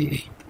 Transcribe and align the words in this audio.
Okay. 0.00 0.47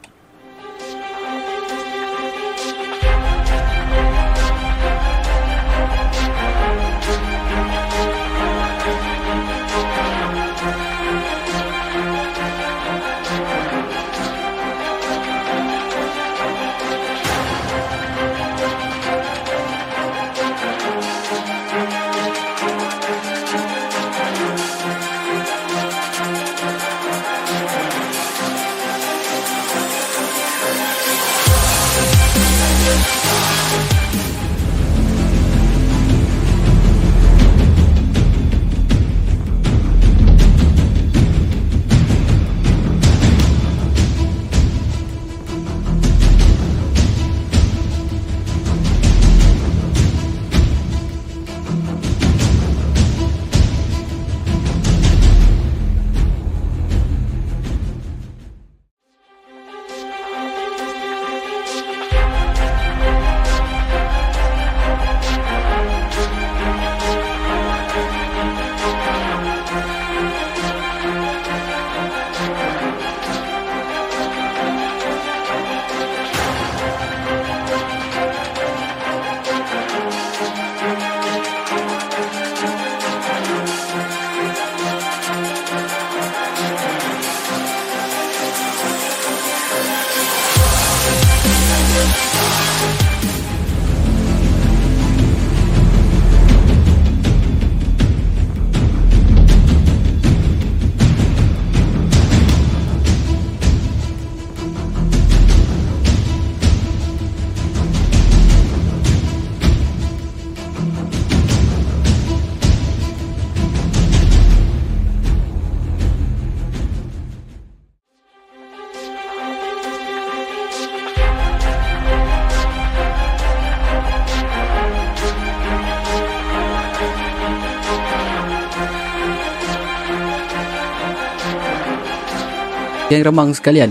Yang 133.18 133.34
remang 133.34 133.50
sekalian. 133.50 133.90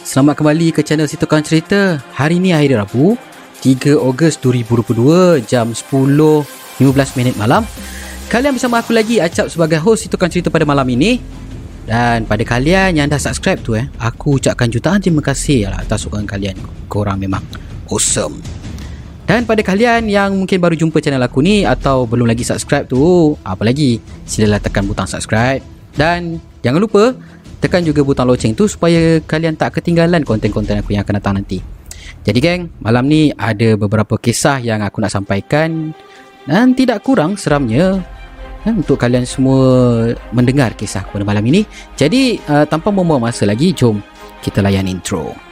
Selamat 0.00 0.40
kembali 0.40 0.72
ke 0.72 0.80
channel 0.80 1.04
Si 1.04 1.20
Tukang 1.20 1.44
Cerita. 1.44 2.00
Hari 2.16 2.40
ini 2.40 2.56
hari 2.56 2.72
Rabu 2.72 3.20
3 3.60 4.00
Ogos 4.00 4.40
2022 4.40 5.44
Jam 5.44 5.76
10.15 5.76 6.80
minit 7.20 7.36
malam. 7.36 7.68
Kalian 8.32 8.56
bersama 8.56 8.80
aku 8.80 8.96
lagi 8.96 9.20
Acap 9.20 9.52
sebagai 9.52 9.76
host 9.76 10.00
Si 10.00 10.08
Tukang 10.08 10.32
Cerita 10.32 10.48
pada 10.48 10.64
malam 10.64 10.88
ini. 10.88 11.20
Dan 11.84 12.24
pada 12.24 12.40
kalian 12.48 12.96
yang 12.96 13.12
dah 13.12 13.20
subscribe 13.20 13.60
tu 13.60 13.76
eh 13.76 13.84
Aku 14.00 14.40
ucapkan 14.40 14.72
jutaan 14.72 15.04
terima 15.04 15.20
kasih 15.20 15.68
lah 15.68 15.84
Atas 15.84 16.08
sokongan 16.08 16.24
kalian. 16.24 16.56
Korang 16.88 17.20
memang 17.20 17.44
awesome. 17.92 18.40
Dan 19.28 19.44
pada 19.44 19.60
kalian 19.60 20.08
yang 20.08 20.32
mungkin 20.32 20.56
baru 20.56 20.80
jumpa 20.80 20.96
channel 21.04 21.20
aku 21.20 21.44
ni 21.44 21.68
Atau 21.68 22.08
belum 22.08 22.24
lagi 22.24 22.40
subscribe 22.40 22.88
tu 22.88 23.36
Apa 23.44 23.68
lagi? 23.68 24.00
Silalah 24.24 24.64
tekan 24.64 24.88
butang 24.88 25.04
subscribe. 25.04 25.60
Dan 25.92 26.40
jangan 26.64 26.80
lupa 26.80 27.12
tekan 27.62 27.86
juga 27.86 28.02
butang 28.02 28.26
loceng 28.26 28.58
tu 28.58 28.66
supaya 28.66 29.22
kalian 29.22 29.54
tak 29.54 29.78
ketinggalan 29.78 30.26
konten-konten 30.26 30.82
aku 30.82 30.98
yang 30.98 31.06
akan 31.06 31.22
datang 31.22 31.38
nanti. 31.38 31.62
Jadi 32.26 32.38
geng, 32.42 32.62
malam 32.82 33.06
ni 33.06 33.30
ada 33.38 33.78
beberapa 33.78 34.18
kisah 34.18 34.58
yang 34.58 34.82
aku 34.82 34.98
nak 34.98 35.14
sampaikan 35.14 35.94
dan 36.46 36.74
tidak 36.74 37.06
kurang 37.06 37.38
seramnya 37.38 38.02
eh, 38.66 38.74
untuk 38.74 38.98
kalian 38.98 39.22
semua 39.22 39.62
mendengar 40.34 40.74
kisah 40.74 41.06
pada 41.06 41.22
malam 41.22 41.42
ini. 41.46 41.62
Jadi 41.94 42.42
uh, 42.50 42.66
tanpa 42.66 42.90
membuang 42.90 43.22
masa 43.22 43.46
lagi, 43.46 43.70
jom 43.70 44.02
kita 44.42 44.58
layan 44.58 44.90
intro. 44.90 45.51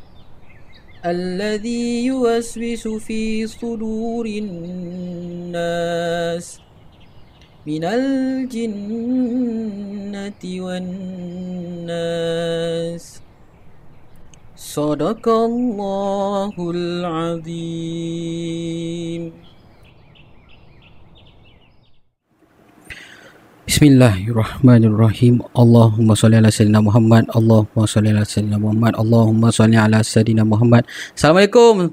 الذي 1.05 2.05
يوسوس 2.05 2.87
في 2.87 3.47
صدور 3.47 4.25
الناس 4.25 5.81
من 7.67 7.83
الجنة 7.83 9.01
والناس. 10.45 11.91
صدق 14.55 15.29
الله 15.29 16.53
العظيم. 16.71 17.81
Bismillahirrahmanirrahim. 23.81 25.41
Allahumma 25.57 26.13
salli 26.13 26.37
ala 26.37 26.53
sayyidina 26.53 26.85
Muhammad. 26.85 27.25
Allahumma 27.33 27.89
salli 27.89 28.13
ala 28.13 28.21
sayyidina 28.21 28.61
Muhammad. 28.61 28.93
Allahumma 28.93 29.49
salli 29.49 29.73
ala 29.73 30.05
sayyidina 30.05 30.45
Muhammad. 30.45 30.85
Assalamualaikum. 31.17 31.89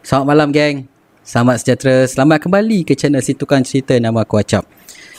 Selamat 0.00 0.24
malam 0.24 0.48
geng. 0.56 0.88
Selamat 1.20 1.60
sejahtera. 1.60 2.08
Selamat 2.08 2.40
kembali 2.40 2.80
ke 2.80 2.96
channel 2.96 3.20
Si 3.20 3.36
Tukang 3.36 3.60
Cerita 3.60 3.92
nama 4.00 4.24
aku 4.24 4.40
Acap. 4.40 4.64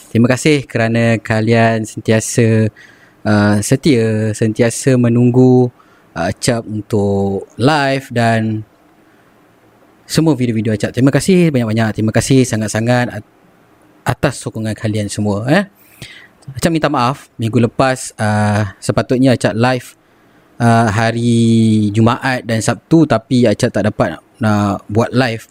Terima 0.09 0.25
kasih 0.25 0.65
kerana 0.65 1.21
kalian 1.21 1.85
sentiasa 1.85 2.73
uh, 3.21 3.61
setia, 3.61 4.33
sentiasa 4.33 4.97
menunggu 4.97 5.69
uh, 6.17 6.25
Acap 6.25 6.65
untuk 6.65 7.45
live 7.61 8.09
dan 8.09 8.65
semua 10.09 10.33
video-video 10.33 10.73
Acap. 10.73 10.89
Terima 10.89 11.13
kasih 11.13 11.53
banyak-banyak. 11.53 12.01
Terima 12.01 12.09
kasih 12.09 12.49
sangat-sangat 12.49 13.21
atas 14.01 14.41
sokongan 14.41 14.73
kalian 14.73 15.05
semua 15.05 15.45
eh. 15.53 15.69
Acap 16.55 16.71
minta 16.73 16.89
maaf 16.89 17.29
minggu 17.37 17.61
lepas 17.61 18.15
uh, 18.17 18.73
sepatutnya 18.81 19.37
Acap 19.37 19.53
live 19.53 19.99
uh, 20.57 20.87
hari 20.89 21.89
Jumaat 21.93 22.45
dan 22.45 22.63
Sabtu 22.63 23.05
tapi 23.05 23.45
Acap 23.45 23.69
tak 23.69 23.85
dapat 23.89 24.17
nak, 24.17 24.21
nak 24.41 24.73
buat 24.89 25.13
live. 25.13 25.45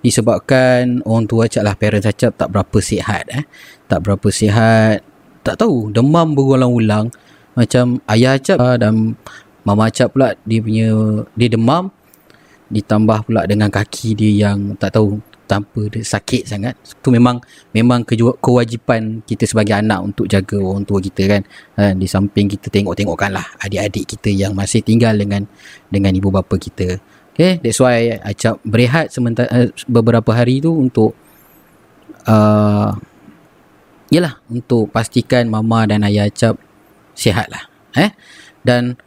Disebabkan 0.00 1.04
orang 1.04 1.28
tua 1.28 1.46
Acap 1.46 1.62
lah 1.62 1.74
parents 1.76 2.08
Acap 2.08 2.34
tak 2.34 2.48
berapa 2.50 2.78
sihat 2.80 3.24
eh. 3.30 3.44
Tak 3.86 4.00
berapa 4.02 4.28
sihat. 4.32 5.04
Tak 5.40 5.60
tahu 5.60 5.92
demam 5.94 6.34
berulang-ulang. 6.34 7.12
Macam 7.54 8.00
ayah 8.10 8.34
Acap 8.34 8.58
uh, 8.58 8.76
dan 8.80 9.14
mama 9.62 9.86
Acap 9.86 10.16
pula 10.16 10.34
dia 10.42 10.58
punya 10.58 10.88
dia 11.36 11.48
demam. 11.52 11.92
Ditambah 12.70 13.26
pula 13.26 13.46
dengan 13.50 13.66
kaki 13.66 14.14
dia 14.14 14.48
yang 14.50 14.78
tak 14.78 14.94
tahu 14.94 15.18
tanpa 15.50 15.90
dia 15.90 16.06
sakit 16.06 16.46
sangat. 16.46 16.78
Tu 17.02 17.10
memang 17.10 17.42
memang 17.74 18.06
kewajipan 18.38 19.26
kita 19.26 19.50
sebagai 19.50 19.74
anak 19.74 19.98
untuk 19.98 20.30
jaga 20.30 20.54
orang 20.62 20.86
tua 20.86 21.02
kita 21.02 21.26
kan. 21.26 21.42
Ha, 21.74 21.90
di 21.98 22.06
samping 22.06 22.46
kita 22.46 22.70
tengok-tengokkan 22.70 23.34
lah 23.34 23.46
adik-adik 23.58 24.14
kita 24.14 24.30
yang 24.30 24.54
masih 24.54 24.78
tinggal 24.86 25.18
dengan 25.18 25.42
dengan 25.90 26.14
ibu 26.14 26.30
bapa 26.30 26.54
kita. 26.54 27.02
Okay 27.34 27.58
that's 27.58 27.82
why 27.82 28.20
Acap 28.22 28.62
berehat 28.62 29.10
sementara 29.10 29.50
uh, 29.50 29.68
beberapa 29.90 30.30
hari 30.30 30.62
tu 30.62 30.70
untuk 30.70 31.18
uh, 32.30 32.94
yalah 34.14 34.38
untuk 34.46 34.90
pastikan 34.94 35.50
mama 35.50 35.86
dan 35.90 36.06
ayah 36.06 36.30
Acap 36.30 36.58
sihat 37.18 37.50
lah 37.50 37.66
eh. 37.98 38.14
Dan 38.60 39.00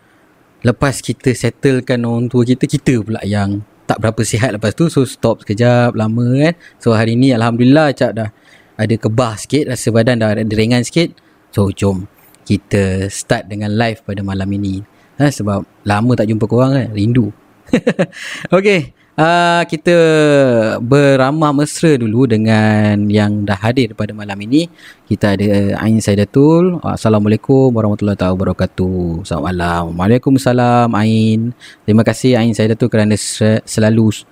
lepas 0.66 1.04
kita 1.04 1.36
settlekan 1.36 2.02
orang 2.08 2.26
tua 2.32 2.42
kita 2.48 2.66
kita 2.66 3.04
pula 3.04 3.22
yang 3.22 3.62
tak 3.84 4.00
berapa 4.00 4.22
sihat 4.24 4.56
lepas 4.56 4.72
tu 4.74 4.88
so 4.88 5.04
stop 5.04 5.44
sekejap 5.44 5.94
lama 5.94 6.24
kan. 6.40 6.54
So 6.80 6.96
hari 6.96 7.20
ni 7.20 7.36
Alhamdulillah 7.36 7.92
Acap 7.92 8.12
dah 8.16 8.30
ada 8.80 8.96
kebah 8.98 9.38
sikit 9.38 9.70
rasa 9.70 9.92
badan 9.92 10.24
dah 10.24 10.34
ada 10.34 10.56
ringan 10.56 10.82
sikit. 10.82 11.14
So 11.52 11.70
jom 11.70 12.08
kita 12.44 13.08
start 13.12 13.48
dengan 13.52 13.76
live 13.76 14.04
pada 14.04 14.24
malam 14.24 14.48
ini. 14.56 14.84
Ha, 15.22 15.30
sebab 15.30 15.86
lama 15.86 16.12
tak 16.18 16.28
jumpa 16.32 16.46
korang 16.50 16.74
kan 16.74 16.88
rindu. 16.96 17.30
Okay 18.56 19.03
uh, 19.18 19.64
kita 19.66 19.98
beramah 20.82 21.54
mesra 21.54 21.98
dulu 21.98 22.26
dengan 22.26 23.10
yang 23.10 23.46
dah 23.46 23.58
hadir 23.58 23.94
pada 23.94 24.14
malam 24.14 24.38
ini. 24.42 24.70
Kita 25.06 25.38
ada 25.38 25.78
Ain 25.82 26.02
Saidatul. 26.02 26.82
Assalamualaikum 26.82 27.70
warahmatullahi 27.74 28.18
wabarakatuh. 28.18 29.26
Selamat 29.26 29.46
malam. 29.54 29.84
Waalaikumsalam 29.98 30.90
Ain. 30.98 31.54
Terima 31.86 32.02
kasih 32.02 32.40
Ain 32.40 32.54
Saidatul 32.58 32.90
kerana 32.90 33.14
selalu 33.66 34.26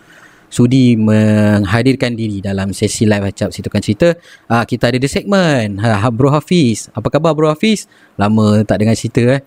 sudi 0.52 1.00
menghadirkan 1.00 2.12
diri 2.12 2.44
dalam 2.44 2.76
sesi 2.76 3.08
live 3.08 3.32
Hacap 3.32 3.56
Situkan 3.56 3.80
Cerita. 3.80 4.12
Uh, 4.52 4.68
kita 4.68 4.92
ada 4.92 5.00
the 5.00 5.08
segment. 5.08 5.80
Ha, 5.80 6.12
Bro 6.12 6.34
Hafiz. 6.36 6.92
Apa 6.92 7.08
khabar 7.08 7.32
Bro 7.32 7.56
Hafiz? 7.56 7.88
Lama 8.20 8.66
tak 8.68 8.84
dengar 8.84 9.00
cerita 9.00 9.40
eh. 9.40 9.42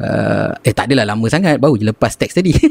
Uh, 0.00 0.56
eh 0.64 0.72
tak 0.72 0.88
adalah 0.88 1.12
lama 1.12 1.28
sangat. 1.28 1.60
Baru 1.60 1.76
je 1.76 1.84
lepas 1.84 2.16
teks 2.16 2.40
tadi. 2.40 2.56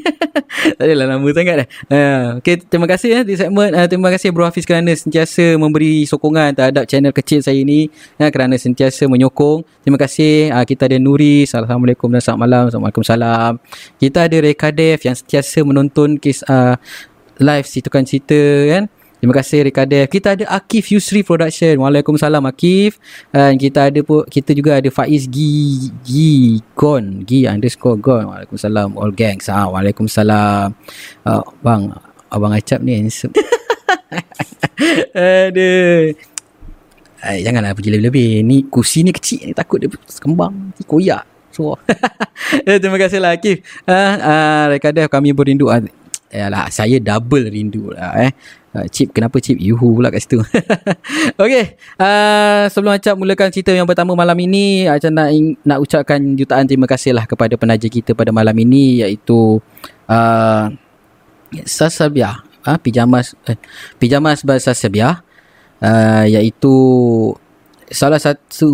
Tak 0.50 0.92
adalah 0.92 1.16
lama 1.16 1.30
sangat 1.31 1.56
dah. 1.64 1.68
Uh, 1.88 2.28
Okay 2.42 2.60
terima 2.60 2.88
kasih 2.90 3.22
eh, 3.22 3.24
di 3.24 3.36
segmen. 3.38 3.72
Uh, 3.72 3.88
Terima 3.88 4.10
kasih 4.12 4.34
Bro 4.34 4.50
Hafiz 4.50 4.68
kerana 4.68 4.92
sentiasa 4.92 5.56
memberi 5.56 6.04
sokongan 6.04 6.52
terhadap 6.52 6.84
channel 6.90 7.16
kecil 7.16 7.40
saya 7.40 7.56
ini. 7.62 7.88
Uh, 8.20 8.28
Kerana 8.28 8.58
sentiasa 8.60 9.08
menyokong. 9.08 9.64
Terima 9.86 9.96
kasih. 9.96 10.52
Uh, 10.52 10.66
Kita 10.66 10.90
ada 10.90 10.98
Nuri. 11.00 11.48
Assalamualaikum 11.48 12.12
dan 12.12 12.20
selamat 12.20 12.42
malam. 12.42 12.64
Assalamualaikum 12.68 13.06
salam. 13.06 13.54
Kita 14.02 14.28
ada 14.28 14.38
Rekadev 14.42 15.00
yang 15.00 15.16
sentiasa 15.16 15.64
menonton 15.64 16.20
kes, 16.20 16.44
uh, 16.50 16.76
live 17.40 17.68
Situkan 17.70 18.04
Cerita 18.04 18.40
kan 18.68 18.84
Terima 19.19 19.36
kasih 19.36 19.68
Rikadev. 19.68 20.07
Kita 20.07 20.31
ada 20.31 20.48
Akif 20.48 20.95
Yusri 20.95 21.27
Production. 21.27 21.75
Waalaikumsalam 21.83 22.39
Akif. 22.48 22.95
Dan 23.36 23.60
kita 23.60 23.92
ada 23.92 24.00
pun 24.00 24.24
kita 24.24 24.56
juga 24.56 24.80
ada 24.80 24.88
Faiz 24.88 25.27
Gi 25.27 25.92
Gi 26.07 26.63
Gon. 26.71 27.27
Gi 27.27 27.44
underscore 27.51 28.00
Gon. 28.00 28.31
Waalaikumsalam 28.31 28.95
all 28.95 29.12
gangs. 29.12 29.51
Ha, 29.51 29.68
Waalaikumsalam. 29.68 30.71
Uh, 31.27 31.44
bang, 31.60 31.92
abang 32.31 32.56
Acap 32.56 32.80
ni 32.80 32.95
handsome. 32.95 33.36
Aduh. 35.19 36.16
Ay, 37.19 37.44
janganlah 37.44 37.75
pergi 37.75 37.92
lebih-lebih. 37.92 38.48
Ni 38.48 38.71
kursi 38.71 39.04
ni 39.04 39.12
kecil 39.12 39.51
ni 39.51 39.54
takut 39.54 39.83
dia 39.83 39.92
kembang. 40.24 40.71
Ni 40.80 40.83
koyak. 40.88 41.27
So. 41.51 41.75
eh, 42.71 42.80
terima 42.80 42.95
kasih 42.95 43.19
lah 43.19 43.36
Akif. 43.36 43.68
Uh, 43.83 44.16
uh, 44.16 44.63
Rikadev 44.71 45.12
kami 45.12 45.36
berindu. 45.36 45.68
Uh, 45.68 45.83
Yalah, 46.30 46.69
saya 46.69 47.01
double 47.01 47.50
rindu 47.50 47.89
lah 47.89 48.13
eh. 48.21 48.31
Uh, 48.69 48.86
chip 48.86 49.10
kenapa 49.18 49.42
chip? 49.42 49.57
Yuhu 49.57 49.98
pula 49.98 50.13
kat 50.13 50.30
situ. 50.30 50.38
Okay 51.42 51.74
uh, 51.98 52.69
Sebelum 52.69 52.94
Acap 52.94 53.18
mulakan 53.18 53.50
cerita 53.50 53.74
yang 53.74 53.89
pertama 53.89 54.13
malam 54.13 54.38
ini 54.38 54.86
Acap 54.86 55.10
nak, 55.10 55.33
nak 55.66 55.81
ucapkan 55.81 56.21
jutaan 56.38 56.69
terima 56.69 56.86
kasih 56.86 57.18
lah 57.18 57.25
Kepada 57.25 57.57
penaja 57.57 57.89
kita 57.89 58.13
pada 58.13 58.30
malam 58.30 58.54
ini 58.62 59.01
Iaitu 59.01 59.57
uh, 60.06 60.66
Sasabia. 61.66 62.45
Uh, 62.62 62.77
Pijamas 62.77 63.33
eh, 63.50 63.57
Pijamas 63.98 64.45
bahasa 64.45 64.77
Sabia 64.77 65.25
uh, 65.81 66.25
Iaitu 66.30 66.75
Salah 67.89 68.21
satu 68.21 68.69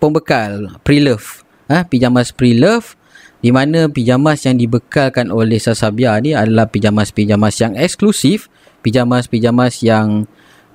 Pembekal 0.00 0.80
Pre-love. 0.80 1.44
Uh, 1.68 1.84
Pijamas 1.84 2.32
pre-love 2.32 2.96
di 3.44 3.52
mana 3.52 3.92
pijamas 3.92 4.48
yang 4.48 4.56
dibekalkan 4.56 5.28
oleh 5.28 5.60
Sasabia 5.60 6.16
ni 6.24 6.32
adalah 6.32 6.64
pijamas-pijamas 6.64 7.60
yang 7.60 7.76
eksklusif 7.76 8.48
pijamas-pijamas 8.80 9.84
yang 9.84 10.24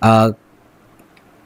uh, 0.06 0.30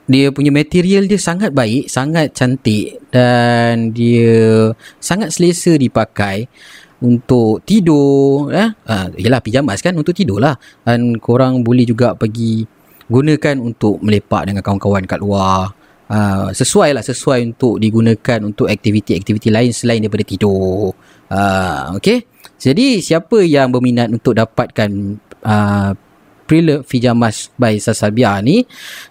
dia 0.04 0.36
punya 0.36 0.52
material 0.52 1.08
dia 1.08 1.16
sangat 1.16 1.56
baik, 1.56 1.88
sangat 1.88 2.36
cantik 2.36 3.00
dan 3.08 3.96
dia 3.96 4.72
sangat 5.00 5.31
selesa 5.31 5.80
dipakai 5.80 6.52
untuk 7.00 7.64
tidur 7.64 8.52
eh? 8.52 8.76
Uh, 8.83 9.07
yalah 9.16 9.40
pijamas 9.40 9.80
kan 9.80 9.95
untuk 9.95 10.12
tidur 10.12 10.44
lah. 10.44 10.59
Dan 10.83 11.19
korang 11.24 11.64
boleh 11.64 11.88
juga 11.88 12.16
pergi 12.19 12.68
gunakan 13.07 13.56
untuk 13.64 14.04
melepak 14.04 14.52
dengan 14.52 14.64
kawan-kawan 14.64 15.07
kat 15.07 15.19
luar 15.24 15.71
uh, 16.14 16.54
sesuai 16.54 16.94
lah 16.94 17.02
sesuai 17.02 17.58
untuk 17.58 17.82
digunakan 17.82 18.40
untuk 18.46 18.70
aktiviti-aktiviti 18.70 19.50
lain 19.50 19.74
selain 19.74 20.06
daripada 20.06 20.22
tidur. 20.22 20.94
Uh, 21.34 21.98
okay 21.98 22.30
jadi 22.64 23.04
siapa 23.04 23.44
yang 23.44 23.76
berminat 23.76 24.08
untuk 24.08 24.40
dapatkan 24.40 25.20
uh, 25.44 25.92
Prelude 26.48 26.88
Fijamas 26.88 27.52
by 27.60 27.76
Salbia 27.76 28.40
ni 28.40 28.64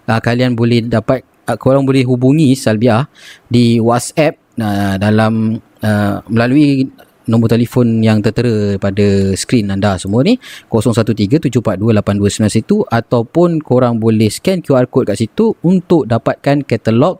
uh, 0.09 0.17
kalian 0.17 0.57
boleh 0.57 0.89
dapat 0.89 1.21
uh, 1.45 1.53
korang 1.53 1.85
boleh 1.85 2.01
hubungi 2.01 2.57
Salbia 2.57 3.05
di 3.45 3.77
WhatsApp 3.77 4.57
uh, 4.57 4.97
dalam 4.97 5.61
uh, 5.85 6.17
melalui 6.33 6.89
nombor 7.27 7.51
telefon 7.51 8.03
yang 8.03 8.19
tertera 8.19 8.75
pada 8.79 9.35
skrin 9.37 9.71
anda 9.71 9.95
semua 9.95 10.23
ni 10.23 10.39
0137428291 10.71 12.87
ataupun 12.87 13.63
korang 13.63 13.99
boleh 13.99 14.27
scan 14.27 14.59
QR 14.59 14.87
code 14.91 15.13
kat 15.13 15.23
situ 15.23 15.55
untuk 15.63 16.07
dapatkan 16.07 16.67
katalog 16.67 17.19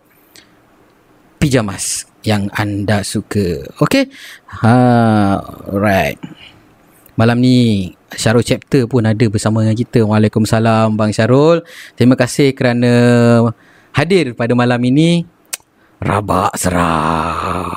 pijamas 1.40 2.08
yang 2.24 2.48
anda 2.56 3.04
suka. 3.04 3.68
Okay? 3.84 4.08
Ha, 4.64 4.76
right. 5.76 6.16
Malam 7.14 7.38
ni 7.44 7.92
Syarul 8.16 8.42
Chapter 8.42 8.90
pun 8.90 9.06
ada 9.06 9.26
bersama 9.30 9.62
dengan 9.62 9.78
kita. 9.78 10.02
Waalaikumsalam 10.02 10.98
Bang 10.98 11.14
Syarul. 11.14 11.62
Terima 11.94 12.18
kasih 12.18 12.58
kerana 12.58 12.90
hadir 13.94 14.34
pada 14.34 14.58
malam 14.58 14.82
ini. 14.82 15.22
Rabak 16.02 16.58
seram. 16.60 17.72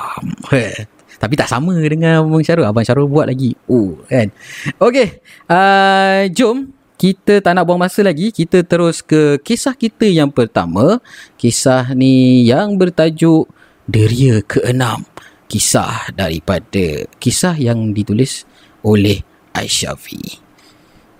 Tapi 1.17 1.33
tak 1.33 1.49
sama 1.49 1.73
dengan 1.81 2.21
Abang 2.21 2.45
Syarul. 2.45 2.69
Abang 2.69 2.85
Syarul 2.85 3.09
buat 3.09 3.25
lagi. 3.25 3.57
Oh, 3.65 3.97
kan. 4.05 4.29
Okay. 4.77 5.21
Uh, 5.49 6.29
jom. 6.33 6.73
Kita 6.97 7.45
tak 7.45 7.53
nak 7.53 7.69
buang 7.69 7.77
masa 7.77 8.01
lagi. 8.01 8.33
Kita 8.33 8.65
terus 8.65 9.05
ke 9.05 9.37
kisah 9.45 9.77
kita 9.77 10.09
yang 10.09 10.33
pertama. 10.33 10.97
Kisah 11.37 11.93
ni 11.93 12.41
yang 12.49 12.73
bertajuk 12.77 13.45
Deria 13.85 14.41
ke-6. 14.41 15.05
Kisah 15.45 16.09
daripada 16.17 17.05
kisah 17.21 17.53
yang 17.53 17.93
ditulis 17.93 18.49
oleh 18.81 19.21
Aisyafi. 19.53 20.41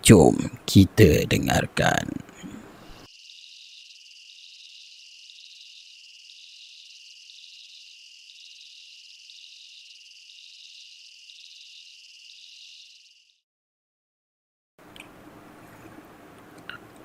Jom 0.01 0.33
kita 0.65 1.29
dengarkan. 1.29 2.26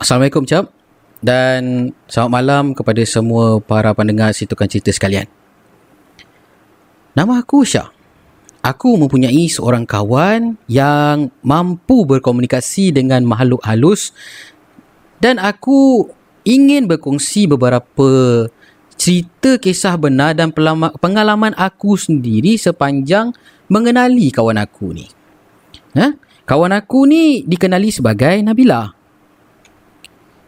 Assalamualaikum 0.03 0.43
Cap 0.43 0.67
dan 1.23 1.95
selamat 2.11 2.33
malam 2.35 2.65
kepada 2.75 2.99
semua 3.07 3.63
para 3.63 3.95
pendengar 3.95 4.35
Situkan 4.35 4.67
Cerita 4.67 4.91
sekalian. 4.91 5.31
Nama 7.15 7.39
aku 7.39 7.63
Syah 7.63 7.87
aku 8.67 8.99
mempunyai 8.99 9.47
seorang 9.47 9.87
kawan 9.87 10.59
yang 10.67 11.31
mampu 11.47 12.03
berkomunikasi 12.03 12.91
dengan 12.91 13.23
makhluk 13.23 13.63
halus 13.63 14.11
dan 15.23 15.39
aku 15.39 16.11
ingin 16.43 16.91
berkongsi 16.91 17.47
beberapa 17.47 18.51
cerita 18.99 19.55
kisah 19.55 19.95
benar 19.95 20.35
dan 20.35 20.51
pengalaman 20.99 21.55
aku 21.55 21.95
sendiri 21.95 22.59
sepanjang 22.59 23.31
mengenali 23.71 24.35
kawan 24.35 24.59
aku 24.59 24.99
ni. 24.99 25.07
Ha? 25.95 26.11
Kawan 26.43 26.75
aku 26.75 27.07
ni 27.07 27.47
dikenali 27.47 27.95
sebagai 27.95 28.43
Nabila. 28.43 29.02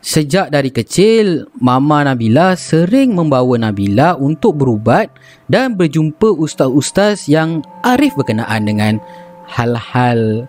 Sejak 0.04 0.52
dari 0.52 0.68
kecil, 0.68 1.48
Mama 1.64 2.04
Nabila 2.04 2.52
sering 2.60 3.16
membawa 3.16 3.56
Nabila 3.56 4.20
untuk 4.20 4.60
berubat 4.60 5.08
dan 5.48 5.80
berjumpa 5.80 6.28
ustaz-ustaz 6.28 7.24
yang 7.24 7.64
arif 7.80 8.12
berkenaan 8.12 8.68
dengan 8.68 9.00
hal-hal 9.48 10.44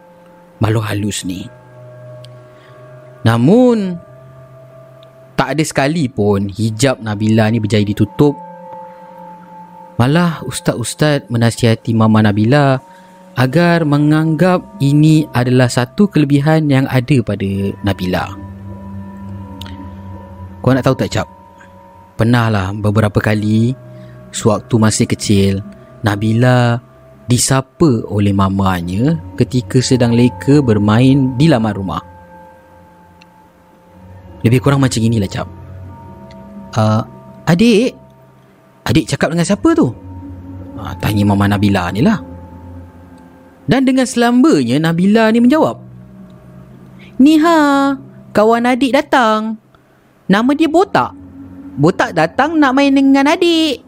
makhluk 0.59 0.83
halus 0.83 1.23
ni. 1.23 1.47
Namun, 3.23 3.95
tak 5.39 5.55
ada 5.55 5.63
sekali 5.63 6.11
pun 6.11 6.51
hijab 6.51 6.99
Nabila 6.99 7.47
ni 7.47 7.63
berjaya 7.63 7.87
ditutup. 7.87 8.35
Malah 9.95 10.43
ustaz-ustaz 10.43 11.31
menasihati 11.31 11.95
Mama 11.95 12.19
Nabila 12.19 12.83
agar 13.39 13.87
menganggap 13.87 14.67
ini 14.83 15.31
adalah 15.31 15.71
satu 15.71 16.11
kelebihan 16.11 16.67
yang 16.67 16.83
ada 16.91 17.23
pada 17.23 17.71
Nabila. 17.87 18.44
Kau 20.65 20.73
nak 20.73 20.81
tahu 20.81 20.97
tak 20.97 21.13
Cap? 21.13 21.29
Pernah 22.17 22.49
lah 22.49 22.67
beberapa 22.73 23.21
kali 23.21 23.77
Sewaktu 24.33 24.81
masih 24.81 25.05
kecil 25.05 25.61
Nabila 26.01 26.81
disapa 27.29 28.05
oleh 28.09 28.33
mamanya 28.33 29.17
ketika 29.37 29.81
sedang 29.81 30.13
leka 30.13 30.61
bermain 30.61 31.33
di 31.37 31.45
laman 31.49 31.73
rumah. 31.73 32.01
Lebih 34.45 34.61
kurang 34.61 34.81
macam 34.81 35.01
inilah 35.01 35.29
Cap. 35.29 35.49
Uh, 36.77 37.01
adik? 37.49 37.97
Adik 38.85 39.09
cakap 39.09 39.33
dengan 39.33 39.45
siapa 39.45 39.69
tu? 39.73 39.89
Uh, 40.77 40.93
tanya 41.01 41.25
Mama 41.25 41.49
Nabila 41.49 41.89
ni 41.89 42.05
lah. 42.05 42.21
Dan 43.65 43.85
dengan 43.85 44.05
selambanya 44.05 44.77
Nabila 44.77 45.33
ni 45.33 45.41
menjawab. 45.41 45.81
Ni 47.17 47.41
ha, 47.41 47.97
kawan 48.33 48.69
adik 48.69 48.93
datang. 48.93 49.64
Nama 50.25 50.51
dia 50.57 50.69
Botak. 50.69 51.11
Botak 51.75 52.15
datang 52.15 52.57
nak 52.57 52.73
main 52.73 52.95
dengan 52.95 53.29
adik. 53.29 53.83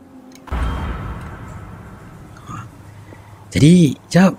Jadi, 3.49 3.95
jap. 4.11 4.35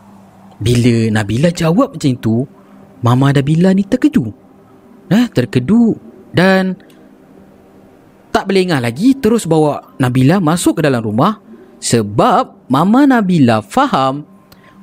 Bila 0.59 1.11
Nabila 1.15 1.55
jawab 1.55 1.95
macam 1.95 2.11
itu, 2.13 2.37
Mama 3.03 3.31
Nabila 3.31 3.71
ni 3.71 3.87
terkeju. 3.87 4.27
Nah, 5.09 5.31
terkedu 5.31 5.95
dan 6.35 6.77
tak 8.35 8.51
boleh 8.51 8.69
ingat 8.69 8.83
lagi 8.85 9.17
terus 9.17 9.49
bawa 9.49 9.97
Nabila 9.97 10.43
masuk 10.43 10.79
ke 10.79 10.87
dalam 10.87 11.01
rumah 11.03 11.41
sebab 11.79 12.69
Mama 12.69 13.07
Nabila 13.07 13.65
faham 13.65 14.27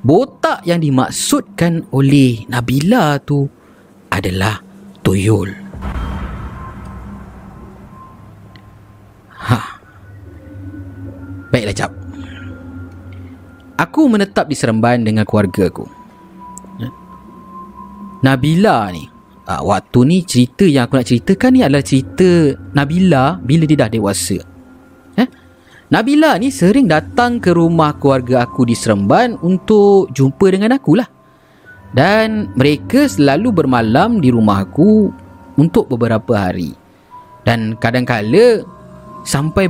botak 0.02 0.64
yang 0.66 0.82
dimaksudkan 0.82 1.86
oleh 1.92 2.42
Nabila 2.50 3.20
tu 3.22 3.46
adalah 4.10 4.64
tuyul. 5.04 5.65
Ha. 9.46 9.58
Baiklah, 11.54 11.76
Cap. 11.76 11.92
Aku 13.76 14.08
menetap 14.08 14.48
di 14.48 14.56
Seremban 14.56 15.04
dengan 15.04 15.28
keluarga 15.28 15.68
aku. 15.68 15.84
Ya. 16.80 16.88
Nabila 18.24 18.88
ni, 18.90 19.06
ah, 19.46 19.62
waktu 19.62 19.98
ni 20.08 20.18
cerita 20.24 20.64
yang 20.64 20.88
aku 20.88 20.96
nak 20.96 21.08
ceritakan 21.08 21.50
ni 21.52 21.60
adalah 21.60 21.84
cerita 21.84 22.56
Nabila 22.72 23.36
bila 23.38 23.68
dia 23.68 23.78
dah 23.86 23.90
dewasa. 23.92 24.40
Eh? 25.20 25.28
Nabila 25.92 26.40
ni 26.40 26.50
sering 26.50 26.90
datang 26.90 27.38
ke 27.38 27.54
rumah 27.54 27.94
keluarga 28.00 28.48
aku 28.48 28.66
di 28.66 28.74
Seremban 28.74 29.38
untuk 29.44 30.10
jumpa 30.10 30.46
dengan 30.50 30.74
aku 30.74 30.98
lah. 30.98 31.06
Dan 31.94 32.50
mereka 32.58 33.06
selalu 33.06 33.62
bermalam 33.62 34.18
di 34.18 34.34
rumah 34.34 34.66
aku 34.66 35.08
untuk 35.56 35.86
beberapa 35.88 36.48
hari. 36.48 36.74
Dan 37.46 37.78
kadang-kala 37.78 38.66
sampai 39.26 39.66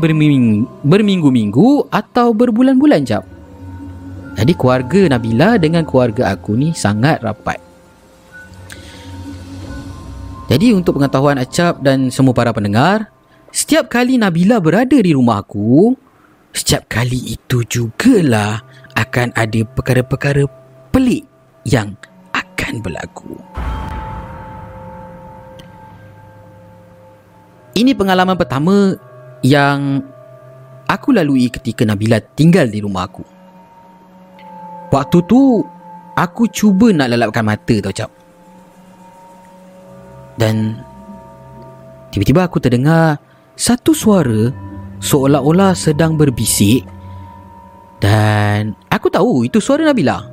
berminggu-minggu 0.84 1.88
atau 1.88 2.36
berbulan-bulan 2.36 3.08
jap. 3.08 3.24
Jadi 4.36 4.52
keluarga 4.52 5.16
Nabila 5.16 5.56
dengan 5.56 5.88
keluarga 5.88 6.36
aku 6.36 6.52
ni 6.60 6.76
sangat 6.76 7.24
rapat. 7.24 7.56
Jadi 10.46 10.76
untuk 10.76 11.00
pengetahuan 11.00 11.40
Acap 11.40 11.80
dan 11.80 12.12
semua 12.12 12.36
para 12.36 12.52
pendengar, 12.52 13.08
setiap 13.48 13.88
kali 13.88 14.20
Nabila 14.20 14.60
berada 14.60 14.94
di 14.94 15.10
rumah 15.16 15.40
aku, 15.40 15.96
setiap 16.52 16.86
kali 16.86 17.34
itu 17.34 17.64
jugalah 17.64 18.60
akan 18.92 19.32
ada 19.32 19.64
perkara-perkara 19.64 20.44
pelik 20.92 21.24
yang 21.64 21.96
akan 22.36 22.84
berlaku. 22.84 23.40
Ini 27.76 27.92
pengalaman 27.92 28.40
pertama 28.40 28.96
yang 29.46 30.02
aku 30.90 31.14
lalui 31.14 31.46
ketika 31.54 31.86
Nabila 31.86 32.18
tinggal 32.18 32.66
di 32.66 32.82
rumah 32.82 33.06
aku. 33.06 33.36
Waktu 34.90 35.18
tu 35.26 35.62
Aku 36.16 36.48
cuba 36.48 36.88
nak 36.94 37.12
lelapkan 37.12 37.44
mata 37.44 37.76
tau 37.84 37.92
cap 37.92 38.10
Dan 40.40 40.78
Tiba-tiba 42.08 42.48
aku 42.48 42.56
terdengar 42.62 43.20
Satu 43.52 43.92
suara 43.92 44.48
Seolah-olah 45.02 45.76
sedang 45.76 46.16
berbisik 46.16 46.88
Dan 48.00 48.72
Aku 48.88 49.12
tahu 49.12 49.44
itu 49.44 49.60
suara 49.60 49.84
Nabila 49.84 50.32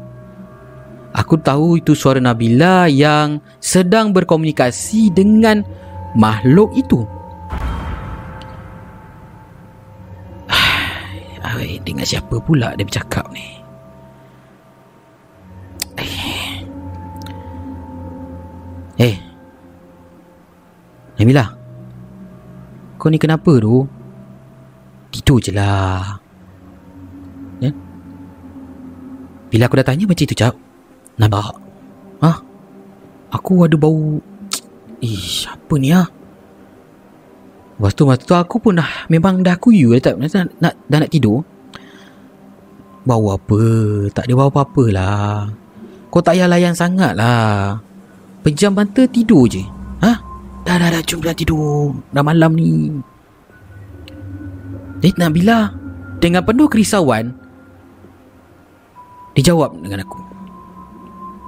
Aku 1.13 1.37
tahu 1.37 1.77
itu 1.77 1.93
suara 1.93 2.17
Nabila 2.17 2.89
yang 2.89 3.37
sedang 3.61 4.09
berkomunikasi 4.09 5.13
dengan 5.13 5.61
makhluk 6.17 6.73
itu. 6.73 7.05
Dengan 11.83 12.07
siapa 12.07 12.39
pula 12.39 12.71
dia 12.79 12.87
bercakap 12.87 13.27
ni? 13.35 13.59
Eh. 19.03 19.17
Nabila 21.19 21.45
Kau 22.95 23.11
ni 23.11 23.19
kenapa 23.19 23.59
tu? 23.59 23.83
Tidur 25.11 25.43
je 25.43 25.51
lah. 25.51 26.17
Ya? 27.59 27.69
Bila 29.51 29.67
aku 29.67 29.75
dah 29.77 29.85
tanya 29.85 30.07
macam 30.07 30.25
tu 30.25 30.33
cap 30.33 30.55
Nampak? 31.19 31.53
Ha 32.23 32.31
Aku 33.35 33.67
ada 33.67 33.75
bau. 33.75 34.23
Ish 35.03 35.51
Apa 35.51 35.75
ni 35.75 35.91
ah? 35.91 36.07
Lepas 37.83 37.99
tu 37.99 38.07
masa 38.07 38.23
tu 38.23 38.31
aku 38.31 38.63
pun 38.63 38.79
dah 38.79 38.87
Memang 39.11 39.43
dah 39.43 39.59
kuyu 39.59 39.91
dah 39.91 39.99
tak 39.99 40.15
nak, 40.15 40.55
nak, 40.63 40.71
Dah 40.87 41.03
nak 41.03 41.11
tidur. 41.11 41.43
Bau 43.03 43.27
apa? 43.27 43.59
Tak 44.15 44.23
ada 44.23 44.33
bau 44.39 44.47
apa-apa 44.47 44.83
lah. 44.87 45.51
Kau 46.07 46.23
tak 46.23 46.39
payah 46.39 46.47
layan 46.47 46.71
sangat 46.71 47.11
lah. 47.11 47.83
Pejam 48.39 48.71
mata 48.71 49.03
tidur 49.03 49.51
je. 49.51 49.59
Ha? 49.99 50.15
Dah 50.63 50.75
dah 50.79 50.95
dah 50.95 51.03
Jom 51.03 51.19
dah 51.19 51.35
tidur. 51.35 51.91
Dah 52.15 52.23
malam 52.23 52.55
ni. 52.55 52.87
Eh 55.03 55.11
Nabila 55.19 55.67
Dengan 56.23 56.47
penuh 56.47 56.71
kerisauan 56.71 57.35
Dia 59.35 59.51
jawab 59.51 59.75
dengan 59.83 60.07
aku. 60.07 60.23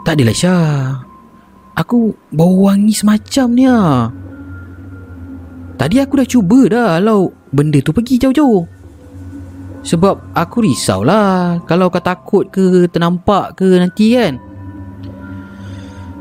Tak 0.04 0.20
adalah 0.20 0.36
Syah. 0.36 1.00
Aku 1.80 2.12
bau 2.36 2.68
wangi 2.68 2.92
semacam 2.92 3.48
ni 3.56 3.64
lah 3.72 4.25
Tadi 5.76 6.00
aku 6.00 6.24
dah 6.24 6.28
cuba 6.28 6.60
dah 6.72 6.90
Kalau 7.00 7.32
benda 7.52 7.80
tu 7.84 7.92
pergi 7.92 8.16
jauh-jauh. 8.20 8.64
Sebab 9.86 10.34
aku 10.34 10.66
risau 10.66 11.06
lah 11.06 11.62
Kalau 11.70 11.94
kau 11.94 12.02
takut 12.02 12.50
ke 12.50 12.90
Ternampak 12.90 13.60
ke 13.60 13.68
nanti 13.78 14.16
kan. 14.16 14.40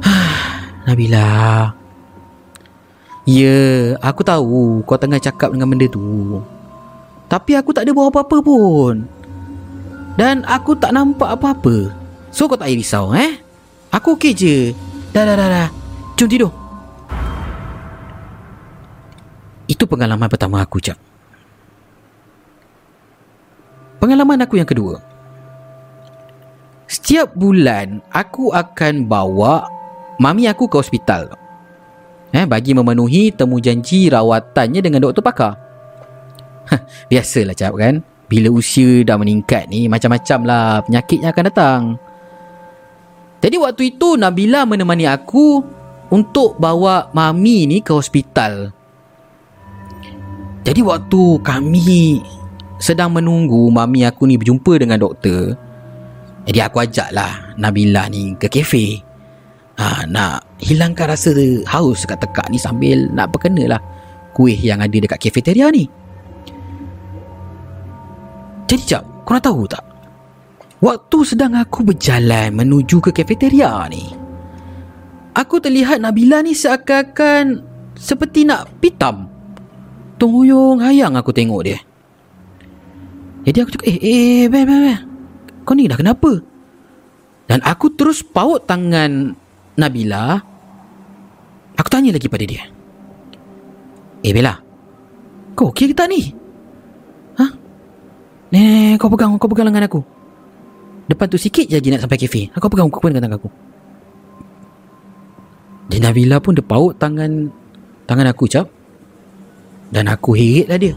Nabila. 0.87 1.73
Ya 3.25 3.97
Aku 4.05 4.21
tahu 4.21 4.85
Kau 4.85 4.99
tengah 5.01 5.23
cakap 5.23 5.55
dengan 5.55 5.71
benda 5.71 5.87
tu. 5.89 6.43
Tapi 7.31 7.57
aku 7.57 7.73
tak 7.73 7.89
ada 7.89 7.97
bawa 7.97 8.13
apa-apa 8.13 8.37
pun. 8.45 9.09
Dan 10.15 10.47
aku 10.47 10.79
tak 10.79 10.95
nampak 10.95 11.35
apa-apa. 11.35 11.91
So 12.31 12.47
kau 12.47 12.55
tak 12.55 12.71
payah 12.71 12.79
risau 12.79 13.11
eh? 13.17 13.43
Aku 13.91 14.15
okey 14.19 14.35
je. 14.37 14.57
Dah 15.11 15.27
dah 15.27 15.35
dah 15.35 15.49
dah. 15.51 15.69
Jom 16.15 16.31
tidur 16.31 16.64
Itu 19.71 19.89
pengalaman 19.89 20.29
pertama 20.29 20.61
aku 20.61 20.81
Cak 20.81 20.99
Pengalaman 24.03 24.45
aku 24.45 24.61
yang 24.61 24.69
kedua 24.69 25.01
Setiap 26.85 27.33
bulan 27.33 28.05
Aku 28.13 28.53
akan 28.53 29.09
bawa 29.09 29.65
Mami 30.21 30.47
aku 30.47 30.69
ke 30.69 30.77
hospital 30.79 31.45
eh, 32.35 32.45
bagi 32.45 32.75
memenuhi 32.75 33.31
temu 33.31 33.63
janji 33.63 34.11
rawatannya 34.11 34.83
dengan 34.83 35.07
doktor 35.07 35.23
pakar. 35.23 35.55
Biasalah 37.11 37.55
cap 37.55 37.79
kan. 37.79 38.03
Bila 38.27 38.51
usia 38.51 39.07
dah 39.07 39.15
meningkat 39.15 39.71
ni 39.71 39.87
macam-macam 39.87 40.39
lah 40.43 40.83
penyakit 40.83 41.23
yang 41.23 41.31
akan 41.31 41.47
datang. 41.47 41.81
Jadi 43.39 43.57
waktu 43.61 43.83
itu 43.95 44.17
Nabila 44.17 44.65
menemani 44.67 45.05
aku 45.07 45.63
untuk 46.11 46.57
bawa 46.59 47.13
mami 47.15 47.69
ni 47.69 47.79
ke 47.85 47.95
hospital. 47.95 48.73
Jadi 50.65 50.81
waktu 50.81 51.23
kami 51.45 52.25
sedang 52.81 53.13
menunggu 53.13 53.69
mami 53.69 54.09
aku 54.09 54.25
ni 54.25 54.41
berjumpa 54.41 54.81
dengan 54.81 54.97
doktor, 54.97 55.53
jadi 56.49 56.69
aku 56.69 56.85
ajaklah 56.85 57.57
Nabila 57.61 58.09
ni 58.09 58.33
ke 58.41 58.49
kafe. 58.49 59.01
Ha, 59.75 60.07
nak 60.07 60.57
hilangkan 60.63 61.11
rasa 61.13 61.35
haus 61.67 62.07
dekat 62.07 62.25
tekak 62.25 62.47
ni 62.47 62.63
sambil 62.63 63.11
nak 63.11 63.35
berkenalah 63.35 63.83
kuih 64.33 64.55
yang 64.55 64.79
ada 64.79 64.95
dekat 64.95 65.19
kafeteria 65.19 65.69
ni. 65.69 65.91
Jadi 68.65 68.83
jap, 68.89 69.05
nak 69.29 69.43
tahu 69.45 69.69
tak? 69.69 69.85
Waktu 70.81 71.19
sedang 71.27 71.59
aku 71.59 71.85
berjalan 71.85 72.57
menuju 72.57 73.05
ke 73.05 73.11
kafeteria 73.13 73.85
ni, 73.93 74.15
aku 75.37 75.61
terlihat 75.61 76.01
Nabila 76.01 76.41
ni 76.41 76.57
seakan-akan 76.57 77.61
seperti 77.99 78.49
nak 78.49 78.69
pitam. 78.79 79.34
Tungguyung 80.25 80.81
hayang 80.81 81.21
aku 81.21 81.37
tengok 81.37 81.69
dia. 81.69 81.77
Jadi 83.45 83.61
aku 83.61 83.77
cakap, 83.77 83.85
eh, 83.93 83.99
eh, 84.01 84.43
be, 84.49 84.65
be, 84.65 84.73
be. 84.73 84.95
Kau 85.69 85.77
ni 85.77 85.85
dah 85.85 86.01
kenapa? 86.01 86.41
Dan 87.45 87.61
aku 87.61 87.93
terus 87.93 88.25
paut 88.25 88.65
tangan 88.65 89.37
Nabila. 89.77 90.41
Aku 91.77 91.89
tanya 91.93 92.17
lagi 92.17 92.25
pada 92.33 92.41
dia. 92.49 92.65
Eh, 94.25 94.33
Bella. 94.33 94.57
Kau 95.53 95.69
okey 95.69 95.93
ke 95.93 95.95
tak 95.95 96.09
ni? 96.09 96.33
Ha? 97.37 97.47
Ni, 98.57 98.97
kau 98.97 99.13
pegang, 99.13 99.37
kau 99.37 99.53
pegang 99.53 99.69
lengan 99.69 99.93
aku. 99.93 100.01
Depan 101.05 101.29
tu 101.29 101.37
sikit 101.37 101.69
je 101.69 101.77
lagi 101.77 101.93
nak 101.93 102.01
sampai 102.01 102.17
kafe. 102.17 102.49
Kau 102.57 102.73
pegang, 102.73 102.89
kau 102.89 103.05
pegang 103.05 103.21
tangan 103.21 103.37
aku. 103.37 103.53
Dan 105.93 106.01
Nabila 106.01 106.41
pun 106.41 106.57
dia 106.57 106.65
paut 106.65 106.97
tangan 106.97 107.53
tangan 108.09 108.33
aku 108.33 108.49
cap. 108.49 108.73
Dan 109.91 110.09
aku 110.09 110.37
heret 110.37 110.67
lah 110.71 110.79
dia. 110.81 110.95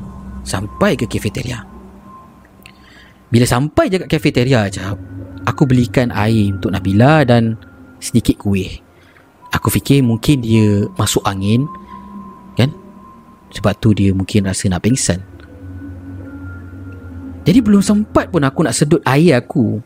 Sampai 0.47 0.95
ke 0.95 1.09
kafeteria. 1.09 1.63
Bila 3.27 3.43
sampai 3.43 3.91
je 3.91 3.99
kat 3.99 4.09
kafeteria 4.09 4.71
cap. 4.71 4.95
Aku 5.47 5.63
belikan 5.67 6.11
air 6.11 6.51
untuk 6.51 6.71
Nabila 6.71 7.23
dan 7.23 7.55
sedikit 7.99 8.39
kuih. 8.39 8.79
Aku 9.51 9.71
fikir 9.71 10.03
mungkin 10.03 10.43
dia 10.43 10.87
masuk 10.99 11.23
angin. 11.23 11.67
Kan? 12.59 12.71
Sebab 13.51 13.73
tu 13.79 13.95
dia 13.95 14.11
mungkin 14.11 14.47
rasa 14.47 14.67
nak 14.67 14.83
pingsan. 14.83 15.23
Jadi 17.47 17.63
belum 17.63 17.79
sempat 17.79 18.27
pun 18.27 18.43
aku 18.43 18.59
nak 18.59 18.75
sedut 18.75 18.99
air 19.07 19.39
aku 19.39 19.79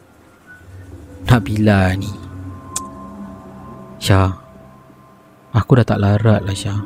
Nabila 1.29 1.93
ni 1.93 2.09
Syah 4.01 4.33
Aku 5.53 5.77
dah 5.77 5.85
tak 5.85 6.01
larat 6.01 6.41
lah 6.41 6.57
Syah 6.57 6.81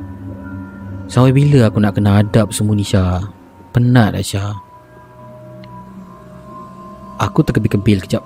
Sampai 1.06 1.32
bila 1.32 1.70
aku 1.70 1.78
nak 1.78 1.94
kena 1.96 2.22
adab 2.26 2.50
semua 2.50 2.74
ni 2.74 2.82
Syah? 2.82 3.22
Penat 3.72 4.18
lah 4.18 4.26
Syah. 4.26 4.56
Aku 7.22 7.46
terkebil-kebil 7.46 8.04
kejap. 8.04 8.24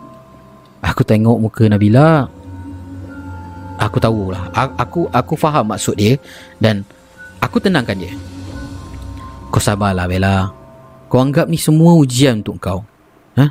Aku 0.79 1.03
tengok 1.03 1.37
muka 1.37 1.67
Nabila. 1.67 2.25
Aku 3.79 3.95
tahulah 3.95 4.51
Aku 4.75 5.07
aku 5.07 5.39
faham 5.39 5.71
maksud 5.71 5.95
dia 5.95 6.19
Dan 6.59 6.83
Aku 7.39 7.63
tenangkan 7.63 7.95
dia. 7.95 8.11
Kau 9.49 9.63
sabarlah 9.63 10.05
Bella. 10.05 10.51
Kau 11.07 11.23
anggap 11.23 11.47
ni 11.47 11.55
semua 11.55 11.95
ujian 11.95 12.43
untuk 12.43 12.59
kau. 12.59 12.83
Ha? 13.39 13.47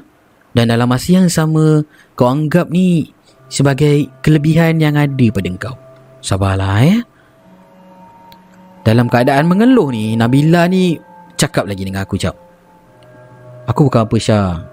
Dan 0.52 0.70
dalam 0.70 0.86
masa 0.86 1.16
yang 1.16 1.32
sama 1.32 1.82
kau 2.12 2.28
anggap 2.28 2.68
ni 2.68 3.10
sebagai 3.48 4.06
kelebihan 4.20 4.78
yang 4.78 4.94
ada 4.94 5.26
pada 5.32 5.48
kau. 5.56 5.76
Sabarlah 6.20 6.84
ya. 6.84 6.98
Dalam 8.88 9.04
keadaan 9.04 9.44
mengeluh 9.44 9.92
ni, 9.92 10.16
Nabila 10.16 10.64
ni 10.64 10.96
cakap 11.36 11.68
lagi 11.68 11.84
dengan 11.84 12.08
aku, 12.08 12.16
Cap. 12.16 12.32
Aku 13.68 13.84
bukan 13.84 14.08
apa, 14.08 14.16
Syah. 14.16 14.64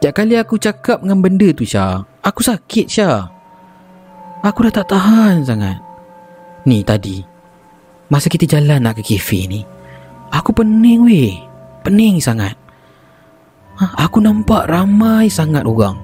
Setiap 0.00 0.16
kali 0.16 0.32
aku 0.40 0.56
cakap 0.56 1.04
dengan 1.04 1.20
benda 1.20 1.52
tu, 1.52 1.68
Syah, 1.68 2.08
aku 2.24 2.40
sakit, 2.40 2.88
Syah. 2.88 3.28
Aku 4.40 4.64
dah 4.64 4.72
tak 4.72 4.88
tahan 4.96 5.44
sangat. 5.44 5.76
Ni 6.64 6.80
tadi, 6.80 7.20
masa 8.08 8.32
kita 8.32 8.48
jalan 8.48 8.80
nak 8.80 8.96
ke 8.96 9.04
kafe 9.04 9.44
ni, 9.44 9.60
aku 10.32 10.56
pening, 10.56 11.04
weh. 11.04 11.36
Pening 11.84 12.24
sangat. 12.24 12.56
Ha, 13.76 14.08
aku 14.08 14.24
nampak 14.24 14.72
ramai 14.72 15.28
sangat 15.28 15.68
orang. 15.68 16.00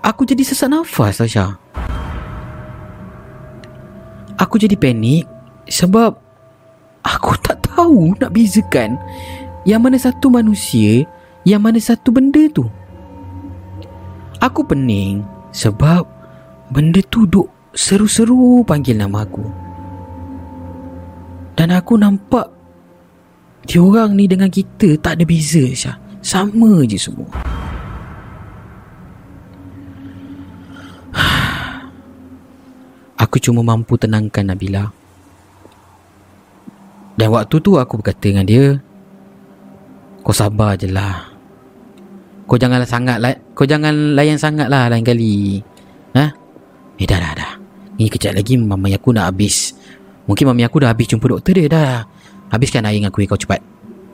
Aku 0.00 0.24
jadi 0.24 0.44
sesak 0.44 0.68
nafas 0.68 1.16
Tasha 1.16 1.56
Aku 4.36 4.60
jadi 4.60 4.76
panik 4.76 5.24
Sebab 5.68 6.12
Aku 7.04 7.36
tak 7.44 7.60
tahu 7.68 8.16
nak 8.16 8.32
bezakan 8.32 8.96
Yang 9.68 9.80
mana 9.80 9.96
satu 10.00 10.32
manusia 10.32 11.04
Yang 11.44 11.60
mana 11.60 11.78
satu 11.80 12.08
benda 12.12 12.42
tu. 12.52 12.64
Aku 14.40 14.64
pening 14.64 15.24
Sebab 15.52 16.04
Benda 16.72 17.00
tu 17.08 17.28
duk 17.28 17.48
Seru-seru 17.74 18.62
panggil 18.62 18.94
nama 18.94 19.26
aku. 19.26 19.44
Dan 21.58 21.74
aku 21.74 22.00
nampak 22.00 22.48
Diorang 23.64 24.16
ni 24.16 24.28
dengan 24.28 24.48
kita 24.48 24.96
Tak 25.00 25.20
ada 25.20 25.24
beza 25.24 25.64
Syah. 25.72 25.96
Sama 26.24 26.80
je 26.88 26.96
semua. 26.96 27.28
Aku 33.20 33.36
cuma 33.36 33.60
mampu 33.60 34.00
tenangkan 34.00 34.48
Nabila. 34.48 35.03
Dan 37.14 37.30
waktu 37.30 37.56
tu 37.62 37.78
aku 37.78 38.02
berkata 38.02 38.26
dengan 38.26 38.46
dia, 38.46 38.78
kau 40.26 40.34
sabar 40.34 40.74
je 40.74 40.90
lah. 40.90 41.30
Kau 42.44 42.60
janganlah 42.60 42.88
sangat 42.88 43.22
lah, 43.22 43.32
kau 43.56 43.64
jangan 43.64 44.18
layan 44.18 44.36
sangat 44.36 44.68
lah 44.68 44.90
lain 44.90 45.06
kali. 45.06 45.62
Ha? 46.18 46.24
Eh 47.00 47.06
dah 47.06 47.18
dah 47.18 47.32
dah. 47.32 47.52
Ni 47.96 48.10
kejap 48.10 48.34
lagi 48.34 48.58
mama 48.58 48.90
aku 48.90 49.14
nak 49.14 49.30
habis. 49.30 49.72
Mungkin 50.26 50.50
mami 50.50 50.66
aku 50.66 50.82
dah 50.82 50.90
habis 50.90 51.06
jumpa 51.06 51.30
doktor 51.30 51.54
dia 51.54 51.70
dah. 51.70 52.02
Habiskan 52.50 52.86
air 52.88 52.98
dengan 52.98 53.14
kuih 53.14 53.28
kau 53.28 53.38
cepat. 53.38 53.62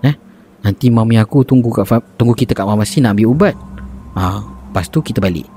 Eh? 0.04 0.14
Nanti 0.60 0.92
mami 0.92 1.16
aku 1.16 1.46
tunggu 1.46 1.72
kat 1.72 1.86
tunggu 2.20 2.36
kita 2.36 2.52
kat 2.52 2.66
farmasi 2.66 3.00
nak 3.00 3.16
ambil 3.16 3.32
ubat. 3.32 3.54
Ha, 4.18 4.42
lepas 4.42 4.86
tu 4.92 5.00
kita 5.00 5.22
balik. 5.22 5.48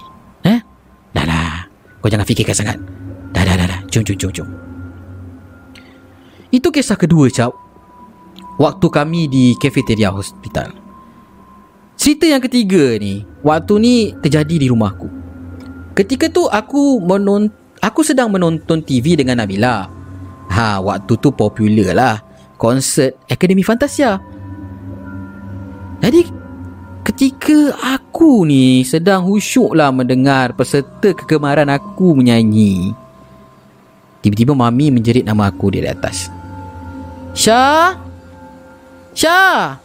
Eh? 0.48 0.60
Dah 1.12 1.26
lah. 1.26 1.68
Kau 2.00 2.08
jangan 2.08 2.24
fikirkan 2.24 2.56
sangat. 2.56 2.78
Dah, 3.34 3.44
dah, 3.44 3.56
dah, 3.58 3.68
dah. 3.68 3.80
Jom, 3.90 4.06
jom, 4.06 4.16
jom, 4.16 4.32
jom. 4.32 4.48
Itu 6.54 6.70
kisah 6.70 6.94
kedua, 6.94 7.34
Cap. 7.34 7.50
Waktu 8.62 8.88
kami 8.94 9.26
di 9.26 9.58
kafeteria 9.58 10.14
hospital. 10.14 10.70
Cerita 11.98 12.30
yang 12.30 12.46
ketiga 12.46 12.94
ni, 13.02 13.26
waktu 13.42 13.74
ni 13.82 13.96
terjadi 14.22 14.62
di 14.62 14.68
rumahku. 14.70 15.10
Ketika 15.98 16.30
tu 16.30 16.46
aku 16.46 17.02
menon 17.02 17.50
aku 17.82 18.06
sedang 18.06 18.30
menonton 18.30 18.86
TV 18.86 19.18
dengan 19.18 19.42
Nabila. 19.42 19.90
Ha, 20.54 20.78
waktu 20.78 21.18
tu 21.18 21.34
popular 21.34 21.98
lah. 21.98 22.16
Konsert 22.62 23.18
Akademi 23.26 23.66
Fantasia. 23.66 24.22
Jadi, 26.06 26.22
ketika 27.02 27.74
aku 27.98 28.46
ni 28.46 28.86
sedang 28.86 29.26
husyuk 29.26 29.74
lah 29.74 29.90
mendengar 29.90 30.54
peserta 30.54 31.18
kegemaran 31.18 31.74
aku 31.74 32.14
menyanyi. 32.14 32.94
Tiba-tiba 34.22 34.54
Mami 34.54 34.94
menjerit 34.94 35.26
nama 35.26 35.50
aku 35.50 35.74
di 35.74 35.82
atas. 35.82 36.43
Syah? 37.34 37.98
Syah? 39.18 39.78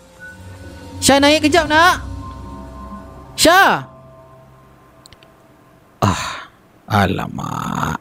Syah 1.00 1.18
naik 1.18 1.48
kejap 1.48 1.64
nak? 1.64 2.04
Syah? 3.40 3.88
Ah, 6.04 6.48
alamak. 6.86 7.98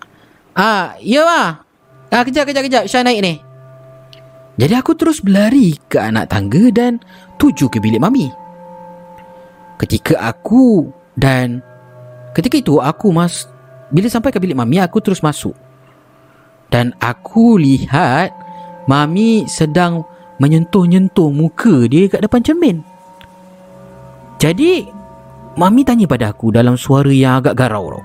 Ah, 0.51 0.99
ya 0.99 1.23
ma. 1.23 1.63
Ah, 2.11 2.23
kejap, 2.27 2.43
kejap, 2.47 2.63
kejap. 2.67 2.83
Syah 2.91 3.03
naik 3.07 3.23
ni. 3.23 3.33
Jadi 4.57 4.73
aku 4.73 4.97
terus 4.97 5.21
berlari 5.21 5.77
ke 5.85 6.01
anak 6.01 6.33
tangga 6.33 6.73
dan 6.73 6.97
tuju 7.37 7.69
ke 7.69 7.77
bilik 7.77 8.01
Mami. 8.01 8.27
Ketika 9.77 10.17
aku 10.33 10.89
dan 11.13 11.61
ketika 12.33 12.57
itu 12.57 12.81
aku 12.81 13.13
mas 13.13 13.45
bila 13.93 14.09
sampai 14.09 14.33
ke 14.33 14.41
bilik 14.41 14.57
Mami 14.57 14.81
aku 14.81 14.97
terus 14.97 15.21
masuk. 15.21 15.53
Dan 16.73 16.91
aku 16.99 17.61
lihat 17.61 18.33
Mami 18.87 19.45
sedang 19.51 20.07
menyentuh-nyentuh 20.39 21.27
muka 21.29 21.85
dia 21.91 22.07
kat 22.07 22.23
depan 22.23 22.41
cermin. 22.41 22.77
Jadi, 24.39 24.87
Mami 25.57 25.81
tanya 25.83 26.05
pada 26.05 26.31
aku 26.31 26.53
dalam 26.53 26.77
suara 26.79 27.09
yang 27.09 27.41
agak 27.41 27.57
garau. 27.57 27.99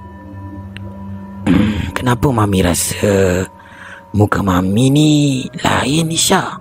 Kenapa 1.96 2.32
Mami 2.32 2.64
rasa 2.64 3.46
Muka 4.12 4.44
Mami 4.44 4.92
ni 4.92 5.10
lain 5.64 6.12
Isha. 6.12 6.60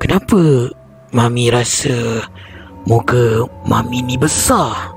Kenapa 0.00 0.72
Mami 1.12 1.52
rasa 1.52 2.24
muka 2.88 3.44
Mami 3.68 4.00
ni 4.00 4.16
besar? 4.16 4.96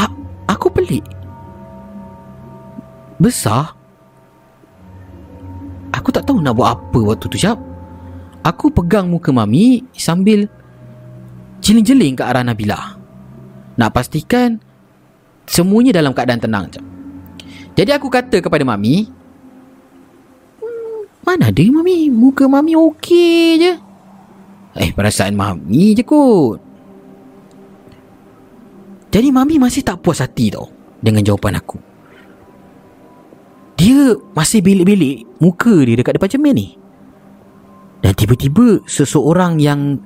A- 0.00 0.20
aku 0.48 0.72
pelik. 0.72 1.04
Besar? 3.20 3.76
Tak 6.16 6.32
tahu 6.32 6.40
nak 6.40 6.56
buat 6.56 6.72
apa 6.72 7.12
waktu 7.12 7.28
tu, 7.28 7.36
Syab. 7.36 7.60
Aku 8.40 8.72
pegang 8.72 9.04
muka 9.04 9.28
Mami 9.36 9.84
sambil 9.92 10.48
jeling-jeling 11.60 12.16
ke 12.16 12.24
arah 12.24 12.40
Nabila. 12.40 12.96
Nak 13.76 13.92
pastikan 13.92 14.56
semuanya 15.44 16.00
dalam 16.00 16.16
keadaan 16.16 16.40
tenang, 16.40 16.72
Syab. 16.72 16.80
Jadi 17.76 17.92
aku 17.92 18.08
kata 18.08 18.40
kepada 18.40 18.64
Mami, 18.64 19.04
"Hmm, 20.56 21.04
mana 21.20 21.52
ada 21.52 21.60
Mami? 21.68 22.08
Muka 22.08 22.48
Mami 22.48 22.72
okey 22.72 23.60
je. 23.60 23.72
Eh, 24.80 24.96
perasaan 24.96 25.36
Mami 25.36 25.92
je 25.92 26.00
kot. 26.00 26.56
Jadi 29.12 29.28
Mami 29.28 29.60
masih 29.60 29.84
tak 29.84 30.00
puas 30.00 30.24
hati 30.24 30.48
tau 30.48 30.72
dengan 30.96 31.20
jawapan 31.20 31.60
aku. 31.60 31.76
Dia 33.76 34.16
masih 34.32 34.64
belik-belik 34.64 35.28
muka 35.36 35.84
dia 35.84 36.00
dekat 36.00 36.16
depan 36.16 36.32
cermin 36.32 36.56
ni. 36.56 36.68
Dan 38.00 38.16
tiba-tiba 38.16 38.80
seseorang 38.88 39.60
yang 39.60 40.00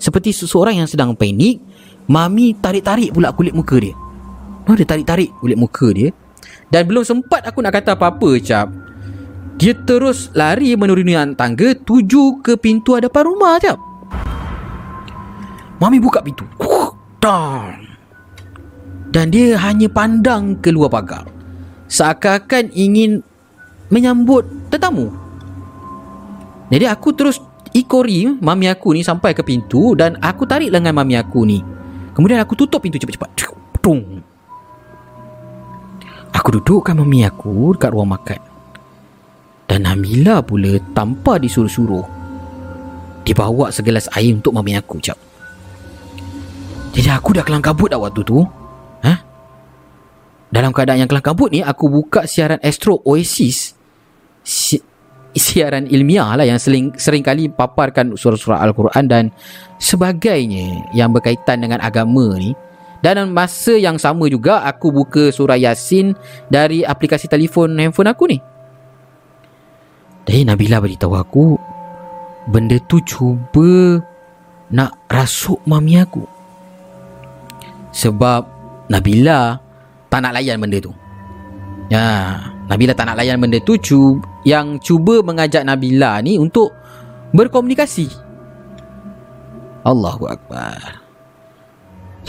seperti 0.00 0.32
seseorang 0.32 0.80
yang 0.80 0.88
sedang 0.88 1.12
panik, 1.12 1.60
Mami 2.08 2.56
tarik-tarik 2.56 3.12
pula 3.12 3.36
kulit 3.36 3.52
muka 3.52 3.76
dia. 3.80 3.92
Oh, 4.64 4.72
dia 4.72 4.88
tarik-tarik 4.88 5.28
kulit 5.40 5.60
muka 5.60 5.92
dia. 5.92 6.08
Dan 6.72 6.88
belum 6.88 7.04
sempat 7.04 7.44
aku 7.44 7.60
nak 7.60 7.76
kata 7.76 7.96
apa-apa, 7.96 8.40
Cap. 8.40 8.68
Dia 9.60 9.76
terus 9.84 10.32
lari 10.32 10.72
menuruni 10.76 11.16
tangga 11.36 11.76
tuju 11.76 12.40
ke 12.40 12.56
pintu 12.56 12.96
hadapan 12.96 13.22
rumah, 13.28 13.60
Cap. 13.60 13.76
Mami 15.80 16.00
buka 16.00 16.24
pintu. 16.24 16.48
Dan 19.12 19.32
dia 19.32 19.56
hanya 19.60 19.88
pandang 19.88 20.60
keluar 20.60 20.92
pagar 20.92 21.33
seakan-akan 21.88 22.72
ingin 22.72 23.20
menyambut 23.92 24.46
tetamu. 24.72 25.12
Jadi 26.72 26.86
aku 26.88 27.12
terus 27.12 27.38
ikori 27.74 28.38
mami 28.40 28.70
aku 28.70 28.96
ni 28.96 29.04
sampai 29.04 29.36
ke 29.36 29.44
pintu 29.44 29.94
dan 29.94 30.16
aku 30.18 30.48
tarik 30.48 30.72
lengan 30.72 30.96
mami 30.96 31.14
aku 31.18 31.44
ni. 31.44 31.60
Kemudian 32.14 32.40
aku 32.40 32.54
tutup 32.54 32.80
pintu 32.80 32.96
cepat-cepat. 32.96 33.30
Tung. 33.84 34.00
Aku 36.32 36.48
dudukkan 36.56 36.96
mami 36.96 37.22
aku 37.28 37.76
dekat 37.76 37.92
ruang 37.92 38.08
makan. 38.08 38.40
Dan 39.68 39.84
Hamila 39.84 40.40
pula 40.40 40.80
tanpa 40.96 41.36
disuruh-suruh 41.36 42.04
dibawa 43.24 43.72
segelas 43.72 44.08
air 44.12 44.36
untuk 44.36 44.52
mami 44.52 44.76
aku, 44.76 45.00
Cap. 45.00 45.16
Jadi 46.94 47.10
aku 47.10 47.34
dah 47.34 47.42
kelang 47.42 47.64
kabut 47.64 47.90
dah 47.90 47.98
waktu 47.98 48.22
tu. 48.22 48.44
Dalam 50.54 50.70
keadaan 50.70 51.02
yang 51.02 51.10
kelang 51.10 51.26
kabut 51.26 51.50
ni 51.50 51.66
Aku 51.66 51.90
buka 51.90 52.30
siaran 52.30 52.62
Astro 52.62 53.02
Oasis. 53.02 53.74
Si, 54.46 54.78
Siaran 55.34 55.90
ilmiah 55.90 56.30
lah 56.38 56.46
Yang 56.46 56.70
sering, 56.70 56.86
sering 56.94 57.26
kali 57.26 57.50
paparkan 57.50 58.14
Surah-surah 58.14 58.62
Al-Quran 58.62 59.04
Dan 59.10 59.24
sebagainya 59.82 60.94
Yang 60.94 61.10
berkaitan 61.18 61.58
dengan 61.58 61.82
agama 61.82 62.38
ni. 62.38 62.54
Dan 63.02 63.18
dalam 63.18 63.34
masa 63.34 63.74
yang 63.74 63.98
sama 63.98 64.30
juga 64.30 64.62
Aku 64.70 64.94
buka 64.94 65.34
surah 65.34 65.58
Yasin 65.58 66.14
Dari 66.46 66.86
aplikasi 66.86 67.26
telefon 67.26 67.74
handphone 67.74 68.14
aku 68.14 68.24
ni. 68.30 68.38
Jadi 70.24 70.46
Nabila 70.46 70.78
beritahu 70.78 71.18
aku 71.18 71.46
Benda 72.46 72.78
tu 72.86 73.02
cuba 73.02 73.98
Nak 74.70 75.10
rasuk 75.10 75.58
mami 75.66 75.98
aku. 75.98 76.22
Sebab 77.90 78.42
Nabila 78.86 79.63
tak 80.14 80.22
nak 80.22 80.38
layan 80.38 80.62
benda 80.62 80.78
tu. 80.78 80.94
Ya, 81.90 82.38
Nabila 82.70 82.94
tak 82.94 83.10
nak 83.10 83.18
layan 83.18 83.42
benda 83.42 83.58
tu 83.58 83.74
cu 83.74 84.22
yang 84.46 84.78
cuba 84.78 85.26
mengajak 85.26 85.66
Nabila 85.66 86.22
ni 86.22 86.38
untuk 86.38 86.70
berkomunikasi. 87.34 88.06
Allahu 89.82 90.30
akbar. 90.30 91.02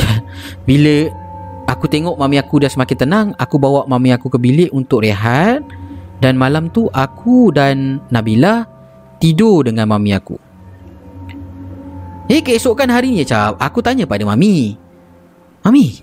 Bila 0.67 1.13
aku 1.69 1.85
tengok 1.85 2.17
mami 2.17 2.41
aku 2.41 2.65
dah 2.65 2.73
semakin 2.73 2.97
tenang, 2.97 3.27
aku 3.37 3.61
bawa 3.61 3.85
mami 3.85 4.09
aku 4.17 4.33
ke 4.33 4.41
bilik 4.41 4.73
untuk 4.73 5.05
rehat 5.05 5.61
dan 6.25 6.41
malam 6.41 6.73
tu 6.73 6.89
aku 6.89 7.53
dan 7.53 8.01
Nabila 8.09 8.65
tidur 9.21 9.61
dengan 9.61 9.93
mami 9.93 10.09
aku. 10.17 10.41
Eh, 12.25 12.41
keesokan 12.41 12.89
harinya, 12.89 13.21
Cap, 13.21 13.61
aku 13.61 13.85
tanya 13.85 14.09
pada 14.09 14.25
mami. 14.25 14.73
Mami, 15.61 16.01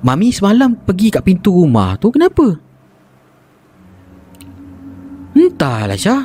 Mami 0.00 0.32
semalam 0.32 0.72
pergi 0.72 1.12
kat 1.12 1.22
pintu 1.24 1.52
rumah 1.52 1.96
tu 2.00 2.08
kenapa? 2.08 2.56
Entahlah 5.36 5.98
Syah. 5.98 6.24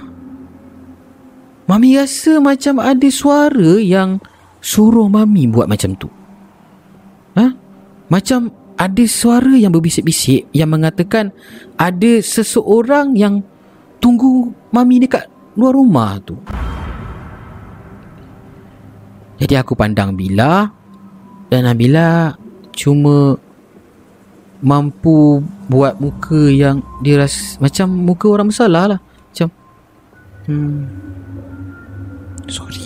Mami 1.65 1.97
rasa 1.97 2.37
macam 2.39 2.77
ada 2.77 3.09
suara 3.09 3.81
yang 3.81 4.21
suruh 4.61 5.09
Mami 5.09 5.49
buat 5.49 5.67
macam 5.67 5.97
tu. 5.97 6.07
Ha? 7.35 7.51
Macam 8.07 8.53
ada 8.75 9.03
suara 9.07 9.55
yang 9.55 9.71
berbisik-bisik 9.71 10.51
yang 10.51 10.71
mengatakan 10.71 11.31
ada 11.75 12.21
seseorang 12.21 13.17
yang 13.17 13.43
tunggu 13.99 14.55
Mami 14.71 15.03
dekat 15.03 15.27
luar 15.55 15.75
rumah 15.75 16.19
tu. 16.23 16.37
Jadi 19.35 19.53
aku 19.59 19.75
pandang 19.75 20.15
Bila 20.15 20.63
dan 21.51 21.67
Nabila 21.67 22.31
cuma 22.71 23.35
mampu 24.61 25.43
buat 25.67 25.97
muka 25.99 26.51
yang 26.51 26.85
dia 27.01 27.19
rasa 27.19 27.59
macam 27.59 27.87
muka 27.91 28.27
orang 28.29 28.47
bersalah 28.51 28.95
lah. 28.95 28.99
Macam 29.01 29.47
hmm 30.47 30.79
sorry. 32.47 32.85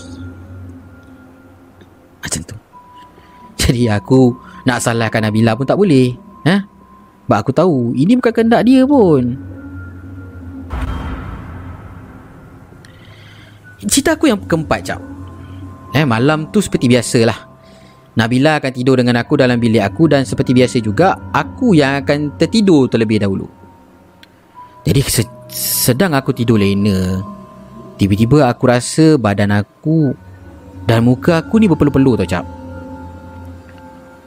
Macam 2.23 2.41
tu. 2.45 2.55
Jadi 3.59 3.91
aku 3.91 4.37
nak 4.63 4.79
salahkan 4.83 5.27
Nabila 5.27 5.55
pun 5.55 5.67
tak 5.67 5.79
boleh. 5.79 6.15
Eh? 6.47 6.61
Sebab 7.25 7.37
aku 7.37 7.51
tahu 7.53 7.93
ini 7.93 8.17
bukan 8.17 8.31
kehendak 8.33 8.65
dia 8.65 8.87
pun. 8.87 9.37
Cerita 13.85 14.13
aku 14.17 14.27
yang 14.27 14.39
keempat 14.43 14.79
cap. 14.83 15.01
Eh 15.95 16.05
malam 16.05 16.51
tu 16.51 16.61
seperti 16.61 16.91
biasalah. 16.91 17.48
Nabila 18.17 18.57
akan 18.57 18.71
tidur 18.73 18.97
dengan 18.97 19.21
aku 19.21 19.37
dalam 19.37 19.61
bilik 19.61 19.85
aku 19.85 20.09
dan 20.09 20.25
seperti 20.25 20.51
biasa 20.57 20.81
juga 20.81 21.15
aku 21.29 21.77
yang 21.77 22.01
akan 22.01 22.35
tertidur 22.35 22.89
terlebih 22.89 23.21
dahulu. 23.21 23.45
Jadi 24.83 24.99
se- 25.05 25.37
sedang 25.53 26.17
aku 26.17 26.33
tidur 26.33 26.57
lena, 26.57 27.21
tiba-tiba 28.01 28.49
aku 28.49 28.63
rasa 28.65 29.15
badan 29.19 29.53
aku 29.53 30.17
dan 30.89 31.05
muka 31.05 31.37
aku 31.43 31.61
ni 31.61 31.69
berpeluh-peluh 31.69 32.17
tau 32.17 32.25
cap. 32.25 32.45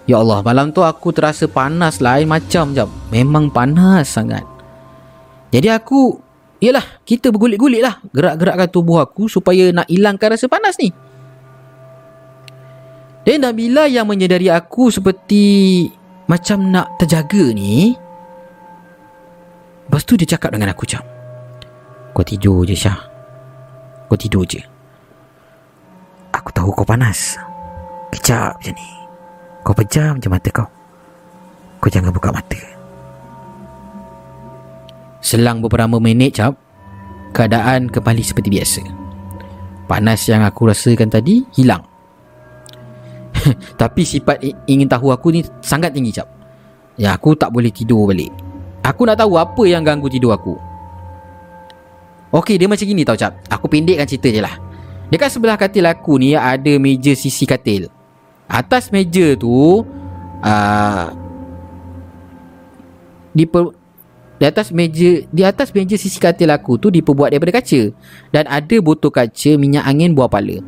Ya 0.06 0.18
Allah, 0.18 0.42
malam 0.42 0.74
tu 0.74 0.82
aku 0.82 1.14
terasa 1.14 1.46
panas 1.46 2.02
lain 2.02 2.26
macam 2.26 2.74
jap. 2.74 2.90
Memang 3.14 3.50
panas 3.50 4.10
sangat. 4.10 4.42
Jadi 5.54 5.70
aku, 5.70 6.18
yalah, 6.58 6.82
kita 7.06 7.30
bergulit-gulit 7.30 7.86
lah. 7.86 8.02
Gerak-gerakkan 8.10 8.66
tubuh 8.66 8.98
aku 8.98 9.30
supaya 9.30 9.70
nak 9.70 9.86
hilangkan 9.86 10.34
rasa 10.34 10.50
panas 10.50 10.74
ni. 10.82 10.90
Dan 13.22 13.46
Nabila 13.46 13.86
yang 13.86 14.10
menyedari 14.10 14.50
aku 14.50 14.90
seperti 14.90 15.86
macam 16.26 16.74
nak 16.74 16.98
terjaga 16.98 17.54
ni. 17.54 17.94
Lepas 19.86 20.02
tu 20.02 20.18
dia 20.18 20.26
cakap 20.26 20.50
dengan 20.56 20.72
aku 20.74 20.88
macam, 20.88 21.04
Kau 22.12 22.24
tidur 22.26 22.66
je 22.68 22.76
Syah. 22.76 22.98
Kau 24.10 24.18
tidur 24.20 24.44
je. 24.44 24.60
Aku 26.32 26.48
tahu 26.52 26.72
kau 26.72 26.84
panas. 26.84 27.40
Kejap 28.12 28.60
je 28.60 28.72
ni. 28.72 28.88
Kau 29.62 29.72
pejam 29.72 30.18
je 30.18 30.28
mata 30.28 30.50
kau. 30.52 30.68
Kau 31.80 31.88
jangan 31.88 32.12
buka 32.12 32.28
mata. 32.34 32.60
Selang 35.22 35.62
beberapa 35.62 36.02
minit 36.02 36.42
cap, 36.42 36.58
keadaan 37.32 37.88
kembali 37.88 38.20
seperti 38.26 38.48
biasa. 38.50 38.82
Panas 39.86 40.26
yang 40.26 40.42
aku 40.42 40.68
rasakan 40.68 41.08
tadi 41.08 41.46
hilang. 41.54 41.91
Tapi 43.80 44.02
sifat 44.06 44.40
ingin 44.66 44.86
tahu 44.86 45.10
aku 45.10 45.34
ni 45.34 45.40
sangat 45.62 45.94
tinggi 45.94 46.14
cap. 46.14 46.28
Ya 46.96 47.16
aku 47.16 47.34
tak 47.34 47.50
boleh 47.50 47.72
tidur 47.72 48.08
balik. 48.10 48.30
Aku 48.82 49.06
nak 49.06 49.18
tahu 49.18 49.38
apa 49.38 49.62
yang 49.64 49.82
ganggu 49.86 50.10
tidur 50.10 50.34
aku. 50.34 50.58
Okey 52.32 52.56
dia 52.56 52.66
macam 52.66 52.86
gini 52.86 53.04
tau 53.04 53.18
cap. 53.18 53.36
Aku 53.48 53.68
pendekkan 53.68 54.08
cerita 54.08 54.28
je 54.32 54.40
lah. 54.40 54.56
Dekat 55.12 55.28
sebelah 55.28 55.60
katil 55.60 55.84
aku 55.84 56.16
ni 56.16 56.32
ada 56.32 56.72
meja 56.80 57.12
sisi 57.12 57.44
katil. 57.44 57.92
Atas 58.48 58.88
meja 58.88 59.36
tu 59.36 59.84
uh, 60.40 61.06
di 63.32 63.44
per, 63.44 63.72
di 64.40 64.44
atas 64.44 64.72
meja 64.72 65.24
di 65.28 65.42
atas 65.44 65.72
meja 65.72 65.96
sisi 66.00 66.16
katil 66.16 66.48
aku 66.48 66.80
tu 66.80 66.88
diperbuat 66.88 67.32
daripada 67.32 67.60
kaca 67.60 67.92
dan 68.32 68.44
ada 68.48 68.76
botol 68.80 69.12
kaca 69.12 69.50
minyak 69.60 69.84
angin 69.84 70.16
buah 70.16 70.32
pala. 70.32 70.60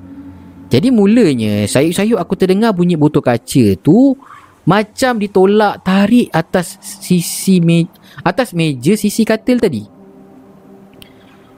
Jadi 0.75 0.91
mulanya 0.91 1.71
sayup-sayup 1.71 2.19
aku 2.19 2.35
terdengar 2.35 2.75
bunyi 2.75 2.99
botol 2.99 3.23
kaca 3.23 3.79
tu 3.79 4.19
macam 4.67 5.23
ditolak 5.23 5.87
tarik 5.87 6.35
atas 6.35 6.83
sisi 6.83 7.63
me, 7.63 7.87
atas 8.27 8.51
meja 8.51 8.99
sisi 8.99 9.23
katil 9.23 9.63
tadi. 9.63 9.87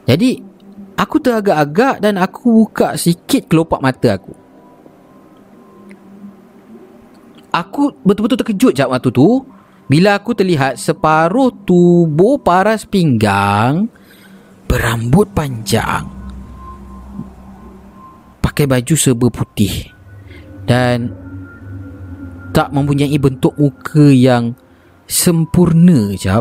Jadi 0.04 0.36
aku 1.00 1.16
teragak-agak 1.16 2.04
dan 2.04 2.20
aku 2.20 2.68
buka 2.68 2.92
sikit 3.00 3.48
kelopak 3.48 3.80
mata 3.80 4.20
aku. 4.20 4.36
Aku 7.56 7.96
betul-betul 8.04 8.44
terkejut 8.44 8.72
jap 8.76 8.92
waktu 8.92 9.08
tu 9.16 9.48
bila 9.88 10.20
aku 10.20 10.36
terlihat 10.36 10.76
separuh 10.76 11.64
tubuh 11.64 12.36
paras 12.36 12.84
pinggang 12.84 13.88
berambut 14.68 15.32
panjang 15.32 16.15
pakai 18.56 18.72
baju 18.72 18.94
serba 18.96 19.28
putih. 19.28 19.92
Dan 20.64 21.12
tak 22.56 22.72
mempunyai 22.72 23.12
bentuk 23.20 23.52
muka 23.60 24.08
yang 24.08 24.56
sempurna 25.04 26.16
jap. 26.16 26.40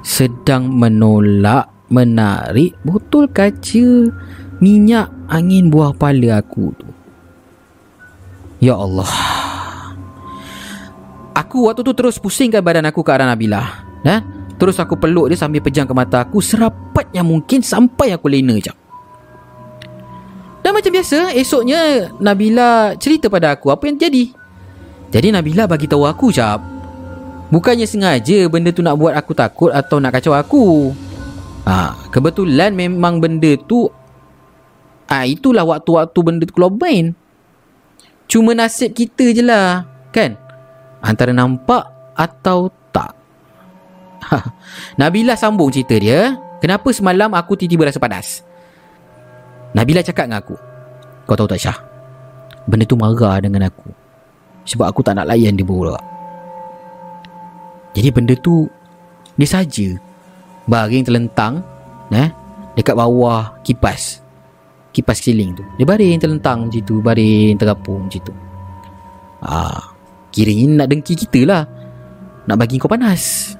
Sedang 0.00 0.72
menolak 0.72 1.68
menarik 1.92 2.72
botol 2.80 3.28
kaca 3.28 4.08
minyak 4.56 5.12
angin 5.28 5.68
buah 5.68 5.92
pala 5.92 6.40
aku 6.40 6.72
tu. 6.80 6.88
Ya 8.64 8.72
Allah. 8.72 9.12
Aku 11.36 11.68
waktu 11.68 11.84
tu 11.84 11.92
terus 11.92 12.16
pusingkan 12.16 12.64
badan 12.64 12.88
aku 12.88 13.04
ke 13.04 13.12
arah 13.12 13.28
Nabila. 13.28 13.84
Eh? 14.08 14.20
Terus 14.56 14.80
aku 14.80 14.96
peluk 14.96 15.28
dia 15.28 15.36
sambil 15.36 15.60
pejam 15.60 15.84
ke 15.84 15.92
mata 15.92 16.22
aku 16.24 16.38
Serapat 16.38 17.10
yang 17.12 17.26
mungkin 17.26 17.60
sampai 17.66 18.14
aku 18.14 18.30
lena 18.30 18.56
jap 18.62 18.81
Dan 20.62 20.70
macam 20.78 20.94
biasa 20.94 21.34
esoknya 21.34 22.14
Nabila 22.22 22.94
cerita 22.94 23.26
pada 23.26 23.58
aku 23.58 23.74
apa 23.74 23.90
yang 23.90 23.98
terjadi. 23.98 24.30
Jadi 25.12 25.28
Nabila 25.34 25.68
bagi 25.68 25.84
tahu 25.84 26.08
aku 26.08 26.32
jap 26.32 26.62
Bukannya 27.52 27.84
sengaja 27.84 28.48
benda 28.48 28.72
tu 28.72 28.80
nak 28.80 28.96
buat 28.96 29.12
aku 29.12 29.36
takut 29.36 29.68
atau 29.68 30.00
nak 30.00 30.16
kacau 30.16 30.32
aku. 30.32 30.88
Ha, 31.68 32.08
Kebetulan 32.08 32.72
memang 32.72 33.20
benda 33.20 33.52
tu 33.68 33.92
ha, 35.10 35.28
Itulah 35.28 35.66
waktu-waktu 35.68 36.18
benda 36.24 36.48
tu 36.48 36.54
keluar 36.56 36.72
main. 36.72 37.12
Cuma 38.24 38.56
nasib 38.56 38.96
kita 38.96 39.36
je 39.36 39.44
lah 39.44 39.84
Kan? 40.14 40.40
Antara 41.04 41.36
nampak 41.36 41.84
atau 42.16 42.72
tak. 42.88 43.12
Nabila 45.00 45.36
sambung 45.36 45.68
cerita 45.68 45.98
dia 45.98 46.38
Kenapa 46.62 46.88
semalam 46.94 47.34
aku 47.36 47.58
tiba-tiba 47.58 47.90
rasa 47.90 47.98
panas 48.00 48.46
Nabila 49.72 50.04
cakap 50.04 50.28
dengan 50.28 50.44
aku 50.44 50.56
Kau 51.24 51.36
tahu 51.36 51.48
tak 51.48 51.60
Syah? 51.60 51.78
Benda 52.68 52.84
tu 52.84 52.96
marah 52.96 53.40
dengan 53.40 53.66
aku 53.66 53.88
Sebab 54.68 54.86
aku 54.86 55.00
tak 55.00 55.16
nak 55.16 55.26
layan 55.28 55.56
dia 55.56 55.64
pula 55.64 55.96
Jadi 57.96 58.08
benda 58.12 58.36
tu 58.38 58.68
Dia 59.34 59.48
saja 59.48 59.96
Baring 60.68 61.02
terlentang 61.02 61.64
eh, 62.12 62.28
Dekat 62.76 62.94
bawah 62.94 63.56
kipas 63.64 64.20
Kipas 64.92 65.24
siling 65.24 65.56
tu. 65.56 65.64
Dia 65.80 65.88
baring 65.88 66.20
terlentang 66.20 66.68
macam 66.68 66.82
tu 66.84 67.00
Baring 67.00 67.56
terapung 67.56 68.06
macam 68.06 68.20
tu. 68.20 68.34
Ah, 69.40 69.80
Kiranya 70.28 70.84
nak 70.84 70.88
dengki 70.92 71.16
kita 71.16 71.48
lah 71.48 71.64
Nak 72.44 72.56
bagi 72.60 72.76
kau 72.76 72.92
panas. 72.92 73.56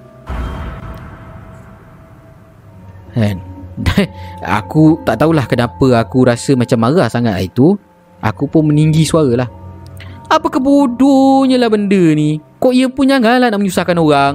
Kan 3.16 3.51
Aku 4.62 5.00
tak 5.02 5.20
tahulah 5.22 5.48
kenapa 5.48 5.96
aku 5.96 6.28
rasa 6.28 6.52
macam 6.52 6.78
marah 6.82 7.08
sangat 7.08 7.34
hari 7.36 7.48
tu. 7.48 7.76
Aku 8.22 8.46
pun 8.46 8.68
meninggi 8.68 9.02
suara 9.02 9.44
lah. 9.44 9.48
Apa 10.30 10.48
kebodohnya 10.48 11.58
lah 11.58 11.68
benda 11.68 12.14
ni? 12.14 12.38
Kok 12.62 12.72
ia 12.72 12.86
pun 12.88 13.10
janganlah 13.10 13.50
nak 13.50 13.58
menyusahkan 13.58 13.98
orang? 13.98 14.34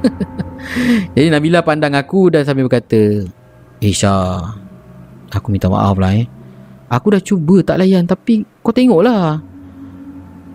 Jadi 1.14 1.28
Nabila 1.28 1.60
pandang 1.60 1.92
aku 1.92 2.32
dan 2.32 2.46
sambil 2.48 2.64
berkata 2.64 3.26
Eh 3.84 3.92
Syah 3.92 4.56
Aku 5.30 5.52
minta 5.52 5.70
maaf 5.70 5.94
lah 6.00 6.16
eh. 6.16 6.26
Aku 6.90 7.14
dah 7.14 7.22
cuba 7.22 7.62
tak 7.62 7.78
layan 7.78 8.02
tapi 8.02 8.42
kau 8.66 8.74
tengoklah. 8.74 9.38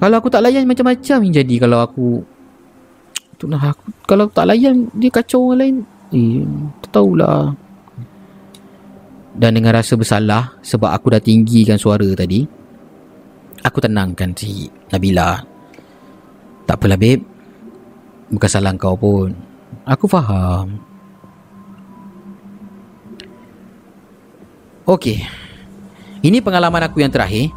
Kalau 0.03 0.15
aku 0.19 0.27
tak 0.27 0.43
layan 0.43 0.67
macam-macam 0.67 1.23
yang 1.23 1.33
jadi 1.39 1.55
kalau 1.63 1.79
aku 1.79 2.27
tu 3.39 3.47
nah 3.47 3.71
aku 3.71 3.87
kalau 4.03 4.27
tak 4.27 4.51
layan 4.51 4.91
dia 4.91 5.07
kacau 5.07 5.55
orang 5.55 5.59
lain. 5.63 5.75
Eh, 6.13 6.45
tahulah. 6.91 7.55
Dan 9.35 9.51
dengan 9.57 9.75
rasa 9.75 9.97
bersalah 9.99 10.57
sebab 10.63 10.91
aku 10.93 11.11
dah 11.11 11.21
tinggikan 11.23 11.75
suara 11.75 12.07
tadi, 12.15 12.45
aku 13.63 13.77
tenangkan 13.81 14.31
si 14.37 14.69
Nabila. 14.93 15.41
Tak 16.65 16.75
apalah 16.77 16.97
babe. 16.99 17.23
Bukan 18.31 18.49
salah 18.49 18.73
kau 18.77 18.97
pun. 18.97 19.33
Aku 19.85 20.09
faham. 20.09 20.81
Okey. 24.85 25.21
Ini 26.25 26.41
pengalaman 26.41 26.89
aku 26.89 27.05
yang 27.05 27.13
terakhir 27.13 27.53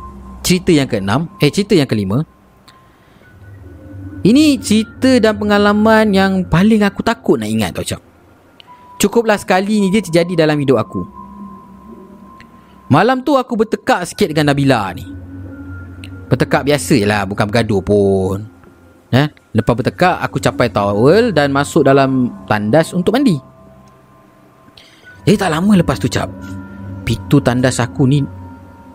cerita 0.48 0.72
yang 0.72 0.88
keenam 0.88 1.28
eh 1.44 1.52
cerita 1.52 1.76
yang 1.76 1.84
kelima 1.84 2.24
ini 4.24 4.56
cerita 4.56 5.20
dan 5.20 5.36
pengalaman 5.36 6.08
yang 6.08 6.32
paling 6.48 6.80
aku 6.80 7.04
takut 7.04 7.36
nak 7.36 7.52
ingat 7.52 7.76
tau 7.76 7.84
cak 7.84 8.00
cukuplah 8.98 9.38
sekali 9.38 9.78
ni 9.80 9.88
dia 9.88 10.02
terjadi 10.02 10.44
dalam 10.44 10.58
hidup 10.58 10.82
aku. 10.82 11.02
Malam 12.90 13.22
tu 13.22 13.38
aku 13.38 13.54
bertekak 13.54 14.04
sikit 14.04 14.34
dengan 14.34 14.52
Nabila 14.52 14.90
ni. 14.92 15.06
Bertekak 16.28 16.66
biasa 16.68 16.94
je 16.98 17.06
lah 17.08 17.24
bukan 17.24 17.48
bergaduh 17.48 17.80
pun. 17.80 18.38
Eh? 19.08 19.24
lepas 19.56 19.72
bertekak 19.72 20.20
aku 20.20 20.36
capai 20.36 20.68
towel 20.68 21.32
dan 21.32 21.48
masuk 21.48 21.88
dalam 21.88 22.28
tandas 22.44 22.92
untuk 22.92 23.16
mandi. 23.16 23.40
Jadi 25.24 25.36
tak 25.40 25.52
lama 25.52 25.72
lepas 25.76 25.96
tu 25.96 26.08
cap 26.12 26.28
pintu 27.08 27.40
tandas 27.40 27.80
aku 27.80 28.04
ni 28.04 28.20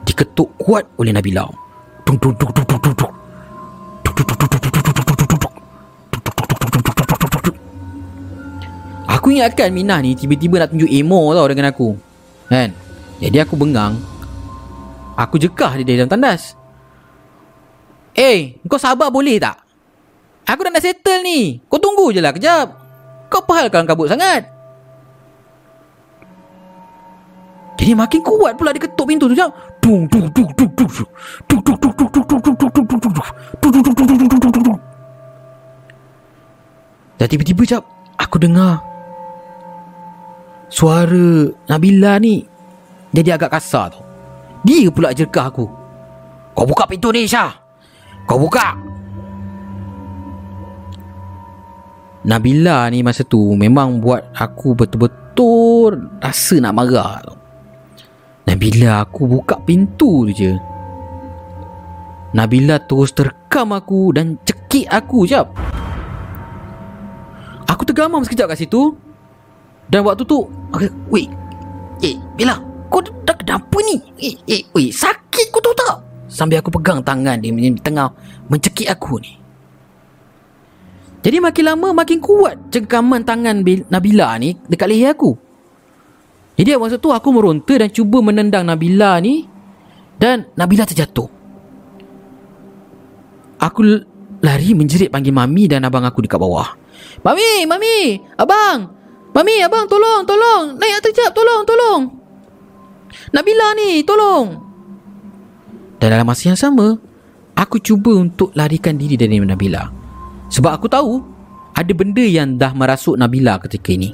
diketuk 0.06 0.54
kuat 0.62 0.86
oleh 1.02 1.10
Nabila. 1.10 1.50
Aku 9.24 9.32
ingatkan 9.32 9.72
Minah 9.72 10.04
ni 10.04 10.20
tiba-tiba 10.20 10.60
nak 10.60 10.76
tunjuk 10.76 10.92
emo 10.92 11.32
tau 11.32 11.48
dengan 11.48 11.72
aku. 11.72 11.96
Kan? 12.52 12.76
Jadi 13.24 13.40
aku 13.40 13.56
bengang. 13.56 13.96
Aku 15.16 15.40
jekah 15.40 15.80
dia 15.80 15.96
dalam 15.96 16.12
tandas. 16.12 16.60
Eh, 18.20 18.60
kau 18.68 18.76
sabar 18.76 19.08
boleh 19.08 19.40
tak? 19.40 19.64
Aku 20.44 20.68
dah 20.68 20.76
nak 20.76 20.84
settle 20.84 21.24
ni. 21.24 21.56
Kau 21.72 21.80
tunggu 21.80 22.12
je 22.12 22.20
lah 22.20 22.36
kejap. 22.36 22.76
Kau 23.32 23.40
apa 23.48 23.64
hal 23.64 23.72
kalau 23.72 23.88
kabut 23.88 24.12
sangat? 24.12 24.44
Jadi 27.80 27.96
makin 27.96 28.28
kuat 28.28 28.60
pula 28.60 28.76
dia 28.76 28.84
ketuk 28.84 29.08
pintu 29.08 29.32
tu 29.32 29.40
jap. 29.40 29.56
Dung 29.80 30.04
dung 30.12 30.28
dung 30.36 30.52
dung. 30.52 30.68
Dung 30.76 31.64
dung 31.64 31.80
dung 31.80 31.96
dung 31.96 32.12
dung 32.12 32.28
dung 32.28 32.40
dung 32.44 32.56
dung 32.60 32.72
dung 32.76 33.00
dung 33.00 33.00
dung. 33.08 33.28
Dung 33.64 33.72
dung 33.72 33.84
dung 33.88 33.96
dung 33.96 34.18
dung 34.20 34.28
dung 34.36 34.52
dung 34.52 34.64
dung. 34.68 34.80
Dan 37.16 37.26
tiba-tiba 37.32 37.64
jap 37.64 37.88
aku 38.20 38.36
dengar 38.36 38.93
suara 40.74 41.54
Nabila 41.70 42.18
ni 42.18 42.42
jadi 43.14 43.38
agak 43.38 43.54
kasar 43.54 43.94
tu. 43.94 44.02
Dia 44.66 44.90
pula 44.90 45.14
jerkah 45.14 45.54
aku. 45.54 45.70
Kau 46.58 46.66
buka 46.66 46.90
pintu 46.90 47.14
ni 47.14 47.30
Syah. 47.30 47.54
Kau 48.26 48.42
buka. 48.42 48.74
Nabila 52.26 52.90
ni 52.90 53.06
masa 53.06 53.22
tu 53.22 53.54
memang 53.54 54.00
buat 54.02 54.34
aku 54.34 54.74
betul-betul 54.74 56.18
rasa 56.24 56.56
nak 56.58 56.74
marah 56.74 57.20
tau. 57.22 57.38
Nabila 58.48 59.04
aku 59.04 59.28
buka 59.28 59.60
pintu 59.64 60.28
tu 60.28 60.32
je 60.36 60.52
Nabila 62.34 62.82
terus 62.82 63.16
terkam 63.16 63.72
aku 63.72 64.12
dan 64.12 64.36
cekik 64.44 64.90
aku 64.92 65.24
jap 65.24 65.54
Aku 67.70 67.88
tergamam 67.88 68.26
sekejap 68.26 68.52
kat 68.52 68.68
situ 68.68 68.98
Dan 69.92 70.06
waktu 70.08 70.24
tu 70.24 70.48
okay, 70.72 70.90
Wait 71.12 71.30
Eh 72.00 72.16
Bila 72.38 72.60
Kau 72.88 73.02
dah 73.02 73.36
kenapa 73.36 73.78
ni 73.84 73.98
Eh 74.22 74.36
eh 74.48 74.62
Wait 74.72 74.94
Sakit 74.94 75.50
kau 75.52 75.60
tahu 75.60 75.76
tak 75.76 75.98
Sambil 76.30 76.62
aku 76.62 76.74
pegang 76.80 77.04
tangan 77.04 77.38
dia 77.42 77.52
Di 77.52 77.82
tengah 77.82 78.10
Mencekik 78.48 78.90
aku 78.90 79.20
ni 79.20 79.34
Jadi 81.24 81.38
makin 81.40 81.64
lama 81.68 81.90
Makin 82.04 82.20
kuat 82.24 82.72
Cengkaman 82.74 83.28
tangan 83.28 83.62
Nabila 83.92 84.38
ni 84.40 84.56
Dekat 84.70 84.88
leher 84.90 85.14
aku 85.14 85.54
jadi 86.54 86.78
masa 86.78 87.02
tu 87.02 87.10
aku 87.10 87.34
meronta 87.34 87.74
dan 87.82 87.90
cuba 87.90 88.22
menendang 88.22 88.62
Nabila 88.66 89.18
ni 89.18 89.50
dan 90.22 90.54
Nabila 90.54 90.86
terjatuh. 90.86 91.30
Aku 93.58 93.82
lari 94.44 94.70
menjerit 94.76 95.10
panggil 95.10 95.34
Mami 95.34 95.66
dan 95.66 95.88
abang 95.88 96.06
aku 96.06 96.22
dekat 96.22 96.38
bawah. 96.38 96.76
Mami, 97.26 97.66
Mami, 97.66 98.22
abang. 98.38 99.03
Mami, 99.34 99.66
abang 99.66 99.90
tolong, 99.90 100.22
tolong. 100.30 100.78
Naik 100.78 101.02
atas 101.02 101.14
jap, 101.18 101.34
tolong, 101.34 101.66
tolong. 101.66 102.02
Nabila 103.34 103.74
ni, 103.74 104.06
tolong. 104.06 104.48
Dan 105.98 106.08
dalam 106.14 106.28
masa 106.30 106.54
yang 106.54 106.60
sama, 106.60 106.94
aku 107.58 107.82
cuba 107.82 108.14
untuk 108.14 108.54
larikan 108.54 108.94
diri 108.94 109.18
dari 109.18 109.42
Nabila. 109.42 109.90
Sebab 110.54 110.72
aku 110.78 110.86
tahu 110.86 111.14
ada 111.74 111.92
benda 111.98 112.22
yang 112.22 112.62
dah 112.62 112.78
merasuk 112.78 113.18
Nabila 113.18 113.58
ketika 113.66 113.90
ini. 113.90 114.14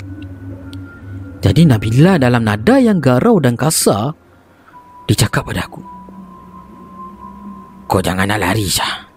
Jadi 1.40 1.68
Nabila 1.68 2.20
dalam 2.20 2.44
nada 2.44 2.80
yang 2.80 3.00
garau 3.04 3.40
dan 3.40 3.60
kasar, 3.60 4.12
dia 5.08 5.16
cakap 5.28 5.48
pada 5.48 5.68
aku. 5.68 5.84
Kau 7.90 8.00
jangan 8.04 8.30
nak 8.30 8.40
lari, 8.40 8.68
Syah. 8.70 9.08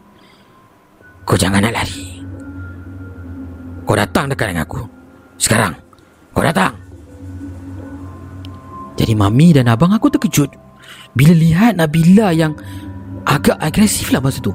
Kau 1.29 1.37
jangan 1.37 1.61
nak 1.61 1.77
lari. 1.77 2.25
Kau 3.85 3.95
datang 3.99 4.33
dekat 4.33 4.55
dengan 4.55 4.65
aku. 4.65 4.81
Sekarang, 5.37 5.75
kau 6.33 6.45
datang. 6.45 6.75
Jadi 8.97 9.13
Mami 9.17 9.57
dan 9.57 9.73
abang 9.73 9.93
aku 9.93 10.13
terkejut 10.13 10.53
bila 11.17 11.33
lihat 11.33 11.77
Nabila 11.77 12.33
yang 12.33 12.57
agak 13.25 13.57
agresif 13.61 14.13
lah 14.13 14.21
masa 14.21 14.41
tu. 14.41 14.53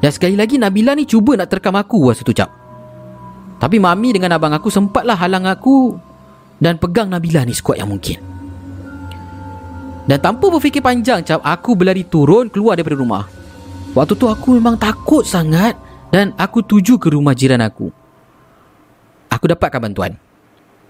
Dan 0.00 0.12
sekali 0.12 0.36
lagi 0.36 0.60
Nabila 0.60 0.92
ni 0.92 1.08
cuba 1.08 1.36
nak 1.40 1.48
terkam 1.48 1.76
aku 1.76 2.12
masa 2.12 2.20
tu 2.24 2.36
cap. 2.36 2.52
Tapi 3.56 3.80
Mami 3.80 4.12
dengan 4.12 4.36
abang 4.36 4.52
aku 4.52 4.68
sempatlah 4.68 5.16
halang 5.16 5.48
aku 5.48 5.96
dan 6.60 6.76
pegang 6.76 7.08
Nabila 7.08 7.44
ni 7.44 7.56
sekuat 7.56 7.80
yang 7.80 7.88
mungkin. 7.88 8.20
Dan 10.06 10.22
tanpa 10.22 10.46
berfikir 10.46 10.84
panjang 10.84 11.26
cap, 11.26 11.42
aku 11.42 11.74
berlari 11.74 12.06
turun 12.06 12.46
keluar 12.46 12.78
daripada 12.78 12.94
rumah. 12.94 13.26
Waktu 13.96 14.14
tu 14.14 14.30
aku 14.30 14.54
memang 14.60 14.78
takut 14.78 15.26
sangat 15.26 15.74
dan 16.14 16.30
aku 16.38 16.62
tuju 16.62 17.00
ke 17.00 17.10
rumah 17.10 17.34
jiran 17.34 17.58
aku. 17.64 17.90
Aku 19.26 19.44
dapatkan 19.50 19.82
bantuan. 19.82 20.14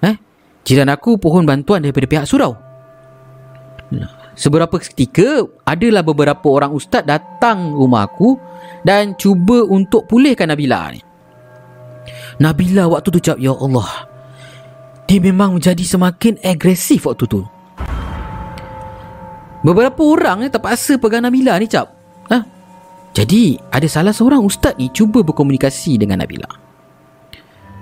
Eh? 0.03 0.17
Jiran 0.67 0.91
aku 0.91 1.17
pohon 1.17 1.47
bantuan 1.47 1.85
daripada 1.85 2.05
pihak 2.11 2.27
surau. 2.27 2.59
Seberapa 4.37 4.77
ketika 4.77 5.49
adalah 5.65 6.05
beberapa 6.05 6.45
orang 6.53 6.77
ustaz 6.77 7.01
datang 7.09 7.73
rumah 7.73 8.05
aku 8.05 8.37
dan 8.85 9.17
cuba 9.17 9.65
untuk 9.65 10.05
pulihkan 10.05 10.53
Nabila 10.53 10.93
ni. 10.93 11.01
Nabila 12.37 12.85
waktu 12.93 13.09
tu 13.17 13.21
cap, 13.25 13.41
Ya 13.41 13.57
Allah. 13.57 14.13
Dia 15.09 15.23
memang 15.25 15.57
menjadi 15.57 15.81
semakin 15.81 16.37
agresif 16.45 17.09
waktu 17.09 17.25
tu. 17.25 17.41
Beberapa 19.65 20.03
orang 20.05 20.45
ni 20.45 20.53
terpaksa 20.53 21.01
pegang 21.01 21.25
Nabila 21.25 21.57
ni 21.57 21.65
cap. 21.65 21.97
Ha? 22.29 22.39
Jadi 23.17 23.57
ada 23.73 23.89
salah 23.89 24.13
seorang 24.13 24.45
ustaz 24.45 24.77
ni 24.77 24.93
cuba 24.93 25.25
berkomunikasi 25.25 25.97
dengan 25.97 26.21
Nabila. 26.21 26.51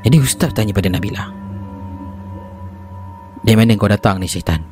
Jadi 0.07 0.17
ustaz 0.23 0.55
tanya 0.55 0.71
pada 0.71 0.87
Nabila. 0.87 1.44
Dari 3.45 3.57
mana 3.61 3.77
kau 3.77 3.93
datang 3.93 4.17
ni 4.17 4.25
syaitan? 4.25 4.65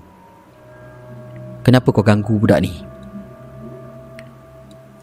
Kenapa 1.60 1.92
kau 1.92 2.00
ganggu 2.00 2.40
budak 2.40 2.64
ni? 2.64 2.72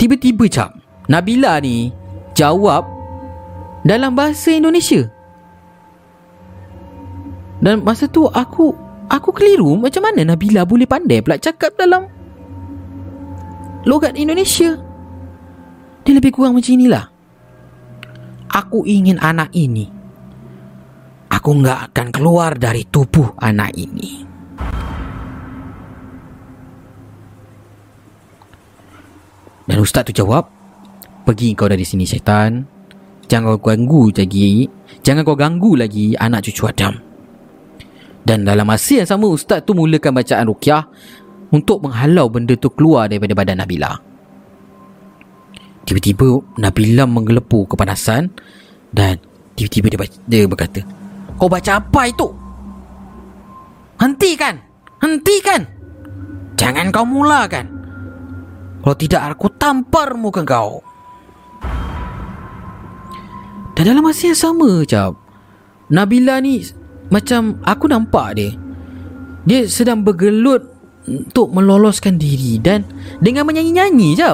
Tiba-tiba 0.01 0.49
cap, 0.49 0.73
Nabila 1.05 1.62
ni 1.62 1.93
jawab 2.34 2.89
dalam 3.86 4.17
bahasa 4.17 4.58
Indonesia. 4.58 5.05
Dan 7.60 7.84
masa 7.84 8.08
tu 8.08 8.25
aku 8.27 8.71
Aku 9.12 9.36
keliru 9.36 9.75
Macam 9.75 10.08
mana 10.08 10.23
Nabila 10.23 10.63
boleh 10.63 10.88
pandai 10.88 11.19
pula 11.19 11.36
Cakap 11.36 11.75
dalam 11.75 12.08
Logat 13.84 14.15
Indonesia 14.15 14.79
Dia 16.08 16.13
lebih 16.15 16.32
kurang 16.32 16.55
macam 16.55 16.71
inilah 16.71 17.12
Aku 18.47 18.88
ingin 18.88 19.19
anak 19.19 19.51
ini 19.51 19.98
Aku 21.30 21.50
nggak 21.62 21.94
akan 21.94 22.08
keluar 22.10 22.58
dari 22.58 22.86
tubuh 22.89 23.38
anak 23.38 23.74
ini. 23.78 24.26
Dan 29.70 29.78
ustaz 29.78 30.10
tu 30.10 30.13
jawab 30.13 30.60
Pergi 31.30 31.54
kau 31.54 31.70
dari 31.70 31.86
sini 31.86 32.10
syaitan. 32.10 32.65
Jangan 33.30 33.54
kau 33.54 33.70
ganggu 33.70 34.10
lagi. 34.10 34.65
Jangan 35.06 35.22
kau 35.22 35.38
ganggu 35.38 35.78
lagi 35.78 36.18
anak 36.18 36.42
cucu 36.50 36.65
Adam. 36.65 36.98
Dan 38.26 38.50
dalam 38.50 38.65
masa 38.65 39.06
yang 39.06 39.06
sama 39.06 39.30
ustaz 39.30 39.62
tu 39.62 39.78
mulakan 39.78 40.18
bacaan 40.18 40.50
rukyah 40.50 40.89
untuk 41.54 41.86
menghalau 41.86 42.34
benda 42.34 42.58
tu 42.58 42.74
keluar 42.74 43.06
daripada 43.06 43.38
badan 43.38 43.62
Nabila. 43.62 43.94
Tiba-tiba 45.86 46.42
Nabila 46.58 47.06
menggelepu 47.06 47.70
kepanasan 47.70 48.34
dan 48.89 49.22
tiba-tiba 49.54 50.10
dia, 50.10 50.10
dia 50.26 50.50
berkata, 50.50 50.82
"Kau 51.39 51.47
baca 51.47 51.80
apa 51.80 52.02
itu? 52.12 52.28
Hentikan! 53.97 54.60
Hentikan! 54.99 55.62
Jangan 56.60 56.91
kau 56.91 57.08
mulakan. 57.08 57.65
Kalau 58.84 58.95
tidak 58.99 59.21
aku 59.34 59.47
tampar 59.56 60.13
muka 60.19 60.43
kau." 60.43 60.84
Dan 63.80 63.95
dalam 63.95 64.04
masa 64.04 64.28
yang 64.28 64.36
sama, 64.36 64.84
cap, 64.84 65.15
Nabila 65.88 66.43
ni 66.43 66.62
macam 67.10 67.58
aku 67.65 67.89
nampak 67.89 68.38
dia 68.38 68.54
Dia 69.45 69.65
sedang 69.65 70.06
bergelut 70.06 70.62
Untuk 71.10 71.49
meloloskan 71.49 72.21
diri 72.21 72.62
Dan 72.62 72.86
Dengan 73.17 73.49
menyanyi-nyanyi 73.49 74.10
je 74.13 74.32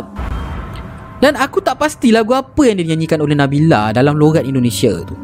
Dan 1.24 1.40
aku 1.40 1.64
tak 1.64 1.80
pasti 1.80 2.12
lagu 2.12 2.36
apa 2.36 2.68
yang 2.68 2.84
dinyanyikan 2.84 3.24
oleh 3.24 3.34
Nabila 3.34 3.96
Dalam 3.96 4.20
logat 4.20 4.44
Indonesia 4.44 4.92
tu 5.08 5.16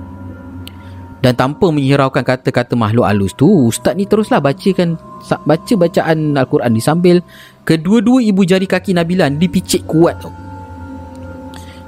Dan 1.22 1.38
tanpa 1.38 1.70
menghiraukan 1.70 2.26
kata-kata 2.26 2.74
makhluk 2.74 3.06
halus 3.06 3.38
tu 3.38 3.46
Ustaz 3.70 3.94
ni 3.94 4.10
teruslah 4.10 4.42
bacakan 4.42 4.98
Baca 5.46 5.74
bacaan 5.78 6.34
Al-Quran 6.34 6.72
ni 6.74 6.82
sambil 6.82 7.22
Kedua-dua 7.62 8.26
ibu 8.26 8.42
jari 8.42 8.66
kaki 8.66 8.98
Nabila 8.98 9.30
dipicit 9.30 9.86
kuat 9.86 10.18
tu 10.18 10.34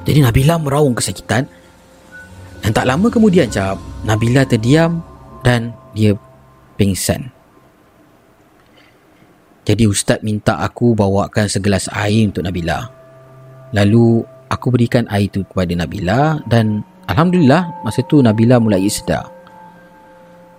Jadi 0.05 0.21
Nabila 0.21 0.61
meraung 0.61 0.93
kesakitan 0.93 1.49
Dan 2.61 2.71
tak 2.71 2.85
lama 2.85 3.09
kemudian 3.09 3.49
cap 3.49 3.81
Nabila 4.05 4.45
terdiam 4.45 5.01
dan 5.43 5.75
dia 5.91 6.15
pingsan. 6.79 7.29
Jadi 9.63 9.87
ustaz 9.87 10.19
minta 10.23 10.59
aku 10.59 10.91
bawakan 10.91 11.47
segelas 11.47 11.87
air 11.91 12.27
untuk 12.27 12.43
Nabila. 12.43 12.83
Lalu 13.71 14.23
aku 14.51 14.67
berikan 14.71 15.07
air 15.07 15.31
itu 15.31 15.43
kepada 15.47 15.71
Nabila 15.71 16.43
dan 16.47 16.83
alhamdulillah 17.07 17.83
masa 17.83 18.01
tu 18.05 18.19
Nabila 18.23 18.59
mulai 18.59 18.87
sedar. 18.87 19.29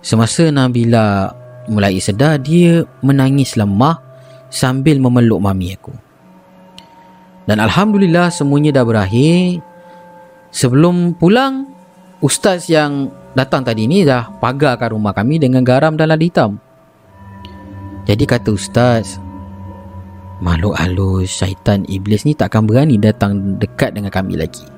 Semasa 0.05 0.49
Nabila 0.53 1.33
mulai 1.65 1.97
sedar 1.97 2.37
dia 2.37 2.85
menangis 3.01 3.57
lemah 3.57 3.97
sambil 4.53 5.01
memeluk 5.01 5.41
mami 5.41 5.73
aku. 5.73 5.93
Dan 7.45 7.61
alhamdulillah 7.61 8.33
semuanya 8.33 8.81
dah 8.81 8.85
berakhir. 8.85 9.61
Sebelum 10.49 11.19
pulang 11.19 11.67
ustaz 12.23 12.71
yang 12.71 13.11
datang 13.35 13.61
tadi 13.67 13.85
ni 13.85 14.07
dah 14.07 14.39
pagarkan 14.39 14.95
rumah 14.95 15.11
kami 15.11 15.37
dengan 15.37 15.61
garam 15.61 15.93
dan 15.99 16.09
lada 16.09 16.23
hitam. 16.23 16.57
Jadi 18.05 18.23
kata 18.23 18.53
ustaz, 18.53 19.17
makhluk 20.39 20.77
halus, 20.77 21.29
syaitan, 21.41 21.81
iblis 21.89 22.23
ni 22.23 22.37
takkan 22.37 22.69
berani 22.69 23.01
datang 23.01 23.57
dekat 23.57 23.97
dengan 23.97 24.13
kami 24.13 24.37
lagi. 24.37 24.74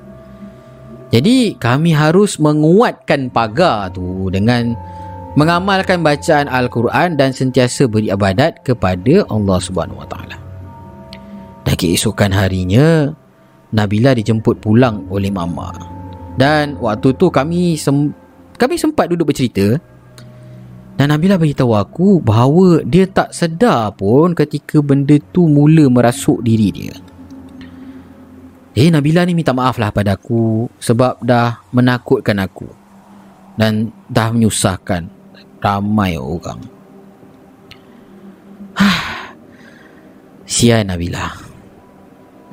Jadi 1.08 1.55
kami 1.55 1.95
harus 1.95 2.36
menguatkan 2.36 3.32
pagar 3.32 3.88
tu 3.95 4.28
dengan 4.28 4.76
mengamalkan 5.39 6.03
bacaan 6.03 6.51
Al-Quran 6.51 7.16
dan 7.16 7.32
sentiasa 7.32 7.88
beribadat 7.88 8.60
kepada 8.68 9.24
Allah 9.32 9.58
Subhanahu 9.62 10.03
Wa 10.03 10.08
Taala. 10.12 10.38
Dan 11.64 11.76
keesokan 11.80 12.36
harinya 12.36 13.12
Nabila 13.72 14.12
dijemput 14.16 14.60
pulang 14.60 15.08
oleh 15.08 15.32
mama. 15.32 15.72
Dan 16.36 16.76
waktu 16.80 17.16
tu 17.16 17.32
kami 17.32 17.80
sem- 17.80 18.14
kami 18.60 18.76
sempat 18.76 19.08
duduk 19.08 19.32
bercerita 19.32 19.80
dan 20.97 21.14
Nabila 21.14 21.38
beritahu 21.38 21.78
aku 21.78 22.18
bahawa 22.18 22.82
dia 22.82 23.05
tak 23.05 23.30
sedar 23.30 23.93
pun 23.93 24.34
ketika 24.34 24.82
benda 24.82 25.22
tu 25.30 25.45
mula 25.45 25.86
merasuk 25.93 26.41
diri 26.41 26.74
dia. 26.74 26.93
Eh 28.78 28.93
Nabila 28.93 29.25
ni 29.25 29.34
minta 29.34 29.57
maaf 29.57 29.82
lah 29.82 29.89
pada 29.89 30.13
aku 30.13 30.69
sebab 30.78 31.17
dah 31.25 31.65
menakutkan 31.73 32.38
aku 32.38 32.69
dan 33.57 33.89
dah 34.05 34.30
menyusahkan 34.30 35.09
ramai 35.57 36.13
orang. 36.13 36.61
Sian 40.45 40.93
Nabila. 40.93 41.25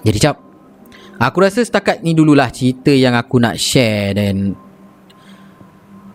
Jadi 0.01 0.17
cap, 0.17 0.41
aku 1.21 1.45
rasa 1.45 1.61
setakat 1.61 2.01
ni 2.01 2.17
dululah 2.17 2.49
cerita 2.49 2.89
yang 2.89 3.13
aku 3.13 3.45
nak 3.45 3.61
share 3.61 4.17
dan 4.17 4.57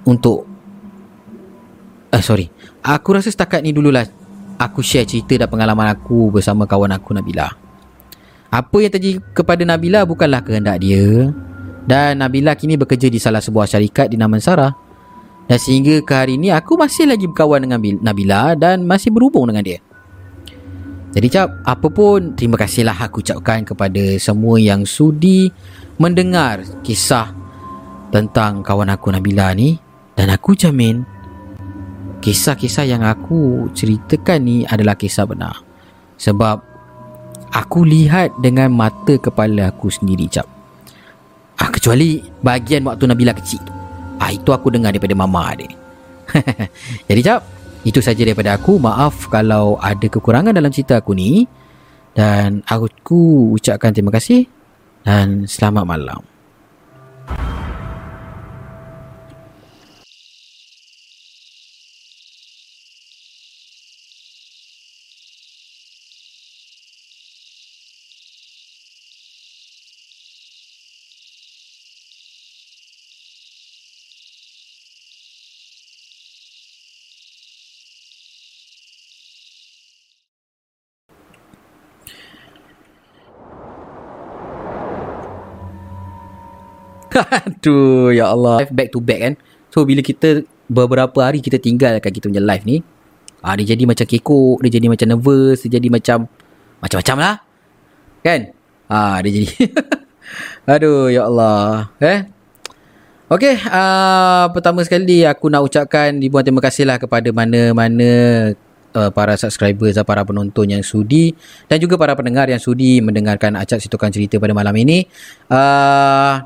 untuk 0.10 0.50
Eh 2.10 2.26
sorry 2.26 2.50
Aku 2.82 3.14
rasa 3.14 3.30
setakat 3.30 3.62
ni 3.62 3.70
dululah 3.70 4.02
Aku 4.58 4.82
share 4.82 5.06
cerita 5.06 5.38
dan 5.38 5.46
pengalaman 5.46 5.94
aku 5.94 6.34
Bersama 6.34 6.66
kawan 6.66 6.90
aku 6.90 7.14
Nabila 7.14 7.69
Apa 8.50 8.82
yang 8.82 8.90
terjadi 8.90 9.22
kepada 9.34 9.62
Nabila 9.62 10.06
Bukanlah 10.10 10.42
kehendak 10.42 10.82
dia 10.82 11.30
Dan 11.86 12.22
Nabila 12.22 12.58
kini 12.58 12.78
bekerja 12.78 13.10
di 13.10 13.22
salah 13.22 13.42
sebuah 13.42 13.66
syarikat 13.66 14.14
di 14.14 14.18
Damansara. 14.18 14.70
Dan 15.50 15.58
sehingga 15.58 16.06
ke 16.06 16.14
hari 16.14 16.38
ini 16.38 16.54
aku 16.54 16.78
masih 16.78 17.10
lagi 17.10 17.26
berkawan 17.26 17.66
dengan 17.66 17.82
Bil- 17.82 17.98
Nabila 18.06 18.54
dan 18.54 18.86
masih 18.86 19.10
berhubung 19.10 19.50
dengan 19.50 19.66
dia. 19.66 19.82
Jadi 21.10 21.26
cap, 21.34 21.50
apa 21.66 21.90
pun 21.90 22.38
terima 22.38 22.54
kasihlah 22.54 22.94
aku 22.94 23.26
ucapkan 23.26 23.66
kepada 23.66 24.22
semua 24.22 24.62
yang 24.62 24.86
sudi 24.86 25.50
mendengar 25.98 26.62
kisah 26.86 27.34
tentang 28.14 28.62
kawan 28.62 28.94
aku 28.94 29.10
Nabila 29.10 29.50
ni 29.58 29.74
dan 30.14 30.30
aku 30.30 30.54
jamin 30.54 31.02
kisah-kisah 32.22 32.86
yang 32.86 33.02
aku 33.02 33.74
ceritakan 33.74 34.46
ni 34.46 34.58
adalah 34.70 34.94
kisah 34.94 35.26
benar. 35.26 35.66
Sebab 36.22 36.69
aku 37.54 37.86
lihat 37.86 38.34
dengan 38.40 38.70
mata 38.74 39.18
kepala 39.18 39.74
aku 39.74 39.90
sendiri 39.90 40.30
cap. 40.30 40.46
Ah, 41.60 41.68
kecuali 41.68 42.24
bahagian 42.40 42.88
waktu 42.88 43.04
Nabila 43.10 43.36
kecil 43.36 43.60
tu. 43.66 43.74
Ah, 44.20 44.32
itu 44.32 44.50
aku 44.52 44.72
dengar 44.72 44.96
daripada 44.96 45.16
mama 45.16 45.52
dia. 45.56 45.72
Jadi 47.10 47.22
cap, 47.26 47.44
itu 47.84 48.00
saja 48.00 48.22
daripada 48.24 48.56
aku. 48.56 48.80
Maaf 48.80 49.28
kalau 49.28 49.76
ada 49.80 50.08
kekurangan 50.08 50.56
dalam 50.56 50.72
cerita 50.72 51.00
aku 51.00 51.12
ni. 51.16 51.44
Dan 52.16 52.66
aku 52.68 53.54
ucapkan 53.56 53.96
terima 53.96 54.12
kasih 54.12 54.44
dan 55.06 55.48
selamat 55.48 55.84
malam. 55.88 56.22
Aduh, 87.48 88.12
ya 88.16 88.32
Allah. 88.32 88.68
Back 88.70 88.90
to 88.96 89.00
back 89.04 89.20
kan. 89.22 89.34
So, 89.70 89.86
bila 89.86 90.02
kita 90.02 90.44
beberapa 90.70 91.20
hari 91.22 91.42
kita 91.42 91.58
tinggalkan 91.58 92.10
kita 92.10 92.30
punya 92.30 92.42
live 92.42 92.66
ni, 92.66 92.78
ah, 93.42 93.54
dia 93.58 93.76
jadi 93.76 93.84
macam 93.86 94.06
kekok, 94.06 94.58
dia 94.66 94.72
jadi 94.80 94.88
macam 94.90 95.08
nervous, 95.10 95.66
dia 95.66 95.78
jadi 95.80 95.88
macam 95.90 96.30
macam-macam 96.80 97.18
lah. 97.20 97.36
Kan? 98.24 98.40
Ah, 98.90 99.18
dia 99.22 99.32
jadi. 99.32 99.48
Aduh, 100.74 101.10
ya 101.10 101.26
Allah. 101.26 101.90
Eh? 102.02 102.20
Okey, 103.30 103.62
uh, 103.62 104.50
pertama 104.50 104.82
sekali 104.82 105.22
aku 105.22 105.54
nak 105.54 105.62
ucapkan 105.62 106.18
ribuan 106.18 106.42
terima 106.42 106.66
kasih 106.66 106.90
lah 106.90 106.98
kepada 106.98 107.30
mana-mana 107.30 108.10
uh, 108.98 109.10
para 109.14 109.38
subscribers 109.38 110.02
dan 110.02 110.06
para 110.06 110.26
penonton 110.26 110.66
yang 110.66 110.82
sudi 110.82 111.38
dan 111.70 111.78
juga 111.78 111.94
para 111.94 112.18
pendengar 112.18 112.50
yang 112.50 112.58
sudi 112.58 112.98
mendengarkan 113.06 113.54
acak 113.54 113.78
situkan 113.78 114.10
cerita 114.10 114.42
pada 114.42 114.58
malam 114.58 114.74
ini. 114.74 115.06
Uh, 115.46 116.42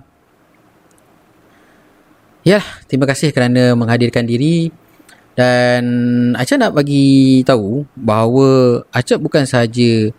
Ya, 2.43 2.59
terima 2.91 3.07
kasih 3.07 3.31
kerana 3.31 3.71
menghadirkan 3.71 4.27
diri 4.27 4.67
dan 5.31 5.83
Acap 6.35 6.59
nak 6.59 6.75
bagi 6.75 7.39
tahu 7.47 7.87
bahawa 7.95 8.83
Acap 8.91 9.23
bukan 9.23 9.47
sahaja 9.47 10.11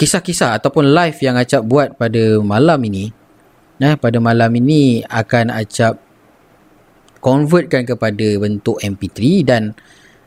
kisah-kisah 0.00 0.56
ataupun 0.56 0.88
live 0.88 1.20
yang 1.20 1.36
Acap 1.36 1.60
buat 1.68 2.00
pada 2.00 2.40
malam 2.40 2.80
ini. 2.88 3.12
Nah, 3.76 3.92
pada 4.00 4.16
malam 4.24 4.56
ini 4.56 5.04
akan 5.04 5.52
Acap 5.52 6.00
convertkan 7.20 7.84
kepada 7.84 8.40
bentuk 8.40 8.80
MP3 8.80 9.44
dan 9.44 9.76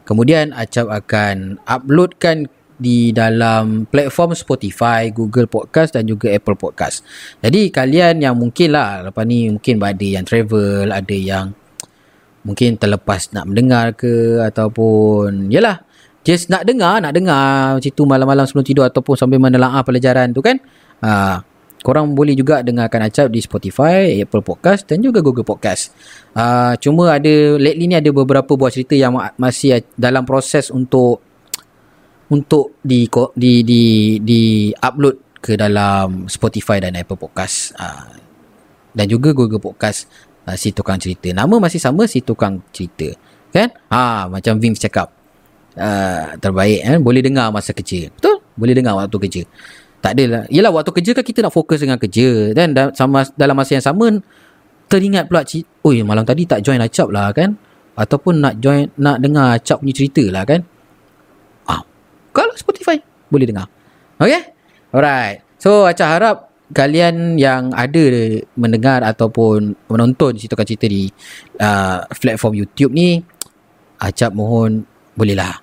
kemudian 0.05 0.53
Acap 0.53 0.85
akan 0.85 1.57
uploadkan 1.65 2.45
di 2.77 3.09
dalam 3.09 3.89
platform 3.89 4.37
Spotify, 4.37 5.09
Google 5.09 5.49
Podcast 5.49 5.97
dan 5.97 6.05
juga 6.05 6.29
Apple 6.29 6.55
Podcast. 6.55 7.01
Jadi 7.41 7.73
kalian 7.73 8.21
yang 8.21 8.37
mungkin 8.37 8.77
lah 8.77 9.09
lepas 9.09 9.25
ni 9.25 9.49
mungkin 9.49 9.81
ada 9.81 10.05
yang 10.05 10.23
travel, 10.23 10.93
ada 10.93 11.17
yang 11.17 11.57
mungkin 12.45 12.77
terlepas 12.79 13.33
nak 13.33 13.49
mendengar 13.49 13.91
ke 13.97 14.39
ataupun 14.45 15.51
yalah 15.51 15.83
just 16.21 16.47
nak 16.53 16.63
dengar, 16.63 17.01
nak 17.01 17.11
dengar 17.11 17.75
macam 17.81 17.91
tu 17.91 18.03
malam-malam 18.05 18.45
sebelum 18.45 18.63
tidur 18.63 18.85
ataupun 18.85 19.17
sambil 19.17 19.41
menelaah 19.41 19.81
pelajaran 19.81 20.31
tu 20.31 20.39
kan. 20.45 20.61
Ha, 21.01 21.41
korang 21.81 22.11
boleh 22.13 22.35
juga 22.35 22.59
dengarkan 22.59 23.07
Acap 23.07 23.31
di 23.31 23.39
Spotify, 23.39 24.19
Apple 24.19 24.43
Podcast 24.43 24.85
dan 24.91 24.99
juga 24.99 25.23
Google 25.23 25.47
Podcast. 25.47 25.95
Uh, 26.35 26.75
cuma 26.83 27.15
ada 27.15 27.55
lately 27.55 27.87
ni 27.87 27.95
ada 27.95 28.11
beberapa 28.11 28.59
buah 28.59 28.73
cerita 28.73 28.91
yang 28.91 29.15
masih 29.39 29.87
dalam 29.95 30.27
proses 30.27 30.67
untuk 30.67 31.23
untuk 32.27 32.75
di 32.83 33.07
di 33.35 33.63
di 33.63 33.83
di 34.19 34.41
upload 34.75 35.39
ke 35.39 35.55
dalam 35.55 36.27
Spotify 36.27 36.83
dan 36.83 36.97
Apple 36.99 37.15
Podcast 37.15 37.71
uh, 37.79 38.11
dan 38.91 39.05
juga 39.07 39.31
Google 39.31 39.61
Podcast 39.61 40.11
uh, 40.43 40.57
si 40.59 40.75
tukang 40.75 40.99
cerita. 40.99 41.31
Nama 41.31 41.55
masih 41.55 41.79
sama 41.79 42.03
si 42.09 42.19
tukang 42.19 42.59
cerita. 42.73 43.13
Kan? 43.53 43.71
Ha 43.91 44.27
macam 44.27 44.59
Vim 44.59 44.75
cakap. 44.75 45.13
Uh, 45.77 46.33
terbaik 46.41 46.81
kan 46.81 46.99
boleh 47.05 47.21
dengar 47.21 47.53
masa 47.53 47.69
kerja. 47.71 48.09
Betul? 48.09 48.41
Boleh 48.57 48.73
dengar 48.73 48.97
waktu 48.97 49.17
kerja. 49.29 49.43
Tak 50.01 50.17
adalah. 50.17 50.43
Yalah 50.49 50.71
waktu 50.73 50.91
kerja 50.93 51.11
kan 51.13 51.25
kita 51.25 51.39
nak 51.45 51.53
fokus 51.53 51.85
dengan 51.85 52.01
kerja 52.01 52.53
dan 52.57 52.73
sama 52.97 53.29
dalam 53.37 53.53
masa 53.53 53.77
yang 53.77 53.85
sama 53.85 54.19
teringat 54.87 55.27
pula 55.27 55.43
oh 55.83 55.93
malam 56.07 56.23
tadi 56.23 56.47
tak 56.47 56.63
join 56.63 56.79
Acap 56.79 57.11
lah 57.11 57.29
kan 57.35 57.59
ataupun 57.99 58.39
nak 58.39 58.53
join 58.63 58.87
nak 58.97 59.19
dengar 59.19 59.59
Acap 59.59 59.83
punya 59.83 59.93
cerita 59.93 60.23
lah 60.31 60.47
kan 60.47 60.63
kalau 62.37 62.53
Spotify 62.53 63.01
boleh 63.33 63.49
dengar. 63.49 63.65
Okay? 64.21 64.53
Alright. 64.93 65.41
So, 65.57 65.89
Acah 65.89 66.05
harap 66.05 66.37
kalian 66.69 67.41
yang 67.41 67.73
ada 67.73 68.05
mendengar 68.53 69.01
ataupun 69.01 69.73
menonton 69.89 70.37
cerita 70.37 70.61
cerita 70.61 70.85
di 70.85 71.09
uh, 71.57 72.05
platform 72.13 72.53
YouTube 72.53 72.93
ni, 72.93 73.25
Acap 73.97 74.37
mohon 74.37 74.85
bolehlah 75.17 75.57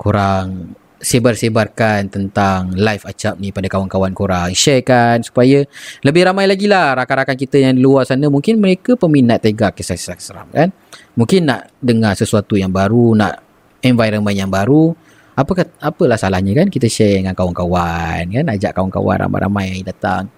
korang 0.00 0.72
sebar-sebarkan 0.96 2.08
tentang 2.08 2.72
live 2.72 3.04
Acap 3.04 3.36
ni 3.36 3.52
pada 3.52 3.68
kawan-kawan 3.68 4.16
korang. 4.16 4.48
Sharekan 4.56 5.20
supaya 5.20 5.60
lebih 6.00 6.24
ramai 6.24 6.48
lagi 6.48 6.64
lah 6.64 6.96
rakan-rakan 6.96 7.36
kita 7.36 7.60
yang 7.60 7.76
luar 7.76 8.08
sana. 8.08 8.32
Mungkin 8.32 8.56
mereka 8.56 8.96
peminat 8.96 9.44
tega 9.44 9.68
kisah-kisah 9.68 10.16
seram 10.16 10.48
kan. 10.48 10.72
Mungkin 11.12 11.44
nak 11.44 11.76
dengar 11.84 12.16
sesuatu 12.16 12.56
yang 12.56 12.72
baru, 12.72 13.12
nak 13.12 13.44
environment 13.84 14.32
yang 14.32 14.48
baru 14.48 14.96
apa 15.36 15.68
apalah 15.84 16.16
salahnya 16.16 16.56
kan 16.56 16.72
kita 16.72 16.88
share 16.88 17.20
dengan 17.20 17.36
kawan-kawan 17.36 18.24
kan 18.32 18.46
ajak 18.56 18.72
kawan-kawan 18.72 19.28
ramai-ramai 19.28 19.68
yang 19.68 19.84
datang 19.84 20.32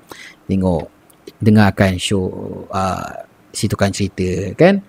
tengok 0.51 0.91
dengarkan 1.39 1.95
show 2.03 2.27
uh, 2.75 3.23
si 3.55 3.71
tukang 3.71 3.95
cerita 3.95 4.53
kan? 4.59 4.83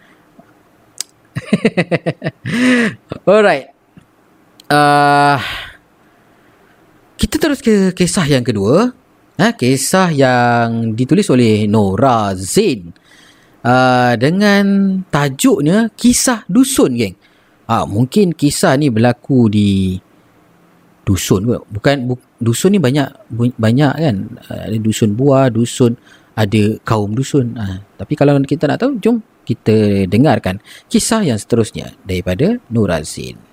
Alright. 3.30 3.70
Uh, 4.66 5.38
kita 7.22 7.36
terus 7.38 7.62
ke 7.62 7.93
kisah 7.93 8.26
yang 8.26 8.41
kedua. 8.41 8.89
Eh, 9.39 9.53
kisah 9.55 10.12
yang 10.12 10.97
ditulis 10.97 11.30
oleh 11.32 11.70
Nora 11.70 12.34
Zain. 12.34 12.91
Uh, 13.60 14.16
dengan 14.16 14.64
tajuknya 15.12 15.91
kisah 15.91 16.47
dusun 16.47 16.95
geng 16.95 17.20
Ah 17.70 17.86
mungkin 17.86 18.34
kisah 18.34 18.74
ni 18.82 18.89
berlaku 18.89 19.45
di 19.45 20.01
dusun 21.05 21.45
ke? 21.45 21.57
Bukan 21.70 21.95
bu, 22.09 22.13
dusun 22.41 22.74
ni 22.74 22.80
banyak 22.82 23.30
banyak 23.61 23.93
kan. 23.93 24.15
Ada 24.49 24.78
dusun 24.82 25.13
buah, 25.13 25.53
dusun 25.53 25.93
ada 26.39 26.63
kaum 26.88 27.11
dusun. 27.11 27.53
Ah, 27.59 27.84
tapi 27.99 28.15
kalau 28.15 28.39
kita 28.41 28.65
nak 28.65 28.80
tahu, 28.80 28.95
jom 29.03 29.20
kita 29.43 30.07
dengarkan 30.07 30.63
kisah 30.88 31.26
yang 31.26 31.38
seterusnya 31.38 31.93
daripada 32.05 32.57
Nurazin. 32.72 33.49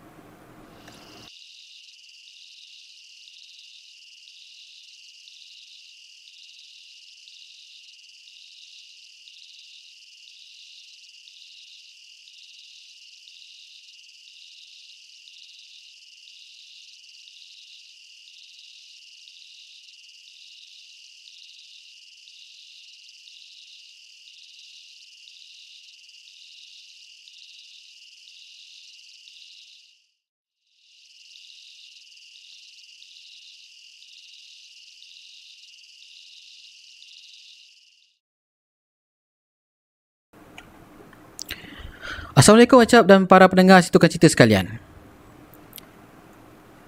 Assalamualaikum 42.46 42.78
Acap 42.78 43.04
dan 43.10 43.26
para 43.26 43.50
pendengar 43.50 43.82
Situkan 43.82 44.06
Cerita 44.06 44.30
sekalian. 44.30 44.78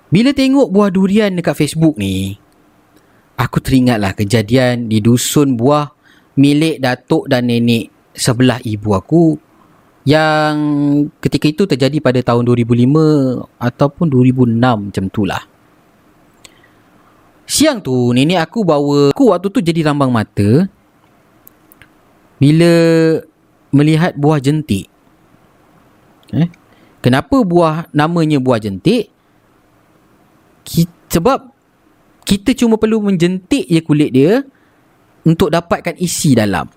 Bila 0.07 0.31
tengok 0.31 0.71
buah 0.71 0.87
durian 0.87 1.35
dekat 1.35 1.59
Facebook 1.59 1.99
ni, 1.99 2.39
aku 3.35 3.59
teringatlah 3.59 4.15
kejadian 4.15 4.87
di 4.87 5.03
dusun 5.03 5.59
buah 5.59 5.91
milik 6.39 6.79
datuk 6.79 7.27
dan 7.27 7.51
nenek 7.51 7.91
sebelah 8.15 8.63
ibu 8.63 8.95
aku 8.95 9.35
yang 10.07 10.55
ketika 11.19 11.51
itu 11.51 11.67
terjadi 11.67 11.99
pada 11.99 12.23
tahun 12.23 12.47
2005 12.55 13.59
ataupun 13.59 14.07
2006 14.15 14.63
macam 14.63 15.05
tu 15.11 15.27
lah. 15.27 15.43
Siang 17.51 17.83
tu 17.83 18.15
nenek 18.15 18.47
aku 18.47 18.63
bawa 18.63 19.11
aku 19.11 19.35
waktu 19.35 19.51
tu 19.51 19.59
jadi 19.59 19.91
rambang 19.91 20.15
mata 20.15 20.71
bila 22.39 22.71
melihat 23.75 24.15
buah 24.15 24.39
jentik. 24.39 24.87
Eh? 26.35 26.49
Kenapa 26.99 27.41
buah 27.41 27.89
namanya 27.95 28.43
buah 28.43 28.59
jentik? 28.59 29.09
Ki- 30.67 31.09
sebab 31.09 31.49
kita 32.29 32.53
cuma 32.53 32.77
perlu 32.77 33.01
menjentik 33.01 33.65
je 33.65 33.81
kulit 33.81 34.13
dia 34.13 34.45
untuk 35.25 35.49
dapatkan 35.49 35.97
isi 35.97 36.37
dalam. 36.37 36.69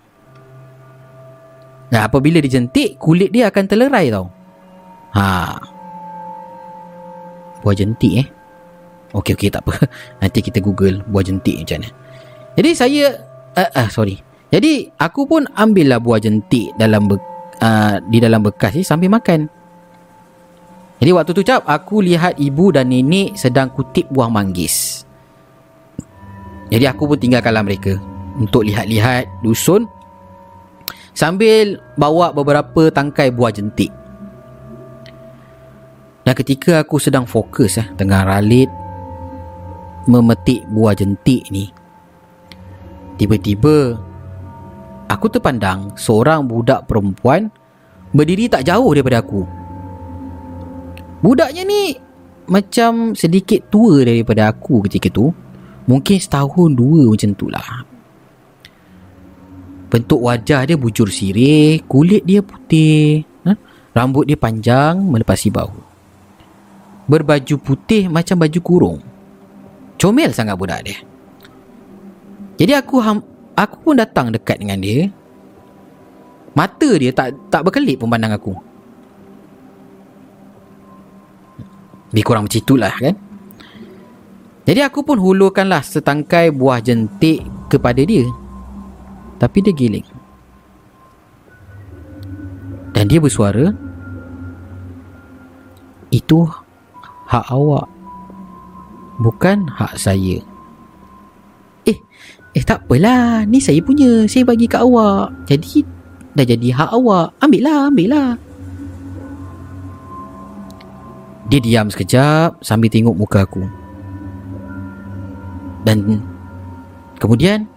Nah, 1.91 2.07
apabila 2.07 2.39
dijentik, 2.39 2.95
kulit 2.95 3.35
dia 3.35 3.51
akan 3.51 3.63
terlerai 3.67 4.07
tau. 4.07 4.31
Ha. 5.11 5.23
Buah 7.59 7.75
jentik 7.75 8.13
eh. 8.23 8.27
Okey 9.11 9.35
okey 9.35 9.51
tak 9.51 9.67
apa. 9.67 9.75
Nanti 10.23 10.39
kita 10.39 10.63
Google 10.63 11.03
buah 11.03 11.27
jentik 11.27 11.59
macam 11.59 11.83
mana. 11.83 11.89
Jadi 12.55 12.69
saya 12.71 13.05
ah 13.59 13.67
uh, 13.67 13.71
uh, 13.83 13.87
sorry. 13.91 14.23
Jadi 14.51 14.87
aku 14.99 15.27
pun 15.27 15.47
ambil 15.55 15.95
lah 15.95 15.99
buah 15.99 16.19
jentik 16.23 16.71
dalam 16.79 17.11
be- 17.11 17.30
uh, 17.61 18.01
di 18.09 18.17
dalam 18.17 18.41
bekas 18.41 18.75
ni 18.75 18.83
sambil 18.83 19.13
makan. 19.13 19.47
Jadi 21.01 21.11
waktu 21.17 21.31
tu 21.33 21.41
cap 21.41 21.65
aku 21.65 22.05
lihat 22.05 22.37
ibu 22.37 22.69
dan 22.69 22.93
nenek 22.93 23.33
sedang 23.33 23.73
kutip 23.73 24.05
buah 24.13 24.29
manggis. 24.29 25.01
Jadi 26.69 26.85
aku 26.85 27.09
pun 27.09 27.17
tinggalkanlah 27.17 27.65
mereka 27.65 27.97
untuk 28.37 28.63
lihat-lihat 28.63 29.27
dusun 29.41 29.89
sambil 31.17 31.81
bawa 31.97 32.31
beberapa 32.31 32.93
tangkai 32.93 33.33
buah 33.33 33.49
jentik. 33.49 33.89
Dan 36.21 36.37
ketika 36.37 36.85
aku 36.85 37.01
sedang 37.01 37.25
fokus 37.25 37.81
eh, 37.81 37.87
tengah 37.97 38.21
ralit 38.21 38.69
memetik 40.05 40.69
buah 40.69 40.93
jentik 40.93 41.49
ni, 41.49 41.73
tiba-tiba 43.17 43.97
aku 45.11 45.27
terpandang 45.27 45.91
seorang 45.99 46.47
budak 46.47 46.87
perempuan 46.87 47.51
berdiri 48.15 48.47
tak 48.47 48.63
jauh 48.63 48.95
daripada 48.95 49.19
aku. 49.19 49.43
Budaknya 51.21 51.67
ni 51.67 51.93
macam 52.47 53.13
sedikit 53.13 53.67
tua 53.67 54.07
daripada 54.07 54.49
aku 54.49 54.87
ketika 54.87 55.11
tu. 55.11 55.29
Mungkin 55.85 56.17
setahun 56.21 56.71
dua 56.77 57.11
macam 57.11 57.31
tu 57.35 57.51
lah. 57.51 57.83
Bentuk 59.91 60.23
wajah 60.23 60.63
dia 60.63 60.79
bujur 60.79 61.11
sirih, 61.11 61.83
kulit 61.83 62.23
dia 62.23 62.39
putih, 62.39 63.27
ha? 63.43 63.51
rambut 63.91 64.23
dia 64.23 64.39
panjang 64.39 65.03
melepasi 65.03 65.51
bahu. 65.51 65.75
Berbaju 67.11 67.55
putih 67.59 68.07
macam 68.07 68.39
baju 68.39 68.59
kurung. 68.63 68.99
Comel 69.99 70.31
sangat 70.31 70.55
budak 70.55 70.79
dia. 70.87 70.97
Jadi 72.55 72.71
aku 72.77 73.01
aku 73.61 73.77
pun 73.85 73.95
datang 74.01 74.33
dekat 74.33 74.57
dengan 74.57 74.81
dia. 74.81 75.05
Mata 76.57 76.89
dia 76.97 77.13
tak 77.13 77.37
tak 77.53 77.61
berkelip 77.63 78.01
pun 78.01 78.09
pandang 78.09 78.33
aku. 78.33 78.57
Lebih 82.11 82.25
kurang 82.27 82.43
macam 82.49 82.59
itulah 82.59 82.91
kan. 82.91 83.15
Jadi 84.67 84.79
aku 84.83 85.01
pun 85.01 85.17
hulurkanlah 85.17 85.79
setangkai 85.79 86.51
buah 86.51 86.83
jentik 86.83 87.41
kepada 87.71 88.03
dia. 88.03 88.27
Tapi 89.39 89.57
dia 89.63 89.73
giling. 89.73 90.07
Dan 92.91 93.09
dia 93.09 93.17
bersuara, 93.17 93.73
itu 96.13 96.45
hak 97.25 97.45
awak. 97.49 97.87
Bukan 99.17 99.65
hak 99.71 99.97
saya. 99.97 100.43
Eh, 102.51 102.63
tak 102.67 102.83
apalah. 102.83 103.47
Ni 103.47 103.63
saya 103.63 103.79
punya. 103.79 104.27
Saya 104.27 104.43
bagi 104.43 104.67
kat 104.67 104.83
awak. 104.83 105.31
Jadi, 105.47 105.87
dah 106.35 106.43
jadi 106.43 106.67
hak 106.75 106.91
awak. 106.91 107.31
Ambil 107.39 107.61
lah, 107.63 107.79
ambil 107.87 108.07
lah. 108.11 108.29
Dia 111.51 111.59
diam 111.59 111.87
sekejap 111.91 112.63
sambil 112.63 112.91
tengok 112.91 113.15
muka 113.15 113.43
aku. 113.43 113.63
Dan 115.83 116.23
kemudian 117.19 117.67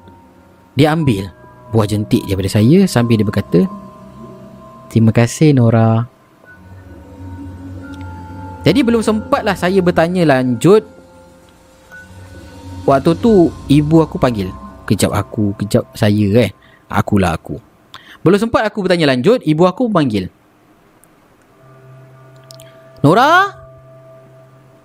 dia 0.78 0.94
ambil 0.94 1.30
buah 1.74 1.86
jentik 1.88 2.22
daripada 2.26 2.50
saya 2.54 2.86
sambil 2.86 3.18
dia 3.18 3.26
berkata, 3.26 3.66
"Terima 4.90 5.10
kasih 5.10 5.58
Nora." 5.58 6.06
Jadi 8.62 8.80
belum 8.80 9.02
sempatlah 9.02 9.58
saya 9.58 9.82
bertanya 9.82 10.22
lanjut. 10.24 10.86
Waktu 12.86 13.10
tu 13.18 13.50
ibu 13.68 13.96
aku 14.04 14.16
panggil. 14.20 14.63
Kejap 14.84 15.12
aku, 15.16 15.56
kejap 15.60 15.88
saya 15.96 16.48
eh. 16.48 16.50
Akulah 16.88 17.34
aku. 17.34 17.56
Belum 18.20 18.38
sempat 18.40 18.64
aku 18.64 18.84
bertanya 18.84 19.12
lanjut, 19.12 19.40
ibu 19.44 19.64
aku 19.64 19.88
panggil. 19.88 20.28
Nora? 23.04 23.52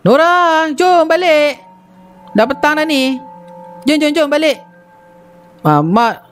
Nora, 0.04 0.68
jom 0.76 1.08
balik. 1.08 1.60
Dah 2.36 2.45
petang 2.47 2.76
dah 2.80 2.88
ni. 2.88 3.16
Jom, 3.88 3.95
jom, 4.00 4.12
jom 4.12 4.28
balik. 4.28 4.60
Ah, 5.64 5.84
mak, 5.84 6.24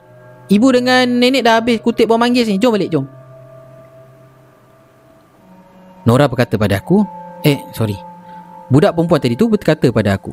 ibu 0.52 0.68
dengan 0.72 1.04
nenek 1.04 1.44
dah 1.44 1.60
habis 1.60 1.80
kutip 1.80 2.08
buah 2.08 2.20
manggis 2.20 2.48
ni. 2.48 2.60
Jom 2.60 2.76
balik, 2.76 2.92
jom. 2.92 3.08
Nora 6.08 6.24
berkata 6.24 6.56
pada 6.56 6.80
aku, 6.80 7.04
eh, 7.44 7.60
sorry. 7.76 7.96
Budak 8.68 8.96
perempuan 8.96 9.20
tadi 9.20 9.36
tu 9.36 9.48
berkata 9.48 9.88
pada 9.88 10.16
aku, 10.16 10.32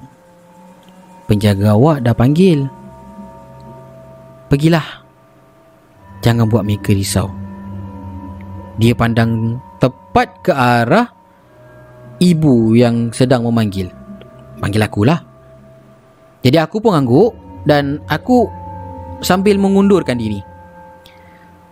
penjaga 1.27 1.75
awak 1.75 2.03
dah 2.03 2.11
panggil. 2.11 2.67
Pergilah. 4.49 5.05
Jangan 6.21 6.49
buat 6.49 6.65
mereka 6.65 6.93
risau. 6.93 7.29
Dia 8.77 8.93
pandang 8.97 9.61
tepat 9.79 10.27
ke 10.43 10.51
arah 10.51 11.07
ibu 12.19 12.75
yang 12.75 13.09
sedang 13.11 13.45
memanggil. 13.45 13.89
Panggil 14.59 14.83
akulah. 14.83 15.21
Jadi 16.45 16.57
aku 16.61 16.77
pun 16.77 16.93
angguk 16.93 17.33
dan 17.65 18.01
aku 18.05 18.45
sambil 19.25 19.57
mengundurkan 19.57 20.17
diri. 20.19 20.41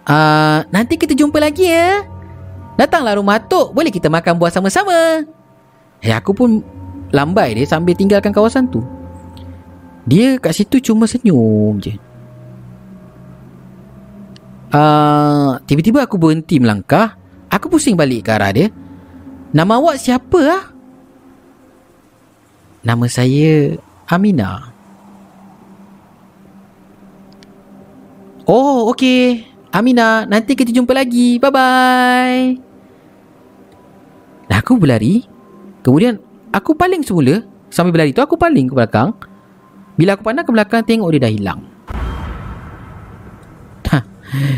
Uh, 0.04 0.66
nanti 0.74 1.00
kita 1.00 1.16
jumpa 1.16 1.40
lagi 1.40 1.70
ya. 1.70 2.04
Datanglah 2.74 3.22
rumah 3.22 3.38
Tok, 3.38 3.72
boleh 3.72 3.94
kita 3.94 4.10
makan 4.10 4.42
buah 4.42 4.50
sama-sama. 4.50 5.22
Eh 6.02 6.12
aku 6.12 6.34
pun 6.34 6.60
lambai 7.14 7.54
dia 7.54 7.70
sambil 7.70 7.94
tinggalkan 7.94 8.34
kawasan 8.34 8.66
tu. 8.68 8.82
Dia 10.04 10.36
kat 10.42 10.58
situ 10.58 10.92
cuma 10.92 11.08
senyum 11.08 11.80
je. 11.80 11.96
Uh, 14.74 15.62
tiba-tiba 15.70 16.02
aku 16.02 16.18
berhenti 16.18 16.58
melangkah. 16.58 17.14
Aku 17.54 17.70
pusing 17.70 17.94
balik 17.94 18.26
ke 18.26 18.34
arah 18.34 18.50
dia. 18.50 18.68
Nama 19.54 19.78
awak 19.78 20.02
siapa 20.02 20.40
ah? 20.50 20.64
Nama 22.82 23.06
saya 23.06 23.78
Amina. 24.10 24.74
Oh, 28.50 28.90
okey. 28.92 29.46
Amina, 29.70 30.26
nanti 30.26 30.58
kita 30.58 30.74
jumpa 30.74 30.92
lagi. 30.92 31.38
Bye-bye. 31.38 32.58
Dah 34.50 34.60
aku 34.60 34.78
berlari. 34.82 35.24
Kemudian, 35.86 36.20
aku 36.50 36.76
paling 36.76 37.06
semula. 37.06 37.46
Sambil 37.70 37.94
berlari 37.96 38.12
tu, 38.14 38.22
aku 38.22 38.38
paling 38.38 38.70
ke 38.70 38.74
belakang. 38.76 39.16
Bila 39.98 40.18
aku 40.18 40.26
pandang 40.26 40.46
ke 40.46 40.54
belakang, 40.54 40.82
tengok 40.86 41.10
dia 41.14 41.24
dah 41.26 41.34
hilang. 41.34 41.73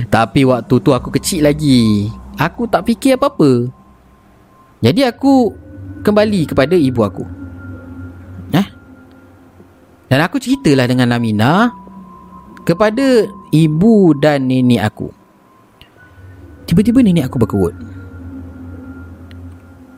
Tapi 0.08 0.48
waktu 0.48 0.76
tu 0.80 0.92
aku 0.96 1.12
kecil 1.12 1.48
lagi. 1.48 2.10
Aku 2.36 2.68
tak 2.68 2.88
fikir 2.88 3.16
apa-apa. 3.16 3.72
Jadi 4.84 5.02
aku 5.08 5.56
kembali 6.04 6.42
kepada 6.46 6.76
ibu 6.76 7.02
aku. 7.02 7.26
Eh? 8.54 8.68
Dan 10.12 10.20
aku 10.22 10.38
ceritalah 10.38 10.86
dengan 10.86 11.16
Amina 11.16 11.72
kepada 12.68 13.26
ibu 13.50 14.14
dan 14.18 14.46
nenek 14.46 14.82
aku. 14.84 15.10
Tiba-tiba 16.66 17.02
nenek 17.02 17.30
aku 17.30 17.38
berkerut. 17.42 17.76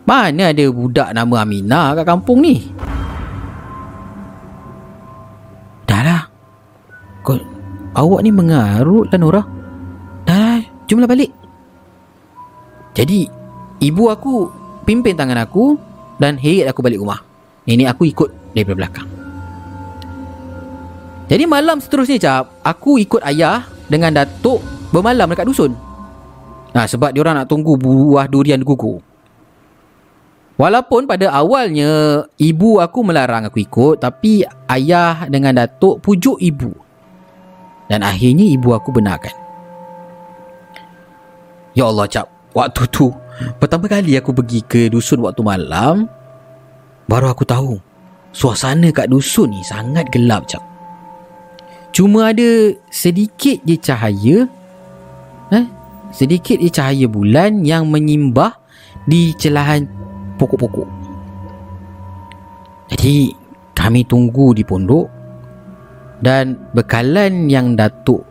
Mana 0.08 0.56
ada 0.56 0.64
budak 0.72 1.12
nama 1.12 1.44
Amina 1.44 1.92
kat 1.92 2.08
kampung 2.08 2.40
ni? 2.40 2.72
Dah 5.84 6.02
lah. 6.04 6.24
Kau, 7.28 7.36
awak 7.92 8.24
ni 8.24 8.32
mengarut 8.32 9.12
lah. 9.12 9.48
Jomlah 10.88 11.08
balik. 11.08 11.32
Jadi 12.96 13.28
ibu 13.84 14.04
aku 14.10 14.50
pimpin 14.88 15.14
tangan 15.14 15.38
aku 15.44 15.78
dan 16.18 16.40
heret 16.40 16.72
aku 16.72 16.82
balik 16.82 17.04
rumah. 17.04 17.22
Nenek 17.68 17.92
aku 17.92 18.08
ikut 18.08 18.30
daripada 18.56 18.76
belakang. 18.80 19.08
Jadi 21.28 21.44
malam 21.44 21.84
seterusnya 21.84 22.18
cap, 22.24 22.56
aku 22.64 22.96
ikut 23.04 23.20
ayah 23.28 23.68
dengan 23.92 24.16
datuk 24.16 24.64
bermalam 24.96 25.28
dekat 25.28 25.46
dusun. 25.52 25.76
Nah, 26.72 26.88
sebab 26.88 27.12
dia 27.12 27.20
orang 27.20 27.44
nak 27.44 27.52
tunggu 27.52 27.76
buah 27.76 28.32
durian 28.32 28.64
gugur. 28.64 29.04
Walaupun 30.58 31.06
pada 31.06 31.30
awalnya 31.30 32.24
ibu 32.42 32.82
aku 32.82 33.06
melarang 33.06 33.46
aku 33.46 33.62
ikut 33.62 34.02
tapi 34.02 34.42
ayah 34.74 35.30
dengan 35.30 35.54
datuk 35.54 36.02
pujuk 36.02 36.42
ibu. 36.42 36.74
Dan 37.92 38.02
akhirnya 38.02 38.48
ibu 38.48 38.74
aku 38.74 38.90
benarkan. 38.90 39.47
Ya 41.78 41.86
Allah 41.86 42.10
cap, 42.10 42.26
waktu 42.58 42.90
tu 42.90 43.14
pertama 43.62 43.86
kali 43.86 44.18
aku 44.18 44.34
pergi 44.34 44.66
ke 44.66 44.90
dusun 44.90 45.22
waktu 45.22 45.46
malam 45.46 46.10
baru 47.06 47.30
aku 47.30 47.46
tahu 47.46 47.78
suasana 48.34 48.90
kat 48.90 49.14
dusun 49.14 49.54
ni 49.54 49.62
sangat 49.62 50.10
gelap 50.10 50.50
cap. 50.50 50.66
Cuma 51.94 52.34
ada 52.34 52.74
sedikit 52.90 53.62
je 53.62 53.78
cahaya 53.78 54.50
eh, 55.54 55.66
sedikit 56.10 56.58
je 56.58 56.74
cahaya 56.74 57.06
bulan 57.06 57.62
yang 57.62 57.86
menyimbah 57.94 58.58
di 59.06 59.38
celahan 59.38 59.86
pokok-pokok. 60.42 60.90
Jadi 62.90 63.38
kami 63.78 64.02
tunggu 64.02 64.58
di 64.58 64.66
pondok 64.66 65.06
dan 66.26 66.58
bekalan 66.74 67.46
yang 67.46 67.78
datuk 67.78 68.26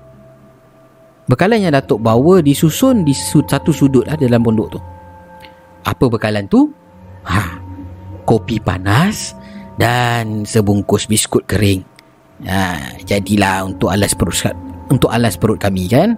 bekalan 1.27 1.63
yang 1.67 1.75
datuk 1.75 2.03
bawa 2.03 2.43
disusun 2.43 3.03
di 3.03 3.15
satu 3.15 3.71
sudut 3.71 4.07
lah 4.07 4.15
dalam 4.19 4.43
pondok 4.43 4.69
tu. 4.79 4.81
Apa 5.87 6.11
bekalan 6.11 6.47
tu? 6.51 6.71
Ha, 7.27 7.59
kopi 8.27 8.59
panas 8.63 9.35
dan 9.79 10.47
sebungkus 10.47 11.07
biskut 11.07 11.47
kering. 11.47 11.83
Ha, 12.47 12.95
jadilah 13.07 13.67
untuk 13.67 13.91
alas 13.91 14.15
perut 14.15 14.55
untuk 14.91 15.11
alas 15.11 15.35
perut 15.39 15.59
kami 15.59 15.91
kan. 15.91 16.15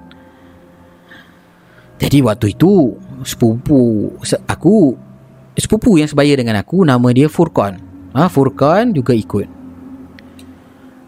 Jadi 1.99 2.23
waktu 2.23 2.55
itu 2.55 2.95
sepupu 3.27 4.13
aku 4.47 4.95
sepupu 5.59 5.99
yang 5.99 6.07
sebaya 6.07 6.39
dengan 6.39 6.63
aku 6.63 6.87
nama 6.87 7.09
dia 7.11 7.27
Furqan. 7.27 7.75
Ha, 8.15 8.31
Furqan 8.31 8.95
juga 8.95 9.13
ikut. 9.13 9.59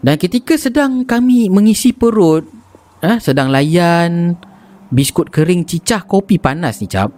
Dan 0.01 0.17
ketika 0.17 0.57
sedang 0.57 1.05
kami 1.05 1.47
mengisi 1.47 1.93
perut, 1.93 2.43
ha, 3.01 3.17
sedang 3.17 3.49
layan 3.49 4.37
biskut 4.93 5.33
kering 5.33 5.65
cicah 5.65 6.05
kopi 6.05 6.37
panas 6.37 6.79
ni 6.79 6.87
cap. 6.87 7.09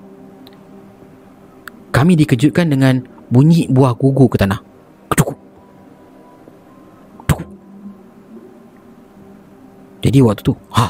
Kami 1.93 2.17
dikejutkan 2.17 2.73
dengan 2.73 3.05
bunyi 3.29 3.69
buah 3.69 3.93
gugur 3.93 4.25
ke 4.31 4.41
tanah. 4.41 4.57
Keduk. 5.13 5.29
Keduk. 7.25 7.41
Jadi 10.01 10.17
waktu 10.25 10.41
tu, 10.41 10.53
ha. 10.73 10.89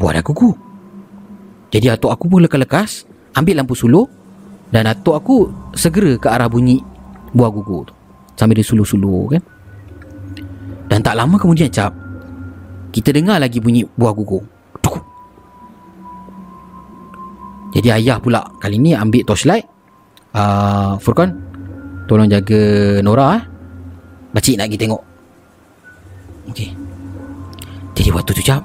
Buah 0.00 0.12
dah 0.16 0.24
gugur. 0.24 0.56
Jadi 1.72 1.88
atuk 1.88 2.12
aku 2.12 2.28
pun 2.28 2.44
lekas-lekas 2.44 3.08
ambil 3.32 3.64
lampu 3.64 3.72
suluh 3.72 4.04
dan 4.68 4.84
atuk 4.88 5.16
aku 5.16 5.36
segera 5.72 6.20
ke 6.20 6.28
arah 6.28 6.48
bunyi 6.48 6.84
buah 7.32 7.48
gugur 7.52 7.88
tu. 7.88 7.94
Sambil 8.36 8.60
dia 8.60 8.66
suluh-suluh 8.66 9.36
kan. 9.36 9.42
Dan 10.88 11.00
tak 11.00 11.16
lama 11.16 11.36
kemudian 11.40 11.72
cap. 11.72 12.01
Kita 12.92 13.08
dengar 13.10 13.40
lagi 13.40 13.58
bunyi 13.58 13.88
buah 13.96 14.12
gugur. 14.12 14.44
Tuk. 14.84 15.00
Jadi 17.72 17.88
ayah 17.88 18.20
pula 18.20 18.44
kali 18.60 18.76
ni 18.76 18.92
ambil 18.92 19.24
torchlight. 19.24 19.64
Uh, 20.32 21.00
Furqan, 21.00 21.32
tolong 22.04 22.28
jaga 22.28 22.60
Nora 23.00 23.40
eh. 23.40 23.44
Bacik 24.32 24.60
nak 24.60 24.68
pergi 24.68 24.80
tengok. 24.80 25.02
Okey. 26.52 26.70
Jadi 27.96 28.08
waktu 28.12 28.30
tu 28.36 28.42
cap, 28.44 28.64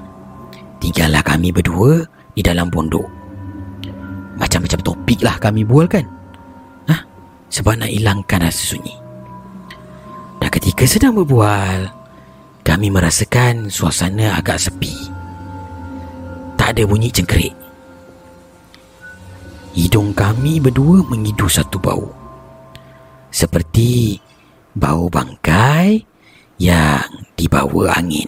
tinggallah 0.80 1.24
kami 1.24 1.52
berdua 1.52 2.04
di 2.36 2.44
dalam 2.44 2.72
pondok. 2.72 3.18
Macam-macam 4.38 4.80
topik 4.86 5.20
lah 5.26 5.36
kami 5.42 5.66
bual 5.66 5.90
kan 5.90 6.06
Hah? 6.86 7.02
Sebab 7.50 7.82
nak 7.82 7.90
hilangkan 7.90 8.46
rasa 8.46 8.78
sunyi 8.78 8.94
Dan 10.38 10.50
ketika 10.54 10.86
sedang 10.86 11.18
berbual 11.18 11.90
Kami 12.68 12.92
merasakan 12.92 13.72
suasana 13.72 14.36
agak 14.36 14.60
sepi. 14.60 14.92
Tak 16.60 16.76
ada 16.76 16.84
bunyi 16.84 17.08
cengkerik. 17.08 17.56
Hidung 19.72 20.12
kami 20.12 20.60
berdua 20.60 21.00
mengidu 21.08 21.48
satu 21.48 21.80
bau. 21.80 22.12
Seperti 23.32 24.20
bau 24.76 25.08
bangkai 25.08 25.96
yang 26.60 27.08
dibawa 27.40 27.96
angin. 27.96 28.28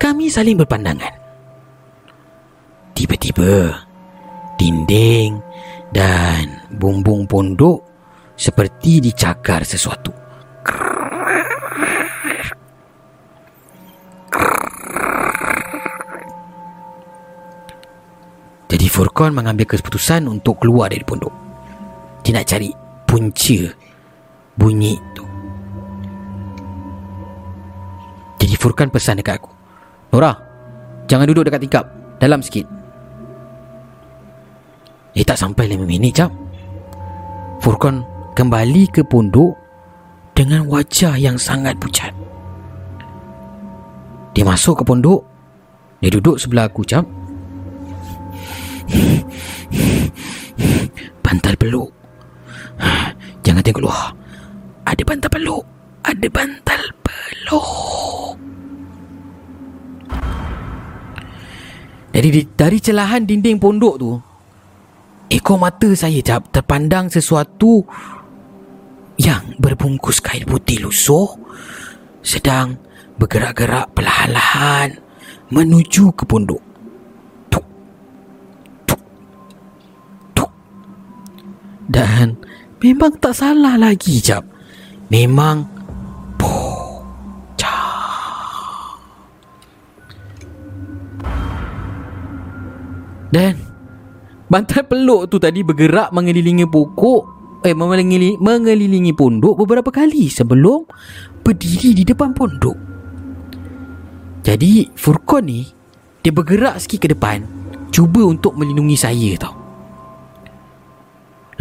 Kami 0.00 0.32
saling 0.32 0.56
berpandangan. 0.56 1.12
Tiba-tiba 2.96 3.84
dinding 4.56 5.36
dan 5.92 6.72
bumbung 6.72 7.28
pondok 7.28 7.84
seperti 8.32 9.04
dicakar 9.04 9.60
sesuatu. 9.60 10.21
Furqan 18.92 19.32
mengambil 19.32 19.64
keputusan 19.64 20.28
untuk 20.28 20.60
keluar 20.60 20.92
dari 20.92 21.00
pondok. 21.00 21.32
Dia 22.20 22.36
nak 22.36 22.44
cari 22.44 22.68
punca 23.08 23.60
bunyi 24.52 25.00
tu. 25.16 25.24
Jadi 28.36 28.52
Furqan 28.60 28.92
pesan 28.92 29.16
dekat 29.16 29.40
aku. 29.40 29.48
Nora, 30.12 30.36
jangan 31.08 31.24
duduk 31.24 31.48
dekat 31.48 31.64
tingkap. 31.64 31.88
Dalam 32.20 32.44
sikit. 32.44 32.68
Eh 35.12 35.24
tak 35.24 35.36
sampai 35.36 35.68
5 35.76 35.84
minit 35.84 36.12
jap 36.16 36.32
Furqan 37.60 38.00
kembali 38.32 38.88
ke 38.88 39.04
pondok 39.04 39.52
Dengan 40.32 40.64
wajah 40.72 41.20
yang 41.20 41.36
sangat 41.36 41.76
pucat 41.76 42.16
Dia 44.32 44.44
masuk 44.48 44.80
ke 44.80 44.82
pondok 44.88 45.20
Dia 46.00 46.08
duduk 46.08 46.40
sebelah 46.40 46.64
aku 46.64 46.80
jap 46.88 47.04
Bantal 51.24 51.54
peluk. 51.56 51.90
Jangan 53.42 53.62
tengok 53.64 53.82
luar. 53.82 54.12
Ada 54.86 55.02
bantal 55.02 55.30
peluk. 55.32 55.64
Ada 56.02 56.28
bantal 56.28 56.82
peluk. 57.02 57.68
Jadi 62.12 62.28
dari 62.52 62.78
celahan 62.78 63.24
dinding 63.24 63.56
pondok 63.56 63.94
tu 63.96 64.12
Ekor 65.32 65.56
mata 65.56 65.88
saya 65.96 66.20
terpandang 66.20 67.08
sesuatu 67.08 67.80
yang 69.16 69.56
berbungkus 69.56 70.20
kain 70.20 70.44
putih 70.44 70.84
lusuh 70.84 71.24
sedang 72.20 72.76
bergerak-gerak 73.16 73.96
perlahan-lahan 73.96 75.00
menuju 75.48 76.12
ke 76.12 76.28
pondok. 76.28 76.71
Dan 81.92 82.40
memang 82.80 83.20
tak 83.20 83.36
salah 83.36 83.76
lagi 83.76 84.16
jap. 84.24 84.48
Memang 85.12 85.68
po 86.40 86.56
Dan 93.28 93.60
Bantal 94.48 94.84
peluk 94.84 95.28
tu 95.28 95.36
tadi 95.36 95.60
bergerak 95.60 96.12
mengelilingi 96.16 96.68
pokok 96.68 97.22
Eh 97.64 97.76
mengelilingi, 97.76 98.36
mengelilingi 98.40 99.12
pondok 99.16 99.64
beberapa 99.64 99.88
kali 99.88 100.28
sebelum 100.28 100.84
berdiri 101.40 101.94
di 101.96 102.04
depan 102.04 102.34
pondok. 102.36 102.76
Jadi 104.44 104.92
Furqan 104.92 105.44
ni 105.44 105.64
Dia 106.20 106.32
bergerak 106.32 106.80
sikit 106.80 107.04
ke 107.04 107.08
depan 107.12 107.44
Cuba 107.92 108.24
untuk 108.28 108.56
melindungi 108.56 108.96
saya 108.96 109.36
tau 109.36 109.61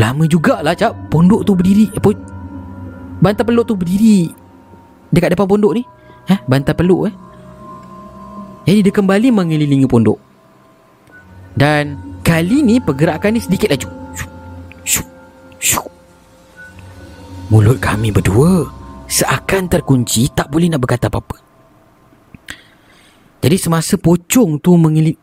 Lama 0.02 0.26
jugalah 0.26 0.74
cap. 0.74 0.98
Pondok 1.14 1.46
tu 1.46 1.54
berdiri. 1.54 1.94
Apa, 1.94 2.10
Bantal 3.22 3.46
peluk 3.46 3.70
tu 3.70 3.78
berdiri 3.78 4.34
Dekat 5.14 5.38
depan 5.38 5.46
pondok 5.46 5.78
ni. 5.78 5.86
Eh, 6.26 6.40
Bantal 6.50 6.74
peluk 6.74 7.14
eh. 7.14 7.16
Jadi 8.66 8.90
dia 8.90 8.94
kembali 8.94 9.30
mengelilingi 9.30 9.86
pondok. 9.86 10.18
Dan 11.54 12.12
Kali 12.22 12.62
ni 12.62 12.78
pergerakan 12.78 13.34
ni 13.36 13.42
sedikit 13.42 13.74
laju. 13.74 13.90
Mulut 17.52 17.84
kami 17.84 18.16
berdua 18.16 18.72
seakan 19.12 19.68
terkunci 19.68 20.32
tak 20.32 20.48
boleh 20.48 20.72
nak 20.72 20.80
berkata 20.80 21.12
apa-apa. 21.12 21.36
Jadi 23.44 23.58
semasa 23.60 24.00
pocong 24.00 24.62
tu 24.64 24.72
mengilik 24.80 25.20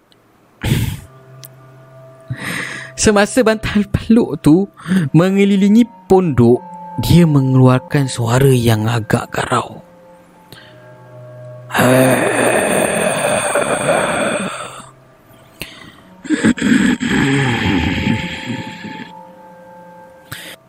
Semasa 2.99 3.47
bantal 3.47 3.87
peluk 3.95 4.43
tu 4.43 4.67
mengelilingi 5.15 5.87
pondok, 6.11 6.59
dia 6.99 7.23
mengeluarkan 7.31 8.11
suara 8.11 8.51
yang 8.51 8.91
agak 8.91 9.31
garau. 9.31 9.79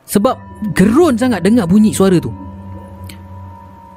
Sebab 0.05 0.37
gerun 0.77 1.17
sangat 1.17 1.41
dengar 1.41 1.65
bunyi 1.65 1.97
suara 1.97 2.21
tu. 2.21 2.29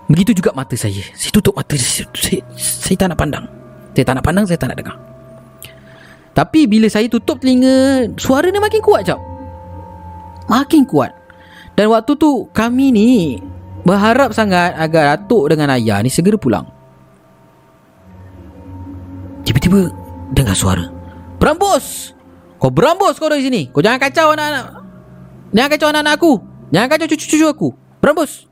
Begitu 0.08 0.40
juga 0.40 0.56
mata 0.56 0.72
saya. 0.72 1.04
Saya 1.12 1.36
tutup 1.36 1.52
mata. 1.52 1.76
Saya, 1.76 2.08
saya, 2.16 2.40
saya 2.56 2.96
tak 2.96 3.12
nak 3.12 3.18
pandang. 3.20 3.44
Saya 3.92 4.04
tak 4.08 4.14
nak 4.16 4.24
pandang, 4.24 4.44
saya 4.48 4.56
tak 4.56 4.72
nak 4.72 4.78
dengar. 4.80 5.11
Tapi 6.32 6.64
bila 6.64 6.88
saya 6.88 7.08
tutup 7.12 7.44
telinga, 7.44 8.08
suara 8.16 8.48
ni 8.48 8.56
makin 8.56 8.80
kuat 8.80 9.04
jap. 9.04 9.20
Makin 10.48 10.88
kuat. 10.88 11.12
Dan 11.76 11.92
waktu 11.92 12.12
tu 12.16 12.48
kami 12.52 12.92
ni 12.92 13.10
berharap 13.84 14.32
sangat 14.32 14.76
agar 14.76 15.16
Datuk 15.16 15.52
dengan 15.52 15.72
ayah 15.76 16.00
ni 16.00 16.08
segera 16.08 16.36
pulang. 16.40 16.64
Tiba-tiba 19.44 19.92
dengar 20.32 20.56
suara. 20.56 20.88
Berambus! 21.36 22.16
Kau 22.62 22.70
berambus 22.70 23.18
kau 23.18 23.26
dari 23.26 23.42
sini. 23.42 23.66
Kau 23.68 23.82
jangan 23.82 23.98
kacau 23.98 24.32
anak-anak. 24.32 24.66
Jangan 25.50 25.70
kacau 25.74 25.88
anak-anak 25.90 26.14
aku. 26.14 26.32
Jangan 26.70 26.88
kacau 26.88 27.06
cucu-cucu 27.10 27.46
aku. 27.50 27.68
Berambus! 27.98 28.46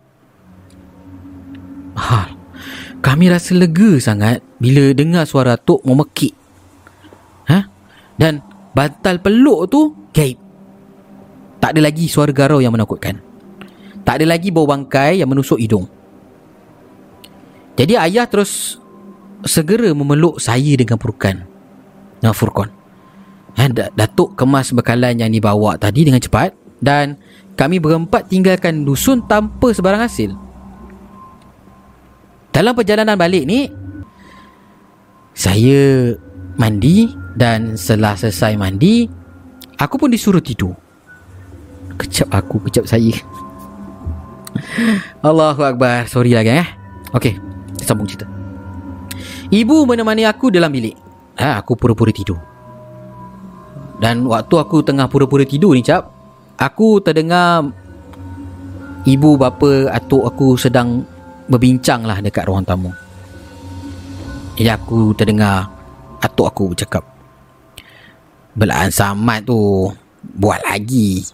Hal. 1.94 2.36
Kami 3.00 3.32
rasa 3.32 3.56
lega 3.56 3.96
sangat 3.96 4.44
bila 4.60 4.92
dengar 4.92 5.24
suara 5.24 5.56
Tok 5.56 5.80
memekik. 5.86 6.39
Dan 8.20 8.44
bantal 8.76 9.16
peluk 9.24 9.72
tu 9.72 9.96
gaib. 10.12 10.36
Tak 11.56 11.72
ada 11.72 11.80
lagi 11.80 12.04
suara 12.04 12.28
garau 12.36 12.60
yang 12.60 12.76
menakutkan. 12.76 13.16
Tak 14.04 14.20
ada 14.20 14.36
lagi 14.36 14.52
bau 14.52 14.68
bangkai 14.68 15.24
yang 15.24 15.28
menusuk 15.32 15.56
hidung. 15.56 15.88
Jadi 17.80 17.96
ayah 17.96 18.28
terus 18.28 18.76
segera 19.44 19.88
memeluk 19.96 20.36
saya 20.36 20.76
dengan 20.76 21.00
Furkan. 21.00 21.48
Dengan 22.20 22.36
Furkon. 22.36 22.68
Ha, 23.56 23.66
Datuk 23.72 24.36
kemas 24.36 24.70
bekalan 24.76 25.16
yang 25.16 25.32
dibawa 25.32 25.80
tadi 25.80 26.04
dengan 26.04 26.20
cepat 26.20 26.52
dan 26.78 27.16
kami 27.56 27.80
berempat 27.80 28.28
tinggalkan 28.28 28.84
dusun 28.84 29.24
tanpa 29.24 29.72
sebarang 29.72 30.04
hasil. 30.04 30.36
Dalam 32.50 32.74
perjalanan 32.74 33.14
balik 33.14 33.46
ni 33.46 33.70
Saya 35.30 36.12
mandi 36.60 37.08
Dan 37.32 37.80
setelah 37.80 38.20
selesai 38.20 38.60
mandi 38.60 39.08
Aku 39.80 39.96
pun 39.96 40.12
disuruh 40.12 40.44
tidur. 40.44 40.76
Kecap 41.96 42.28
aku, 42.28 42.60
kecap 42.68 42.84
saya. 42.84 43.16
Allahu 45.24 45.64
Akbar. 45.64 46.04
Sorry 46.04 46.36
lagi 46.36 46.52
eh. 46.52 46.68
Okey, 47.16 47.40
sambung 47.80 48.04
cerita. 48.04 48.28
Ibu 49.48 49.88
menemani 49.88 50.28
aku 50.28 50.52
dalam 50.52 50.68
bilik. 50.68 50.92
Ha, 51.40 51.64
Aku 51.64 51.80
pura-pura 51.80 52.12
tidur. 52.12 52.36
Dan 53.96 54.28
waktu 54.28 54.54
aku 54.60 54.84
tengah 54.84 55.08
pura-pura 55.08 55.44
tidur 55.44 55.76
ni 55.76 55.84
cap 55.84 56.08
Aku 56.56 57.04
terdengar 57.04 57.68
Ibu 59.04 59.36
bapa 59.40 59.92
atuk 59.92 60.28
aku 60.28 60.60
sedang 60.60 61.04
berbincang 61.48 62.04
lah 62.04 62.20
dekat 62.20 62.44
ruang 62.44 62.68
tamu. 62.68 62.92
Jadi 64.60 64.68
aku 64.68 65.16
terdengar 65.16 65.79
atuk 66.20 66.46
aku 66.46 66.62
bercakap. 66.72 67.04
Belaan 68.56 68.92
Samad 68.92 69.48
tu 69.48 69.88
buat 70.36 70.60
lagi. 70.64 71.24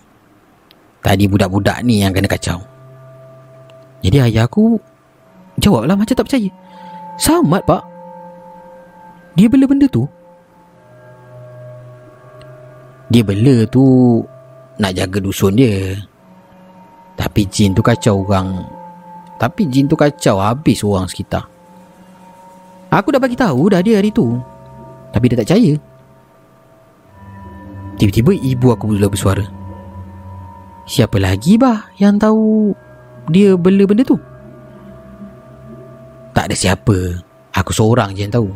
Tadi 1.03 1.27
budak-budak 1.31 1.83
ni 1.87 2.03
yang 2.03 2.11
kena 2.15 2.27
kacau. 2.27 2.59
Jadi 4.03 4.31
ayah 4.31 4.47
aku 4.47 4.79
jawablah 5.59 5.95
macam 5.99 6.15
tak 6.15 6.27
percaya. 6.27 6.51
Samad 7.19 7.63
pak. 7.67 7.83
Dia 9.37 9.47
bela 9.51 9.69
benda 9.69 9.87
tu. 9.91 10.07
Dia 13.11 13.23
bela 13.23 13.67
tu 13.71 13.85
nak 14.83 14.93
jaga 14.95 15.19
dusun 15.23 15.55
dia. 15.55 15.95
Tapi 17.17 17.49
jin 17.49 17.73
tu 17.73 17.81
kacau 17.81 18.27
orang 18.27 18.77
tapi 19.37 19.69
jin 19.69 19.85
tu 19.85 19.97
kacau 19.97 20.41
habis 20.41 20.81
orang 20.81 21.09
sekitar. 21.09 21.45
Aku 22.89 23.13
dah 23.13 23.21
bagi 23.21 23.37
tahu 23.37 23.69
dah 23.69 23.85
dia 23.85 24.01
hari 24.01 24.09
tu. 24.09 24.41
Tapi 25.17 25.33
dia 25.33 25.41
tak 25.41 25.49
percaya. 25.49 25.73
Tiba-tiba 27.97 28.37
ibu 28.37 28.69
aku 28.69 28.93
mula 28.93 29.09
bersuara. 29.09 29.41
Siapa 30.85 31.17
lagi 31.17 31.57
bah 31.57 31.89
yang 31.97 32.21
tahu 32.21 32.77
dia 33.33 33.57
bela 33.57 33.89
benda 33.89 34.05
tu? 34.05 34.21
Tak 36.37 36.53
ada 36.53 36.53
siapa. 36.53 37.25
Aku 37.57 37.73
seorang 37.73 38.13
je 38.13 38.29
yang 38.29 38.35
tahu. 38.37 38.53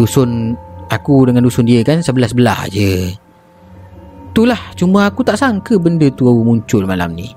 Dusun 0.00 0.56
aku 0.88 1.28
dengan 1.28 1.44
dusun 1.44 1.68
dia 1.68 1.84
kan 1.84 2.00
sebelah-sebelah 2.00 2.72
je. 2.72 3.12
Itulah 4.32 4.72
cuma 4.80 5.12
aku 5.12 5.20
tak 5.20 5.36
sangka 5.36 5.76
benda 5.76 6.08
tu 6.08 6.24
muncul 6.24 6.88
malam 6.88 7.12
ni. 7.12 7.36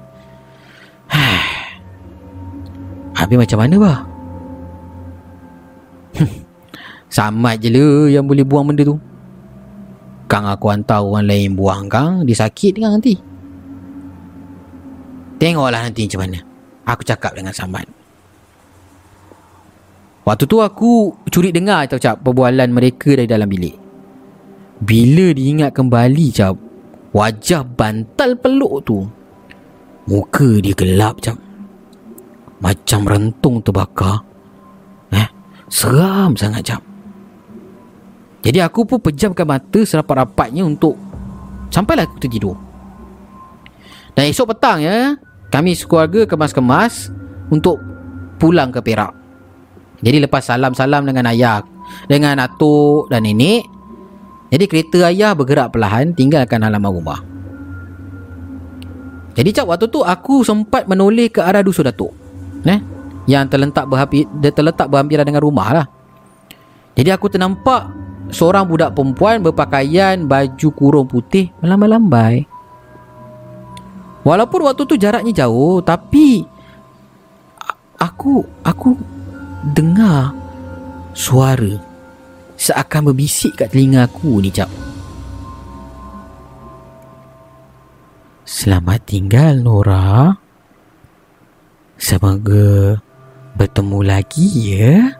Habis 3.19 3.35
macam 3.35 3.59
mana 3.59 3.75
bah? 3.75 3.99
Samad 7.11 7.59
je 7.59 7.67
lah 7.67 8.07
yang 8.07 8.23
boleh 8.23 8.47
buang 8.47 8.71
benda 8.71 8.87
tu. 8.87 8.95
Kang 10.31 10.47
aku 10.47 10.71
hantar 10.71 11.03
orang 11.03 11.27
lain 11.27 11.59
buang 11.59 11.91
kang, 11.91 12.23
dia 12.23 12.39
sakit 12.39 12.79
kan 12.79 12.95
nanti. 12.95 13.19
Tengoklah 15.35 15.83
nanti 15.83 16.07
macam 16.07 16.21
mana. 16.23 16.39
Aku 16.87 17.03
cakap 17.03 17.35
dengan 17.35 17.51
Samad. 17.51 17.83
Waktu 20.23 20.47
tu 20.47 20.63
aku 20.63 21.11
curi 21.27 21.51
dengar 21.51 21.83
tau 21.91 21.99
cap 21.99 22.23
perbualan 22.23 22.71
mereka 22.71 23.11
dari 23.11 23.27
dalam 23.27 23.51
bilik. 23.51 23.75
Bila 24.79 25.35
diingat 25.35 25.75
kembali 25.75 26.27
cap, 26.31 26.55
wajah 27.11 27.67
bantal 27.67 28.39
peluk 28.39 28.87
tu. 28.87 29.03
Muka 30.07 30.63
dia 30.63 30.71
gelap 30.77 31.19
cap. 31.19 31.35
Macam 32.61 33.09
rentung 33.09 33.57
terbakar 33.65 34.21
Eh 35.09 35.25
Seram 35.65 36.37
sangat 36.37 36.61
jap 36.61 36.90
Jadi 38.41 38.57
aku 38.57 38.89
pun 38.89 38.97
pejamkan 38.97 39.45
mata 39.45 39.81
Serapat-rapatnya 39.85 40.65
untuk 40.65 40.97
Sampailah 41.71 42.09
aku 42.09 42.17
tertidur. 42.19 42.57
Dan 44.17 44.27
esok 44.33 44.57
petang 44.57 44.81
ya 44.81 45.15
Kami 45.53 45.77
sekeluarga 45.77 46.25
kemas-kemas 46.25 47.13
Untuk 47.53 47.77
Pulang 48.41 48.73
ke 48.73 48.81
Perak. 48.81 49.13
Jadi 50.01 50.17
lepas 50.25 50.41
salam-salam 50.41 51.05
dengan 51.05 51.29
ayah 51.29 51.61
Dengan 52.09 52.41
atuk 52.41 53.13
dan 53.13 53.23
nenek 53.23 53.61
Jadi 54.49 54.65
kereta 54.65 55.13
ayah 55.13 55.37
bergerak 55.37 55.69
perlahan 55.69 56.17
Tinggalkan 56.17 56.65
halaman 56.65 56.91
rumah. 56.91 57.19
Jadi 59.31 59.49
cap 59.55 59.69
waktu 59.69 59.87
tu 59.87 60.03
aku 60.03 60.43
sempat 60.43 60.91
menoleh 60.91 61.31
ke 61.31 61.39
arah 61.39 61.63
dusun 61.63 61.87
Datuk 61.87 62.11
eh 62.67 62.79
yang 63.29 63.45
terletak 63.47 63.85
berhampir 63.85 64.25
terletak 64.51 64.89
berhampiran 64.89 65.25
dengan 65.25 65.41
rumah 65.45 65.67
lah. 65.71 65.85
Jadi 66.97 67.09
aku 67.13 67.31
ternampak 67.31 67.87
seorang 68.31 68.65
budak 68.65 68.95
perempuan 68.95 69.43
berpakaian 69.43 70.25
baju 70.25 70.67
kurung 70.73 71.07
putih 71.07 71.51
melambai-lambai 71.59 72.47
walaupun 74.23 74.65
waktu 74.65 74.81
tu 74.87 74.95
jaraknya 74.97 75.45
jauh 75.45 75.83
tapi 75.83 76.47
aku 77.99 78.41
aku 78.63 78.97
dengar 79.75 80.33
suara 81.13 81.77
seakan 82.57 83.11
berbisik 83.11 83.59
kat 83.59 83.69
telinga 83.69 84.07
aku 84.07 84.41
ni 84.41 84.49
cap 84.49 84.71
Selamat 88.51 89.07
tinggal 89.07 89.63
Nora. 89.63 90.35
Semoga 91.95 92.99
bertemu 93.55 93.99
lagi 94.03 94.75
ya. 94.75 95.15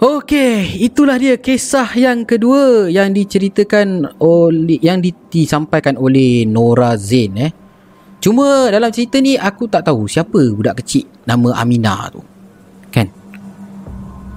Okey, 0.00 0.80
itulah 0.80 1.20
dia 1.20 1.36
kisah 1.36 1.92
yang 1.92 2.24
kedua 2.24 2.88
yang 2.88 3.12
diceritakan 3.12 4.16
oleh 4.16 4.80
yang 4.80 5.04
di, 5.04 5.12
disampaikan 5.12 6.00
oleh 6.00 6.48
Nora 6.48 6.96
Zain 6.96 7.36
eh. 7.36 7.52
Cuma 8.16 8.72
dalam 8.72 8.88
cerita 8.88 9.20
ni 9.20 9.36
aku 9.36 9.68
tak 9.68 9.84
tahu 9.84 10.08
siapa 10.08 10.56
budak 10.56 10.80
kecil 10.80 11.04
nama 11.28 11.52
Amina 11.60 12.08
tu. 12.08 12.24
Kan? 12.88 13.12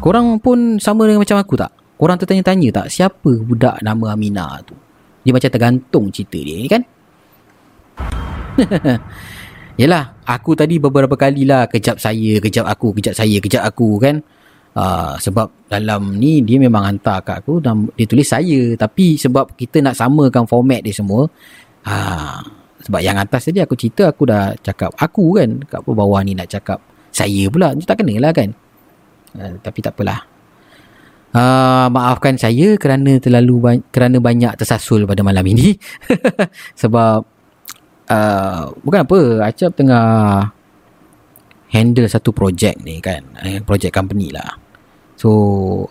Korang 0.04 0.44
pun 0.44 0.84
sama 0.84 1.08
dengan 1.08 1.24
macam 1.24 1.40
aku 1.40 1.56
tak? 1.56 1.72
Korang 1.96 2.20
tertanya-tanya 2.20 2.84
tak 2.84 2.88
siapa 2.92 3.32
budak 3.32 3.80
nama 3.80 4.20
Amina 4.20 4.60
tu? 4.68 4.76
Dia 5.24 5.32
macam 5.32 5.48
tergantung 5.48 6.12
cerita 6.12 6.44
dia 6.44 6.60
ni 6.60 6.68
kan? 6.68 6.84
Yelah, 9.80 10.28
aku 10.28 10.60
tadi 10.60 10.76
beberapa 10.76 11.16
kali 11.16 11.48
lah 11.48 11.72
kejap 11.72 12.04
saya, 12.04 12.44
kejap 12.44 12.68
aku, 12.68 12.92
kejap 13.00 13.16
saya, 13.16 13.40
kejap 13.40 13.64
aku 13.64 13.96
kan? 14.04 14.20
Uh, 14.74 15.14
sebab 15.22 15.70
dalam 15.70 16.18
ni 16.18 16.42
dia 16.42 16.58
memang 16.58 16.82
hantar 16.82 17.22
kat 17.22 17.46
aku 17.46 17.62
dan 17.62 17.86
dia 17.94 18.10
tulis 18.10 18.26
saya. 18.26 18.74
Tapi 18.74 19.22
sebab 19.22 19.54
kita 19.54 19.86
nak 19.86 19.94
samakan 19.94 20.50
format 20.50 20.82
dia 20.82 20.90
semua 20.90 21.30
uh, 21.86 22.42
sebab 22.82 23.00
yang 23.00 23.16
atas 23.22 23.48
tadi 23.48 23.62
aku 23.62 23.78
cerita 23.78 24.10
aku 24.10 24.26
dah 24.26 24.58
cakap 24.60 24.90
aku 24.98 25.38
kan 25.38 25.62
kat 25.70 25.80
bawah 25.86 26.20
ni 26.26 26.34
nak 26.34 26.50
cakap 26.50 26.82
saya 27.14 27.46
pula. 27.54 27.78
Macam 27.78 27.86
tak 27.86 27.98
kena 28.02 28.18
lah 28.18 28.32
kan. 28.34 28.50
Uh, 29.38 29.54
tapi 29.62 29.80
tak 29.86 29.94
apalah. 29.94 30.26
Uh, 31.34 31.90
maafkan 31.90 32.38
saya 32.38 32.78
kerana 32.78 33.18
terlalu 33.18 33.56
ba- 33.62 33.86
kerana 33.94 34.18
banyak 34.18 34.58
tersasul 34.58 35.06
pada 35.06 35.22
malam 35.22 35.46
ini. 35.46 35.78
Sebab 36.82 37.22
uh, 38.10 38.64
bukan 38.82 39.02
apa 39.06 39.20
Acap 39.54 39.78
tengah 39.78 40.06
handle 41.70 42.10
satu 42.10 42.34
projek 42.34 42.82
ni 42.82 42.98
kan. 42.98 43.22
Projek 43.70 43.94
company 43.94 44.34
lah 44.34 44.63
So 45.24 45.32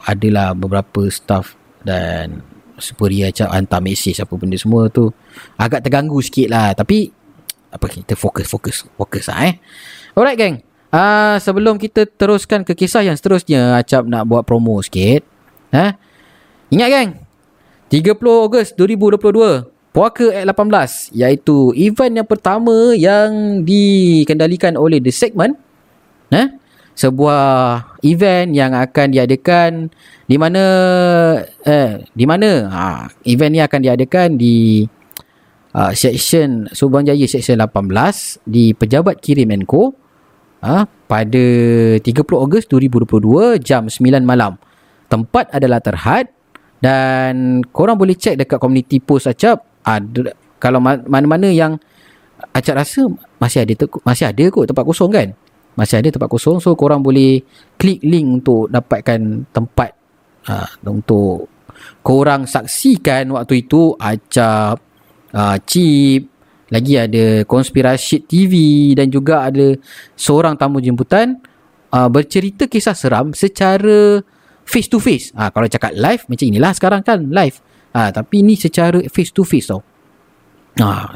adalah 0.05 0.53
beberapa 0.53 1.09
staff 1.09 1.57
dan 1.81 2.45
superior 2.77 3.33
Acap 3.33 3.49
hantar 3.49 3.81
mesej 3.81 4.21
apa 4.21 4.37
benda 4.37 4.61
semua 4.61 4.93
tu 4.93 5.09
agak 5.57 5.89
terganggu 5.89 6.21
sikit 6.21 6.53
lah 6.53 6.77
tapi 6.77 7.09
apa 7.73 7.89
kita 7.89 8.13
fokus 8.13 8.45
fokus 8.45 8.85
fokus 8.93 9.33
lah 9.33 9.49
eh 9.49 9.55
alright 10.13 10.37
gang 10.37 10.61
uh, 10.93 11.41
sebelum 11.41 11.81
kita 11.81 12.05
teruskan 12.05 12.61
ke 12.61 12.77
kisah 12.77 13.09
yang 13.09 13.17
seterusnya 13.17 13.81
Acap 13.81 14.05
nak 14.05 14.29
buat 14.29 14.45
promo 14.45 14.77
sikit 14.85 15.25
ha? 15.73 15.97
ingat 16.69 16.89
gang 16.93 17.11
30 17.89 18.13
Ogos 18.21 18.77
2022 18.77 19.73
Puaka 19.93 20.29
at 20.33 20.45
18 20.49 21.17
iaitu 21.17 21.73
event 21.77 22.21
yang 22.21 22.29
pertama 22.29 22.93
yang 22.97 23.65
dikendalikan 23.65 24.77
oleh 24.77 25.01
The 25.01 25.13
Segment 25.13 25.57
eh? 26.29 26.53
Sebuah 26.93 27.45
event 28.05 28.53
yang 28.53 28.77
akan 28.77 29.09
diadakan 29.13 29.89
di 30.29 30.37
mana 30.37 30.65
eh 31.65 32.05
di 32.13 32.25
mana? 32.29 32.69
Ha, 32.69 32.87
event 33.25 33.53
ni 33.53 33.61
akan 33.65 33.81
diadakan 33.81 34.29
di 34.37 34.85
uh, 35.77 35.93
section 35.97 36.69
Subang 36.73 37.09
Jaya 37.09 37.25
section 37.25 37.61
18 37.61 38.45
di 38.45 38.77
Pejabat 38.77 39.21
Kirim 39.25 39.53
Co 39.65 39.93
ha, 40.61 40.85
pada 40.87 41.45
30 41.99 42.05
Ogos 42.15 42.65
2022 42.69 43.61
jam 43.61 43.89
9 43.89 44.23
malam. 44.23 44.57
Tempat 45.09 45.53
adalah 45.53 45.81
terhad 45.85 46.33
dan 46.81 47.61
korang 47.69 48.01
boleh 48.01 48.17
cek 48.17 48.41
dekat 48.45 48.59
community 48.61 49.01
post 49.01 49.29
Acap. 49.29 49.65
Ada 49.83 50.33
kalau 50.63 50.79
mana-mana 50.81 51.51
yang 51.51 51.77
Acap 52.53 52.75
rasa 52.75 53.07
masih 53.39 53.63
ada 53.63 53.75
masih 54.03 54.27
ada 54.29 54.45
kot 54.51 54.67
tempat 54.67 54.83
kosong 54.83 55.15
kan 55.15 55.31
masih 55.77 56.05
ada 56.05 56.09
tempat 56.13 56.29
kosong 56.29 56.61
so 56.61 56.77
korang 56.77 57.01
boleh 57.01 57.41
klik 57.81 58.05
link 58.05 58.43
untuk 58.43 58.69
dapatkan 58.69 59.49
tempat 59.53 59.91
uh, 60.49 60.69
untuk 60.85 61.49
korang 62.05 62.45
saksikan 62.45 63.33
waktu 63.33 63.65
itu 63.65 63.97
acap 63.97 64.79
uh, 65.33 65.57
chip 65.65 66.29
lagi 66.73 66.97
ada 66.97 67.45
konspirasi 67.45 68.25
TV 68.25 68.55
dan 68.97 69.13
juga 69.13 69.45
ada 69.45 69.77
seorang 70.17 70.57
tamu 70.57 70.81
jemputan 70.81 71.37
uh, 71.93 72.09
bercerita 72.09 72.65
kisah 72.65 72.97
seram 72.97 73.37
secara 73.37 74.25
face 74.65 74.89
to 74.89 74.97
face 74.97 75.29
uh, 75.37 75.53
kalau 75.53 75.69
cakap 75.69 75.93
live 75.93 76.25
macam 76.33 76.47
inilah 76.49 76.73
sekarang 76.73 77.05
kan 77.05 77.21
live. 77.29 77.61
Uh, 77.93 78.09
tapi 78.09 78.41
ini 78.41 78.57
secara 78.57 79.05
face 79.13 79.29
to 79.37 79.45
face 79.45 79.69
tau. 79.69 79.85
Uh, 80.81 81.13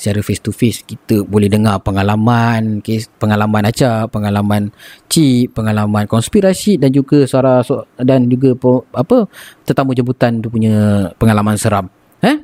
secara 0.00 0.24
face 0.24 0.40
to 0.40 0.48
face 0.48 0.80
kita 0.80 1.28
boleh 1.28 1.52
dengar 1.52 1.76
pengalaman 1.84 2.80
kes, 2.80 3.12
pengalaman 3.20 3.68
aca 3.68 4.08
pengalaman 4.08 4.72
cip 5.12 5.52
pengalaman 5.52 6.08
konspirasi 6.08 6.80
dan 6.80 6.88
juga 6.88 7.28
suara 7.28 7.60
dan 8.00 8.24
juga 8.32 8.56
apa 8.96 9.28
tetamu 9.68 9.92
jemputan 9.92 10.40
tu 10.40 10.48
punya 10.48 11.12
pengalaman 11.20 11.60
seram. 11.60 11.92
Eh? 12.24 12.40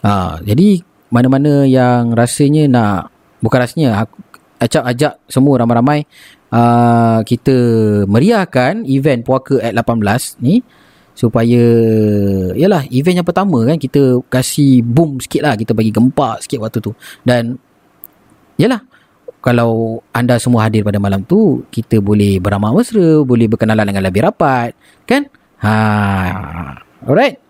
Ha, 0.00 0.40
jadi 0.40 0.80
mana-mana 1.12 1.68
yang 1.68 2.16
rasanya 2.16 2.64
nak 2.72 3.12
bukan 3.44 3.60
rasanya 3.60 4.08
aku 4.08 4.16
acak 4.64 4.84
ajak 4.96 5.12
semua 5.28 5.60
ramai-ramai 5.60 6.08
uh, 6.48 7.20
kita 7.20 7.56
meriahkan 8.08 8.88
event 8.88 9.20
puaka 9.20 9.60
at 9.60 9.76
18 9.76 10.40
ni 10.40 10.64
supaya 11.14 11.62
yalah 12.58 12.82
event 12.90 13.22
yang 13.22 13.26
pertama 13.26 13.62
kan 13.62 13.78
kita 13.78 14.18
kasih 14.26 14.82
boom 14.82 15.22
sikit 15.22 15.46
lah. 15.46 15.54
Kita 15.54 15.70
bagi 15.72 15.94
gempak 15.94 16.42
sikit 16.42 16.58
waktu 16.58 16.78
tu. 16.82 16.92
Dan 17.22 17.54
yalah 18.58 18.82
kalau 19.38 20.02
anda 20.10 20.40
semua 20.42 20.66
hadir 20.66 20.82
pada 20.82 20.98
malam 20.98 21.22
tu 21.22 21.62
kita 21.70 22.00
boleh 22.02 22.42
beramah 22.42 22.74
mesra 22.74 23.22
boleh 23.22 23.46
berkenalan 23.46 23.86
dengan 23.86 24.04
lebih 24.04 24.26
rapat. 24.26 24.74
Kan? 25.06 25.30
Ha 25.62 25.74
alright 27.06 27.43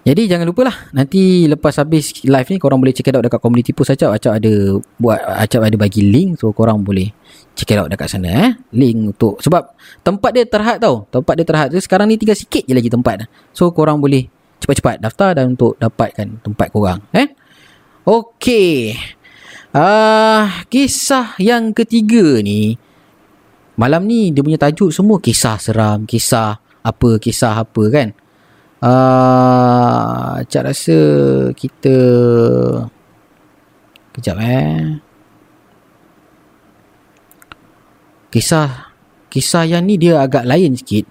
Jadi 0.00 0.32
jangan 0.32 0.48
lupalah 0.48 0.72
nanti 0.96 1.44
lepas 1.44 1.76
habis 1.76 2.24
live 2.24 2.48
ni 2.48 2.56
korang 2.56 2.80
boleh 2.80 2.96
check 2.96 3.12
it 3.12 3.12
out 3.12 3.20
dekat 3.20 3.36
community 3.36 3.76
post 3.76 3.92
Acap. 3.92 4.16
Acap 4.16 4.32
ada 4.40 4.52
buat 4.96 5.20
Acap 5.20 5.60
ada 5.60 5.76
bagi 5.76 6.08
link 6.08 6.40
so 6.40 6.56
korang 6.56 6.80
boleh 6.80 7.12
check 7.52 7.76
it 7.76 7.76
out 7.76 7.92
dekat 7.92 8.08
sana 8.08 8.48
eh. 8.48 8.50
Link 8.72 9.12
untuk 9.12 9.36
sebab 9.44 9.76
tempat 10.00 10.30
dia 10.32 10.48
terhad 10.48 10.80
tau. 10.80 11.04
Tempat 11.12 11.34
dia 11.36 11.44
terhad. 11.44 11.68
So, 11.76 11.84
sekarang 11.84 12.08
ni 12.08 12.16
tinggal 12.16 12.32
sikit 12.32 12.64
je 12.64 12.72
lagi 12.72 12.88
tempat. 12.88 13.28
So 13.52 13.76
korang 13.76 14.00
boleh 14.00 14.24
cepat-cepat 14.64 15.04
daftar 15.04 15.36
dan 15.36 15.52
untuk 15.52 15.76
dapatkan 15.76 16.48
tempat 16.48 16.68
korang 16.72 17.04
eh. 17.12 17.28
Okey. 18.08 18.96
Ah 19.76 19.78
uh, 19.78 20.44
kisah 20.72 21.36
yang 21.36 21.76
ketiga 21.76 22.40
ni 22.40 22.80
malam 23.76 24.08
ni 24.08 24.32
dia 24.32 24.40
punya 24.40 24.56
tajuk 24.56 24.92
semua 24.96 25.20
kisah 25.20 25.60
seram, 25.60 26.08
kisah 26.08 26.56
apa, 26.80 27.20
kisah 27.20 27.60
apa 27.60 27.82
kan. 27.92 28.16
Uh, 28.80 30.40
Cak 30.48 30.72
rasa 30.72 30.98
kita 31.52 31.96
Kejap 34.16 34.40
eh. 34.40 34.96
Kisah 38.32 38.88
Kisah 39.28 39.68
yang 39.68 39.84
ni 39.84 40.00
dia 40.00 40.24
agak 40.24 40.48
lain 40.48 40.74
sikit. 40.80 41.04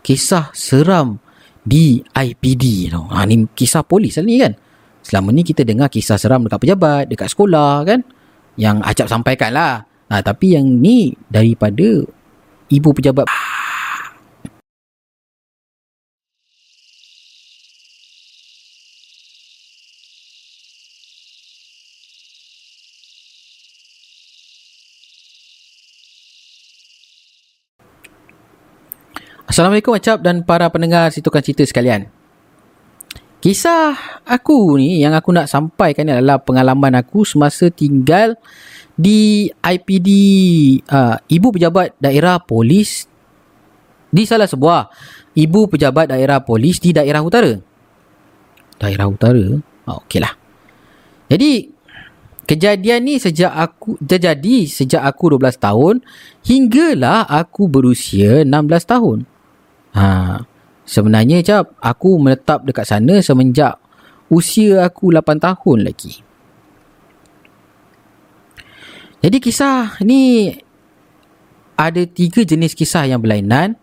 Kisah 0.00 0.48
seram 0.56 1.20
Di 1.60 2.00
IPD 2.00 2.88
tu. 2.88 3.04
Ha, 3.12 3.28
ni 3.28 3.52
kisah 3.52 3.84
polis 3.84 4.16
lah 4.16 4.24
ni 4.24 4.40
kan. 4.40 4.56
Selama 5.04 5.28
ni 5.28 5.44
kita 5.44 5.60
dengar 5.60 5.92
kisah 5.92 6.16
seram 6.16 6.48
dekat 6.48 6.56
pejabat 6.64 7.04
Dekat 7.12 7.28
sekolah 7.28 7.84
kan. 7.84 8.00
Yang 8.56 8.76
Acap 8.80 9.06
sampaikan 9.12 9.52
lah. 9.52 9.84
Ha, 10.08 10.24
Tapi 10.24 10.56
yang 10.56 10.64
ni 10.64 11.12
daripada 11.28 12.00
Ibu 12.72 12.96
pejabat 12.96 13.28
Assalamualaikum 29.54 29.94
Acap 29.94 30.18
dan 30.18 30.42
para 30.42 30.66
pendengar 30.66 31.14
Situkan 31.14 31.38
Cerita 31.38 31.62
sekalian. 31.62 32.10
Kisah 33.38 33.94
aku 34.26 34.74
ni 34.82 34.98
yang 34.98 35.14
aku 35.14 35.30
nak 35.30 35.46
sampaikan 35.46 36.10
adalah 36.10 36.42
pengalaman 36.42 36.98
aku 36.98 37.22
semasa 37.22 37.70
tinggal 37.70 38.34
di 38.98 39.46
IPD 39.46 40.08
uh, 40.90 41.22
Ibu 41.30 41.54
Pejabat 41.54 41.94
Daerah 42.02 42.42
Polis 42.42 43.06
di 44.10 44.26
salah 44.26 44.50
sebuah 44.50 44.90
Ibu 45.38 45.70
Pejabat 45.70 46.10
Daerah 46.10 46.42
Polis 46.42 46.82
di 46.82 46.90
daerah 46.90 47.22
utara. 47.22 47.54
Daerah 48.82 49.06
utara? 49.06 49.54
Oh, 49.86 50.02
Okey 50.02 50.18
lah. 50.18 50.34
Jadi 51.30 51.70
kejadian 52.42 53.06
ni 53.06 53.22
sejak 53.22 53.54
aku 53.54 54.02
terjadi 54.02 54.66
sejak 54.66 55.06
aku 55.06 55.38
12 55.38 55.62
tahun 55.62 56.02
hinggalah 56.42 57.22
aku 57.30 57.70
berusia 57.70 58.42
16 58.42 58.50
tahun. 58.90 59.30
Ha, 59.94 60.42
sebenarnya 60.82 61.40
cap 61.46 61.78
aku 61.78 62.18
menetap 62.18 62.66
dekat 62.66 62.84
sana 62.84 63.22
semenjak 63.22 63.78
usia 64.26 64.82
aku 64.82 65.14
8 65.14 65.38
tahun 65.38 65.78
lagi. 65.86 66.20
Jadi 69.24 69.40
kisah 69.40 69.96
ni 70.04 70.52
ada 71.74 72.02
tiga 72.04 72.44
jenis 72.44 72.76
kisah 72.76 73.08
yang 73.08 73.24
berlainan. 73.24 73.78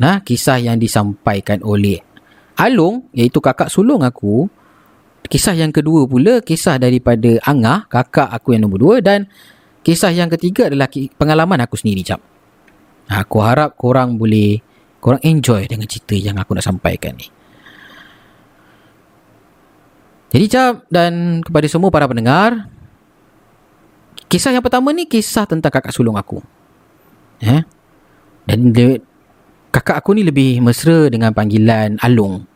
Nah, 0.00 0.24
kisah 0.24 0.56
yang 0.56 0.80
disampaikan 0.80 1.60
oleh 1.60 2.00
Along, 2.56 3.08
iaitu 3.16 3.40
kakak 3.40 3.68
sulung 3.72 4.04
aku. 4.04 4.48
Kisah 5.28 5.52
yang 5.56 5.72
kedua 5.72 6.04
pula, 6.08 6.40
kisah 6.40 6.80
daripada 6.80 7.36
Angah, 7.44 7.88
kakak 7.88 8.28
aku 8.32 8.56
yang 8.56 8.68
nombor 8.68 8.80
dua. 8.80 8.96
Dan 9.04 9.28
kisah 9.84 10.12
yang 10.12 10.32
ketiga 10.32 10.72
adalah 10.72 10.88
pengalaman 10.90 11.60
aku 11.60 11.76
sendiri, 11.76 12.04
Cap. 12.04 12.20
Aku 13.08 13.40
harap 13.40 13.76
korang 13.76 14.16
boleh, 14.16 14.60
korang 15.00 15.20
enjoy 15.24 15.64
dengan 15.66 15.88
cerita 15.88 16.14
yang 16.14 16.36
aku 16.36 16.54
nak 16.54 16.64
sampaikan 16.64 17.16
ni. 17.16 17.26
Jadi 20.30 20.46
Cap 20.46 20.86
dan 20.86 21.42
kepada 21.42 21.66
semua 21.66 21.90
para 21.90 22.06
pendengar, 22.06 22.70
kisah 24.30 24.54
yang 24.54 24.62
pertama 24.62 24.94
ni 24.94 25.10
kisah 25.10 25.42
tentang 25.42 25.74
kakak 25.74 25.90
sulung 25.90 26.14
aku. 26.14 26.38
Eh? 27.42 27.66
Dan 28.46 28.70
dia, 28.70 29.02
kakak 29.74 29.98
aku 29.98 30.14
ni 30.14 30.22
lebih 30.22 30.62
mesra 30.62 31.10
dengan 31.10 31.34
panggilan 31.34 31.98
Along. 31.98 32.46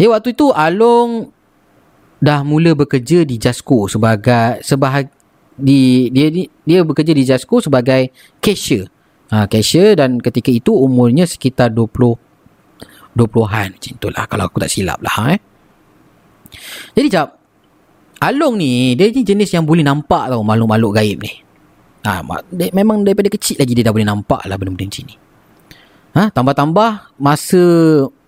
Ya 0.00 0.08
waktu 0.08 0.32
itu 0.32 0.48
Along 0.48 1.28
dah 2.22 2.40
mula 2.46 2.72
bekerja 2.72 3.26
di 3.28 3.36
Jasco 3.36 3.90
sebagai 3.90 4.62
sebahag 4.64 5.10
di 5.58 6.08
dia 6.08 6.32
dia 6.64 6.80
bekerja 6.86 7.12
di 7.12 7.26
Jasco 7.28 7.60
sebagai 7.60 8.08
cashier. 8.40 8.88
Ha, 9.32 9.48
cashier 9.48 9.96
dan 9.96 10.20
ketika 10.20 10.52
itu 10.52 10.76
umurnya 10.76 11.24
sekitar 11.24 11.72
20 11.72 12.20
20-an 13.16 13.68
macam 13.76 13.92
tu 13.96 14.08
lah 14.12 14.24
kalau 14.28 14.44
aku 14.48 14.60
tak 14.60 14.68
silap 14.68 15.00
lah 15.00 15.36
eh. 15.36 15.40
Jadi 16.92 17.08
jap 17.08 17.28
Along 18.22 18.60
ni 18.60 18.92
Dia 18.94 19.08
ni 19.08 19.24
jenis 19.24 19.50
yang 19.56 19.64
boleh 19.64 19.82
nampak 19.82 20.28
tau 20.28 20.44
Makhluk-makhluk 20.44 20.92
gaib 20.94 21.18
ni. 21.24 21.32
Ha, 22.04 22.20
mak- 22.20 22.46
dia, 22.52 22.68
Memang 22.76 23.02
daripada 23.02 23.32
kecil 23.32 23.56
lagi 23.56 23.72
Dia 23.72 23.88
dah 23.88 23.94
boleh 23.94 24.08
nampak 24.08 24.44
lah 24.46 24.56
Benda-benda 24.60 24.92
macam 24.92 25.04
ni. 25.08 25.16
Ha, 26.12 26.22
Tambah-tambah 26.28 26.90
Masa 27.16 27.64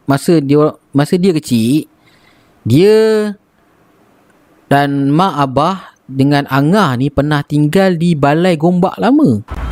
Masa 0.09 0.41
dia 0.41 0.73
Masa 0.97 1.15
dia 1.21 1.33
kecil 1.37 1.85
Dia 2.65 2.97
Dan 4.73 5.13
mak 5.13 5.35
abah 5.37 5.77
Dengan 6.09 6.49
Angah 6.49 6.97
ni 6.97 7.13
Pernah 7.13 7.45
tinggal 7.45 8.01
di 8.01 8.17
Balai 8.17 8.57
Gombak 8.57 8.97
lama 8.97 9.64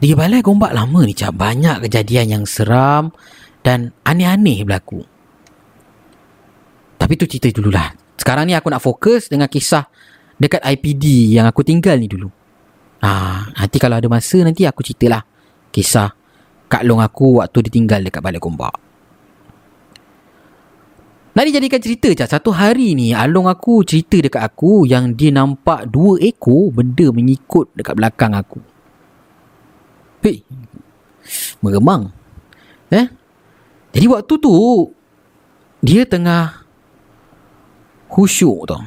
Di 0.00 0.16
Balai 0.16 0.40
Gombak 0.40 0.72
lama 0.72 1.04
ni 1.04 1.12
Cap 1.12 1.36
Banyak 1.36 1.84
kejadian 1.84 2.40
yang 2.40 2.44
seram 2.48 3.12
Dan 3.60 3.92
aneh-aneh 4.08 4.64
berlaku 4.64 5.04
tapi 7.00 7.16
tu 7.16 7.24
cerita 7.24 7.48
dululah. 7.50 7.90
Sekarang 8.20 8.44
ni 8.44 8.52
aku 8.52 8.68
nak 8.68 8.84
fokus 8.84 9.32
dengan 9.32 9.50
kisah 9.50 9.88
dekat 10.38 10.62
IPD 10.62 11.34
yang 11.34 11.48
aku 11.48 11.64
tinggal 11.64 11.98
ni 11.98 12.06
dulu. 12.06 12.30
Ha, 13.02 13.50
nanti 13.56 13.82
kalau 13.82 13.96
ada 13.98 14.04
masa 14.06 14.44
nanti 14.44 14.62
aku 14.62 14.84
ceritalah 14.84 15.24
kisah 15.72 16.12
Kak 16.70 16.84
Long 16.84 17.02
aku 17.02 17.42
waktu 17.42 17.66
dia 17.66 17.72
tinggal 17.72 18.04
dekat 18.04 18.22
Balai 18.22 18.38
Gombak. 18.38 18.76
Nak 21.34 21.44
dijadikan 21.50 21.82
cerita 21.82 22.14
je. 22.14 22.26
Satu 22.30 22.54
hari 22.54 22.94
ni 22.94 23.10
Along 23.10 23.50
aku 23.50 23.82
cerita 23.82 24.22
dekat 24.22 24.44
aku 24.44 24.86
yang 24.86 25.18
dia 25.18 25.34
nampak 25.34 25.90
dua 25.90 26.20
ekor 26.22 26.70
benda 26.70 27.10
mengikut 27.10 27.74
dekat 27.74 27.98
belakang 27.98 28.38
aku. 28.38 28.69
Hei, 30.20 30.44
meremang. 31.64 32.12
Eh? 32.92 33.08
Jadi 33.96 34.06
waktu 34.06 34.34
tu 34.36 34.52
dia 35.80 36.04
tengah 36.04 36.68
khusyuk 38.12 38.68
tau. 38.68 38.84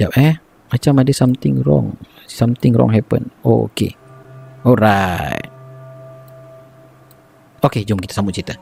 Sekejap 0.00 0.16
eh. 0.16 0.34
Macam 0.72 0.96
ada 1.04 1.12
something 1.12 1.60
wrong. 1.60 1.92
Something 2.24 2.72
wrong 2.72 2.88
happen. 2.88 3.28
Oh, 3.44 3.68
okay. 3.68 3.92
Alright. 4.64 5.44
Okay, 7.60 7.84
jom 7.84 8.00
kita 8.00 8.16
sambung 8.16 8.32
cerita. 8.32 8.56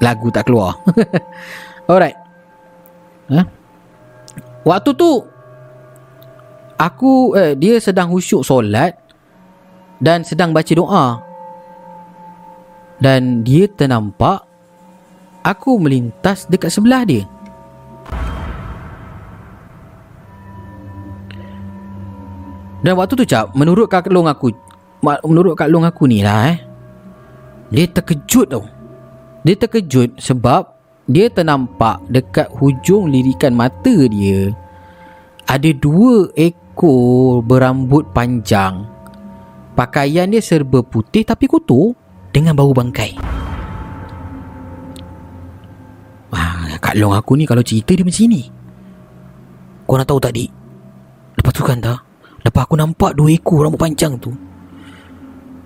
Lagu 0.00 0.32
tak 0.32 0.48
keluar. 0.48 0.80
Alright. 1.92 2.16
Huh? 3.28 3.44
Waktu 4.64 4.90
tu, 4.96 5.20
aku, 6.80 7.36
eh, 7.36 7.52
dia 7.52 7.76
sedang 7.76 8.08
khusyuk 8.08 8.40
solat 8.40 8.96
dan 10.02 10.26
sedang 10.26 10.50
baca 10.50 10.72
doa. 10.74 11.06
Dan 12.98 13.46
dia 13.46 13.70
ternampak 13.70 14.42
aku 15.46 15.78
melintas 15.78 16.46
dekat 16.50 16.74
sebelah 16.74 17.06
dia. 17.06 17.24
Dan 22.82 22.98
waktu 22.98 23.14
tu 23.14 23.26
cap, 23.26 23.54
menurut 23.54 23.86
kak 23.86 24.10
long 24.10 24.26
aku, 24.26 24.50
menurut 25.02 25.54
kak 25.54 25.70
long 25.70 25.86
aku 25.86 26.10
ni 26.10 26.26
lah 26.26 26.50
eh. 26.50 26.58
Dia 27.70 27.86
terkejut 27.86 28.50
tau. 28.50 28.66
Dia 29.46 29.54
terkejut 29.54 30.18
sebab 30.18 30.66
dia 31.06 31.30
ternampak 31.30 32.02
dekat 32.10 32.50
hujung 32.58 33.10
lirikan 33.10 33.54
mata 33.54 34.06
dia 34.10 34.54
ada 35.52 35.70
dua 35.74 36.30
ekor 36.38 37.42
berambut 37.44 38.06
panjang. 38.14 38.86
Pakaian 39.72 40.28
dia 40.28 40.44
serba 40.44 40.84
putih 40.84 41.24
tapi 41.24 41.48
kotor 41.48 41.96
dengan 42.28 42.52
bau 42.52 42.76
bangkai. 42.76 43.16
Ah, 46.32 46.76
Kak 46.76 46.96
Long 46.96 47.16
aku 47.16 47.36
ni 47.40 47.48
kalau 47.48 47.64
cerita 47.64 47.96
dia 47.96 48.04
macam 48.04 48.28
ni. 48.28 48.42
Kau 49.88 49.96
nak 49.96 50.08
tahu 50.08 50.20
tak 50.20 50.32
dik? 50.36 50.50
Lepas 51.40 51.52
tu 51.52 51.62
kan 51.64 51.80
tak? 51.80 52.00
Lepas 52.44 52.64
aku 52.68 52.74
nampak 52.76 53.12
dua 53.16 53.32
ekor 53.32 53.64
rambut 53.64 53.80
panjang 53.80 54.16
tu. 54.20 54.32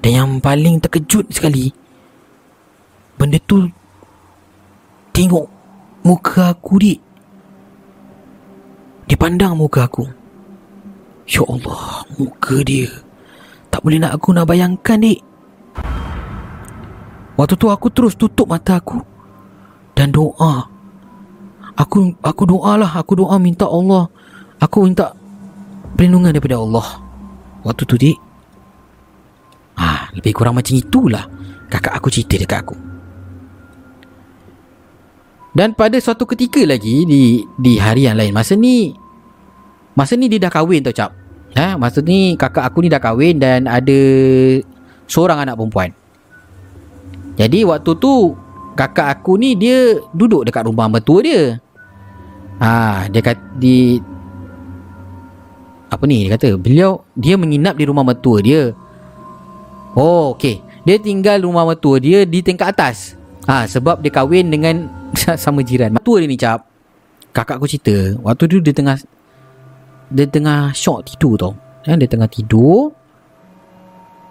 Dan 0.02 0.12
yang 0.14 0.30
paling 0.38 0.78
terkejut 0.78 1.30
sekali. 1.34 1.70
Benda 3.18 3.38
tu. 3.42 3.66
Tengok 5.10 5.46
muka 6.06 6.54
aku 6.54 6.74
dik. 6.78 6.98
Dia 9.06 9.18
pandang 9.18 9.54
muka 9.54 9.86
aku. 9.86 10.06
Ya 11.26 11.42
Allah, 11.46 12.06
muka 12.18 12.62
dia. 12.62 13.05
Tak 13.70 13.80
boleh 13.84 13.98
nak 14.00 14.16
aku 14.16 14.32
nak 14.32 14.48
bayangkan 14.48 14.98
dik. 15.00 15.20
Waktu 17.36 17.54
tu 17.60 17.68
aku 17.68 17.92
terus 17.92 18.16
tutup 18.16 18.48
mata 18.48 18.80
aku 18.80 18.96
dan 19.92 20.08
doa. 20.08 20.72
Aku 21.76 22.16
aku 22.24 22.42
doalah, 22.48 22.96
aku 22.96 23.20
doa 23.20 23.36
minta 23.36 23.68
Allah. 23.68 24.08
Aku 24.56 24.88
minta 24.88 25.12
perlindungan 25.92 26.32
daripada 26.32 26.56
Allah. 26.56 26.88
Waktu 27.60 27.82
tu 27.84 27.96
dik. 28.00 28.18
Ah, 29.76 30.08
lebih 30.16 30.32
kurang 30.32 30.56
macam 30.56 30.72
itulah 30.72 31.28
kakak 31.68 31.92
aku 31.92 32.08
cerita 32.08 32.40
dekat 32.40 32.64
aku. 32.64 32.76
Dan 35.56 35.72
pada 35.72 35.96
suatu 36.00 36.28
ketika 36.28 36.60
lagi 36.68 37.08
di 37.08 37.40
di 37.56 37.80
hari 37.80 38.04
yang 38.04 38.20
lain 38.20 38.32
masa 38.32 38.52
ni 38.52 38.92
masa 39.96 40.12
ni 40.12 40.28
dia 40.28 40.36
dah 40.36 40.52
kahwin 40.52 40.84
tau 40.84 40.92
cap. 40.92 41.12
Ha, 41.56 41.80
masa 41.80 42.04
ni 42.04 42.36
kakak 42.36 42.68
aku 42.68 42.84
ni 42.84 42.92
dah 42.92 43.00
kahwin 43.00 43.40
dan 43.40 43.64
ada 43.64 44.00
seorang 45.08 45.40
anak 45.40 45.56
perempuan. 45.56 45.90
Jadi 47.40 47.64
waktu 47.64 47.96
tu 47.96 48.36
kakak 48.76 49.08
aku 49.16 49.40
ni 49.40 49.56
dia 49.56 49.96
duduk 50.12 50.44
dekat 50.44 50.68
rumah 50.68 50.84
mertua 50.84 51.24
dia. 51.24 51.42
Ha, 52.60 53.08
dia 53.08 53.24
kata 53.24 53.40
di 53.56 53.96
apa 55.88 56.04
ni 56.04 56.28
dia 56.28 56.36
kata 56.36 56.60
beliau 56.60 57.08
dia 57.16 57.40
menginap 57.40 57.80
di 57.80 57.88
rumah 57.88 58.04
mertua 58.04 58.44
dia. 58.44 58.76
Oh, 59.96 60.36
okey. 60.36 60.60
Dia 60.84 61.00
tinggal 61.00 61.40
rumah 61.40 61.64
mertua 61.64 61.96
dia 61.96 62.28
di 62.28 62.44
tingkat 62.44 62.76
atas. 62.76 63.16
Ha, 63.48 63.64
sebab 63.64 64.04
dia 64.04 64.12
kahwin 64.12 64.52
dengan 64.52 64.92
sama 65.40 65.64
jiran. 65.64 65.96
Mertua 65.96 66.20
dia 66.20 66.28
ni 66.28 66.36
cap. 66.36 66.68
Kakak 67.32 67.60
aku 67.60 67.68
cerita, 67.68 68.16
waktu 68.24 68.44
tu 68.48 68.60
dia 68.64 68.72
tengah 68.72 68.96
dia 70.10 70.26
tengah 70.26 70.70
syok 70.70 71.02
tidur 71.08 71.34
tau. 71.38 71.52
Eh, 71.86 71.94
dia 71.98 72.08
tengah 72.10 72.30
tidur. 72.30 72.90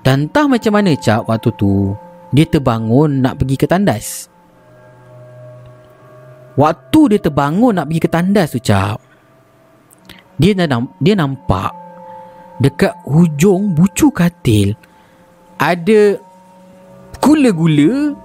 Dan 0.05 0.29
entah 0.29 0.45
macam 0.45 0.71
mana 0.77 0.93
cap 1.01 1.25
waktu 1.25 1.49
tu 1.57 1.95
dia 2.29 2.45
terbangun 2.45 3.25
nak 3.25 3.41
pergi 3.41 3.55
ke 3.57 3.65
tandas. 3.65 4.29
Waktu 6.55 7.01
dia 7.15 7.19
terbangun 7.19 7.75
nak 7.75 7.89
pergi 7.89 8.01
ke 8.05 8.09
tandas 8.11 8.53
tu 8.53 8.61
cap. 8.61 9.01
Dia 10.35 10.51
dia 11.01 11.15
nampak 11.15 11.71
dekat 12.59 12.95
hujung 13.03 13.75
bucu 13.75 14.07
katil 14.11 14.75
ada 15.59 16.15
gula-gula 17.19 18.15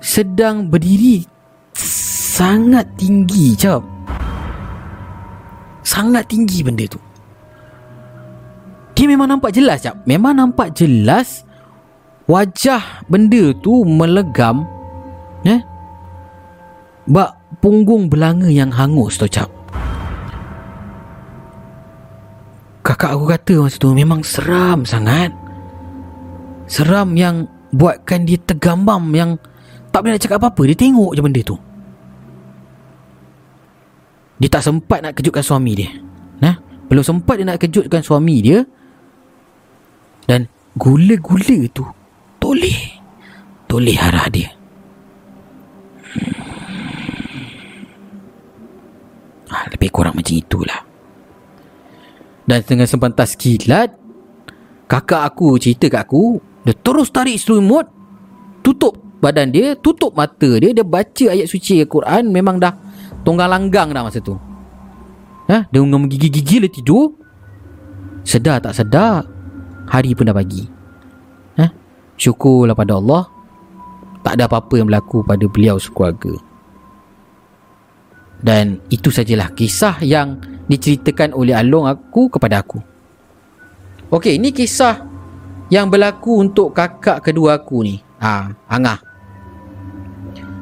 sedang 0.00 0.68
berdiri 0.68 1.24
sangat 1.74 2.88
tinggi 2.98 3.56
cap. 3.56 3.97
Sangat 5.88 6.28
tinggi 6.28 6.60
benda 6.60 6.84
tu. 6.84 7.00
Dia 8.92 9.08
memang 9.08 9.32
nampak 9.32 9.56
jelas 9.56 9.80
cap. 9.80 9.96
Memang 10.04 10.36
nampak 10.36 10.76
jelas 10.76 11.48
wajah 12.28 13.08
benda 13.08 13.56
tu 13.64 13.88
melegam 13.88 14.68
eh 15.48 15.64
bak 17.08 17.56
punggung 17.64 18.12
belanga 18.12 18.52
yang 18.52 18.68
hangus 18.68 19.16
tu 19.16 19.24
cap 19.24 19.48
Kakak 22.88 23.16
aku 23.16 23.24
kata 23.28 23.54
masa 23.68 23.76
tu 23.76 23.92
memang 23.92 24.24
seram 24.24 24.80
sangat. 24.88 25.28
Seram 26.64 27.12
yang 27.20 27.44
buatkan 27.68 28.24
dia 28.24 28.40
tergambam 28.40 29.12
yang 29.12 29.36
tak 29.92 30.08
boleh 30.08 30.16
nak 30.16 30.24
cakap 30.24 30.40
apa-apa. 30.40 30.72
Dia 30.72 30.88
tengok 30.88 31.12
je 31.12 31.20
benda 31.20 31.40
tu. 31.44 31.60
Dia 34.38 34.48
tak 34.48 34.62
sempat 34.62 35.02
nak 35.02 35.18
kejutkan 35.18 35.42
suami 35.42 35.72
dia. 35.74 35.90
Nah, 36.38 36.54
belum 36.86 37.02
sempat 37.02 37.42
dia 37.42 37.46
nak 37.46 37.58
kejutkan 37.58 38.02
suami 38.06 38.38
dia. 38.38 38.62
Dan 40.30 40.46
gula-gula 40.78 41.58
tu 41.74 41.82
toleh. 42.38 43.02
Toleh 43.66 43.98
arah 43.98 44.26
dia. 44.30 44.48
Ah, 49.48 49.64
lebih 49.74 49.90
kurang 49.90 50.14
macam 50.14 50.34
itulah. 50.38 50.80
Dan 52.48 52.64
dengan 52.64 52.88
sebentar 52.88 53.28
kilat, 53.28 53.92
kakak 54.88 55.22
aku 55.24 55.60
cerita 55.60 55.92
kat 55.92 56.08
aku, 56.08 56.40
dia 56.64 56.72
terus 56.72 57.12
tarik 57.12 57.36
selimut, 57.36 57.84
tutup 58.64 58.96
badan 59.20 59.52
dia, 59.52 59.76
tutup 59.76 60.16
mata 60.16 60.48
dia, 60.56 60.72
dia 60.72 60.84
baca 60.84 61.26
ayat 61.28 61.44
suci 61.44 61.84
Al-Quran, 61.84 62.32
memang 62.32 62.56
dah 62.56 62.72
tonggang 63.28 63.52
langgang 63.52 63.92
dah 63.92 64.00
masa 64.00 64.24
tu. 64.24 64.40
Ha? 65.52 65.68
Dia 65.68 65.84
dengan 65.84 66.08
gigi-gigi 66.08 66.64
dia 66.64 66.72
tidur, 66.72 67.12
sedar 68.24 68.56
tak 68.64 68.72
sedar, 68.72 69.28
hari 69.84 70.16
pun 70.16 70.24
dah 70.24 70.32
pagi. 70.32 70.64
Ha? 71.60 71.68
Syukurlah 72.16 72.72
pada 72.72 72.96
Allah, 72.96 73.28
tak 74.24 74.40
ada 74.40 74.48
apa-apa 74.48 74.80
yang 74.80 74.88
berlaku 74.88 75.20
pada 75.28 75.44
beliau 75.44 75.76
sekeluarga. 75.76 76.32
Dan 78.40 78.80
itu 78.88 79.12
sajalah 79.12 79.52
kisah 79.52 80.00
yang 80.00 80.40
diceritakan 80.72 81.36
oleh 81.36 81.52
Along 81.52 81.84
aku 81.84 82.32
kepada 82.32 82.64
aku. 82.64 82.80
Okey, 84.08 84.40
ini 84.40 84.56
kisah 84.56 85.04
yang 85.68 85.92
berlaku 85.92 86.40
untuk 86.48 86.72
kakak 86.72 87.20
kedua 87.20 87.60
aku 87.60 87.84
ni. 87.84 88.00
Ha, 88.24 88.48
Angah. 88.72 89.07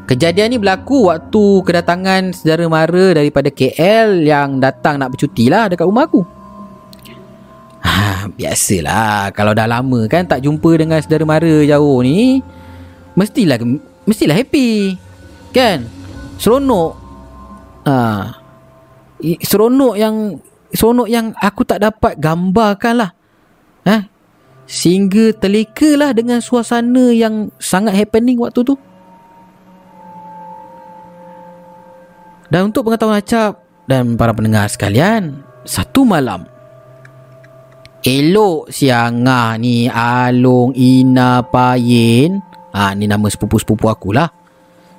Kejadian 0.07 0.55
ni 0.55 0.59
berlaku 0.63 1.11
waktu 1.11 1.67
kedatangan 1.67 2.31
saudara 2.31 2.71
mara 2.71 3.19
daripada 3.19 3.51
KL 3.51 4.23
yang 4.23 4.63
datang 4.63 5.03
nak 5.03 5.11
bercuti 5.11 5.51
lah 5.51 5.67
dekat 5.67 5.83
rumah 5.83 6.07
aku. 6.07 6.23
Ha, 7.83 8.31
biasalah 8.31 9.35
kalau 9.35 9.51
dah 9.51 9.67
lama 9.67 10.07
kan 10.07 10.23
tak 10.23 10.47
jumpa 10.47 10.79
dengan 10.79 11.03
saudara 11.03 11.27
mara 11.27 11.55
jauh 11.67 11.99
ni 12.07 12.39
mestilah 13.19 13.59
mestilah 14.07 14.39
happy. 14.39 14.95
Kan? 15.51 15.91
Seronok. 16.39 16.93
Ha, 17.91 17.95
seronok 19.43 19.95
yang 19.99 20.39
seronok 20.71 21.09
yang 21.11 21.35
aku 21.35 21.67
tak 21.67 21.83
dapat 21.83 22.15
gambarkan 22.15 22.95
lah. 22.95 23.11
Ha? 23.91 24.07
Sehingga 24.71 25.35
terleka 25.35 25.99
lah 25.99 26.15
dengan 26.15 26.39
suasana 26.39 27.11
yang 27.11 27.51
sangat 27.59 27.99
happening 27.99 28.39
waktu 28.39 28.63
tu. 28.63 28.79
Dan 32.51 32.71
untuk 32.71 32.87
pengetahuan 32.87 33.19
acap 33.19 33.63
dan 33.87 34.15
para 34.15 34.35
pendengar 34.35 34.67
sekalian, 34.71 35.43
satu 35.67 36.07
malam 36.07 36.47
Elok 38.07 38.71
siangah 38.71 39.59
ni 39.59 39.91
Along 39.91 40.79
Ina 40.79 41.43
Payin 41.43 42.39
ha, 42.71 42.95
Ni 42.95 43.11
nama 43.11 43.27
sepupu-sepupu 43.27 43.91
akulah 43.91 44.31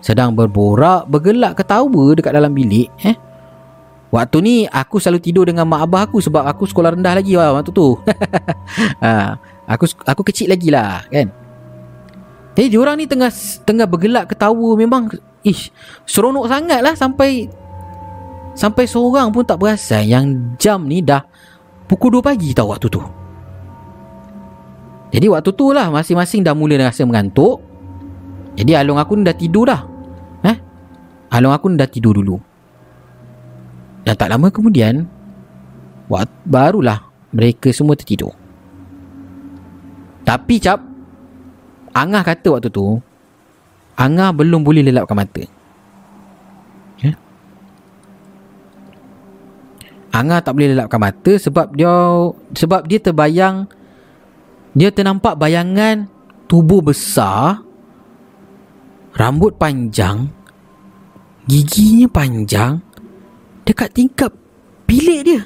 Sedang 0.03 0.35
berborak 0.35 1.07
Bergelak 1.07 1.55
ketawa 1.55 2.11
dekat 2.19 2.35
dalam 2.35 2.51
bilik 2.51 2.91
eh? 2.99 3.15
Waktu 4.07 4.37
ni 4.39 4.55
aku 4.63 5.03
selalu 5.03 5.19
tidur 5.19 5.43
dengan 5.43 5.67
mak 5.67 5.83
abah 5.83 6.07
aku 6.07 6.23
sebab 6.23 6.47
aku 6.47 6.63
sekolah 6.63 6.95
rendah 6.95 7.11
lagi 7.11 7.35
lah 7.35 7.51
waktu 7.59 7.75
tu. 7.75 7.99
ha, 9.03 9.35
aku 9.67 9.83
aku 10.07 10.21
kecil 10.31 10.47
lagi 10.47 10.71
lah 10.71 11.03
kan. 11.11 11.27
Jadi 12.57 12.73
diorang 12.73 12.97
ni 12.97 13.05
tengah 13.05 13.29
tengah 13.69 13.85
bergelak 13.85 14.33
ketawa 14.33 14.73
memang 14.73 15.13
ish 15.45 15.69
seronok 16.09 16.49
sangat 16.49 16.81
lah 16.81 16.97
sampai 16.97 17.45
sampai 18.57 18.89
seorang 18.89 19.29
pun 19.29 19.45
tak 19.45 19.61
perasan 19.61 20.09
yang 20.09 20.25
jam 20.57 20.89
ni 20.89 21.05
dah 21.05 21.21
pukul 21.85 22.17
2 22.17 22.25
pagi 22.25 22.57
tau 22.57 22.73
waktu 22.73 22.89
tu. 22.89 23.01
Jadi 25.13 25.29
waktu 25.29 25.53
tu 25.53 25.69
lah 25.69 25.93
masing-masing 25.93 26.41
dah 26.41 26.57
mula 26.57 26.81
rasa 26.81 27.05
mengantuk. 27.05 27.61
Jadi 28.57 28.73
alung 28.73 28.97
aku 28.97 29.13
ni 29.13 29.23
dah 29.29 29.37
tidur 29.37 29.69
dah. 29.69 29.81
Eh? 30.41 30.57
Alung 31.37 31.53
aku 31.53 31.69
ni 31.69 31.77
dah 31.77 31.85
tidur 31.85 32.17
dulu. 32.17 32.41
Dan 34.07 34.15
tak 34.15 34.31
lama 34.31 34.47
kemudian 34.47 35.03
Barulah 36.47 37.11
Mereka 37.35 37.75
semua 37.75 37.99
tertidur 37.99 38.31
Tapi 40.23 40.63
cap 40.63 40.79
Angah 41.97 42.21
kata 42.21 42.53
waktu 42.53 42.69
tu 42.69 43.01
Angah 43.97 44.29
belum 44.29 44.61
boleh 44.61 44.85
lelapkan 44.85 45.17
mata 45.17 45.41
ya? 47.01 47.17
Angah 50.13 50.45
tak 50.45 50.53
boleh 50.53 50.77
lelapkan 50.77 51.01
mata 51.01 51.33
Sebab 51.41 51.73
dia 51.73 51.93
Sebab 52.53 52.85
dia 52.85 53.01
terbayang 53.01 53.65
Dia 54.77 54.93
ternampak 54.93 55.33
bayangan 55.41 56.05
Tubuh 56.45 56.85
besar 56.85 57.65
Rambut 59.17 59.57
panjang 59.57 60.29
Giginya 61.49 62.05
panjang 62.13 62.85
dekat 63.67 63.91
tingkap 63.91 64.31
bilik 64.87 65.27
dia. 65.27 65.41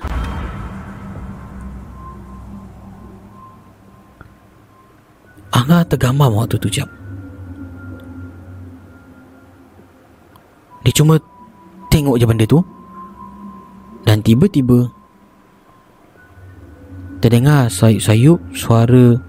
Anga 5.51 5.83
tergamam 5.83 6.31
waktu 6.31 6.55
tu 6.59 6.71
jam. 6.71 6.87
Dia 10.81 10.93
cuma 10.95 11.19
tengok 11.91 12.17
je 12.17 12.25
benda 12.25 12.45
tu. 12.47 12.63
Dan 14.07 14.23
tiba-tiba 14.25 14.89
terdengar 17.21 17.69
sayup-sayup 17.69 18.41
suara 18.57 19.21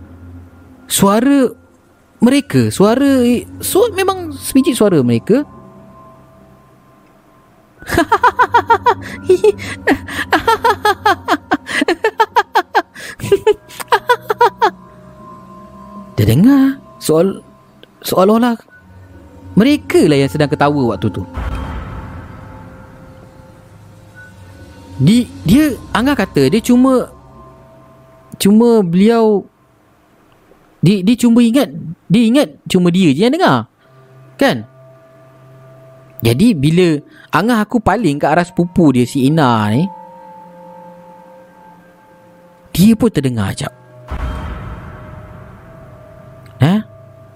suara 0.89 1.53
mereka, 2.25 2.73
suara 2.73 3.21
suara 3.61 3.93
memang 3.93 4.33
sebiji 4.33 4.73
suara 4.73 5.05
mereka 5.05 5.45
Dia 16.23 16.39
dengar 16.39 16.79
soal 17.03 17.43
seolah-olah 18.07 18.55
mereka 19.59 20.07
lah 20.07 20.23
yang 20.23 20.31
sedang 20.31 20.47
ketawa 20.47 20.95
waktu 20.95 21.11
tu. 21.11 21.27
Di, 25.03 25.27
dia 25.43 25.75
Angah 25.91 26.15
kata 26.15 26.47
dia 26.47 26.63
cuma 26.63 27.11
cuma 28.39 28.87
beliau 28.87 29.43
dia, 30.79 31.03
dia 31.03 31.19
cuma 31.19 31.43
ingat 31.43 31.75
dia 32.07 32.23
ingat 32.23 32.55
cuma 32.71 32.95
dia 32.95 33.11
je 33.11 33.27
yang 33.27 33.35
dengar. 33.35 33.67
Kan? 34.39 34.63
Jadi 36.23 36.55
bila 36.55 37.03
Angah 37.35 37.67
aku 37.67 37.83
paling 37.83 38.23
ke 38.23 38.31
arah 38.31 38.47
sepupu 38.47 38.95
dia 38.95 39.03
si 39.11 39.27
Ina 39.27 39.75
ni 39.75 39.91
Dia 42.71 42.95
pun 42.95 43.11
terdengar 43.11 43.51
jap 43.59 43.75
Ha? 46.63 46.75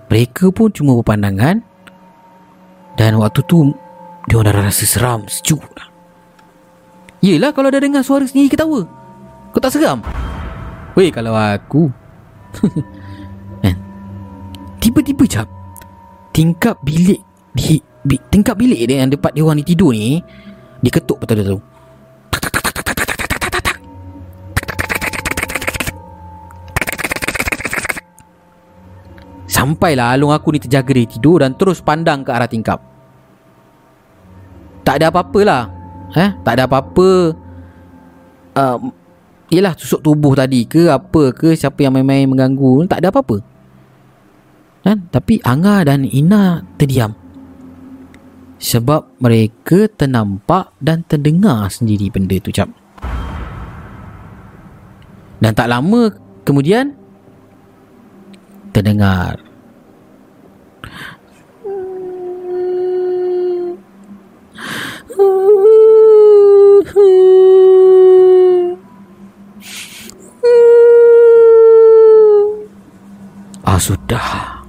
Mereka 0.06 0.54
pun 0.54 0.70
cuma 0.70 0.94
berpandangan 1.02 1.58
Dan 2.94 3.18
waktu 3.18 3.42
tu 3.50 3.74
Dia 4.30 4.38
dah 4.46 4.54
rasa 4.54 4.86
seram 4.86 5.26
Sejuk 5.26 5.60
lah 5.74 5.90
Yelah 7.26 7.50
kalau 7.50 7.74
dah 7.74 7.82
dengar 7.82 8.06
suara 8.06 8.22
sendiri 8.22 8.54
ketawa 8.54 8.86
Kau 9.50 9.58
tak 9.58 9.74
seram? 9.74 9.98
Weh 10.94 11.10
kalau 11.10 11.34
aku 11.34 11.90
kan? 13.66 13.76
Tiba-tiba 14.78 15.26
jap 15.26 15.50
Tingkap 16.30 16.78
bilik 16.86 17.26
di 17.56 17.80
tingkap 18.30 18.54
bilik 18.54 18.86
dia 18.86 19.02
yang 19.02 19.10
tempat 19.10 19.34
dia 19.34 19.42
orang 19.42 19.58
ni 19.58 19.64
tidur 19.66 19.90
ni 19.90 20.22
diketuk 20.84 21.18
betul-betul. 21.18 21.58
Sampailah 29.56 30.12
alung 30.12 30.36
aku 30.36 30.52
ni 30.52 30.60
terjaga 30.60 30.92
dia 30.92 31.08
tidur 31.08 31.40
dan 31.40 31.56
terus 31.56 31.80
pandang 31.80 32.20
ke 32.20 32.28
arah 32.28 32.44
tingkap. 32.44 32.76
Tak 34.84 35.00
ada 35.00 35.08
apa-apa 35.08 35.40
lah. 35.48 35.64
Eh? 36.12 36.30
Tak 36.44 36.52
ada 36.60 36.68
apa-apa. 36.68 37.32
Uh, 38.52 38.76
yelah 39.48 39.72
tusuk 39.72 40.04
tubuh 40.04 40.36
tadi 40.36 40.68
ke 40.68 40.92
apa 40.92 41.32
ke 41.32 41.56
siapa 41.56 41.88
yang 41.88 41.96
main-main 41.96 42.28
mengganggu. 42.28 42.84
Tak 42.84 43.00
ada 43.00 43.08
apa-apa. 43.08 43.40
Kan? 44.84 45.08
Tapi 45.08 45.40
Anga 45.40 45.88
dan 45.88 46.04
Ina 46.04 46.60
terdiam 46.76 47.16
sebab 48.60 49.20
mereka 49.20 49.88
ternampak 49.88 50.76
dan 50.84 51.00
terdengar 51.08 51.72
sendiri 51.72 52.12
benda 52.12 52.36
tu 52.44 52.52
cap. 52.52 52.68
Dan 55.40 55.52
tak 55.56 55.68
lama 55.68 56.12
kemudian 56.44 56.92
terdengar 58.72 59.45
Ah 73.66 73.80
sudah. 73.80 74.60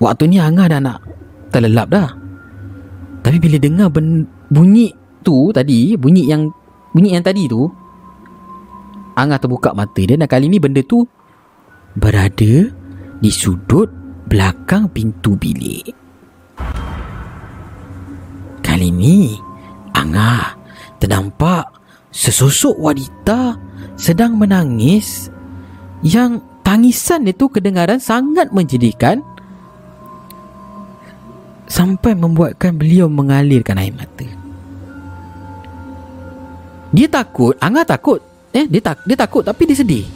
Waktu 0.00 0.32
ni 0.32 0.36
Angah 0.40 0.68
dah 0.68 0.80
nak 0.80 1.00
terlelap 1.52 1.88
dah. 1.92 2.08
Tapi 3.20 3.36
bila 3.36 3.60
dengar 3.60 3.92
ben, 3.92 4.24
bunyi 4.48 4.88
tu 5.20 5.52
tadi, 5.52 5.92
bunyi 5.96 6.24
yang 6.24 6.48
bunyi 6.96 7.16
yang 7.16 7.24
tadi 7.24 7.44
tu, 7.48 7.68
Angah 9.16 9.36
terbuka 9.36 9.76
mata 9.76 10.00
dia 10.00 10.16
dan 10.16 10.24
kali 10.24 10.48
ni 10.48 10.56
benda 10.56 10.80
tu 10.84 11.04
berada 11.96 12.68
di 13.20 13.30
sudut 13.32 13.92
belakang 14.28 14.88
pintu 14.88 15.36
bilik. 15.36 15.99
Kali 18.70 18.94
ni 18.94 19.34
Angah 19.90 20.54
ternampak 21.02 21.74
sesosok 22.14 22.78
wanita 22.78 23.58
sedang 23.98 24.38
menangis 24.38 25.26
yang 26.06 26.38
tangisan 26.62 27.26
itu 27.26 27.50
kedengaran 27.50 27.98
sangat 27.98 28.54
menjadikan 28.54 29.26
sampai 31.66 32.14
membuatkan 32.14 32.78
beliau 32.78 33.10
mengalirkan 33.10 33.74
air 33.74 33.90
mata. 33.90 34.30
Dia 36.94 37.10
takut, 37.10 37.58
Angah 37.58 37.82
takut. 37.82 38.22
Eh, 38.54 38.70
dia 38.70 38.78
tak 38.78 39.02
dia 39.02 39.18
takut 39.18 39.42
tapi 39.42 39.66
dia 39.66 39.82
sedih. 39.82 40.06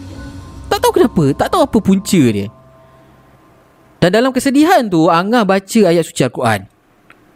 Tak 0.70 0.78
tahu 0.78 1.02
kenapa, 1.02 1.24
tak 1.35 1.51
tahu 1.51 1.66
apa 1.66 1.78
punca 1.82 2.22
dia. 2.31 2.47
Dan 3.98 4.14
dalam 4.14 4.31
kesedihan 4.31 4.86
tu 4.86 5.10
Angah 5.10 5.43
baca 5.43 5.81
ayat 5.90 6.06
suci 6.06 6.22
Al-Quran. 6.22 6.70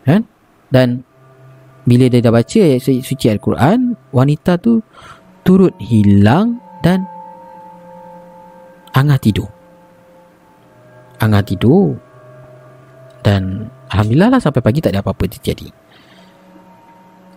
Kan? 0.07 0.23
Dan 0.71 1.08
bila 1.89 2.05
dia 2.13 2.21
dah 2.21 2.29
baca 2.29 2.59
ayat 2.61 2.85
suci 2.85 3.33
Al-Quran, 3.33 3.97
wanita 4.13 4.61
tu 4.61 4.85
turut 5.41 5.73
hilang 5.81 6.61
dan 6.85 7.09
Angah 8.93 9.17
tidur. 9.17 9.49
Angah 11.23 11.45
tidur 11.45 11.97
dan 13.25 13.73
Alhamdulillah 13.89 14.37
lah 14.37 14.41
sampai 14.43 14.61
pagi 14.61 14.85
tak 14.85 14.93
ada 14.93 15.01
apa-apa 15.01 15.25
terjadi. 15.31 15.71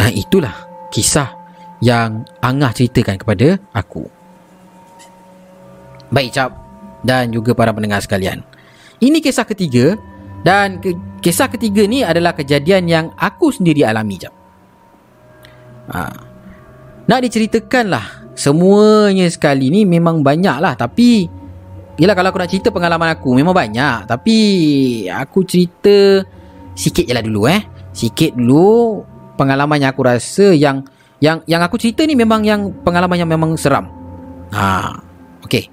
Ah 0.02 0.12
itulah 0.12 0.54
kisah 0.92 1.32
yang 1.80 2.28
Angah 2.44 2.76
ceritakan 2.76 3.22
kepada 3.22 3.62
aku. 3.72 4.04
Baik 6.12 6.36
Cap 6.36 6.52
dan 7.08 7.32
juga 7.32 7.56
para 7.56 7.72
pendengar 7.72 8.04
sekalian. 8.04 8.44
Ini 9.00 9.24
kisah 9.24 9.48
ketiga 9.48 9.96
dan 10.42 10.82
ke- 10.82 10.98
kisah 11.22 11.48
ketiga 11.48 11.86
ni 11.86 12.02
adalah 12.02 12.34
kejadian 12.34 12.90
yang 12.90 13.06
aku 13.16 13.54
sendiri 13.54 13.86
alami 13.86 14.18
Cap. 14.18 14.41
Ha. 15.92 16.04
Nak 17.06 17.20
diceritakan 17.28 17.86
lah 17.92 18.06
semuanya 18.34 19.28
sekali 19.28 19.68
ni 19.68 19.84
memang 19.84 20.24
banyak 20.24 20.58
lah 20.58 20.74
tapi 20.80 21.42
Yelah 22.00 22.16
kalau 22.18 22.34
aku 22.34 22.40
nak 22.42 22.50
cerita 22.50 22.70
pengalaman 22.72 23.14
aku 23.14 23.36
Memang 23.36 23.54
banyak. 23.54 24.10
Tapi 24.10 24.38
Aku 25.12 25.44
cerita 25.44 26.24
Sikit 26.74 27.04
je 27.04 27.14
lah 27.14 27.22
dulu 27.22 27.46
eh. 27.46 27.62
Sikit 27.92 28.34
dulu 28.34 29.04
Pengalaman 29.36 29.78
yang 29.78 29.92
aku 29.92 30.02
rasa 30.08 30.50
Yang 30.56 30.88
Yang 31.20 31.46
yang 31.46 31.62
aku 31.62 31.76
cerita 31.78 32.08
ni 32.08 32.16
memang 32.16 32.42
yang 32.42 32.72
Pengalaman 32.82 33.22
yang 33.22 33.30
memang 33.30 33.54
seram. 33.60 33.92
Ha. 34.56 34.98
Okay 35.46 35.68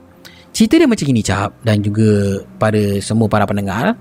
Cerita 0.51 0.75
dia 0.77 0.91
macam 0.91 1.07
ni 1.09 1.23
cap 1.23 1.55
Dan 1.63 1.81
juga 1.81 2.43
Pada 2.59 2.99
semua 2.99 3.31
para 3.31 3.47
pendengar. 3.47 3.95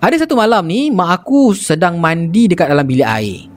Ada 0.00 0.24
satu 0.24 0.34
malam 0.34 0.64
ni 0.64 0.88
Mak 0.88 1.10
aku 1.20 1.52
sedang 1.52 2.00
mandi 2.00 2.48
Dekat 2.48 2.72
dalam 2.72 2.88
bilik 2.88 3.04
air 3.04 3.49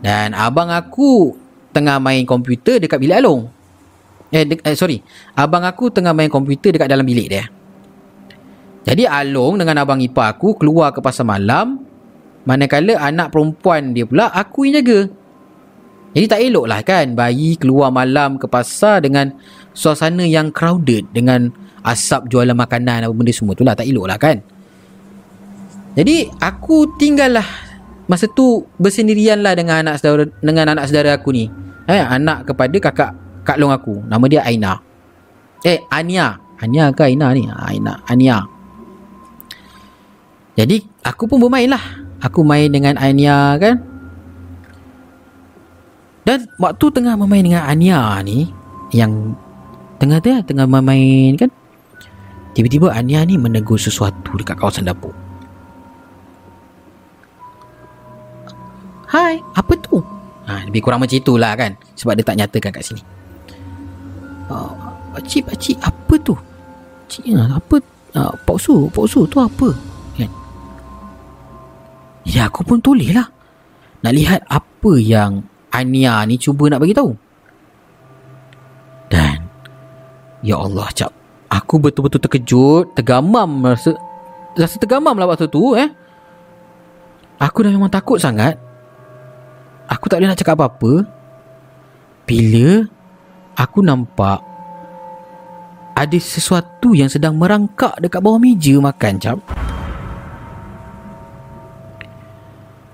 Dan 0.00 0.32
abang 0.32 0.72
aku 0.72 1.36
Tengah 1.70 2.00
main 2.02 2.24
komputer 2.26 2.80
Dekat 2.82 2.98
bilik 2.98 3.20
alung 3.20 3.52
Eh, 4.30 4.46
de- 4.46 4.62
eh 4.62 4.78
sorry. 4.78 5.02
Abang 5.34 5.66
aku 5.66 5.90
tengah 5.90 6.14
main 6.14 6.30
komputer 6.30 6.70
Dekat 6.70 6.86
dalam 6.86 7.02
bilik 7.02 7.26
dia. 7.26 7.50
Jadi 8.86 9.02
Along 9.02 9.58
dengan 9.58 9.82
abang 9.82 9.98
ipar 9.98 10.38
aku 10.38 10.54
Keluar 10.54 10.94
ke 10.94 11.02
pasar 11.02 11.26
malam. 11.26 11.82
Manakala 12.46 12.96
anak 12.96 13.34
perempuan 13.34 13.90
dia 13.90 14.06
pula 14.06 14.30
Aku 14.30 14.64
yang 14.64 14.80
jaga. 14.80 15.10
Jadi 16.14 16.26
tak 16.26 16.40
elok 16.42 16.66
lah 16.70 16.80
kan 16.86 17.14
Bayi 17.14 17.58
keluar 17.58 17.90
malam 17.90 18.38
ke 18.38 18.46
pasar 18.46 19.02
Dengan 19.02 19.34
suasana 19.74 20.22
yang 20.22 20.54
crowded 20.54 21.10
Dengan 21.10 21.50
asap 21.82 22.30
jualan 22.30 22.54
makanan 22.54 23.06
Apa 23.06 23.14
benda 23.14 23.34
semua 23.34 23.58
tu 23.58 23.66
lah. 23.66 23.74
Tak 23.74 23.86
elok 23.86 24.06
lah 24.06 24.18
kan. 24.18 24.38
Jadi 25.98 26.30
aku 26.38 26.86
tinggal 27.02 27.34
lah 27.42 27.48
Masa 28.10 28.26
tu 28.26 28.66
bersendirian 28.82 29.38
lah 29.38 29.54
dengan 29.54 29.86
anak 29.86 30.02
saudara 30.02 30.26
dengan 30.42 30.74
anak 30.74 30.90
saudara 30.90 31.14
aku 31.14 31.30
ni. 31.30 31.46
Eh, 31.86 32.02
anak 32.02 32.50
kepada 32.50 32.74
kakak 32.82 33.10
kak 33.46 33.54
long 33.62 33.70
aku. 33.70 34.02
Nama 34.10 34.24
dia 34.26 34.42
Aina. 34.42 34.82
Eh, 35.62 35.78
Ania. 35.94 36.34
Ania 36.58 36.90
ke 36.90 37.06
Aina 37.06 37.30
ni? 37.30 37.46
Ha, 37.46 37.70
Aina. 37.70 38.02
Ania. 38.10 38.42
Jadi, 40.58 40.82
aku 41.06 41.30
pun 41.30 41.38
bermain 41.38 41.70
lah. 41.70 41.80
Aku 42.20 42.42
main 42.42 42.68
dengan 42.68 42.98
Ania 42.98 43.56
kan. 43.56 43.80
Dan 46.26 46.50
waktu 46.60 46.84
tengah 46.92 47.16
bermain 47.16 47.46
dengan 47.46 47.64
Ania 47.64 48.20
ni, 48.20 48.50
yang 48.92 49.38
tengah 49.96 50.20
tu 50.20 50.34
tengah 50.44 50.68
bermain 50.68 51.32
kan. 51.38 51.48
Tiba-tiba 52.52 52.92
Ania 52.92 53.24
ni 53.24 53.38
menegur 53.38 53.78
sesuatu 53.78 54.36
dekat 54.36 54.58
kawasan 54.58 54.90
dapur. 54.90 55.14
Hai, 59.10 59.42
apa 59.58 59.74
tu? 59.82 59.98
Ha, 60.46 60.70
lebih 60.70 60.86
kurang 60.86 61.02
macam 61.02 61.18
itulah 61.18 61.58
kan. 61.58 61.74
Sebab 61.98 62.14
dia 62.14 62.22
tak 62.22 62.38
nyatakan 62.38 62.70
kat 62.70 62.84
sini. 62.86 63.02
Uh, 64.46 64.70
pakcik, 65.18 65.50
pakcik, 65.50 65.76
apa 65.82 66.14
tu? 66.22 66.38
Pakcik, 66.38 67.34
uh, 67.34 67.58
apa? 67.58 67.76
Uh, 68.14 68.32
Pak 68.46 68.58
Su, 68.62 68.86
Pak 68.86 69.06
Su 69.10 69.26
tu 69.26 69.42
apa? 69.42 69.74
Kan? 70.14 70.30
Ya, 72.22 72.46
aku 72.46 72.62
pun 72.62 72.78
tulis 72.78 73.10
lah. 73.10 73.26
Nak 74.06 74.14
lihat 74.14 74.46
apa 74.46 74.92
yang 75.02 75.42
Ania 75.74 76.22
ni 76.30 76.38
cuba 76.38 76.70
nak 76.70 76.78
bagi 76.78 76.94
tahu. 76.94 77.10
Dan, 79.10 79.42
Ya 80.46 80.54
Allah, 80.54 80.86
Cap. 80.94 81.10
Aku 81.50 81.82
betul-betul 81.82 82.22
terkejut, 82.22 82.94
tergamam 82.94 83.74
rasa 83.74 83.90
rasa 84.54 84.78
tergamam 84.78 85.18
lah 85.18 85.26
waktu 85.26 85.50
tu 85.50 85.74
eh. 85.74 85.90
Aku 87.42 87.66
dah 87.66 87.74
memang 87.74 87.90
takut 87.90 88.22
sangat 88.22 88.69
Aku 89.90 90.06
tak 90.06 90.22
boleh 90.22 90.30
nak 90.30 90.38
cakap 90.38 90.54
apa-apa. 90.54 91.02
Bila 92.30 92.86
Aku 93.58 93.82
nampak 93.82 94.38
Ada 95.98 96.14
sesuatu 96.22 96.94
yang 96.94 97.10
sedang 97.10 97.34
merangkak 97.34 97.98
Dekat 97.98 98.22
bawah 98.22 98.38
meja 98.38 98.78
makan 98.78 99.18
cap. 99.18 99.38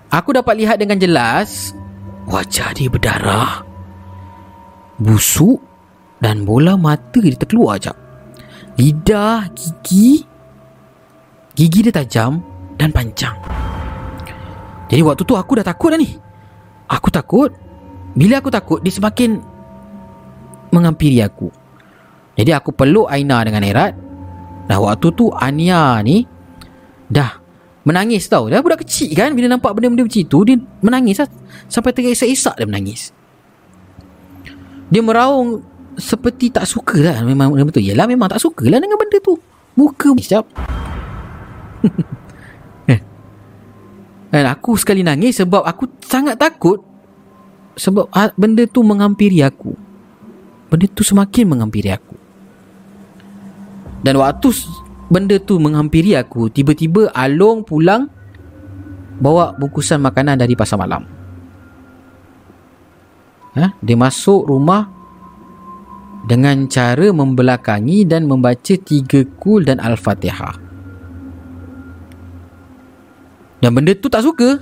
Aku 0.08 0.32
dapat 0.32 0.56
lihat 0.56 0.80
dengan 0.80 0.96
jelas 0.96 1.76
Wajah 2.24 2.72
dia 2.72 2.88
berdarah. 2.88 3.60
Busuk 4.96 5.60
Dan 6.16 6.48
bola 6.48 6.80
mata 6.80 7.20
dia 7.20 7.36
terkeluar 7.36 7.76
cap. 7.76 7.94
Lidah, 8.80 9.52
gigi 9.52 10.24
Gigi 11.52 11.80
dia 11.84 11.92
tajam 11.92 12.40
Dan 12.80 12.88
panjang. 12.88 13.36
Jadi 14.88 15.02
waktu 15.04 15.22
tu 15.28 15.36
aku 15.36 15.60
dah 15.60 15.66
takut 15.66 15.92
dah 15.92 16.00
ni 16.00 16.25
Aku 16.86 17.10
takut? 17.10 17.50
Bila 18.16 18.38
aku 18.40 18.50
takut 18.50 18.78
Dia 18.80 18.92
semakin 18.94 19.38
Mengampiri 20.74 21.22
aku. 21.22 21.48
Jadi 22.36 22.50
aku 22.52 22.74
peluk 22.74 23.08
Aina 23.08 23.40
dengan 23.46 23.64
erat. 23.64 23.96
Dah 24.66 24.78
waktu 24.82 25.08
tu 25.14 25.30
Ania 25.32 26.02
ni 26.02 26.26
Dah 27.06 27.38
Menangis 27.86 28.26
tau. 28.26 28.50
Dah 28.50 28.58
budak 28.62 28.82
kecil 28.82 29.14
kan 29.14 29.30
Bila 29.34 29.46
nampak 29.46 29.74
benda-benda 29.74 30.06
macam 30.06 30.24
tu 30.26 30.38
Dia 30.42 30.56
menangis 30.82 31.22
lah. 31.22 31.28
Sampai 31.70 31.94
terisak-isak 31.94 32.58
dia 32.58 32.66
menangis. 32.66 33.14
Dia 34.90 35.02
meraung 35.02 35.62
Seperti 35.96 36.50
tak 36.50 36.66
suka 36.66 36.98
lah. 36.98 37.16
Memang 37.22 37.54
betul 37.66 37.86
Yelah 37.86 38.10
memang 38.10 38.26
tak 38.30 38.42
suka 38.42 38.66
lah 38.66 38.82
Dengan 38.82 38.98
benda 38.98 39.18
tu. 39.22 39.38
Muka. 39.76 40.16
Sekejap 40.18 40.46
Dan 44.36 44.52
aku 44.52 44.76
sekali 44.76 45.00
nangis 45.00 45.40
sebab 45.40 45.64
aku 45.64 45.96
sangat 46.04 46.36
takut 46.36 46.76
sebab 47.72 48.12
benda 48.36 48.68
tu 48.68 48.84
menghampiri 48.84 49.40
aku. 49.40 49.72
Benda 50.68 50.84
tu 50.92 51.00
semakin 51.00 51.56
menghampiri 51.56 51.88
aku. 51.88 52.12
Dan 54.04 54.20
waktu 54.20 54.52
benda 55.08 55.40
tu 55.40 55.56
menghampiri 55.56 56.20
aku, 56.20 56.52
tiba-tiba 56.52 57.08
Along 57.16 57.64
pulang 57.64 58.12
bawa 59.16 59.56
bungkusan 59.56 60.04
makanan 60.04 60.36
dari 60.36 60.52
pasar 60.52 60.84
malam. 60.84 61.08
Ha? 63.56 63.72
Dia 63.80 63.96
masuk 63.96 64.52
rumah 64.52 64.84
dengan 66.28 66.68
cara 66.68 67.08
membelakangi 67.08 68.04
dan 68.04 68.28
membaca 68.28 68.76
tiga 68.76 69.24
kul 69.40 69.64
dan 69.64 69.80
Al-Fatihah. 69.80 70.65
Dan 73.60 73.72
benda 73.72 73.96
tu 73.96 74.12
tak 74.12 74.20
suka. 74.20 74.60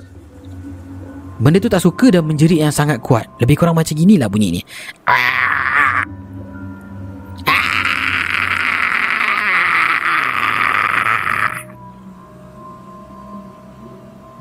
Benda 1.43 1.59
tu 1.59 1.66
tak 1.66 1.83
suka 1.83 2.15
dan 2.15 2.23
menjerit 2.23 2.62
yang 2.62 2.71
sangat 2.71 3.03
kuat. 3.03 3.27
Lebih 3.43 3.59
kurang 3.59 3.75
macam 3.75 3.91
ginilah 3.91 4.31
bunyi 4.31 4.61
ni. 4.61 4.62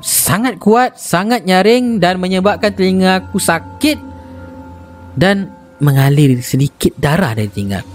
Sangat 0.04 0.58
kuat, 0.58 0.98
sangat 0.98 1.46
nyaring 1.46 2.02
dan 2.02 2.18
menyebabkan 2.18 2.74
telinga 2.74 3.22
aku 3.22 3.38
sakit 3.38 3.98
dan 5.14 5.50
mengalir 5.78 6.42
sedikit 6.42 6.94
darah 6.98 7.38
dari 7.38 7.50
telinga 7.50 7.78
aku. 7.82 7.94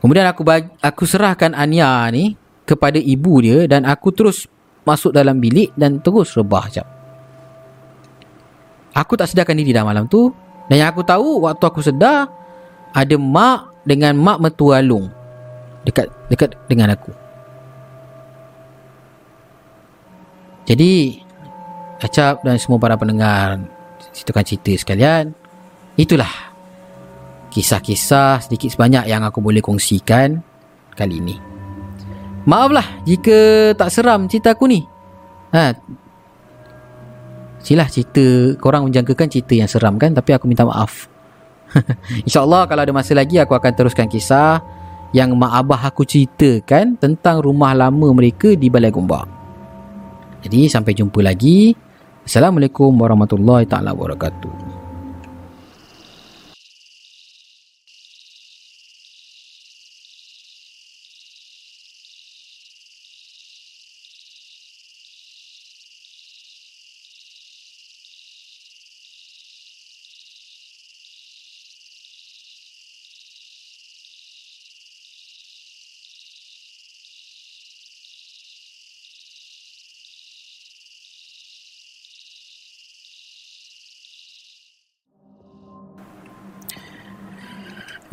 Kemudian 0.00 0.24
aku 0.32 0.42
bagi, 0.48 0.72
aku 0.80 1.04
serahkan 1.04 1.52
Anya 1.52 2.08
ni 2.08 2.39
kepada 2.70 3.02
ibu 3.02 3.42
dia 3.42 3.66
dan 3.66 3.82
aku 3.82 4.14
terus 4.14 4.46
masuk 4.86 5.10
dalam 5.10 5.42
bilik 5.42 5.74
dan 5.74 5.98
terus 5.98 6.38
rebah 6.38 6.70
jap. 6.70 6.86
Aku 8.94 9.18
tak 9.18 9.30
sedarkan 9.30 9.58
diri 9.58 9.74
dah 9.74 9.82
malam 9.82 10.06
tu 10.06 10.30
dan 10.70 10.86
yang 10.86 10.90
aku 10.94 11.02
tahu 11.02 11.42
waktu 11.42 11.64
aku 11.66 11.82
sedar 11.82 12.30
ada 12.94 13.16
mak 13.18 13.82
dengan 13.82 14.14
mak 14.14 14.38
mertua 14.38 14.78
Long 14.78 15.10
dekat 15.82 16.06
dekat 16.30 16.54
dengan 16.70 16.94
aku. 16.94 17.10
Jadi 20.70 21.18
Acap 22.00 22.46
dan 22.46 22.56
semua 22.62 22.78
para 22.78 22.94
pendengar 22.94 23.58
Situkan 24.14 24.46
cerita 24.46 24.70
sekalian 24.78 25.34
Itulah 25.98 26.30
Kisah-kisah 27.50 28.46
sedikit 28.46 28.70
sebanyak 28.70 29.10
yang 29.10 29.26
aku 29.26 29.42
boleh 29.42 29.58
kongsikan 29.58 30.38
Kali 30.94 31.18
ini 31.18 31.49
Maaflah 32.48 33.04
jika 33.04 33.70
tak 33.76 33.90
seram 33.92 34.24
cerita 34.30 34.56
aku 34.56 34.64
ni 34.70 34.84
ha. 35.52 35.76
Silah 37.60 37.88
cerita 37.92 38.56
Korang 38.56 38.88
menjangkakan 38.88 39.28
cerita 39.28 39.52
yang 39.52 39.68
seram 39.68 40.00
kan 40.00 40.16
Tapi 40.16 40.32
aku 40.32 40.48
minta 40.48 40.64
maaf 40.64 41.12
InsyaAllah 42.26 42.64
kalau 42.64 42.82
ada 42.88 42.92
masa 42.96 43.12
lagi 43.12 43.36
Aku 43.36 43.52
akan 43.52 43.72
teruskan 43.76 44.08
kisah 44.08 44.64
Yang 45.12 45.36
mak 45.36 45.52
abah 45.60 45.92
aku 45.92 46.08
ceritakan 46.08 46.96
Tentang 46.96 47.44
rumah 47.44 47.76
lama 47.76 48.08
mereka 48.16 48.56
di 48.56 48.72
Balai 48.72 48.88
Gombak 48.88 49.40
jadi 50.40 50.72
sampai 50.72 50.96
jumpa 50.96 51.20
lagi. 51.20 51.76
Assalamualaikum 52.24 52.92
warahmatullahi 52.96 53.68
taala 53.68 53.92
wabarakatuh. 53.92 54.69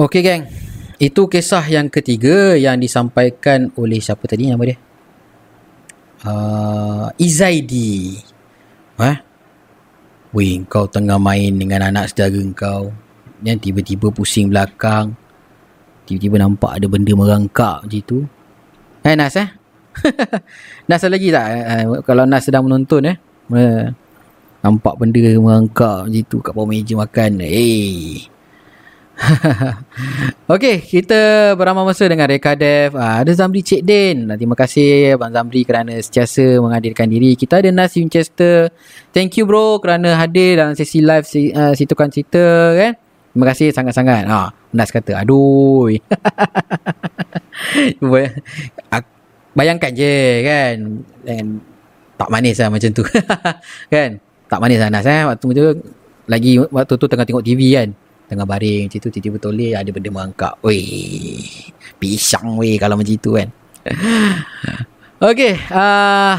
Okey 0.07 0.23
geng. 0.23 0.47
Itu 1.03 1.27
kisah 1.27 1.67
yang 1.67 1.91
ketiga 1.91 2.55
yang 2.55 2.79
disampaikan 2.79 3.75
oleh 3.75 3.99
siapa 3.99 4.23
tadi 4.23 4.47
nama 4.47 4.63
dia? 4.63 4.79
Uh, 6.23 7.11
Izaidi. 7.19 8.15
Ha? 9.03 9.19
Weh, 10.31 10.63
kau 10.71 10.87
tengah 10.87 11.19
main 11.19 11.51
dengan 11.51 11.91
anak 11.91 12.15
saudara 12.15 12.39
kau. 12.55 12.87
Dan 13.43 13.59
tiba-tiba 13.59 14.07
pusing 14.07 14.47
belakang. 14.47 15.11
Tiba-tiba 16.07 16.39
nampak 16.39 16.79
ada 16.79 16.87
benda 16.87 17.11
merangkak 17.11 17.83
macam 17.83 18.01
tu. 18.07 18.23
Eh 19.03 19.11
Nas 19.11 19.35
eh? 19.35 19.51
Nas 20.87 21.03
lagi 21.03 21.35
tak? 21.35 21.47
Uh, 21.51 21.99
kalau 22.07 22.23
Nas 22.23 22.47
sedang 22.47 22.63
menonton 22.63 23.11
eh. 23.11 23.17
Nampak 24.63 25.03
benda 25.03 25.19
merangkak 25.19 26.07
macam 26.07 26.23
tu 26.31 26.39
kat 26.39 26.55
bawah 26.55 26.63
meja 26.63 26.95
makan. 26.95 27.43
Eh. 27.43 27.51
Hey. 27.51 28.36
Okey, 30.53 30.77
kita 30.85 31.51
beramal 31.57 31.89
masa 31.89 32.05
dengan 32.05 32.29
Reka 32.29 32.53
Dev. 32.53 32.93
Uh, 32.93 33.25
ada 33.25 33.31
Zamri 33.33 33.65
Cik 33.65 33.81
Din. 33.81 34.29
Terima 34.37 34.53
kasih 34.53 35.17
Abang 35.17 35.33
Zamri 35.33 35.65
kerana 35.65 35.97
setiasa 35.97 36.61
menghadirkan 36.61 37.09
diri. 37.09 37.33
Kita 37.33 37.57
ada 37.57 37.73
Nas 37.73 37.97
Winchester. 37.97 38.69
Thank 39.09 39.41
you 39.41 39.49
bro 39.49 39.81
kerana 39.81 40.13
hadir 40.21 40.61
dalam 40.61 40.77
sesi 40.77 41.01
live 41.01 41.25
si, 41.25 41.49
uh, 41.49 41.73
kan. 41.73 42.93
Terima 43.33 43.45
kasih 43.53 43.67
sangat-sangat. 43.73 44.23
Ha, 44.29 44.53
Nas 44.73 44.89
kata, 44.93 45.21
aduh. 45.21 45.89
Bayangkan 49.57 49.91
je 49.97 50.15
kan. 50.45 50.75
Dan 51.25 51.61
tak 52.17 52.29
manis 52.29 52.57
lah 52.61 52.69
macam 52.69 52.89
tu. 52.93 53.03
kan? 53.93 54.21
Tak 54.45 54.59
manis 54.61 54.77
lah 54.81 54.89
Nas 54.93 55.05
eh. 55.09 55.25
Waktu 55.25 55.45
tu 55.53 55.65
lagi 56.27 56.59
waktu 56.59 56.93
tu 56.99 57.07
tengah 57.09 57.25
tengok 57.25 57.45
TV 57.45 57.73
kan 57.73 57.89
tengah 58.27 58.43
baring 58.43 58.91
macam 58.91 58.99
tu 58.99 59.09
tiba-tiba 59.09 59.37
toleh 59.39 59.71
ada 59.73 59.89
benda 59.89 60.11
mengangkat 60.11 60.53
weh 60.61 61.47
pisang 61.97 62.59
weh 62.59 62.75
kalau 62.75 62.99
macam 62.99 63.15
tu 63.17 63.31
kan. 63.35 63.49
Okey, 65.31 65.53
uh, 65.73 66.37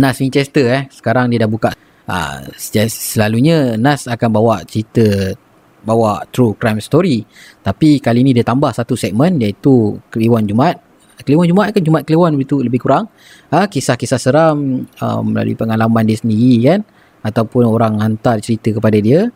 Nas 0.00 0.18
Winchester 0.18 0.66
eh. 0.72 0.82
Sekarang 0.90 1.30
dia 1.30 1.44
dah 1.44 1.50
buka. 1.52 1.70
Uh, 2.02 2.50
selalunya 2.90 3.78
Nas 3.78 4.10
akan 4.10 4.30
bawa 4.32 4.66
cerita 4.66 5.36
bawa 5.84 6.26
true 6.34 6.58
crime 6.58 6.82
story. 6.82 7.22
Tapi 7.62 8.02
kali 8.02 8.26
ni 8.26 8.34
dia 8.34 8.42
tambah 8.42 8.74
satu 8.74 8.98
segmen 8.98 9.38
iaitu 9.38 10.00
Kliwon 10.10 10.48
Jumat 10.48 10.92
Kliwon 11.22 11.46
Jumat 11.46 11.70
ke 11.70 11.78
Jumat 11.78 12.02
Kliwon 12.02 12.34
itu 12.40 12.58
lebih 12.60 12.82
kurang. 12.82 13.06
Uh, 13.48 13.70
kisah-kisah 13.70 14.18
seram 14.18 14.88
uh, 14.98 15.22
melalui 15.22 15.54
pengalaman 15.54 16.02
dia 16.02 16.18
sendiri 16.18 16.54
kan. 16.66 16.80
Ataupun 17.22 17.70
orang 17.70 18.02
hantar 18.02 18.42
cerita 18.42 18.74
kepada 18.74 18.98
dia 18.98 19.30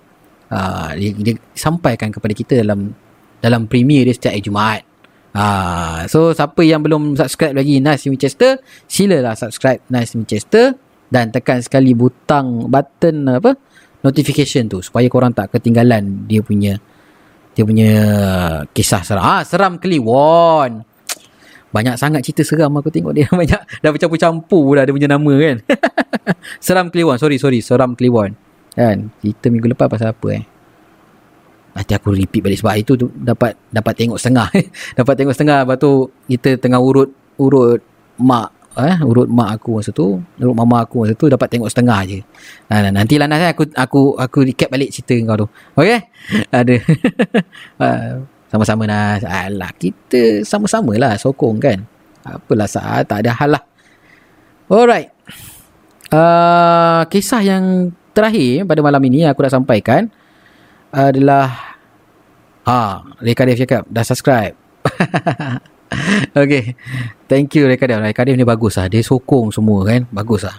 uh, 0.50 0.90
dia, 0.94 1.10
dia 1.14 1.34
sampaikan 1.54 2.10
kepada 2.10 2.32
kita 2.34 2.52
dalam 2.62 2.92
dalam 3.40 3.68
premier 3.70 4.06
dia 4.06 4.14
setiap 4.14 4.32
hari 4.34 4.44
Jumaat. 4.44 4.82
Uh, 5.36 6.08
so 6.08 6.32
siapa 6.32 6.64
yang 6.64 6.80
belum 6.80 7.12
subscribe 7.12 7.52
lagi 7.52 7.76
Nice 7.76 8.08
Winchester, 8.08 8.56
silalah 8.88 9.36
subscribe 9.36 9.84
Nice 9.92 10.16
Winchester 10.16 10.72
dan 11.12 11.28
tekan 11.30 11.60
sekali 11.60 11.92
butang 11.92 12.66
button 12.72 13.28
apa 13.30 13.54
notification 14.00 14.66
tu 14.66 14.80
supaya 14.82 15.06
korang 15.12 15.36
tak 15.36 15.52
ketinggalan 15.52 16.26
dia 16.26 16.40
punya 16.40 16.80
dia 17.52 17.64
punya 17.64 17.92
kisah 18.72 19.04
seram. 19.04 19.24
Ah 19.24 19.42
seram 19.44 19.80
Kliwon. 19.80 20.84
Banyak 21.72 22.00
sangat 22.00 22.24
cerita 22.24 22.40
seram 22.40 22.72
aku 22.80 22.88
tengok 22.88 23.12
dia 23.12 23.28
banyak 23.40 23.60
dah 23.84 23.90
bercampur-campur 23.92 24.80
dah 24.80 24.84
dia 24.88 24.94
punya 24.96 25.08
nama 25.08 25.32
kan. 25.36 25.56
seram 26.64 26.88
Kliwon. 26.88 27.20
Sorry 27.20 27.36
sorry, 27.36 27.60
seram 27.60 27.92
Kliwon. 27.92 28.45
Kan? 28.76 29.08
Cerita 29.24 29.48
minggu 29.48 29.72
lepas 29.72 29.88
pasal 29.88 30.12
apa 30.12 30.28
eh? 30.36 30.44
Nanti 31.76 31.92
aku 31.92 32.12
repeat 32.12 32.40
balik 32.40 32.60
sebab 32.60 32.76
itu 32.76 32.92
tu 32.96 33.08
dapat 33.12 33.56
dapat 33.72 33.92
tengok 33.96 34.20
setengah. 34.20 34.48
dapat 35.00 35.14
tengok 35.16 35.34
setengah 35.36 35.64
lepas 35.64 35.76
tu 35.80 36.08
kita 36.28 36.60
tengah 36.60 36.80
urut 36.80 37.08
urut 37.40 37.80
mak 38.20 38.52
eh 38.76 38.96
urut 39.00 39.28
mak 39.28 39.56
aku 39.56 39.80
masa 39.80 39.88
tu, 39.92 40.20
urut 40.20 40.56
mama 40.56 40.84
aku 40.84 41.04
masa 41.04 41.16
tu 41.16 41.32
dapat 41.32 41.48
tengok 41.48 41.68
setengah 41.72 42.00
je. 42.04 42.20
Nah, 42.68 42.92
nanti 42.92 43.16
lah 43.16 43.28
aku 43.28 43.72
aku 43.72 44.00
aku 44.20 44.38
recap 44.44 44.68
balik 44.68 44.92
cerita 44.92 45.16
kau 45.32 45.44
tu. 45.44 45.46
Okey? 45.80 45.98
Ada. 46.56 46.76
Ah, 47.76 48.24
sama-sama 48.48 48.88
Nas. 48.88 49.20
Alah, 49.24 49.72
kita 49.76 50.40
sama-sama 50.44 50.96
lah 50.96 51.16
sokong 51.20 51.60
kan. 51.60 51.84
Apalah 52.24 52.68
saat 52.68 53.04
tak 53.04 53.20
ada 53.24 53.36
hal 53.36 53.50
lah. 53.52 53.62
Alright. 54.72 55.12
Uh, 56.08 57.04
kisah 57.12 57.42
yang 57.44 57.92
terakhir 58.16 58.64
pada 58.64 58.80
malam 58.80 59.02
ini 59.04 59.28
aku 59.28 59.44
nak 59.44 59.52
sampaikan 59.52 60.08
adalah 60.88 61.76
ha 62.64 63.04
Reka 63.20 63.44
Dev 63.44 63.60
cakap 63.60 63.82
dah 63.86 64.04
subscribe. 64.04 64.56
Okay. 66.34 66.74
Thank 67.30 67.54
you 67.54 67.70
Reka 67.70 67.86
Dev 67.86 68.02
Reka 68.02 68.26
Dev 68.26 68.34
ni 68.34 68.42
bagus 68.42 68.74
lah. 68.74 68.90
Dia 68.90 69.06
sokong 69.06 69.54
semua 69.54 69.86
kan. 69.86 70.02
Bagus 70.10 70.42
lah. 70.42 70.58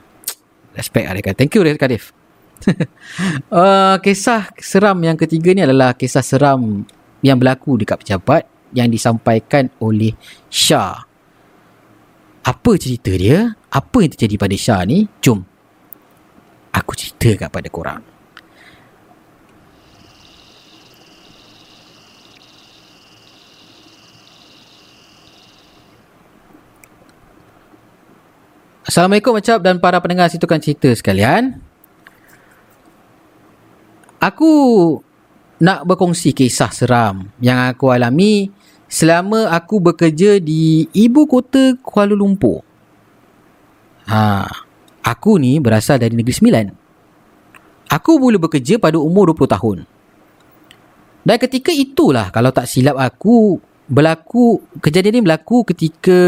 Respect 0.71 1.03
lah 1.03 1.13
Reka. 1.19 1.35
Thank 1.35 1.51
you 1.59 1.67
Reka 1.67 1.83
Dev 1.83 2.15
uh, 3.51 3.99
Kisah 3.99 4.55
seram 4.55 4.97
yang 5.03 5.19
ketiga 5.19 5.51
ni 5.51 5.61
adalah 5.61 5.93
Kisah 5.93 6.23
seram 6.23 6.87
Yang 7.21 7.37
berlaku 7.43 7.75
dekat 7.75 8.01
pejabat 8.01 8.47
Yang 8.71 8.87
disampaikan 8.97 9.67
oleh 9.83 10.15
Shah. 10.47 10.95
Apa 12.47 12.71
cerita 12.79 13.11
dia? 13.11 13.51
Apa 13.67 14.07
yang 14.07 14.11
terjadi 14.15 14.35
pada 14.39 14.55
Shah 14.55 14.81
ni? 14.87 15.11
Jom 15.19 15.56
aku 16.77 16.93
cerita 16.93 17.47
kepada 17.47 17.67
korang. 17.73 18.01
Assalamualaikum 28.87 29.35
macam 29.35 29.59
dan 29.59 29.83
para 29.83 29.99
pendengar 29.99 30.31
situkan 30.31 30.63
cerita 30.63 30.87
sekalian. 30.95 31.59
Aku 34.17 34.49
nak 35.59 35.83
berkongsi 35.83 36.31
kisah 36.31 36.71
seram 36.71 37.27
yang 37.43 37.67
aku 37.67 37.91
alami 37.91 38.49
selama 38.87 39.51
aku 39.51 39.83
bekerja 39.83 40.39
di 40.39 40.87
ibu 40.95 41.27
kota 41.27 41.75
Kuala 41.83 42.15
Lumpur. 42.15 42.63
Ha 44.07 44.66
aku 45.07 45.39
ni 45.39 45.63
berasal 45.63 45.95
dari 45.95 46.13
Negeri 46.13 46.35
Sembilan. 46.35 46.65
Aku 47.87 48.19
mula 48.19 48.35
bekerja 48.35 48.75
pada 48.75 48.99
umur 48.99 49.31
20 49.31 49.47
tahun. 49.47 49.77
Dan 51.23 51.37
ketika 51.39 51.71
itulah 51.71 52.27
kalau 52.35 52.51
tak 52.51 52.67
silap 52.67 52.99
aku 52.99 53.59
berlaku 53.87 54.59
kejadian 54.83 55.19
ini 55.19 55.23
berlaku 55.23 55.63
ketika 55.71 56.19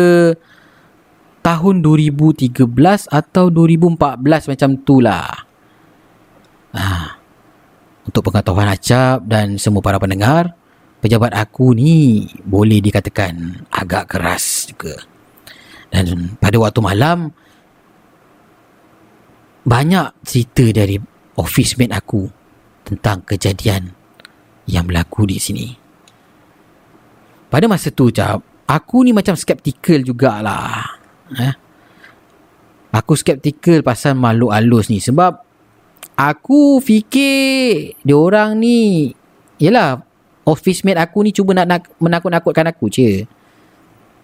tahun 1.43 1.83
2013 1.83 2.63
atau 3.07 3.45
2014 3.51 4.51
macam 4.51 4.69
tu 4.83 5.03
lah. 5.03 5.27
Ha. 6.75 7.15
Untuk 8.07 8.23
pengetahuan 8.27 8.71
Acap 8.71 9.27
dan 9.27 9.59
semua 9.59 9.83
para 9.83 9.99
pendengar, 9.99 10.55
pejabat 11.03 11.35
aku 11.35 11.75
ni 11.75 12.27
boleh 12.43 12.79
dikatakan 12.79 13.67
agak 13.71 14.15
keras 14.15 14.67
juga. 14.71 14.95
Dan 15.89 16.37
pada 16.37 16.57
waktu 16.57 16.79
malam, 16.81 17.31
banyak 19.69 20.25
cerita 20.25 20.65
dari 20.73 20.97
office 21.37 21.77
mate 21.77 21.93
aku 21.93 22.25
tentang 22.81 23.21
kejadian 23.21 23.93
yang 24.65 24.89
berlaku 24.89 25.29
di 25.29 25.37
sini. 25.37 25.67
Pada 27.53 27.69
masa 27.69 27.93
tu, 27.93 28.09
Cap, 28.09 28.65
aku 28.65 29.05
ni 29.05 29.13
macam 29.13 29.37
skeptikal 29.37 30.01
jugalah. 30.01 30.97
Eh? 31.37 31.53
Aku 32.89 33.13
skeptikal 33.13 33.85
pasal 33.85 34.17
makhluk 34.17 34.49
halus 34.49 34.89
ni 34.89 34.97
sebab 34.97 35.37
aku 36.17 36.81
fikir 36.81 37.93
dia 38.01 38.17
orang 38.17 38.57
ni 38.57 39.13
yalah 39.61 40.01
office 40.49 40.81
mate 40.81 40.97
aku 40.97 41.21
ni 41.21 41.29
cuba 41.29 41.53
nak, 41.53 41.65
nak 41.69 41.81
menakut-nakutkan 42.01 42.65
aku 42.73 42.89
je. 42.89 43.29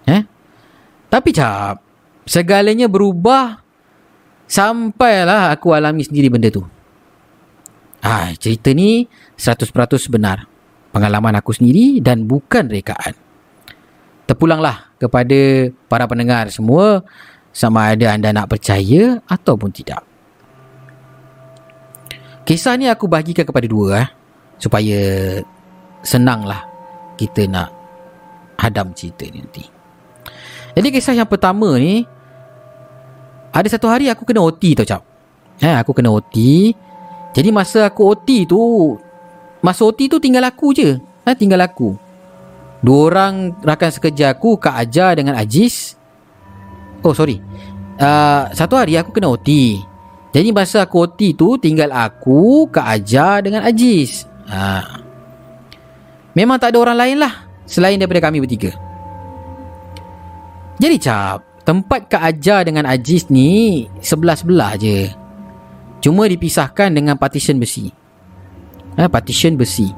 Eh? 0.10 0.22
Tapi 1.10 1.30
cap, 1.30 1.86
segalanya 2.26 2.90
berubah 2.90 3.65
sampailah 4.46 5.54
aku 5.54 5.74
alami 5.74 6.06
sendiri 6.06 6.30
benda 6.30 6.50
tu. 6.50 6.66
Ah, 8.06 8.30
cerita 8.38 8.70
ni 8.72 9.10
100% 9.38 9.74
benar. 10.14 10.46
Pengalaman 10.94 11.36
aku 11.36 11.52
sendiri 11.52 12.00
dan 12.00 12.24
bukan 12.24 12.70
rekaan. 12.70 13.18
Terpulanglah 14.26 14.96
kepada 14.98 15.70
para 15.90 16.06
pendengar 16.08 16.48
semua 16.54 17.04
sama 17.52 17.92
ada 17.92 18.14
anda 18.14 18.32
nak 18.32 18.52
percaya 18.52 19.20
ataupun 19.28 19.70
tidak. 19.74 20.06
Kisah 22.46 22.78
ni 22.78 22.86
aku 22.86 23.10
bahagikan 23.10 23.42
kepada 23.42 23.66
dua 23.66 24.06
eh, 24.06 24.10
supaya 24.62 25.02
senanglah 26.06 26.62
kita 27.18 27.50
nak 27.50 27.74
hadam 28.62 28.94
cerita 28.94 29.26
ni 29.28 29.42
nanti. 29.42 29.66
Jadi 30.78 30.88
kisah 30.94 31.16
yang 31.18 31.26
pertama 31.26 31.74
ni 31.80 32.06
ada 33.56 33.68
satu 33.72 33.88
hari 33.88 34.12
aku 34.12 34.28
kena 34.28 34.44
OT 34.44 34.76
tau 34.76 34.84
cap. 34.84 35.02
Eh, 35.64 35.72
aku 35.72 35.96
kena 35.96 36.12
OT. 36.12 36.36
Jadi 37.32 37.50
masa 37.56 37.88
aku 37.88 38.04
OT 38.12 38.48
tu 38.48 38.60
Masa 39.64 39.88
OT 39.88 40.12
tu 40.12 40.20
tinggal 40.20 40.44
aku 40.44 40.76
je. 40.76 41.00
Ha, 41.24 41.32
Tinggal 41.32 41.64
aku. 41.64 41.96
Dua 42.84 43.00
orang 43.10 43.56
rakan 43.64 43.90
sekerja 43.90 44.36
aku 44.36 44.60
Kak 44.60 44.76
Aja 44.78 45.16
dengan 45.18 45.34
Aziz 45.40 45.98
Oh 47.02 47.16
sorry. 47.16 47.42
Uh, 47.98 48.52
Satu 48.52 48.76
hari 48.78 49.00
aku 49.00 49.16
kena 49.16 49.32
OT 49.32 49.80
Jadi 50.36 50.52
masa 50.52 50.84
aku 50.86 51.08
OT 51.08 51.34
tu 51.34 51.56
Tinggal 51.58 51.90
aku 51.90 52.70
Kak 52.70 52.86
Aja 52.86 53.40
dengan 53.42 53.66
Aziz 53.66 54.28
ha. 54.46 55.02
Memang 56.36 56.60
tak 56.60 56.76
ada 56.76 56.84
orang 56.84 56.98
lain 57.00 57.18
lah 57.24 57.34
Selain 57.66 57.98
daripada 57.98 58.30
kami 58.30 58.38
bertiga. 58.46 58.70
Jadi 60.78 61.02
cap 61.02 61.55
Tempat 61.66 62.14
Kak 62.14 62.22
Aja 62.22 62.62
dengan 62.62 62.86
Aziz 62.86 63.26
ni 63.34 63.90
Sebelah-sebelah 63.98 64.78
je 64.78 65.10
Cuma 66.06 66.30
dipisahkan 66.30 66.94
dengan 66.94 67.18
partition 67.18 67.58
besi. 67.58 67.90
Eh, 68.94 69.10
partition 69.10 69.58
besi. 69.58 69.90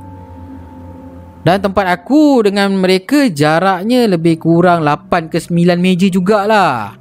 Dan 1.44 1.60
tempat 1.60 1.84
aku 1.84 2.48
dengan 2.48 2.72
mereka 2.80 3.28
jaraknya 3.28 4.08
lebih 4.08 4.40
kurang 4.40 4.88
8 4.88 5.28
ke 5.28 5.36
9 5.36 5.76
meja 5.84 6.08
jugalah. 6.08 6.96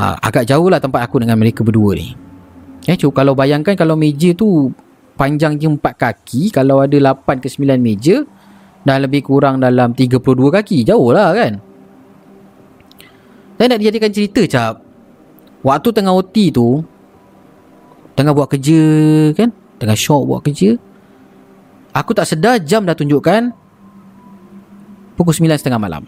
Ha, 0.00 0.16
agak 0.16 0.48
jauh 0.48 0.72
lah 0.72 0.80
tempat 0.80 1.04
aku 1.04 1.20
dengan 1.20 1.36
mereka 1.36 1.60
berdua 1.60 1.96
ni. 1.96 2.16
Eh, 2.88 2.96
cuba 2.96 3.20
kalau 3.20 3.36
bayangkan 3.36 3.76
kalau 3.76 4.00
meja 4.00 4.32
tu 4.32 4.72
panjang 5.20 5.60
je 5.60 5.68
4 5.68 5.80
kaki, 5.92 6.52
kalau 6.56 6.80
ada 6.80 6.96
8 6.96 7.36
ke 7.36 7.52
9 7.52 7.76
meja, 7.80 8.24
dah 8.80 8.96
lebih 8.96 9.28
kurang 9.28 9.60
dalam 9.60 9.92
32 9.92 10.48
kaki. 10.48 10.88
Jauh 10.88 11.12
lah 11.12 11.36
kan? 11.36 11.60
Dan 13.56 13.72
nak 13.72 13.78
dijadikan 13.80 14.12
cerita, 14.12 14.42
Cap. 14.48 14.74
Waktu 15.64 15.88
tengah 15.90 16.12
OT 16.12 16.52
tu, 16.52 16.84
Tengah 18.16 18.32
buat 18.32 18.48
kerja 18.48 18.80
kan? 19.36 19.52
Tengah 19.76 19.92
shop 19.92 20.24
buat 20.24 20.40
kerja. 20.40 20.80
Aku 21.92 22.16
tak 22.16 22.24
sedar 22.24 22.56
jam 22.64 22.84
dah 22.88 22.96
tunjukkan 22.96 23.52
Pukul 25.16 25.32
9.30 25.32 25.76
malam. 25.80 26.04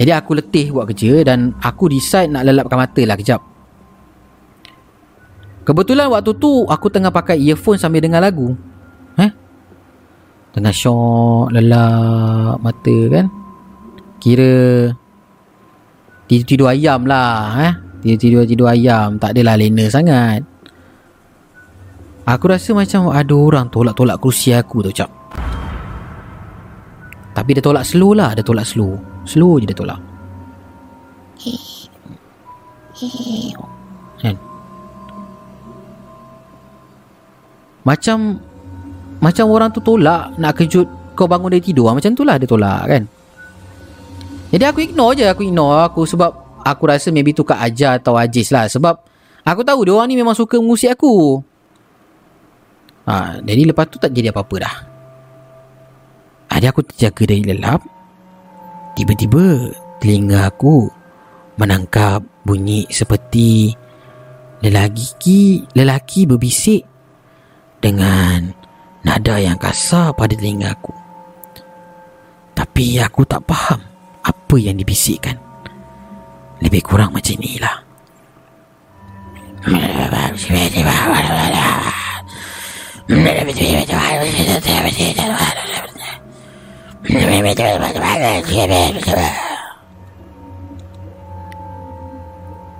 Jadi 0.00 0.12
aku 0.14 0.32
letih 0.32 0.72
buat 0.72 0.88
kerja 0.88 1.26
Dan 1.26 1.52
aku 1.60 1.92
decide 1.92 2.30
nak 2.32 2.44
lelapkan 2.44 2.76
mata 2.76 3.02
lah 3.08 3.16
kejap. 3.16 3.40
Kebetulan 5.64 6.12
waktu 6.12 6.32
tu 6.36 6.68
Aku 6.68 6.86
tengah 6.92 7.12
pakai 7.12 7.40
earphone 7.40 7.80
sambil 7.80 8.04
dengar 8.04 8.20
lagu. 8.20 8.52
Eh 9.16 9.32
Tengah 10.52 10.72
syok 10.76 11.56
Lelap 11.56 12.60
mata 12.60 12.96
kan? 13.08 13.26
Kira 14.20 14.52
Tidur-tidur 16.28 16.68
ayam 16.68 17.08
lah 17.08 17.56
eh. 17.64 17.72
Tidur-tidur 18.04 18.68
ayam. 18.68 19.16
Tak 19.16 19.32
adalah 19.32 19.56
lena 19.56 19.88
sangat. 19.88 20.44
Aku 22.28 22.44
rasa 22.52 22.76
macam 22.76 23.08
ada 23.08 23.32
orang 23.32 23.72
tolak-tolak 23.72 24.20
kerusi 24.20 24.52
aku 24.52 24.84
tu 24.84 24.92
cap 24.92 25.08
Tapi 27.32 27.56
dia 27.56 27.64
tolak 27.64 27.88
slow 27.88 28.12
lah 28.12 28.36
Dia 28.36 28.44
tolak 28.44 28.68
slow. 28.68 29.00
Slow 29.24 29.56
je 29.56 29.64
dia 29.64 29.72
tolak. 29.72 29.96
Kan? 34.20 34.36
Macam 37.88 38.36
Macam 39.24 39.44
orang 39.48 39.72
tu 39.72 39.80
tolak 39.80 40.36
Nak 40.36 40.52
kejut 40.52 40.84
kau 41.16 41.24
bangun 41.24 41.48
dari 41.48 41.64
tidur 41.64 41.96
Macam 41.96 42.12
tu 42.12 42.28
lah 42.28 42.36
dia 42.36 42.44
tolak 42.44 42.84
kan 42.84 43.02
Jadi 44.48 44.64
aku 44.64 44.80
ignore 44.80 45.12
je 45.12 45.28
Aku 45.28 45.44
ignore 45.44 45.84
aku 45.84 46.08
sebab 46.08 46.48
aku 46.64 46.82
rasa 46.88 47.08
maybe 47.08 47.32
tu 47.32 47.44
Kak 47.44 47.60
Ajar 47.60 47.96
atau 48.00 48.16
Aziz 48.16 48.52
lah 48.52 48.68
sebab 48.68 49.00
aku 49.44 49.64
tahu 49.64 49.88
dia 49.88 49.94
orang 49.96 50.08
ni 50.12 50.16
memang 50.20 50.36
suka 50.36 50.60
mengusik 50.60 50.92
aku. 50.92 51.40
Ha, 53.08 53.40
jadi 53.40 53.72
lepas 53.72 53.88
tu 53.88 53.96
tak 53.96 54.12
jadi 54.12 54.28
apa-apa 54.28 54.56
dah. 54.60 54.76
Ada 56.52 56.68
aku 56.68 56.84
terjaga 56.84 57.24
dari 57.24 57.42
lelap. 57.44 57.80
Tiba-tiba 58.92 59.72
telinga 60.02 60.52
aku 60.52 60.90
menangkap 61.56 62.20
bunyi 62.44 62.84
seperti 62.92 63.72
lelaki 64.60 65.64
lelaki 65.72 66.28
berbisik 66.28 66.82
dengan 67.80 68.52
nada 69.06 69.40
yang 69.40 69.56
kasar 69.56 70.12
pada 70.12 70.36
telinga 70.36 70.76
aku. 70.76 70.92
Tapi 72.52 72.98
aku 73.00 73.22
tak 73.24 73.46
faham 73.48 73.97
apa 74.48 74.56
yang 74.56 74.80
dibisikkan. 74.80 75.36
Lebih 76.64 76.80
kurang 76.80 77.12
macam 77.12 77.36
inilah. 77.36 77.84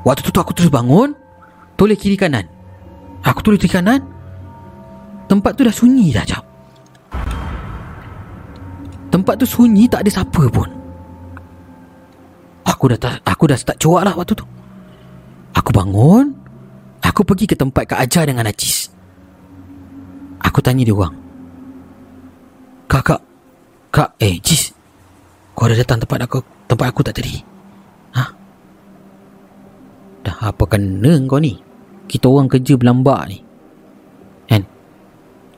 Waktu 0.08 0.28
tu, 0.32 0.40
aku 0.40 0.56
terus 0.56 0.72
bangun 0.72 1.12
Toleh 1.76 2.00
kiri 2.00 2.16
kanan. 2.16 2.48
Aku 3.28 3.44
toleh 3.44 3.60
kiri 3.60 3.76
kanan. 3.76 4.00
Tempat 5.28 5.52
tu 5.52 5.68
dah 5.68 5.76
sunyi 5.76 6.08
dah 6.16 6.24
jap 6.24 6.40
Tempat 9.12 9.36
tu 9.36 9.44
sunyi 9.44 9.84
tak 9.84 10.00
ada 10.00 10.10
siapa 10.16 10.48
pun 10.48 10.77
Aku 12.68 12.92
dah 12.92 13.00
aku 13.24 13.48
dah 13.48 13.56
start 13.56 13.80
cuak 13.80 14.04
lah 14.04 14.12
waktu 14.12 14.36
tu. 14.36 14.44
Aku 15.56 15.72
bangun. 15.72 16.36
Aku 17.00 17.24
pergi 17.24 17.48
ke 17.48 17.56
tempat 17.56 17.88
Kak 17.88 18.00
Ajar 18.04 18.28
dengan 18.28 18.44
Najis. 18.44 18.92
Aku 20.44 20.60
tanya 20.60 20.84
dia 20.84 20.92
orang. 20.92 21.14
Kak, 22.88 23.02
kak. 23.04 23.20
Kak, 23.88 24.10
eh, 24.20 24.36
Jis. 24.40 24.72
Kau 25.58 25.66
ada 25.66 25.74
datang 25.74 25.98
tempat 25.98 26.22
aku 26.22 26.38
tempat 26.70 26.86
aku 26.86 27.00
tak 27.02 27.18
tadi? 27.18 27.42
Ha? 28.14 28.22
Apa 30.38 30.64
kena 30.70 31.18
kau 31.26 31.42
ni 31.42 31.58
Kita 32.06 32.30
orang 32.30 32.46
kerja 32.46 32.78
berlambak 32.78 33.26
ni 33.26 33.42
Kan 34.46 34.62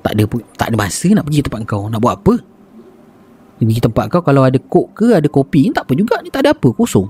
Tak 0.01 0.16
ada 0.16 0.24
tak 0.57 0.66
ada 0.73 0.77
masa 0.81 1.12
nak 1.12 1.28
pergi 1.28 1.45
tempat 1.45 1.61
kau 1.69 1.85
Nak 1.93 2.01
buat 2.01 2.16
apa 2.16 2.35
Pergi 3.61 3.77
tempat 3.77 4.09
kau 4.09 4.24
Kalau 4.24 4.41
ada 4.49 4.57
kok 4.57 4.97
ke 4.97 5.12
Ada 5.12 5.28
kopi 5.28 5.69
Tak 5.69 5.85
apa 5.85 5.93
juga 5.93 6.16
ni 6.24 6.32
Tak 6.32 6.49
ada 6.49 6.57
apa 6.57 6.73
Kosong. 6.73 7.05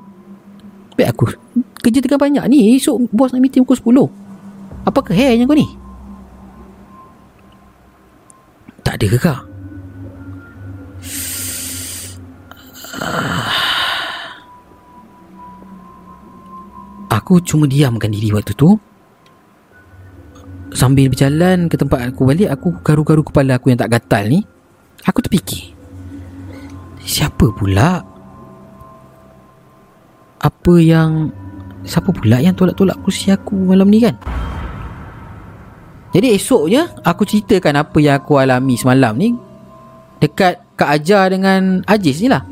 Baik 0.99 1.15
aku 1.15 1.31
Kerja 1.79 2.03
tengah 2.03 2.19
banyak 2.19 2.43
ni 2.51 2.75
Esok 2.75 3.07
bos 3.15 3.31
nak 3.31 3.39
meeting 3.39 3.63
pukul 3.63 4.11
10 4.83 4.83
Apa 4.91 4.99
ke 5.07 5.15
hairnya 5.15 5.47
kau 5.47 5.55
ni? 5.55 5.71
Tak 8.83 8.99
ada 8.99 9.07
ke 9.07 9.19
kau 9.23 9.39
Aku 17.11 17.43
cuma 17.43 17.67
diamkan 17.67 18.11
diri 18.11 18.31
waktu 18.35 18.55
tu. 18.55 18.79
Sambil 20.71 21.11
berjalan 21.11 21.67
ke 21.67 21.75
tempat 21.75 22.07
aku 22.07 22.23
balik 22.27 22.51
Aku 22.55 22.71
garu-garu 22.87 23.23
kepala 23.27 23.59
aku 23.59 23.71
yang 23.71 23.79
tak 23.79 23.91
gatal 23.91 24.31
ni. 24.31 24.47
Aku 25.07 25.19
terfikir 25.23 25.80
Siapa 27.05 27.49
pula? 27.53 28.05
Apa 30.41 30.75
yang 30.81 31.33
Siapa 31.81 32.13
pula 32.13 32.45
yang 32.45 32.53
tolak-tolak 32.53 33.01
kursi 33.01 33.33
aku 33.33 33.57
malam 33.57 33.89
ni 33.89 34.05
kan? 34.05 34.17
Jadi 36.13 36.37
esoknya 36.37 36.93
Aku 37.07 37.25
ceritakan 37.25 37.81
apa 37.81 37.97
yang 38.05 38.21
aku 38.21 38.37
alami 38.37 38.77
semalam 38.77 39.17
ni 39.17 39.33
Dekat 40.21 40.77
Kak 40.77 40.91
Ajar 41.01 41.33
dengan 41.33 41.81
Ajis 41.89 42.21
ni 42.21 42.29
lah. 42.29 42.45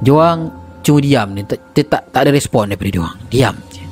Diorang 0.00 0.52
cuma 0.80 1.00
diam 1.00 1.28
ni 1.32 1.44
tak, 1.44 1.60
tak, 1.76 2.08
tak, 2.08 2.20
ada 2.24 2.32
respon 2.32 2.68
daripada 2.68 2.88
diorang 2.88 3.16
Diam 3.28 3.56
je. 3.72 3.84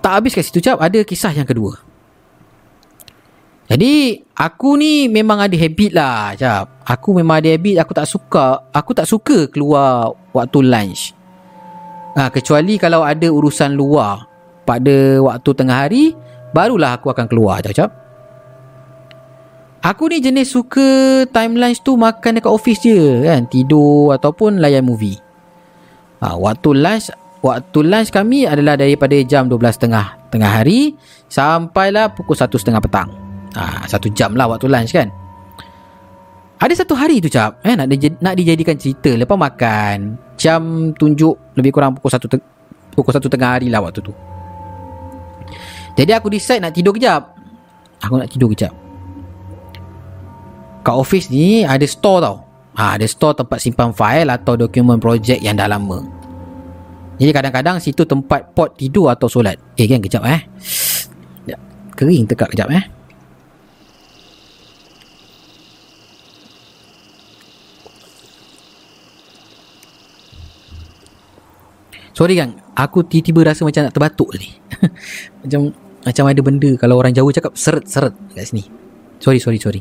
Tak 0.00 0.12
habis 0.20 0.32
kat 0.32 0.44
situ 0.44 0.64
cap. 0.64 0.80
Ada 0.80 1.04
kisah 1.04 1.32
yang 1.36 1.48
kedua 1.48 1.85
Jadi 3.66 4.22
Aku 4.36 4.78
ni 4.78 5.08
memang 5.10 5.42
ada 5.42 5.56
habit 5.56 5.90
lah 5.96 6.36
cap 6.38 6.84
Aku 6.86 7.16
memang 7.16 7.42
ada 7.42 7.48
habit 7.50 7.82
Aku 7.82 7.92
tak 7.96 8.06
suka 8.06 8.68
Aku 8.70 8.94
tak 8.94 9.08
suka 9.10 9.50
keluar 9.50 10.14
Waktu 10.30 10.58
lunch. 10.60 11.16
Ha, 12.14 12.30
Kecuali 12.30 12.78
kalau 12.78 13.02
ada 13.02 13.26
urusan 13.26 13.74
luar. 13.74 14.28
Pada 14.62 15.18
waktu 15.22 15.50
tengah 15.56 15.76
hari 15.86 16.14
Barulah 16.54 17.00
aku 17.00 17.10
akan 17.10 17.26
keluar 17.26 17.58
cap 17.64 17.74
cap 17.74 17.90
Aku 19.86 20.10
ni 20.10 20.18
jenis 20.18 20.50
suka 20.50 21.22
time 21.30 21.58
lunch 21.58 21.82
tu 21.86 21.94
makan 21.94 22.42
dekat 22.42 22.50
office 22.50 22.82
je 22.82 23.22
kan? 23.22 23.46
Tidur 23.46 24.10
ataupun 24.18 24.58
layan 24.58 24.82
movie. 24.82 25.18
Ha, 26.22 26.38
Waktu 26.38 26.70
lunch 26.76 27.08
Waktu 27.42 27.78
lunch 27.86 28.10
kami 28.10 28.46
adalah 28.46 28.74
daripada 28.78 29.14
jam 29.22 29.46
12.30 29.46 30.30
tengah 30.34 30.50
hari 30.50 30.98
Sampailah 31.30 32.12
pukul 32.12 32.34
1.30 32.34 32.84
petang 32.84 33.25
ha, 33.56 33.88
Satu 33.88 34.12
jam 34.12 34.36
lah 34.36 34.46
waktu 34.46 34.68
lunch 34.68 34.92
kan. 34.92 35.08
Ada 36.56 36.84
satu 36.84 36.96
hari 36.96 37.20
tu 37.20 37.28
cap 37.28 37.60
eh, 37.68 37.76
nak, 37.76 37.84
nak 38.24 38.32
dijadikan 38.32 38.80
cerita 38.80 39.12
Lepas 39.12 39.36
makan 39.36 40.16
Jam 40.40 40.92
tunjuk 40.96 41.36
lebih 41.52 41.68
kurang 41.68 41.96
pukul 41.96 42.12
1 42.12 42.32
te- 42.32 42.46
Pukul 42.96 43.12
1 43.12 43.28
tengah 43.28 43.50
hari 43.60 43.68
lah 43.68 43.84
waktu 43.84 44.00
tu. 44.00 44.12
Jadi 46.00 46.12
aku 46.16 46.32
decide 46.32 46.64
nak 46.64 46.72
tidur 46.72 46.96
kejap. 46.96 47.28
Aku 48.00 48.16
nak 48.16 48.28
tidur 48.32 48.48
kejap. 48.52 48.72
Kat 50.80 50.96
office 50.96 51.28
ni 51.28 51.60
ada 51.64 51.84
store 51.84 52.20
tau. 52.24 52.36
Ha, 52.76 52.96
Ada 52.96 53.04
store 53.08 53.36
tempat 53.36 53.60
simpan 53.60 53.92
file 53.92 54.28
atau 54.32 54.56
dokumen 54.56 54.96
projek 54.96 55.40
yang 55.44 55.56
dah 55.56 55.68
lama. 55.68 56.04
Jadi 57.16 57.32
kadang-kadang 57.32 57.80
situ 57.80 58.04
tempat 58.04 58.52
pot 58.52 58.72
tidur 58.76 59.12
atau 59.12 59.28
solat. 59.28 59.56
Eh 59.76 59.88
kan 59.88 60.00
kejap 60.00 60.24
eh. 60.24 60.40
Sekejap. 60.60 61.60
Kering 61.96 62.24
tekak 62.28 62.52
kejap 62.52 62.68
eh 62.72 62.95
Sorry 72.16 72.32
kan 72.40 72.56
Aku 72.72 73.04
tiba-tiba 73.04 73.52
rasa 73.52 73.68
macam 73.68 73.84
nak 73.84 73.92
terbatuk 73.92 74.32
tadi 74.32 74.48
Macam 75.44 75.68
Macam 76.00 76.24
ada 76.24 76.40
benda 76.40 76.70
Kalau 76.80 76.96
orang 76.96 77.12
Jawa 77.12 77.28
cakap 77.28 77.52
Seret-seret 77.52 78.16
kat 78.32 78.48
sini. 78.48 78.64
Sorry 79.20 79.36
sorry 79.36 79.60
sorry. 79.60 79.80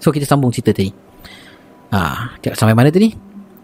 So 0.00 0.12
kita 0.12 0.28
sambung 0.28 0.52
cerita 0.52 0.72
tadi. 0.72 0.92
Ha, 1.92 2.36
sampai 2.56 2.72
mana 2.72 2.88
tadi? 2.88 3.12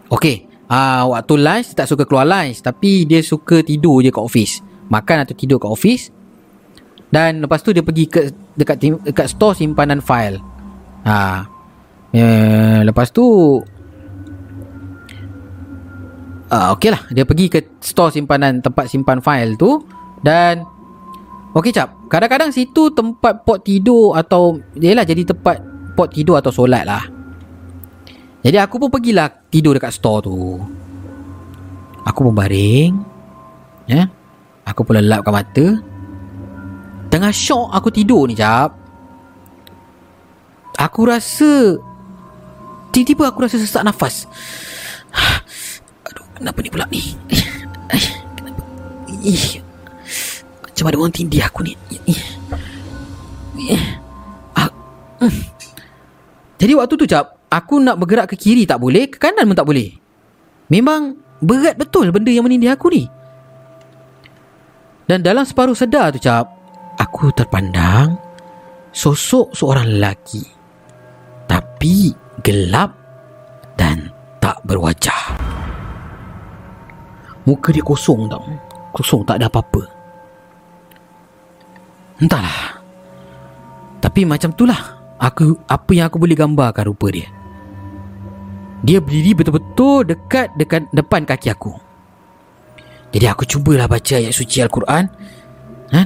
Okay 0.05 0.45
ha, 0.69 1.09
Waktu 1.09 1.33
lunch 1.41 1.73
tak 1.73 1.89
suka 1.89 2.05
keluar 2.05 2.29
lunch 2.29 2.61
Tapi 2.61 3.09
dia 3.09 3.25
suka 3.25 3.65
tidur 3.65 4.05
je 4.05 4.13
kat 4.13 4.21
office. 4.21 4.61
Makan 4.93 5.25
atau 5.25 5.33
tidur 5.33 5.57
kat 5.57 5.73
office. 5.73 6.13
Dan 7.11 7.41
lepas 7.41 7.59
tu 7.65 7.73
dia 7.73 7.81
pergi 7.81 8.05
ke 8.05 8.21
Dekat, 8.51 8.83
dekat 8.83 9.31
store 9.31 9.55
simpanan 9.55 10.03
file. 10.03 10.35
Ha. 11.07 11.47
Eh, 12.11 12.83
lepas 12.83 13.07
tu 13.15 13.23
uh, 16.51 16.75
Okay 16.75 16.91
lah. 16.91 17.01
Dia 17.09 17.23
pergi 17.23 17.47
ke 17.47 17.59
store 17.79 18.11
simpanan 18.11 18.59
Tempat 18.59 18.85
simpan 18.91 19.23
file 19.23 19.55
tu 19.55 19.79
Dan 20.19 20.61
Okay 21.51 21.71
cap. 21.75 22.07
Kadang-kadang 22.07 22.51
situ 22.51 22.91
tempat 22.95 23.43
pot 23.43 23.59
tidur 23.63 24.15
Atau 24.15 24.59
Yelah 24.75 25.07
jadi 25.07 25.23
tempat 25.23 25.63
Pot 25.95 26.11
tidur 26.15 26.39
atau 26.39 26.51
solat 26.55 26.87
lah. 26.87 27.03
Jadi 28.41 28.55
aku 28.55 28.79
pun 28.79 28.87
pergilah 28.87 29.27
Tidur 29.51 29.75
dekat 29.75 29.91
store 29.91 30.19
tu. 30.23 30.39
Aku 32.07 32.19
pun 32.23 32.35
baring 32.35 32.95
Ya. 33.89 34.07
Aku 34.63 34.87
pun 34.87 34.95
lelapkan 34.95 35.35
mata. 35.35 35.67
Tengah 37.11 37.33
syok 37.35 37.75
aku 37.75 37.91
tidur 37.91 38.23
ni 38.29 38.39
cap. 38.39 38.71
Aku 40.79 41.03
rasa 41.03 41.75
Tiba-tiba 42.95 43.27
aku 43.27 43.43
rasa 43.43 43.59
sesak 43.59 43.83
nafas 43.83 44.27
kenapa 46.41 46.57
ni 46.65 46.69
pula? 46.73 46.85
Ni 46.89 47.01
Kenapa? 48.35 48.61
Ih, 49.21 49.61
Macam 50.65 50.85
ada 50.89 50.97
orang 50.97 51.13
tindih 51.13 51.45
aku 51.45 51.61
ni. 51.61 51.77
Ah, 54.57 54.69
mm. 55.21 55.41
Jadi 56.57 56.73
waktu 56.73 56.93
tu 56.97 57.05
cap 57.05 57.37
Aku 57.51 57.77
nak 57.77 57.99
bergerak 58.01 58.33
ke 58.33 58.35
kiri 58.39 58.63
tak 58.65 58.81
boleh 58.81 59.11
Ke 59.11 59.21
kanan 59.21 59.45
pun 59.45 59.57
tak 59.57 59.69
boleh. 59.69 59.93
Memang 60.73 61.13
berat 61.43 61.77
betul 61.77 62.09
benda 62.09 62.31
yang 62.33 62.47
menindih 62.47 62.73
aku 62.73 62.89
ni. 62.89 63.03
Dan 65.05 65.21
dalam 65.21 65.45
separuh 65.45 65.77
sedar 65.77 66.09
tu 66.15 66.17
cap 66.17 66.49
Aku 66.97 67.29
terpandang 67.29 68.17
Sosok 68.89 69.53
seorang 69.53 69.85
lelaki. 69.85 70.41
Tapi 71.45 72.09
gelap 72.41 72.91
Dan 73.77 74.09
tak 74.41 74.65
berwajah 74.65 75.20
Muka 77.45 77.73
dia 77.73 77.81
kosong 77.81 78.29
tau. 78.29 78.45
Kosong 78.93 79.25
tak 79.25 79.41
ada 79.41 79.49
apa-apa. 79.49 79.81
Entahlah. 82.21 82.77
Tapi 83.97 84.21
macam 84.25 84.53
tu 84.53 84.69
lah. 84.69 85.01
Aku, 85.21 85.53
Apa 85.69 85.93
yang 85.93 86.09
aku 86.09 86.17
boleh 86.17 86.37
gambarkan 86.37 86.85
rupa 86.89 87.13
dia? 87.13 87.29
Dia 88.81 88.97
berdiri 88.97 89.37
betul-betul 89.37 90.09
Dekat 90.09 90.57
dekat 90.57 90.89
depan 90.89 91.21
kaki 91.25 91.53
aku. 91.53 91.73
Jadi 93.11 93.25
aku 93.27 93.43
cubalah 93.45 93.85
baca 93.85 94.17
ayat 94.17 94.33
suci 94.33 94.63
Al-Quran. 94.63 95.03
Ha? 95.93 96.01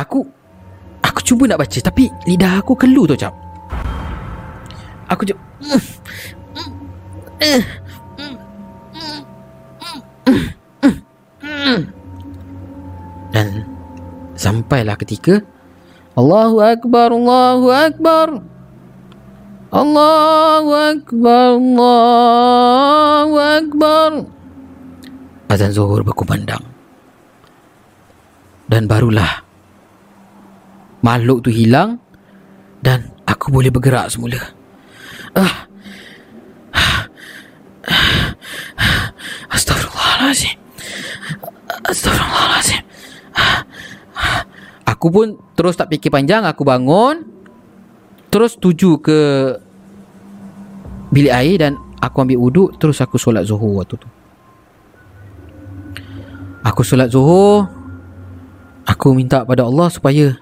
Aku 0.00 0.24
Aku 1.02 1.20
cuba 1.24 1.50
nak 1.50 1.64
baca 1.64 1.78
Tapi 1.80 2.12
lidah 2.28 2.60
aku 2.60 2.76
kelu 2.76 3.08
tu 3.08 3.16
cap. 3.16 3.34
Aku 5.08 5.24
cuba 5.24 5.40
Dan 13.34 13.48
Sampailah 14.38 14.94
ketika 14.94 15.42
Allahu 16.14 16.62
Akbar 16.62 17.10
Allahu 17.10 17.66
Akbar. 17.74 18.28
Allahu 19.74 20.70
Akbar 20.72 21.58
Allahu 21.58 23.36
Akbar. 23.36 24.10
Azan 25.50 25.74
Zuhur 25.74 26.06
berkumandang. 26.06 26.62
Dan 28.68 28.84
barulah 28.84 29.42
Makhluk 31.00 31.40
tu 31.40 31.48
hilang 31.48 31.96
Dan 32.84 33.00
aku 33.24 33.48
boleh 33.48 33.72
bergerak 33.72 34.12
semula. 34.12 34.38
Ah. 35.32 35.68
Astagfirullahalazim 40.28 40.54
Astagfirullahalazim 41.88 42.82
Aku 44.88 45.14
pun 45.14 45.38
terus 45.56 45.78
tak 45.78 45.88
fikir 45.92 46.12
panjang 46.12 46.44
Aku 46.44 46.64
bangun 46.64 47.24
Terus 48.28 48.56
tuju 48.60 49.00
ke 49.00 49.18
Bilik 51.08 51.32
air 51.32 51.56
dan 51.60 51.72
Aku 52.00 52.20
ambil 52.20 52.38
uduk 52.40 52.68
Terus 52.76 53.00
aku 53.00 53.16
solat 53.16 53.48
zuhur 53.48 53.80
waktu 53.80 53.96
tu. 53.96 54.08
Aku 56.64 56.84
solat 56.84 57.08
Zuhur 57.08 57.68
Aku 58.84 59.16
minta 59.16 59.44
pada 59.48 59.64
Allah 59.64 59.88
supaya 59.88 60.36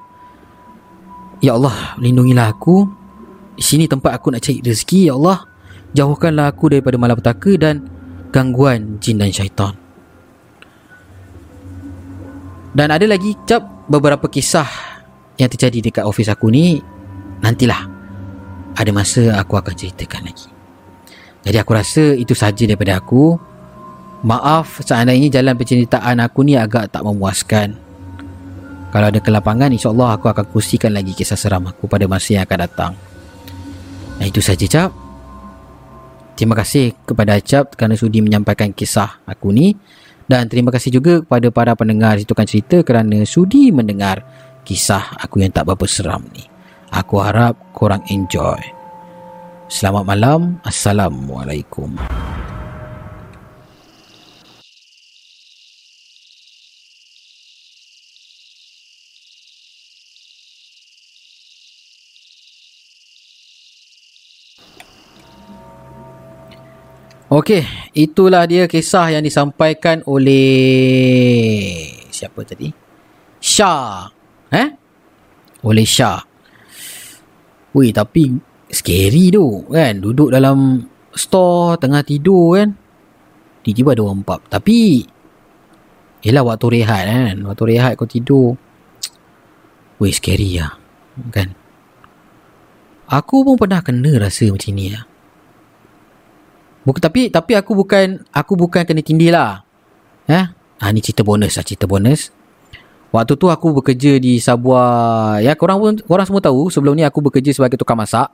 Ya 1.44 1.52
Allah 1.52 1.94
lindungilah 2.00 2.48
aku. 2.48 2.88
Di 3.60 3.62
sini 3.62 3.84
tempat 3.84 4.16
aku 4.16 4.32
nak 4.32 4.40
cari 4.40 4.64
rezeki 4.64 5.12
Ya 5.12 5.14
Allah 5.14 5.44
Jauhkanlah 5.92 6.50
aku 6.50 6.72
daripada 6.72 6.96
malapetaka 6.98 7.52
dan 7.60 7.95
Gangguan 8.34 8.98
jin 9.02 9.20
dan 9.20 9.30
syaitan 9.32 9.74
Dan 12.76 12.92
ada 12.92 13.06
lagi 13.08 13.32
cap 13.48 13.88
beberapa 13.88 14.28
kisah 14.28 14.68
Yang 15.40 15.56
terjadi 15.56 15.78
dekat 15.90 16.04
ofis 16.04 16.28
aku 16.30 16.50
ni 16.52 16.80
Nantilah 17.40 17.86
Ada 18.76 18.90
masa 18.92 19.22
aku 19.40 19.56
akan 19.56 19.74
ceritakan 19.74 20.22
lagi 20.28 20.48
Jadi 21.46 21.56
aku 21.56 21.70
rasa 21.72 22.12
itu 22.14 22.34
saja 22.36 22.66
daripada 22.66 22.98
aku 23.00 23.36
Maaf 24.26 24.82
seandainya 24.82 25.28
jalan 25.38 25.54
penceritaan 25.54 26.18
aku 26.18 26.42
ni 26.42 26.58
agak 26.58 26.90
tak 26.90 27.06
memuaskan. 27.06 27.78
Kalau 28.90 29.06
ada 29.06 29.20
kelapangan 29.22 29.70
insyaAllah 29.70 30.18
aku 30.18 30.26
akan 30.32 30.44
kongsikan 30.50 30.90
lagi 30.90 31.14
kisah 31.14 31.38
seram 31.38 31.62
aku 31.68 31.84
pada 31.84 32.08
masa 32.08 32.34
yang 32.34 32.42
akan 32.42 32.58
datang. 32.64 32.92
Nah 34.18 34.26
itu 34.26 34.42
saja 34.42 34.66
Cap. 34.66 35.05
Terima 36.36 36.52
kasih 36.52 36.92
kepada 37.08 37.40
Cap 37.40 37.72
kerana 37.80 37.96
sudi 37.96 38.20
menyampaikan 38.20 38.68
kisah 38.76 39.24
aku 39.24 39.56
ni. 39.56 39.72
Dan 40.28 40.52
terima 40.52 40.68
kasih 40.68 40.92
juga 41.00 41.24
kepada 41.24 41.48
para 41.48 41.72
pendengar 41.72 42.20
Situkan 42.20 42.44
Cerita 42.44 42.82
kerana 42.84 43.24
sudi 43.24 43.72
mendengar 43.72 44.20
kisah 44.66 45.16
aku 45.16 45.40
yang 45.40 45.54
tak 45.54 45.64
berapa 45.64 45.86
seram 45.88 46.28
ni. 46.36 46.44
Aku 46.92 47.24
harap 47.24 47.56
korang 47.72 48.04
enjoy. 48.12 48.60
Selamat 49.66 50.04
malam. 50.04 50.60
Assalamualaikum. 50.62 51.96
Okey, 67.26 67.66
itulah 67.90 68.46
dia 68.46 68.70
kisah 68.70 69.18
yang 69.18 69.26
disampaikan 69.26 69.98
oleh 70.06 70.46
siapa 72.06 72.46
tadi? 72.46 72.70
Shah. 73.42 74.06
Eh? 74.54 74.68
Oleh 75.66 75.82
Shah. 75.82 76.22
Wih, 77.74 77.90
tapi 77.90 78.30
scary 78.70 79.34
tu 79.34 79.66
kan. 79.66 79.98
Duduk 79.98 80.30
dalam 80.30 80.86
store 81.10 81.74
tengah 81.82 82.06
tidur 82.06 82.62
kan. 82.62 82.70
Tiba-tiba 83.66 83.98
ada 83.98 84.02
orang 84.06 84.22
pub. 84.22 84.40
Tapi 84.46 85.02
Yelah 86.22 86.42
waktu 86.46 86.66
rehat 86.78 87.04
kan. 87.10 87.36
Waktu 87.42 87.62
rehat 87.74 87.98
kau 87.98 88.06
tidur. 88.06 88.54
Wih, 89.98 90.14
scary 90.14 90.62
lah. 90.62 90.78
Kan? 91.34 91.54
Aku 93.06 93.46
pun 93.46 93.58
pernah 93.58 93.82
kena 93.82 94.14
rasa 94.18 94.50
macam 94.50 94.74
ni 94.74 94.90
lah. 94.90 95.15
Bukan 96.86 97.02
tapi 97.02 97.34
tapi 97.34 97.58
aku 97.58 97.74
bukan 97.74 98.22
aku 98.30 98.54
bukan 98.54 98.86
kena 98.86 99.02
tindih 99.02 99.34
lah. 99.34 99.66
Eh? 100.30 100.46
Ha, 100.76 100.84
ni 100.94 101.02
cerita 101.02 101.26
bonus 101.26 101.58
lah, 101.58 101.66
cerita 101.66 101.90
bonus. 101.90 102.30
Waktu 103.10 103.34
tu 103.34 103.50
aku 103.50 103.82
bekerja 103.82 104.22
di 104.22 104.38
sebuah 104.38 105.40
ya 105.42 105.58
korang 105.58 105.78
pun 105.82 105.92
korang 106.06 106.26
semua 106.30 106.42
tahu 106.42 106.70
sebelum 106.70 106.94
ni 106.94 107.02
aku 107.02 107.18
bekerja 107.26 107.50
sebagai 107.50 107.74
tukang 107.74 107.98
masak. 107.98 108.30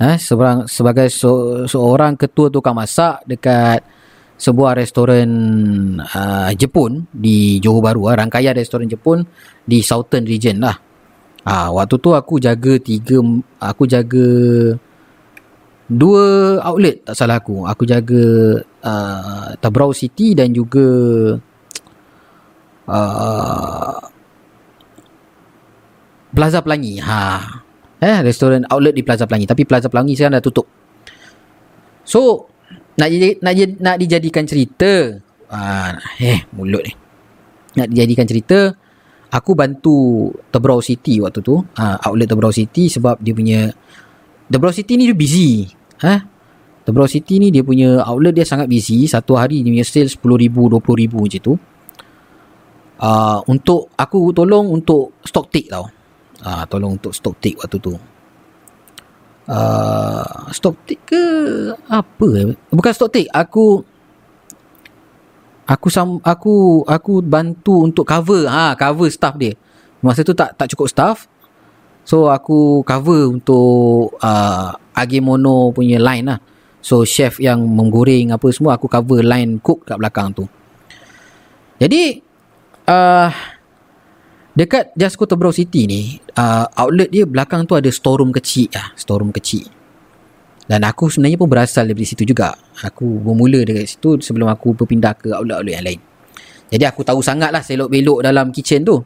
Eh, 0.00 0.16
seorang 0.16 0.64
sebagai 0.64 1.12
so, 1.12 1.62
seorang 1.68 2.16
ketua 2.16 2.48
tukang 2.48 2.72
masak 2.72 3.22
dekat 3.28 3.84
sebuah 4.40 4.74
restoran 4.74 5.28
uh, 6.00 6.50
Jepun 6.56 7.06
di 7.12 7.62
Johor 7.62 7.84
Bahru 7.84 8.08
uh, 8.08 8.16
rangkaian 8.16 8.56
restoran 8.56 8.88
Jepun 8.88 9.22
di 9.62 9.84
Southern 9.84 10.24
Region 10.24 10.58
lah. 10.64 10.74
Ah, 11.42 11.66
ha, 11.66 11.74
waktu 11.74 11.98
tu 11.98 12.14
aku 12.14 12.38
jaga 12.38 12.78
tiga 12.78 13.18
aku 13.58 13.82
jaga 13.86 14.26
dua 15.92 16.58
outlet 16.64 17.04
tak 17.04 17.14
salah 17.16 17.38
aku. 17.38 17.68
Aku 17.68 17.84
jaga 17.84 18.24
uh, 18.64 19.48
Tabrau 19.60 19.92
City 19.92 20.32
dan 20.32 20.50
juga 20.50 20.86
uh, 22.88 23.96
Plaza 26.32 26.64
Pelangi. 26.64 26.96
Ha. 26.98 27.20
Eh 28.02 28.18
restoran 28.24 28.64
outlet 28.66 28.96
di 28.96 29.04
Plaza 29.04 29.28
Pelangi. 29.28 29.46
Tapi 29.46 29.62
Plaza 29.68 29.92
Pelangi 29.92 30.16
sekarang 30.16 30.40
dah 30.40 30.44
tutup. 30.44 30.66
So 32.02 32.48
nak 32.96 33.08
nak 33.44 33.52
nak 33.78 33.96
dijadikan 34.00 34.48
cerita. 34.48 35.20
Uh, 35.52 35.92
eh 36.18 36.48
mulut 36.56 36.82
ni. 36.82 36.92
Nak 37.76 37.86
dijadikan 37.92 38.24
cerita 38.24 38.72
aku 39.32 39.56
bantu 39.56 40.28
Tabrau 40.52 40.80
City 40.84 41.20
waktu 41.20 41.40
tu. 41.40 41.60
Uh, 41.60 41.96
outlet 42.04 42.28
Tabrau 42.28 42.52
City 42.52 42.92
sebab 42.92 43.20
dia 43.20 43.32
punya 43.32 43.60
Tabrau 44.52 44.72
City 44.72 45.00
ni 45.00 45.08
dia 45.08 45.16
busy 45.16 45.81
Eh? 46.02 46.20
The 46.82 46.90
Brow 46.90 47.06
City 47.06 47.38
ni 47.38 47.54
dia 47.54 47.62
punya 47.62 48.02
outlet 48.02 48.34
dia 48.34 48.46
sangat 48.46 48.66
busy. 48.66 49.06
Satu 49.06 49.38
hari 49.38 49.62
dia 49.62 49.70
punya 49.70 49.86
sale 49.86 50.10
RM10,000, 50.10 50.50
RM20,000 50.82 51.14
macam 51.14 51.40
tu. 51.40 51.54
Uh, 53.02 53.38
untuk 53.50 53.90
aku 53.98 54.30
tolong 54.30 54.70
untuk 54.70 55.14
stock 55.22 55.50
take 55.50 55.70
tau. 55.70 55.86
Uh, 56.42 56.62
tolong 56.66 56.98
untuk 56.98 57.14
stock 57.14 57.38
take 57.38 57.58
waktu 57.58 57.78
tu. 57.78 57.94
Uh, 59.46 60.46
stock 60.50 60.74
take 60.86 61.02
ke 61.06 61.22
apa? 61.86 62.54
Bukan 62.70 62.92
stock 62.94 63.14
take. 63.14 63.30
Aku 63.30 63.86
aku 65.66 65.86
sam, 65.86 66.18
aku 66.22 66.82
aku 66.86 67.22
bantu 67.22 67.86
untuk 67.86 68.06
cover 68.06 68.50
ha 68.50 68.74
cover 68.74 69.06
staff 69.06 69.38
dia. 69.38 69.54
Masa 70.02 70.26
tu 70.26 70.34
tak 70.34 70.58
tak 70.58 70.66
cukup 70.74 70.90
staff. 70.90 71.30
So 72.02 72.26
aku 72.26 72.82
cover 72.82 73.30
untuk 73.30 74.18
uh, 74.18 74.74
Agemono 74.92 75.72
punya 75.72 75.98
line 76.00 76.26
lah. 76.28 76.38
So 76.82 77.06
chef 77.06 77.38
yang 77.38 77.62
menggoreng 77.62 78.34
apa 78.34 78.46
semua 78.50 78.74
aku 78.74 78.90
cover 78.90 79.22
line 79.22 79.62
cook 79.62 79.86
kat 79.86 79.96
belakang 79.96 80.34
tu. 80.34 80.44
Jadi 81.78 82.18
uh, 82.90 83.30
dekat 84.52 84.94
Just 84.98 85.18
Kota 85.18 85.38
Brow 85.38 85.54
City 85.54 85.86
ni 85.86 86.18
uh, 86.36 86.66
outlet 86.78 87.08
dia 87.10 87.24
belakang 87.26 87.64
tu 87.66 87.78
ada 87.78 87.88
storeroom 87.88 88.34
kecil 88.34 88.70
lah. 88.74 88.90
Storeroom 88.98 89.30
kecil. 89.30 89.66
Dan 90.66 90.86
aku 90.86 91.10
sebenarnya 91.10 91.38
pun 91.38 91.50
berasal 91.50 91.90
dari 91.90 92.06
situ 92.06 92.22
juga. 92.22 92.54
Aku 92.86 93.18
bermula 93.18 93.66
dari 93.66 93.86
situ 93.86 94.18
sebelum 94.22 94.46
aku 94.46 94.78
berpindah 94.78 95.14
ke 95.18 95.34
outlet-outlet 95.34 95.74
yang 95.74 95.86
lain. 95.86 96.00
Jadi 96.72 96.84
aku 96.88 97.04
tahu 97.04 97.20
sangat 97.20 97.52
lah 97.52 97.60
selok-belok 97.60 98.24
dalam 98.24 98.48
kitchen 98.48 98.80
tu 98.80 98.96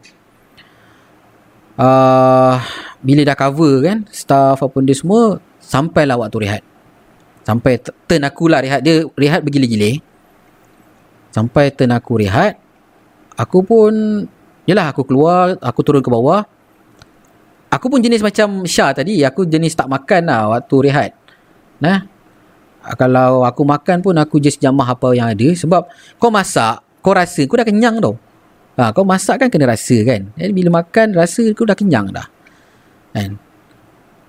uh, 1.80 2.56
bila 3.00 3.20
dah 3.22 3.36
cover 3.36 3.74
kan 3.84 3.98
staff 4.10 4.60
apa 4.60 4.76
dia 4.82 4.96
semua 4.96 5.38
sampailah 5.66 6.14
waktu 6.14 6.38
rehat 6.46 6.62
sampai 7.42 7.82
turn 8.06 8.22
aku 8.22 8.46
lah 8.46 8.62
rehat 8.62 8.80
dia 8.86 9.02
rehat 9.18 9.42
bergila-gila 9.42 9.98
sampai 11.34 11.74
turn 11.74 11.90
aku 11.90 12.22
rehat 12.22 12.54
aku 13.34 13.66
pun 13.66 13.92
yalah 14.70 14.94
aku 14.94 15.02
keluar 15.02 15.58
aku 15.58 15.80
turun 15.82 16.02
ke 16.02 16.10
bawah 16.10 16.46
aku 17.66 17.86
pun 17.90 17.98
jenis 17.98 18.22
macam 18.22 18.62
Syah 18.62 18.94
tadi 18.94 19.26
aku 19.26 19.42
jenis 19.42 19.74
tak 19.74 19.90
makan 19.90 20.30
lah 20.30 20.54
waktu 20.54 20.76
rehat 20.86 21.10
nah 21.82 22.06
kalau 22.94 23.42
aku 23.42 23.66
makan 23.66 23.98
pun 23.98 24.14
aku 24.14 24.38
just 24.38 24.62
jamah 24.62 24.86
apa 24.86 25.10
yang 25.18 25.34
ada 25.34 25.50
sebab 25.58 25.90
kau 26.22 26.30
masak 26.30 26.78
kau 27.02 27.10
rasa 27.10 27.42
kau 27.50 27.58
dah 27.58 27.66
kenyang 27.66 27.98
tau 27.98 28.14
Ha, 28.76 28.92
kau 28.92 29.08
masak 29.08 29.40
kan 29.40 29.48
kena 29.48 29.72
rasa 29.72 29.96
kan. 30.04 30.28
Jadi 30.36 30.52
bila 30.52 30.84
makan 30.84 31.16
rasa 31.16 31.48
kau 31.56 31.64
dah 31.64 31.72
kenyang 31.72 32.12
dah. 32.12 32.28
Kan? 33.16 33.40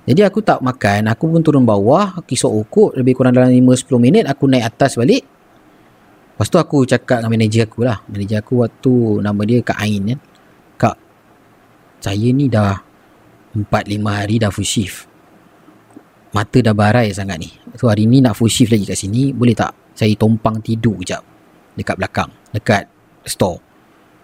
Jadi 0.07 0.23
aku 0.23 0.39
tak 0.39 0.63
makan, 0.63 1.11
aku 1.11 1.27
pun 1.27 1.43
turun 1.43 1.67
bawah, 1.67 2.15
kisah 2.23 2.47
ukut 2.47 2.95
lebih 2.95 3.11
kurang 3.11 3.35
dalam 3.35 3.51
5-10 3.51 3.99
minit 3.99 4.23
aku 4.23 4.47
naik 4.47 4.71
atas 4.71 4.95
balik. 4.95 5.27
Lepas 6.31 6.47
tu 6.47 6.55
aku 6.55 6.88
cakap 6.88 7.19
dengan 7.19 7.35
manager 7.35 7.67
aku 7.67 7.84
lah. 7.84 7.99
Manager 8.07 8.39
aku 8.39 8.63
waktu 8.63 8.93
nama 9.19 9.41
dia 9.43 9.59
Kak 9.59 9.77
Ain 9.84 10.07
kan. 10.07 10.19
Kak, 10.79 10.95
saya 11.99 12.27
ni 12.31 12.47
dah 12.47 12.79
4-5 13.51 13.67
hari 14.07 14.35
dah 14.39 14.47
full 14.47 14.63
shift. 14.63 15.11
Mata 16.31 16.57
dah 16.63 16.71
barai 16.71 17.11
sangat 17.11 17.38
ni. 17.43 17.51
So 17.75 17.91
hari 17.91 18.07
ni 18.07 18.23
nak 18.23 18.39
full 18.39 18.47
shift 18.47 18.71
lagi 18.71 18.88
kat 18.88 18.95
sini, 18.95 19.35
boleh 19.35 19.57
tak 19.57 19.91
saya 19.91 20.15
tumpang 20.15 20.63
tidur 20.63 21.03
kejap 21.03 21.25
dekat 21.75 21.99
belakang, 21.99 22.29
dekat 22.55 22.88
store. 23.27 23.59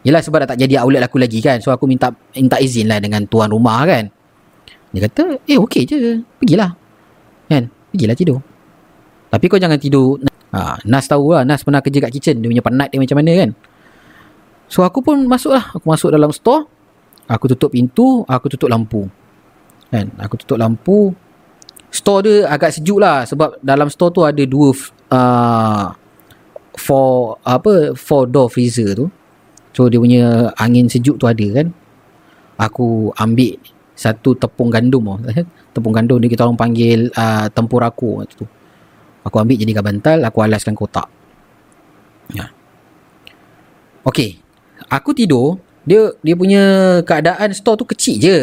Yelah 0.08 0.24
sebab 0.24 0.48
dah 0.48 0.56
tak 0.56 0.60
jadi 0.64 0.84
outlet 0.84 1.08
aku 1.08 1.16
lagi 1.16 1.40
kan 1.40 1.64
So 1.64 1.72
aku 1.72 1.88
minta 1.88 2.12
minta 2.36 2.60
izin 2.60 2.92
lah 2.92 3.00
dengan 3.00 3.24
tuan 3.24 3.48
rumah 3.48 3.88
kan 3.88 4.12
Dia 4.94 5.10
kata 5.10 5.42
eh 5.50 5.58
okey 5.58 5.84
je. 5.90 6.22
Pergilah. 6.38 6.78
Kan? 7.50 7.68
Pergilah 7.90 8.16
tidur. 8.16 8.40
Tapi 9.34 9.46
kau 9.50 9.58
jangan 9.58 9.82
tidur. 9.82 10.22
Ha, 10.54 10.78
Nas 10.86 11.10
tahu 11.10 11.34
lah 11.34 11.42
Nas 11.42 11.66
pernah 11.66 11.82
kerja 11.82 11.98
kat 11.98 12.14
kitchen. 12.14 12.46
Dia 12.46 12.48
punya 12.54 12.62
penat 12.62 12.94
dia 12.94 13.02
macam 13.02 13.18
mana 13.18 13.34
kan? 13.34 13.50
So 14.70 14.86
aku 14.86 15.02
pun 15.02 15.26
masuk 15.26 15.54
lah 15.58 15.74
Aku 15.74 15.86
masuk 15.90 16.14
dalam 16.14 16.30
store. 16.30 16.70
Aku 17.26 17.50
tutup 17.50 17.74
pintu. 17.74 18.22
Aku 18.30 18.46
tutup 18.54 18.70
lampu. 18.70 19.10
Kan? 19.90 20.14
Aku 20.22 20.38
tutup 20.38 20.62
lampu. 20.62 21.18
Store 21.90 22.22
dia 22.22 22.50
agak 22.50 22.74
sejuk 22.74 23.02
lah 23.02 23.26
Sebab 23.26 23.62
dalam 23.62 23.90
store 23.90 24.14
tu 24.14 24.22
ada 24.22 24.44
dua 24.46 24.74
uh, 25.14 25.94
Four 26.78 27.42
Apa 27.42 27.98
Four 27.98 28.30
door 28.30 28.54
freezer 28.54 28.94
tu. 28.94 29.10
So 29.74 29.90
dia 29.90 29.98
punya 29.98 30.54
angin 30.62 30.86
sejuk 30.86 31.18
tu 31.18 31.26
ada 31.26 31.48
kan? 31.50 31.74
Aku 32.62 33.10
ambil 33.18 33.58
satu 33.94 34.34
tepung 34.34 34.74
gandum 34.74 35.06
oh. 35.14 35.18
Tepung 35.74 35.94
gandum 35.94 36.18
ni 36.18 36.30
kita 36.30 36.46
orang 36.46 36.58
panggil 36.58 37.10
uh, 37.14 37.50
tempuraku 37.50 38.26
tu. 38.30 38.46
Aku 39.24 39.40
ambil 39.40 39.56
jadi 39.56 39.80
bantal, 39.80 40.20
aku 40.28 40.44
alaskan 40.44 40.76
kotak. 40.76 41.08
Ya. 42.36 42.52
Okey. 44.04 44.44
Aku 44.92 45.16
tidur, 45.16 45.64
dia 45.88 46.12
dia 46.20 46.36
punya 46.36 46.64
keadaan 47.08 47.56
store 47.56 47.80
tu 47.80 47.88
kecil 47.88 48.16
je. 48.20 48.38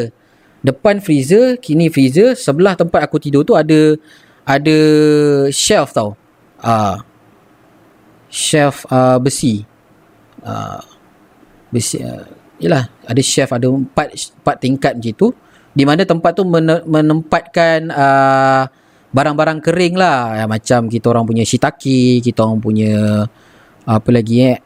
Depan 0.65 1.01
freezer, 1.05 1.61
kini 1.61 1.93
freezer, 1.93 2.33
sebelah 2.33 2.77
tempat 2.77 3.05
aku 3.05 3.21
tidur 3.21 3.45
tu 3.45 3.53
ada 3.53 3.97
ada 4.45 4.79
shelf 5.53 5.93
tau. 5.93 6.17
Uh, 6.61 6.97
shelf 8.33 8.89
uh, 8.89 9.21
besi. 9.21 9.69
Uh, 10.41 10.81
besi 11.69 12.01
uh, 12.01 12.25
yalah, 12.61 12.93
ada 13.09 13.21
shelf 13.25 13.51
ada 13.57 13.67
empat 13.73 14.13
empat 14.15 14.57
tingkat 14.61 14.93
macam 15.01 15.13
tu 15.17 15.29
di 15.71 15.85
mana 15.89 16.03
tempat 16.05 16.37
tu 16.37 16.45
menempatkan 16.87 17.89
uh, 17.89 18.63
barang-barang 19.11 19.59
kering 19.65 19.95
lah. 19.99 20.39
Ya, 20.39 20.45
macam 20.47 20.87
kita 20.87 21.11
orang 21.11 21.25
punya 21.27 21.43
shiitake 21.43 22.23
kita 22.23 22.47
orang 22.47 22.61
punya 22.63 23.25
apa 23.89 24.11
lagi 24.13 24.55
eh? 24.55 24.59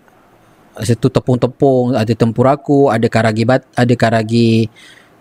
Satu 0.75 1.07
tepung-tepung 1.07 1.95
ada 1.95 2.11
tempuraku 2.19 2.91
ada 2.91 3.07
karagi 3.07 3.47
bat 3.47 3.63
ada 3.79 3.95
karagi 3.95 4.67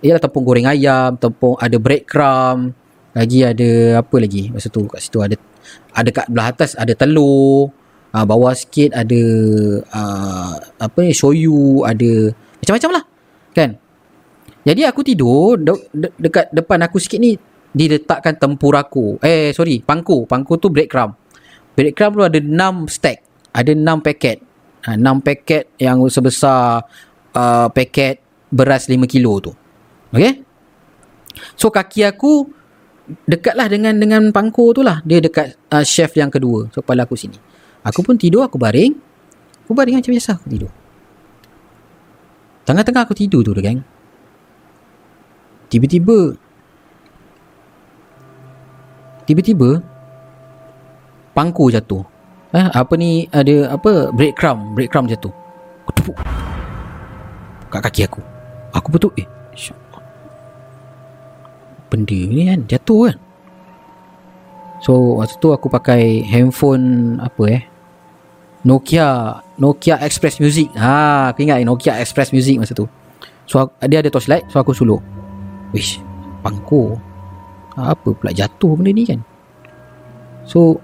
ialah 0.02 0.18
tepung 0.18 0.42
goreng 0.42 0.66
ayam 0.66 1.14
tepung 1.16 1.56
ada 1.62 1.78
breadcrumb 1.78 2.74
lagi 3.14 3.46
ada 3.46 4.02
apa 4.02 4.16
lagi? 4.18 4.50
Masa 4.50 4.74
tu 4.74 4.90
kat 4.90 5.00
situ 5.06 5.22
ada 5.22 5.38
ada 5.94 6.10
kat 6.10 6.26
belah 6.28 6.50
atas 6.50 6.74
ada 6.74 6.98
telur 6.98 7.70
uh, 8.12 8.26
bawah 8.26 8.52
sikit 8.58 8.98
ada 8.98 9.22
uh, 9.94 10.54
apa 10.82 10.98
ni 11.06 11.14
shoyu 11.14 11.86
ada 11.86 12.34
macam-macam 12.64 12.92
lah 12.96 13.04
kan 13.52 13.70
jadi 14.64 14.88
aku 14.88 15.04
tidur 15.04 15.60
de- 15.60 15.88
de- 15.92 16.16
dekat 16.16 16.48
depan 16.56 16.80
aku 16.88 16.96
sikit 16.98 17.20
ni 17.20 17.36
diletakkan 17.76 18.38
tempuraku. 18.40 19.20
Eh 19.20 19.52
sorry, 19.52 19.84
pangku. 19.84 20.24
Pangku 20.24 20.56
tu 20.56 20.72
breadcrumb. 20.72 21.18
Breadcrumb 21.76 22.14
tu 22.16 22.24
ada 22.24 22.40
6 22.40 22.88
stack. 22.88 23.18
Ada 23.52 23.76
6 23.76 24.00
paket. 24.00 24.38
Ha, 24.88 24.96
6 24.96 25.20
paket 25.20 25.74
yang 25.82 26.00
sebesar 26.08 26.86
uh, 27.36 27.68
paket 27.74 28.24
beras 28.54 28.88
5 28.88 29.04
kilo 29.10 29.42
tu. 29.44 29.52
Okay? 30.16 30.46
So 31.58 31.74
kaki 31.74 32.06
aku 32.08 32.48
dekatlah 33.28 33.68
dengan 33.68 33.98
dengan 34.00 34.22
pangku 34.32 34.72
tu 34.72 34.86
lah. 34.86 35.04
Dia 35.04 35.20
dekat 35.20 35.60
uh, 35.74 35.84
chef 35.84 36.14
yang 36.16 36.32
kedua. 36.32 36.72
So 36.72 36.86
kepala 36.86 37.04
aku 37.04 37.18
sini. 37.20 37.36
Aku 37.84 38.00
pun 38.00 38.16
tidur, 38.16 38.48
aku 38.48 38.56
baring. 38.56 38.96
Aku 39.68 39.76
baring 39.76 40.00
macam 40.00 40.14
biasa 40.14 40.40
aku 40.40 40.48
tidur. 40.48 40.72
Tengah-tengah 42.64 43.04
aku 43.04 43.16
tidur 43.16 43.44
tu, 43.44 43.52
gang. 43.60 43.84
Tiba-tiba 45.74 46.38
Tiba-tiba 49.26 49.82
Pangku 51.34 51.74
jatuh. 51.74 52.06
Eh 52.54 52.62
apa 52.70 52.94
ni 52.94 53.26
Ada 53.34 53.74
apa 53.74 54.14
Breadcrumb 54.14 54.78
Breadcrumb 54.78 55.10
jatuh. 55.10 55.34
Aku 55.84 55.92
tepuk. 55.98 56.18
Kat 57.74 57.82
kaki 57.90 58.06
aku. 58.06 58.22
Aku 58.78 58.88
betul 58.94 59.10
Eh 59.18 59.26
Benda 61.90 62.14
ni 62.14 62.46
kan 62.46 62.62
Jatuh 62.70 63.10
kan. 63.10 63.18
So 64.84 65.18
waktu 65.18 65.42
tu 65.42 65.50
aku 65.50 65.74
pakai 65.74 66.22
Handphone 66.28 67.18
Apa 67.18 67.44
eh 67.50 67.64
Nokia 68.64 69.40
Nokia 69.60 70.00
Express 70.00 70.40
Music. 70.40 70.72
Ha, 70.80 71.32
Aku 71.36 71.44
ingat 71.44 71.62
Nokia 71.68 72.00
Express 72.00 72.32
Music 72.32 72.58
masa 72.60 72.72
tu. 72.72 72.88
So 73.44 73.60
dia 73.84 74.00
ada 74.00 74.08
torchlight 74.08 74.48
So 74.48 74.64
aku 74.64 74.72
suluk 74.72 75.04
Wish 75.76 76.00
Pangku 76.40 76.96
Apa 77.76 78.16
pula 78.16 78.32
jatuh 78.32 78.80
benda 78.80 78.92
ni 78.96 79.04
kan? 79.04 79.20
So 80.48 80.80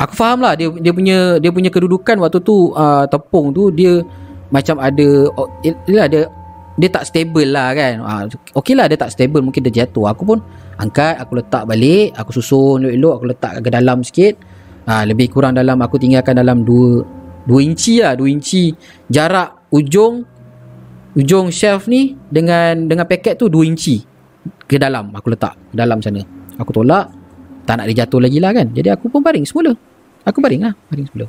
Aku 0.00 0.16
faham 0.16 0.40
lah 0.40 0.56
dia, 0.56 0.72
dia 0.80 0.92
punya 0.92 1.36
Dia 1.36 1.52
punya 1.52 1.68
kedudukan 1.68 2.16
waktu 2.16 2.40
tu 2.40 2.72
uh, 2.72 3.04
Tepung 3.08 3.52
tu 3.52 3.68
Dia 3.68 4.00
Macam 4.48 4.80
ada 4.80 5.28
oh, 5.36 5.48
Dia 5.60 6.08
ada 6.08 6.20
Dia 6.80 6.88
tak 6.88 7.04
stable 7.12 7.52
lah 7.52 7.76
kan? 7.76 8.00
Uh, 8.00 8.22
Okay 8.56 8.72
lah 8.72 8.88
dia 8.88 8.96
tak 8.96 9.12
stable 9.12 9.44
Mungkin 9.44 9.60
dia 9.68 9.84
jatuh. 9.84 10.08
Aku 10.08 10.24
pun 10.24 10.40
Angkat 10.80 11.20
Aku 11.20 11.36
letak 11.36 11.68
balik 11.68 12.16
Aku 12.16 12.32
susun 12.32 12.88
elok-elok 12.88 13.14
Aku 13.20 13.26
letak 13.28 13.52
ke 13.60 13.68
dalam 13.68 14.00
sikit 14.00 14.34
uh, 14.86 15.04
Lebih 15.06 15.32
kurang 15.32 15.54
dalam 15.58 15.78
Aku 15.82 15.98
tinggalkan 15.98 16.38
dalam 16.38 16.62
2 16.66 17.48
2 17.48 17.66
inci 17.66 18.00
lah 18.00 18.14
2 18.14 18.26
inci 18.28 18.72
Jarak 19.10 19.72
ujung 19.74 20.22
Ujung 21.12 21.52
shelf 21.52 21.90
ni 21.90 22.16
Dengan 22.30 22.88
Dengan 22.88 23.04
paket 23.04 23.36
tu 23.36 23.50
2 23.50 23.68
inci 23.68 24.12
ke 24.66 24.80
dalam. 24.80 25.12
Aku 25.12 25.28
letak 25.28 25.52
dalam 25.70 26.00
sana. 26.00 26.24
Aku 26.56 26.72
tolak 26.72 27.12
tak 27.62 27.78
nak 27.78 27.86
dia 27.92 28.04
jatuh 28.04 28.20
lagi 28.24 28.40
lah 28.40 28.56
kan. 28.56 28.72
Jadi 28.72 28.88
aku 28.88 29.12
pun 29.12 29.20
baring 29.20 29.44
semula. 29.44 29.76
Aku 30.24 30.40
baring 30.40 30.62
lah 30.64 30.74
baring 30.88 31.06
semula. 31.12 31.26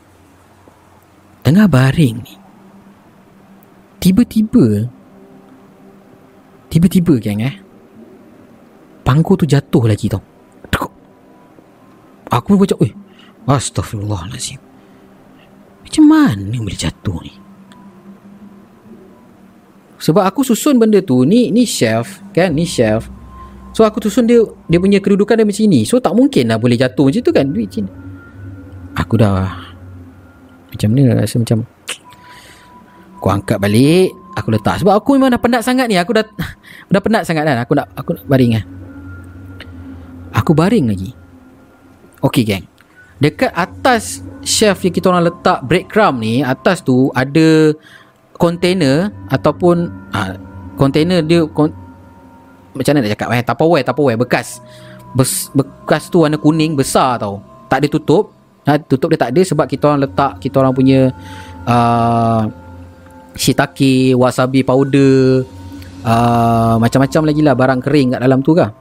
Tengah 1.43 1.67
baring 1.67 2.15
ni 2.23 2.35
tiba-tiba 4.03 4.83
tiba-tiba 6.67 7.23
geng 7.23 7.39
eh 7.39 7.55
pangku 9.07 9.39
tu 9.39 9.47
jatuh 9.47 9.83
lagi 9.87 10.07
tau. 10.11 10.23
Aku 12.33 12.57
pun 12.57 12.65
macam 12.65 12.81
eh 12.81 12.93
astagfirullahaladzim 13.47 14.73
macam 15.93 16.09
mana 16.09 16.57
boleh 16.57 16.73
jatuh 16.73 17.21
ni? 17.21 17.33
Sebab 20.01 20.25
aku 20.25 20.41
susun 20.41 20.81
benda 20.81 20.97
tu 21.05 21.21
ni 21.21 21.53
ni 21.53 21.69
shelf 21.69 22.17
kan 22.33 22.49
ni 22.49 22.65
shelf 22.65 23.07
So 23.77 23.85
aku 23.85 24.01
susun 24.03 24.25
dia 24.25 24.41
Dia 24.67 24.81
punya 24.81 24.97
kedudukan 24.97 25.37
dia 25.37 25.45
macam 25.45 25.69
ni. 25.69 25.85
So 25.85 26.01
tak 26.01 26.17
mungkin 26.17 26.49
lah 26.49 26.57
boleh 26.57 26.81
jatuh 26.81 27.07
macam 27.13 27.21
tu 27.21 27.29
kan 27.29 27.45
Duit 27.45 27.69
Cina 27.69 27.93
Aku 28.97 29.21
dah 29.21 29.53
Macam 30.73 30.87
mana 30.91 31.21
rasa 31.21 31.37
macam 31.37 31.61
Aku 33.21 33.27
angkat 33.29 33.61
balik 33.61 34.11
Aku 34.33 34.49
letak. 34.49 34.81
Sebab 34.81 34.97
aku 34.97 35.13
memang 35.13 35.29
dah 35.29 35.37
penat 35.37 35.61
sangat 35.61 35.85
ni 35.85 35.95
Aku 36.01 36.11
dah 36.11 36.25
Dah 36.91 37.01
penat 37.05 37.23
sangat 37.29 37.45
kan 37.45 37.61
Aku 37.61 37.77
nak 37.77 37.87
Aku 37.93 38.17
nak 38.17 38.25
baring 38.25 38.57
lah 38.57 38.65
Aku 40.33 40.51
baring 40.57 40.89
lagi. 40.89 41.13
Okay 42.25 42.41
gang 42.41 42.72
Dekat 43.23 43.55
atas 43.55 44.19
Shelf 44.43 44.83
yang 44.83 44.91
kita 44.91 45.07
orang 45.07 45.31
letak 45.31 45.63
Breadcrumb 45.63 46.19
ni 46.19 46.43
Atas 46.43 46.83
tu 46.83 47.07
Ada 47.15 47.71
Container 48.35 49.07
Ataupun 49.31 49.87
ha, 50.11 50.35
Container 50.75 51.23
dia 51.23 51.47
macam 52.73 52.91
mana 52.97 53.05
nak 53.05 53.11
cakap 53.13 53.27
eh 53.37 53.43
tupperware 53.45 53.85
tupperware 53.85 54.19
bekas. 54.19 54.57
Bes, 55.13 55.53
bekas 55.53 56.09
tu 56.09 56.25
warna 56.25 56.41
kuning 56.41 56.73
besar 56.73 57.21
tau. 57.21 57.39
Tak 57.69 57.85
ada 57.85 57.87
tutup. 57.89 58.33
Ha, 58.65 58.79
tutup 58.79 59.11
dia 59.13 59.19
tak 59.19 59.31
ada 59.35 59.41
sebab 59.43 59.65
kita 59.67 59.91
orang 59.91 60.07
letak 60.07 60.39
kita 60.39 60.55
orang 60.63 60.71
punya 60.71 61.11
uh, 61.67 62.47
shiitake 63.35 64.15
wasabi 64.15 64.63
powder 64.63 65.43
uh, 66.07 66.79
macam-macam 66.79 67.21
lagi 67.27 67.41
lah 67.43 67.59
barang 67.59 67.79
kering 67.83 68.15
kat 68.15 68.19
dalam 68.23 68.39
tu 68.39 68.55
kah 68.55 68.71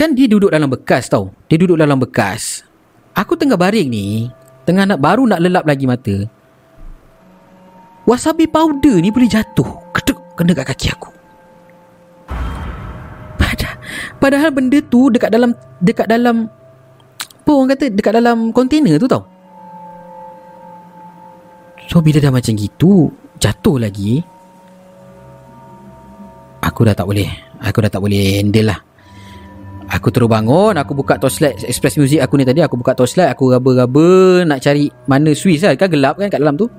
kan 0.00 0.16
dia 0.16 0.24
duduk 0.24 0.48
dalam 0.48 0.72
bekas 0.72 1.12
tau 1.12 1.28
dia 1.44 1.60
duduk 1.60 1.76
dalam 1.76 2.00
bekas 2.00 2.64
aku 3.12 3.36
tengah 3.36 3.60
baring 3.60 3.92
ni 3.92 4.32
tengah 4.64 4.88
nak 4.88 4.96
baru 4.96 5.28
nak 5.28 5.44
lelap 5.44 5.68
lagi 5.68 5.84
mata 5.84 6.24
wasabi 8.08 8.48
powder 8.48 8.96
ni 8.96 9.12
boleh 9.12 9.28
jatuh 9.28 9.68
kedek 9.92 10.16
kena 10.40 10.56
kat 10.56 10.72
kaki 10.72 10.88
aku 10.88 11.20
Padahal 14.20 14.52
benda 14.52 14.76
tu 14.84 15.08
dekat 15.08 15.32
dalam 15.32 15.56
dekat 15.80 16.04
dalam 16.04 16.44
apa 17.40 17.50
orang 17.56 17.72
kata 17.72 17.88
dekat 17.88 18.12
dalam 18.12 18.52
kontainer 18.52 19.00
tu 19.00 19.08
tau. 19.08 19.24
So 21.88 22.04
bila 22.04 22.20
dah 22.20 22.28
macam 22.28 22.52
gitu 22.54 23.08
jatuh 23.40 23.80
lagi 23.80 24.20
aku 26.60 26.84
dah 26.84 26.92
tak 26.92 27.08
boleh. 27.08 27.32
Aku 27.64 27.80
dah 27.80 27.88
tak 27.88 28.04
boleh 28.04 28.44
handle 28.44 28.68
lah. 28.68 28.80
Aku 29.90 30.14
terus 30.14 30.30
bangun, 30.30 30.78
aku 30.78 30.94
buka 30.94 31.18
torchlight 31.18 31.66
express 31.66 31.98
music 31.98 32.22
aku 32.22 32.38
ni 32.38 32.46
tadi, 32.46 32.62
aku 32.62 32.78
buka 32.78 32.94
torchlight, 32.94 33.34
aku 33.34 33.50
raba-raba 33.50 34.46
nak 34.46 34.62
cari 34.62 34.86
mana 35.10 35.34
switch 35.34 35.66
lah. 35.66 35.74
Kan 35.74 35.90
gelap 35.90 36.14
kan 36.14 36.30
kat 36.30 36.38
dalam 36.38 36.54
tu. 36.54 36.70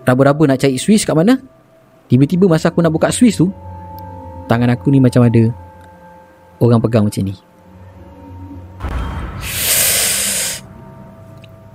Raba-raba 0.00 0.48
nak 0.48 0.56
cari 0.56 0.80
switch 0.80 1.04
kat 1.04 1.12
mana. 1.12 1.36
Tiba-tiba 2.08 2.48
masa 2.48 2.72
aku 2.72 2.80
nak 2.80 2.94
buka 2.94 3.12
switch 3.12 3.36
tu, 3.36 3.52
tangan 4.48 4.72
aku 4.72 4.88
ni 4.88 5.02
macam 5.02 5.28
ada 5.28 5.52
orang 6.56 6.80
pegang 6.80 7.04
macam 7.04 7.20
ni. 7.20 7.34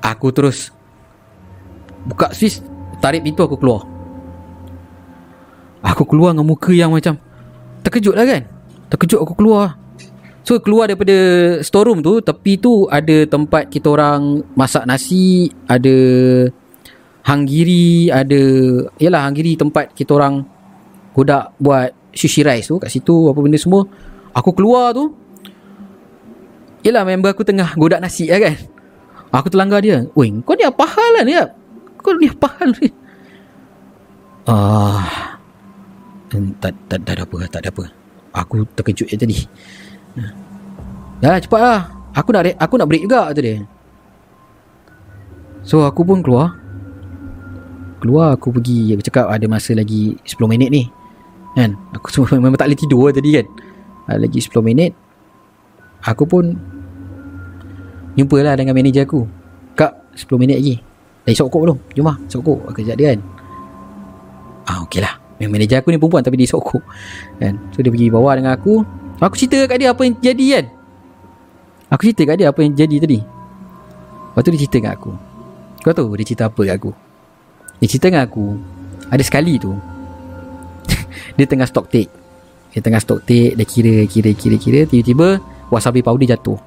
Aku 0.02 0.34
terus 0.34 0.74
buka 2.10 2.34
switch, 2.34 2.66
tarik 2.98 3.22
pintu 3.22 3.46
aku 3.46 3.62
keluar. 3.62 3.86
Aku 5.86 6.02
keluar 6.06 6.34
dengan 6.34 6.50
muka 6.50 6.74
yang 6.74 6.90
macam 6.90 7.18
terkejut 7.86 8.18
lah 8.18 8.26
kan. 8.26 8.42
Terkejut 8.90 9.22
aku 9.22 9.38
keluar. 9.38 9.81
So 10.42 10.58
keluar 10.58 10.90
daripada 10.90 11.14
storeroom 11.62 12.02
tu 12.02 12.18
Tepi 12.22 12.58
tu 12.58 12.90
ada 12.90 13.30
tempat 13.30 13.70
kita 13.70 13.94
orang 13.94 14.42
Masak 14.58 14.90
nasi 14.90 15.54
Ada 15.70 15.96
Hanggiri 17.22 18.10
ada 18.10 18.42
Yalah 18.98 19.30
Hanggiri 19.30 19.54
tempat 19.54 19.94
kita 19.94 20.18
orang 20.18 20.42
Budak 21.14 21.54
buat 21.62 21.94
sushi 22.10 22.42
rice 22.42 22.74
tu 22.74 22.82
Kat 22.82 22.90
situ 22.90 23.30
apa 23.30 23.38
benda 23.38 23.60
semua. 23.62 23.86
Aku 24.34 24.50
keluar 24.58 24.98
tu 24.98 25.14
Yalah 26.82 27.06
member 27.06 27.30
aku 27.30 27.46
tengah 27.46 27.78
godak 27.78 28.02
nasi 28.02 28.26
lah 28.26 28.42
kan? 28.42 28.58
Aku 29.30 29.54
terlanggar 29.54 29.86
dia 29.86 30.10
Weh 30.18 30.34
kau 30.42 30.58
ni 30.58 30.66
apa 30.66 30.82
hal 30.90 31.10
lah 31.22 31.24
ni 31.24 31.38
Yap? 31.38 31.50
Kau 32.02 32.18
ni 32.18 32.26
apa 32.26 32.48
hal 32.58 32.74
ni? 32.82 32.90
Ah, 34.50 35.38
hmm, 36.34 36.58
tak, 36.58 36.74
tak, 36.90 37.06
tak 37.06 37.14
ada 37.14 37.30
apa 37.30 37.38
Tak 37.46 37.62
ada 37.62 37.70
apa. 37.70 37.86
Aku 38.34 38.66
terkejut 38.74 39.06
je 39.06 39.18
tadi 39.22 39.38
Dah 41.22 41.38
lah 41.38 41.40
cepat 41.40 41.62
lah 41.62 41.80
Aku 42.12 42.36
nak 42.36 42.44
aku 42.60 42.74
nak 42.76 42.88
break 42.92 43.08
juga 43.08 43.32
kata 43.32 43.40
dia 43.40 43.64
So 45.62 45.86
aku 45.86 46.02
pun 46.02 46.26
keluar. 46.26 46.58
Keluar 48.02 48.34
aku 48.34 48.50
pergi 48.50 48.98
Aku 48.98 49.04
cakap 49.06 49.30
ada 49.30 49.46
masa 49.46 49.78
lagi 49.78 50.18
10 50.26 50.42
minit 50.50 50.70
ni. 50.74 50.90
Kan? 51.54 51.78
Aku 51.94 52.10
memang 52.34 52.58
tak 52.58 52.68
boleh 52.70 52.80
tidur 52.80 53.14
tadi 53.14 53.38
kan? 53.38 53.46
Ada 54.10 54.26
Lagi 54.26 54.40
10 54.42 54.58
minit. 54.66 54.92
Aku 56.02 56.26
pun 56.26 56.58
Jumpa 58.18 58.44
lah 58.44 58.60
dengan 58.60 58.76
manager 58.76 59.08
aku. 59.08 59.22
Kak 59.78 60.18
10 60.18 60.42
minit 60.42 60.58
lagi. 60.60 60.76
Dah 61.24 61.32
isap 61.32 61.48
rokok 61.48 61.62
belum? 61.70 61.78
Jom 61.94 62.06
lah 62.10 62.18
isap 62.26 62.42
rokok 62.42 62.60
Aku 62.74 62.78
kejap 62.82 62.98
dia 62.98 63.14
kan? 63.14 63.20
Ah 64.66 64.78
okey 64.86 65.02
lah 65.02 65.14
Manager 65.42 65.82
aku 65.82 65.90
ni 65.90 65.98
perempuan 65.98 66.22
Tapi 66.26 66.36
dia 66.38 66.50
isap 66.50 66.66
rokok 66.66 66.82
kan? 67.38 67.54
So 67.70 67.86
dia 67.86 67.94
pergi 67.94 68.10
bawah 68.10 68.34
dengan 68.34 68.58
aku 68.58 68.82
Aku 69.22 69.38
cerita 69.38 69.62
kat 69.70 69.78
dia 69.78 69.94
apa 69.94 70.02
yang 70.02 70.18
jadi 70.18 70.46
kan? 70.58 70.66
Aku 71.94 72.02
cerita 72.10 72.26
kat 72.26 72.36
dia 72.42 72.50
apa 72.50 72.60
yang 72.66 72.74
jadi 72.74 72.98
tadi. 72.98 73.20
Lepas 73.22 74.42
tu 74.42 74.50
dia 74.50 74.60
cerita 74.66 74.78
kat 74.82 74.94
aku. 74.98 75.12
Kau 75.86 75.94
tahu 75.94 76.18
dia 76.18 76.26
cerita 76.26 76.50
apa 76.50 76.62
kat 76.66 76.76
aku? 76.82 76.92
Dia 77.82 77.88
cerita 77.90 78.14
dengan 78.14 78.24
aku 78.26 78.46
Ada 79.10 79.24
sekali 79.26 79.58
tu. 79.58 79.74
Dia 81.38 81.46
tengah 81.50 81.66
stock 81.66 81.90
take. 81.90 82.10
Dia 82.70 82.82
tengah 82.86 83.02
stock 83.02 83.26
take 83.26 83.58
Dia 83.58 83.66
kira 83.66 84.06
kira 84.06 84.30
kira 84.38 84.56
kira. 84.62 84.80
Tiba-tiba 84.86 85.42
Wasabi 85.74 86.06
powder 86.06 86.30
jatuh. 86.30 86.62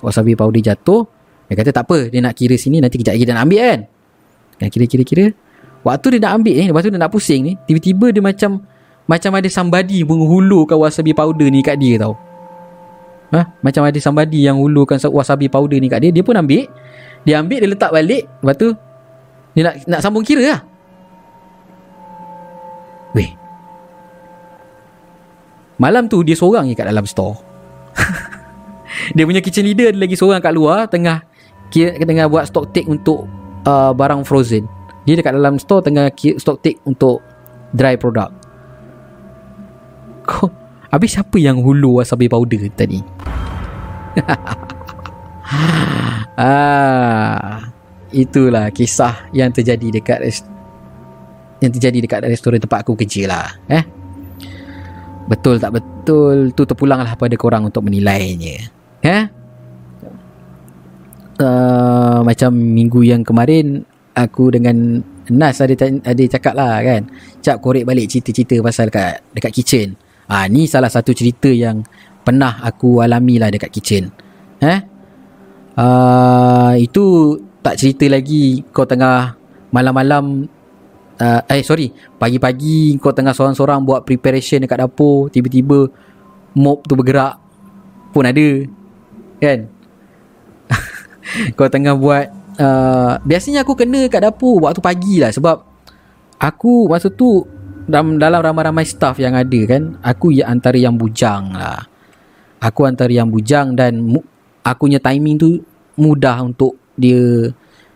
Wasabi 0.00 0.32
powder 0.32 0.64
jatuh 0.64 1.04
Dia 1.52 1.60
kata 1.60 1.70
tak 1.76 1.84
apa 1.84 2.08
Dia 2.08 2.24
nak 2.24 2.32
kira 2.32 2.56
sini 2.56 2.80
Nanti 2.80 2.96
kejap 2.96 3.12
lagi 3.12 3.28
dia 3.28 3.36
nak 3.36 3.44
ambil 3.44 3.60
kan? 3.60 3.80
Kan 4.56 4.68
kira 4.72 4.84
kira 4.88 5.02
kira. 5.04 5.26
Waktu 5.84 6.06
dia 6.16 6.20
nak 6.24 6.32
ambil 6.40 6.54
ni 6.56 6.64
Lepas 6.72 6.82
tu 6.84 6.90
dia 6.90 7.00
nak 7.00 7.12
pusing 7.12 7.40
ni 7.44 7.52
Tiba-tiba 7.68 8.06
dia 8.08 8.22
macam 8.24 8.50
Macam 9.04 9.36
ada 9.36 9.48
somebody 9.52 10.00
Menghulurkan 10.02 10.80
wasabi 10.80 11.12
powder 11.12 11.48
ni 11.48 11.60
kat 11.60 11.76
dia 11.76 12.00
tau. 12.00 12.16
Ha? 13.34 13.40
Macam 13.60 13.82
ada 13.82 13.98
somebody 13.98 14.46
yang 14.46 14.60
hulurkan 14.62 15.00
wasabi 15.10 15.50
powder 15.50 15.76
ni 15.80 15.90
kat 15.90 16.00
dia 16.04 16.10
Dia 16.14 16.22
pun 16.24 16.36
ambil. 16.36 16.68
Dia 17.24 17.40
ambil 17.40 17.58
dia 17.60 17.68
letak 17.68 17.90
balik. 17.90 18.24
Lepas 18.40 18.56
tu 18.56 18.68
Dia 19.56 19.62
nak 19.70 19.74
nak 19.88 20.00
sambung 20.00 20.24
kira 20.24 20.44
lah. 20.44 20.60
Weh. 23.14 23.30
Malam 25.78 26.06
tu 26.06 26.22
dia 26.22 26.38
seorang 26.38 26.70
je 26.70 26.74
kat 26.78 26.86
dalam 26.86 27.06
store. 27.06 27.36
Dia 29.14 29.26
punya 29.26 29.42
kitchen 29.42 29.66
leader 29.66 29.90
Dia 29.90 30.00
lagi 30.06 30.14
seorang 30.18 30.38
kat 30.42 30.54
luar 30.54 30.86
Tengah 30.86 31.22
Tengah 31.74 32.26
buat 32.30 32.46
stock 32.46 32.70
take 32.70 32.86
untuk 32.86 33.26
uh, 33.66 33.90
Barang 33.90 34.22
frozen. 34.22 34.68
Dia 35.04 35.20
dekat 35.20 35.36
dalam 35.36 35.60
store 35.60 35.84
tengah 35.84 36.08
stock 36.40 36.64
take 36.64 36.80
untuk 36.88 37.20
dry 37.76 37.98
product. 38.00 38.32
Kau 40.24 40.48
habis 40.88 41.14
siapa 41.14 41.36
yang 41.36 41.60
hulu 41.60 42.00
wasabi 42.00 42.28
powder 42.28 42.60
tadi? 42.72 43.00
ah, 46.40 47.68
itulah 48.14 48.70
kisah 48.70 49.28
yang 49.36 49.50
terjadi 49.50 50.00
dekat 50.00 50.18
yang 51.60 51.72
terjadi 51.72 51.98
dekat 52.04 52.20
restoran 52.28 52.60
tempat 52.60 52.84
aku 52.84 52.96
kerja 52.96 53.28
lah. 53.28 53.48
Eh? 53.68 53.84
Betul 55.24 55.56
tak 55.56 55.80
betul 55.80 56.52
tu 56.52 56.68
terpulanglah 56.68 57.16
pada 57.16 57.34
korang 57.40 57.68
untuk 57.68 57.84
menilainya. 57.84 58.68
Eh? 59.04 59.24
Uh, 61.34 62.22
macam 62.22 62.54
minggu 62.54 63.02
yang 63.02 63.26
kemarin 63.26 63.82
aku 64.14 64.54
dengan 64.54 65.02
Nas 65.24 65.56
ada 65.64 65.72
ada 66.04 66.22
cakap 66.28 66.52
lah 66.52 66.84
kan. 66.84 67.08
Cap 67.40 67.56
korek 67.64 67.88
balik 67.88 68.12
cerita-cerita 68.12 68.60
pasal 68.60 68.92
dekat 68.92 69.24
dekat 69.32 69.52
kitchen. 69.56 69.88
Ha, 70.30 70.48
ni 70.48 70.64
salah 70.64 70.88
satu 70.88 71.12
cerita 71.12 71.52
yang 71.52 71.84
pernah 72.24 72.64
aku 72.64 73.04
alami 73.04 73.36
lah 73.36 73.52
dekat 73.52 73.68
kitchen. 73.68 74.08
Eh? 74.64 74.80
Uh, 75.74 76.72
itu 76.80 77.36
tak 77.60 77.80
cerita 77.80 78.06
lagi 78.08 78.62
kau 78.70 78.84
tengah 78.84 79.34
malam-malam 79.74 80.46
uh, 81.18 81.40
eh 81.50 81.62
sorry 81.66 81.90
pagi-pagi 82.20 82.94
kau 83.02 83.10
tengah 83.10 83.34
seorang-seorang 83.34 83.82
buat 83.82 84.06
preparation 84.06 84.62
dekat 84.62 84.86
dapur 84.86 85.32
tiba-tiba 85.32 85.90
mop 86.54 86.86
tu 86.86 86.94
bergerak 86.94 87.40
pun 88.14 88.22
ada 88.22 88.48
kan 89.42 89.66
kau 91.58 91.66
tengah 91.66 91.98
buat 91.98 92.30
uh, 92.60 93.18
biasanya 93.26 93.66
aku 93.66 93.74
kena 93.74 94.06
kat 94.06 94.22
dapur 94.22 94.62
waktu 94.62 94.78
pagi 94.78 95.18
lah 95.18 95.34
sebab 95.34 95.64
aku 96.38 96.86
masa 96.86 97.10
tu 97.10 97.42
dalam, 97.88 98.16
dalam 98.16 98.40
ramai-ramai 98.40 98.84
staff 98.86 99.20
yang 99.20 99.36
ada 99.36 99.60
kan 99.68 99.98
aku 100.00 100.34
ya 100.34 100.48
antara 100.48 100.76
yang 100.76 100.96
bujang 100.96 101.52
lah 101.54 101.84
aku 102.60 102.88
antara 102.88 103.12
yang 103.12 103.28
bujang 103.28 103.76
dan 103.76 104.00
mu, 104.00 104.20
aku 104.64 104.88
punya 104.88 105.00
timing 105.00 105.36
tu 105.36 105.60
mudah 106.00 106.40
untuk 106.42 106.76
dia 106.96 107.50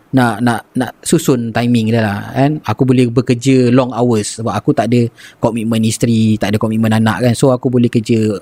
nak 0.09 0.40
nak 0.40 0.65
nak 0.73 0.93
susun 1.05 1.52
timing 1.52 1.93
dia 1.93 2.01
lah 2.01 2.32
kan 2.32 2.60
aku 2.65 2.82
boleh 2.89 3.12
bekerja 3.12 3.69
long 3.69 3.93
hours 3.93 4.40
sebab 4.40 4.56
aku 4.56 4.73
tak 4.73 4.89
ada 4.89 5.05
komitmen 5.36 5.85
isteri 5.85 6.40
tak 6.40 6.52
ada 6.52 6.59
komitmen 6.60 6.93
anak 6.93 7.28
kan 7.28 7.32
so 7.36 7.52
aku 7.52 7.69
boleh 7.69 7.93
kerja 7.93 8.40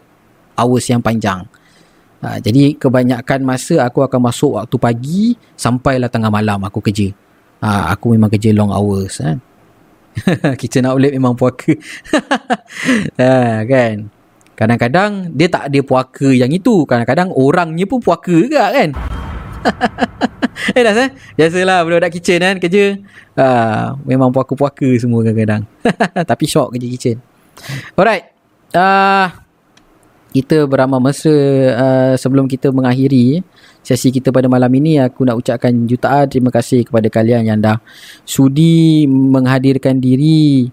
hours 0.54 0.86
yang 0.86 1.02
panjang 1.02 1.42
Ha, 2.16 2.40
jadi 2.40 2.72
kebanyakan 2.74 3.44
masa 3.44 3.84
aku 3.84 4.00
akan 4.00 4.20
masuk 4.32 4.56
waktu 4.56 4.76
pagi 4.80 5.22
sampailah 5.52 6.08
tengah 6.08 6.32
malam 6.32 6.64
aku 6.64 6.80
kerja. 6.80 7.12
Ha, 7.60 7.92
aku 7.92 8.16
memang 8.16 8.32
kerja 8.32 8.56
long 8.56 8.72
hours 8.72 9.20
kan. 9.20 9.36
Kitchen 10.60 10.88
outlet 10.88 11.12
memang 11.14 11.36
puaka. 11.36 11.76
ha, 13.20 13.62
kan. 13.64 14.08
Kadang-kadang 14.56 15.36
dia 15.36 15.48
tak 15.52 15.68
ada 15.68 15.80
puaka 15.84 16.32
yang 16.32 16.48
itu. 16.48 16.88
Kadang-kadang 16.88 17.28
orangnya 17.32 17.84
pun 17.84 18.00
puaka 18.00 18.32
juga 18.32 18.72
kan. 18.72 18.96
eh 20.76 20.82
dah 20.82 20.94
eh? 20.94 21.10
Biasalah 21.36 21.84
budak-budak 21.84 22.12
kitchen 22.16 22.40
kan 22.40 22.56
kerja. 22.56 22.96
Ha, 23.36 23.46
memang 24.08 24.32
puaka-puaka 24.32 24.88
semua 24.96 25.20
kadang-kadang. 25.20 25.68
Tapi 26.30 26.44
shock 26.48 26.72
kerja 26.72 26.88
kitchen. 26.88 27.16
Alright. 27.96 28.32
Uh, 28.74 29.45
kita 30.42 30.68
beramal 30.68 31.00
mesra 31.00 31.32
uh, 31.72 32.14
sebelum 32.20 32.44
kita 32.44 32.68
mengakhiri 32.68 33.40
sesi 33.80 34.12
kita 34.12 34.28
pada 34.28 34.50
malam 34.50 34.68
ini 34.76 35.00
aku 35.00 35.24
nak 35.24 35.40
ucapkan 35.40 35.72
jutaan 35.88 36.28
terima 36.28 36.52
kasih 36.52 36.84
kepada 36.84 37.08
kalian 37.08 37.48
yang 37.48 37.58
dah 37.62 37.80
sudi 38.28 39.08
menghadirkan 39.08 39.96
diri 39.96 40.68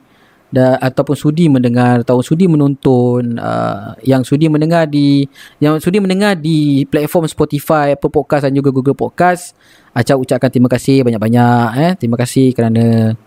da, 0.51 0.77
ataupun 0.77 1.15
sudi 1.15 1.47
mendengar 1.47 2.03
atau 2.05 2.19
sudi 2.19 2.45
menonton 2.45 3.41
uh, 3.41 3.97
yang 4.03 4.21
sudi 4.21 4.51
mendengar 4.51 4.85
di 4.85 5.25
yang 5.63 5.81
sudi 5.81 5.97
mendengar 5.97 6.37
di 6.37 6.85
platform 6.85 7.25
Spotify, 7.25 7.97
Apple 7.97 8.13
Podcast 8.13 8.45
dan 8.45 8.53
juga 8.53 8.69
Google 8.69 8.93
Podcast. 8.93 9.57
Acap 9.97 10.21
ucapkan 10.21 10.49
terima 10.53 10.69
kasih 10.69 11.01
banyak-banyak 11.05 11.67
eh. 11.81 11.91
Terima 11.97 12.17
kasih 12.17 12.53
kerana 12.53 13.17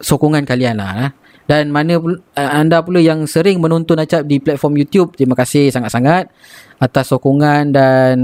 sokongan 0.00 0.48
kalian 0.48 0.80
lah 0.80 0.92
eh 1.08 1.19
dan 1.50 1.74
mana 1.74 1.98
uh, 1.98 2.22
anda 2.54 2.78
pula 2.78 3.02
yang 3.02 3.26
sering 3.26 3.58
menonton 3.58 3.98
Acap 3.98 4.22
di 4.22 4.38
platform 4.38 4.78
YouTube 4.78 5.18
terima 5.18 5.34
kasih 5.34 5.74
sangat-sangat 5.74 6.30
atas 6.78 7.10
sokongan 7.10 7.74
dan 7.74 8.16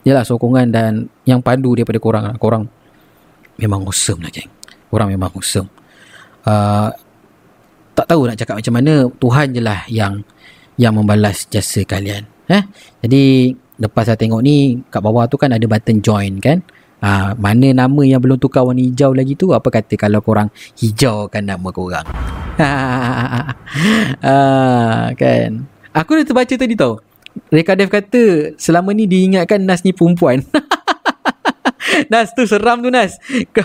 yalah 0.00 0.24
sokongan 0.24 0.72
dan 0.72 1.12
yang 1.28 1.44
pandu 1.44 1.76
daripada 1.76 2.00
korang 2.00 2.24
lah. 2.24 2.40
korang 2.40 2.64
memang 3.60 3.84
awesome 3.84 4.24
lah 4.24 4.32
geng 4.32 4.48
korang 4.88 5.12
memang 5.12 5.28
awesome. 5.36 5.68
Uh, 6.40 6.88
tak 7.92 8.08
tahu 8.08 8.24
nak 8.24 8.40
cakap 8.40 8.56
macam 8.64 8.74
mana. 8.80 8.94
Tuhan 9.20 9.46
je 9.52 9.60
lah 9.60 9.84
yang 9.92 10.24
yang 10.80 10.96
membalas 10.96 11.44
jasa 11.52 11.84
kalian 11.84 12.24
eh? 12.48 12.64
Jadi 13.04 13.52
lepas 13.76 14.08
saya 14.08 14.16
tengok 14.16 14.40
ni 14.40 14.80
kat 14.88 15.04
bawah 15.04 15.28
tu 15.28 15.36
kan 15.36 15.52
ada 15.52 15.68
button 15.68 16.00
join 16.00 16.40
kan 16.40 16.64
Ha, 17.00 17.32
mana 17.32 17.72
nama 17.72 18.02
yang 18.04 18.20
belum 18.20 18.36
tukar 18.36 18.60
warna 18.60 18.84
hijau 18.84 19.16
lagi 19.16 19.32
tu? 19.32 19.56
Apa 19.56 19.72
kata 19.72 19.96
kalau 19.96 20.20
korang 20.20 20.52
hijaukan 20.76 21.42
nama 21.44 21.68
korang? 21.72 22.06
Ha, 24.20 25.16
Kan? 25.16 25.64
Aku 25.96 26.12
dah 26.12 26.24
terbaca 26.28 26.54
tadi 26.54 26.76
tau. 26.76 27.00
Reka 27.48 27.78
Dev 27.78 27.88
kata 27.88 28.52
Selama 28.58 28.90
ni 28.92 29.06
diingatkan 29.06 29.62
Nas 29.62 29.80
ni 29.86 29.94
perempuan. 29.96 30.44
Nas 32.12 32.34
tu 32.36 32.44
seram 32.44 32.84
tu 32.84 32.92
Nas. 32.92 33.16
Kau 33.56 33.64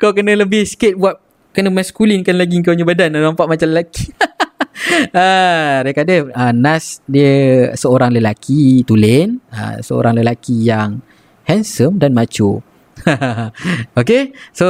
Kau 0.00 0.10
kena 0.10 0.34
lebih 0.34 0.66
sikit 0.66 0.96
buat 0.98 1.20
Kena 1.50 1.66
maskulinkan 1.66 2.38
lagi 2.38 2.62
kau 2.62 2.70
punya 2.70 2.86
badan. 2.86 3.10
Nampak 3.10 3.50
macam 3.50 3.68
lelaki. 3.74 4.14
Ha, 5.14 5.82
Reka 5.82 6.02
Dev. 6.06 6.30
Ha, 6.30 6.54
Nas 6.54 7.02
dia 7.06 7.70
seorang 7.74 8.14
lelaki 8.14 8.86
tulen. 8.86 9.42
Ha, 9.50 9.82
Seorang 9.82 10.14
lelaki 10.18 10.66
yang 10.70 11.02
handsome 11.50 11.98
dan 11.98 12.14
macho. 12.14 12.62
okay. 14.00 14.30
So, 14.54 14.66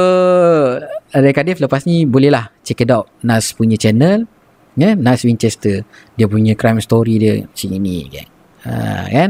Adik 1.13 1.37
Kadif 1.37 1.61
lepas 1.61 1.85
ni 1.85 2.09
bolehlah 2.09 2.49
check 2.65 2.81
it 2.81 2.89
out. 2.89 3.05
Nas 3.21 3.53
punya 3.53 3.77
channel. 3.77 4.25
Yeah, 4.73 4.95
Nas 4.97 5.21
Winchester. 5.27 5.83
Dia 6.15 6.25
punya 6.25 6.55
crime 6.55 6.79
story 6.81 7.19
dia 7.19 7.33
macam 7.43 7.69
ini. 7.75 7.97
Kan? 8.07 8.27
Ha, 8.61 8.73
kan? 9.11 9.29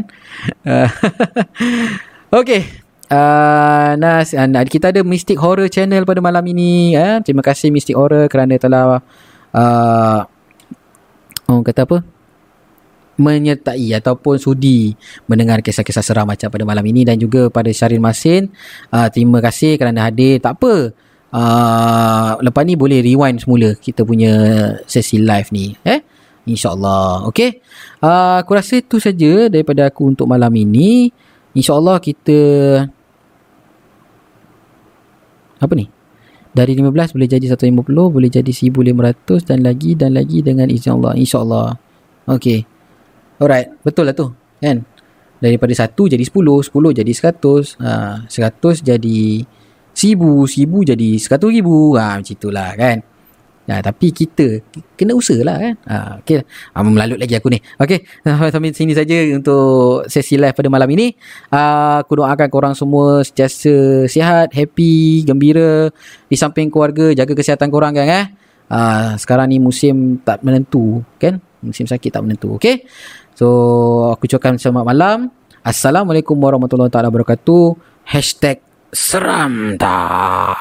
Uh, 0.62 0.90
okay. 2.40 2.62
Uh, 3.12 3.98
Nas, 4.00 4.32
uh, 4.32 4.48
kita 4.70 4.94
ada 4.94 5.02
Mystic 5.04 5.36
Horror 5.42 5.68
channel 5.68 6.06
pada 6.06 6.22
malam 6.24 6.46
ini. 6.48 6.94
Eh? 6.96 7.20
Terima 7.26 7.44
kasih 7.44 7.74
Mystic 7.74 7.98
Horror 7.98 8.30
kerana 8.30 8.56
telah 8.62 9.02
uh, 9.52 10.20
oh, 11.50 11.60
kata 11.66 11.90
apa? 11.90 11.98
Menyertai 13.22 13.94
ataupun 14.02 14.42
sudi 14.42 14.98
mendengar 15.30 15.62
kisah-kisah 15.62 16.02
seram 16.02 16.26
macam 16.26 16.50
pada 16.50 16.66
malam 16.66 16.82
ini 16.90 17.06
dan 17.06 17.22
juga 17.22 17.54
pada 17.54 17.70
Syarin 17.70 18.02
Masin. 18.02 18.50
Uh, 18.90 19.06
terima 19.14 19.38
kasih 19.40 19.78
kerana 19.78 20.10
hadir. 20.10 20.42
Tak 20.42 20.58
apa 20.58 20.98
uh, 21.32 22.32
lepas 22.44 22.64
ni 22.68 22.76
boleh 22.76 23.00
rewind 23.02 23.42
semula 23.42 23.74
kita 23.76 24.04
punya 24.04 24.34
sesi 24.86 25.20
live 25.20 25.50
ni 25.56 25.74
eh? 25.88 26.04
Insyaallah 26.42 27.30
okey? 27.30 27.62
Uh, 28.02 28.42
aku 28.42 28.58
rasa 28.58 28.82
itu 28.82 28.98
saja 28.98 29.46
daripada 29.46 29.86
aku 29.86 30.10
untuk 30.10 30.26
malam 30.26 30.50
ini. 30.58 31.14
Insyaallah 31.54 32.02
kita 32.02 32.40
apa 35.62 35.74
ni? 35.78 35.86
Dari 36.52 36.76
15 36.76 37.16
boleh 37.16 37.30
jadi 37.30 37.46
150 37.46 37.86
boleh 37.88 38.28
jadi 38.28 38.52
1500 38.52 39.48
dan 39.48 39.60
lagi 39.64 39.96
dan 39.96 40.18
lagi 40.18 40.42
dengan 40.42 40.68
izin 40.68 40.98
Allah. 40.98 41.14
Insyaallah 41.14 41.68
okey 42.36 42.71
Alright, 43.42 43.74
betul 43.82 44.06
lah 44.06 44.14
tu. 44.14 44.30
Kan? 44.62 44.86
Daripada 45.42 45.74
1 45.74 45.98
jadi 45.98 46.22
10, 46.22 46.70
10 46.70 46.94
jadi 47.02 47.12
100, 47.18 47.82
ha, 47.82 48.22
100 48.30 48.86
jadi 48.86 49.22
1000, 49.98 50.46
1000 50.46 50.90
jadi 50.94 51.10
100 51.18 51.50
ribu. 51.50 51.98
Ha, 51.98 52.22
macam 52.22 52.38
itulah 52.38 52.78
kan. 52.78 53.02
Ya, 53.66 53.78
tapi 53.80 54.10
kita 54.14 54.62
kena 54.94 55.18
usaha 55.18 55.42
lah 55.42 55.58
kan. 55.58 55.74
Ha, 55.90 55.98
okay. 56.22 56.46
Ha, 56.46 56.86
melalut 56.86 57.18
lagi 57.18 57.34
aku 57.34 57.50
ni. 57.50 57.58
Okay. 57.82 58.06
Sampai 58.26 58.74
sini 58.78 58.94
saja 58.94 59.18
untuk 59.34 60.06
sesi 60.06 60.38
live 60.38 60.54
pada 60.54 60.70
malam 60.70 60.90
ini. 60.94 61.14
Ha, 61.50 62.06
aku 62.06 62.22
doakan 62.22 62.50
korang 62.54 62.74
semua 62.78 63.26
sentiasa 63.26 64.06
sihat, 64.06 64.54
happy, 64.54 65.26
gembira. 65.26 65.90
Di 66.30 66.38
samping 66.38 66.70
keluarga, 66.70 67.18
jaga 67.18 67.34
kesihatan 67.34 67.74
korang 67.74 67.98
kan. 67.98 68.06
Eh? 68.06 68.26
Ha, 68.70 68.80
sekarang 69.18 69.50
ni 69.50 69.58
musim 69.58 70.22
tak 70.22 70.46
menentu. 70.46 71.02
Kan? 71.18 71.42
Musim 71.62 71.86
sakit 71.86 72.10
tak 72.10 72.26
menentu. 72.26 72.58
Okay. 72.58 72.86
So 73.36 73.48
aku 74.12 74.28
ucapkan 74.28 74.60
selamat 74.60 74.86
malam. 74.86 75.18
Assalamualaikum 75.62 76.36
warahmatullahi 76.38 76.90
taala 76.90 77.14
wabarakatuh. 77.14 77.78
Hashtag 78.10 78.60
seram 78.90 79.78
tak. 79.78 80.58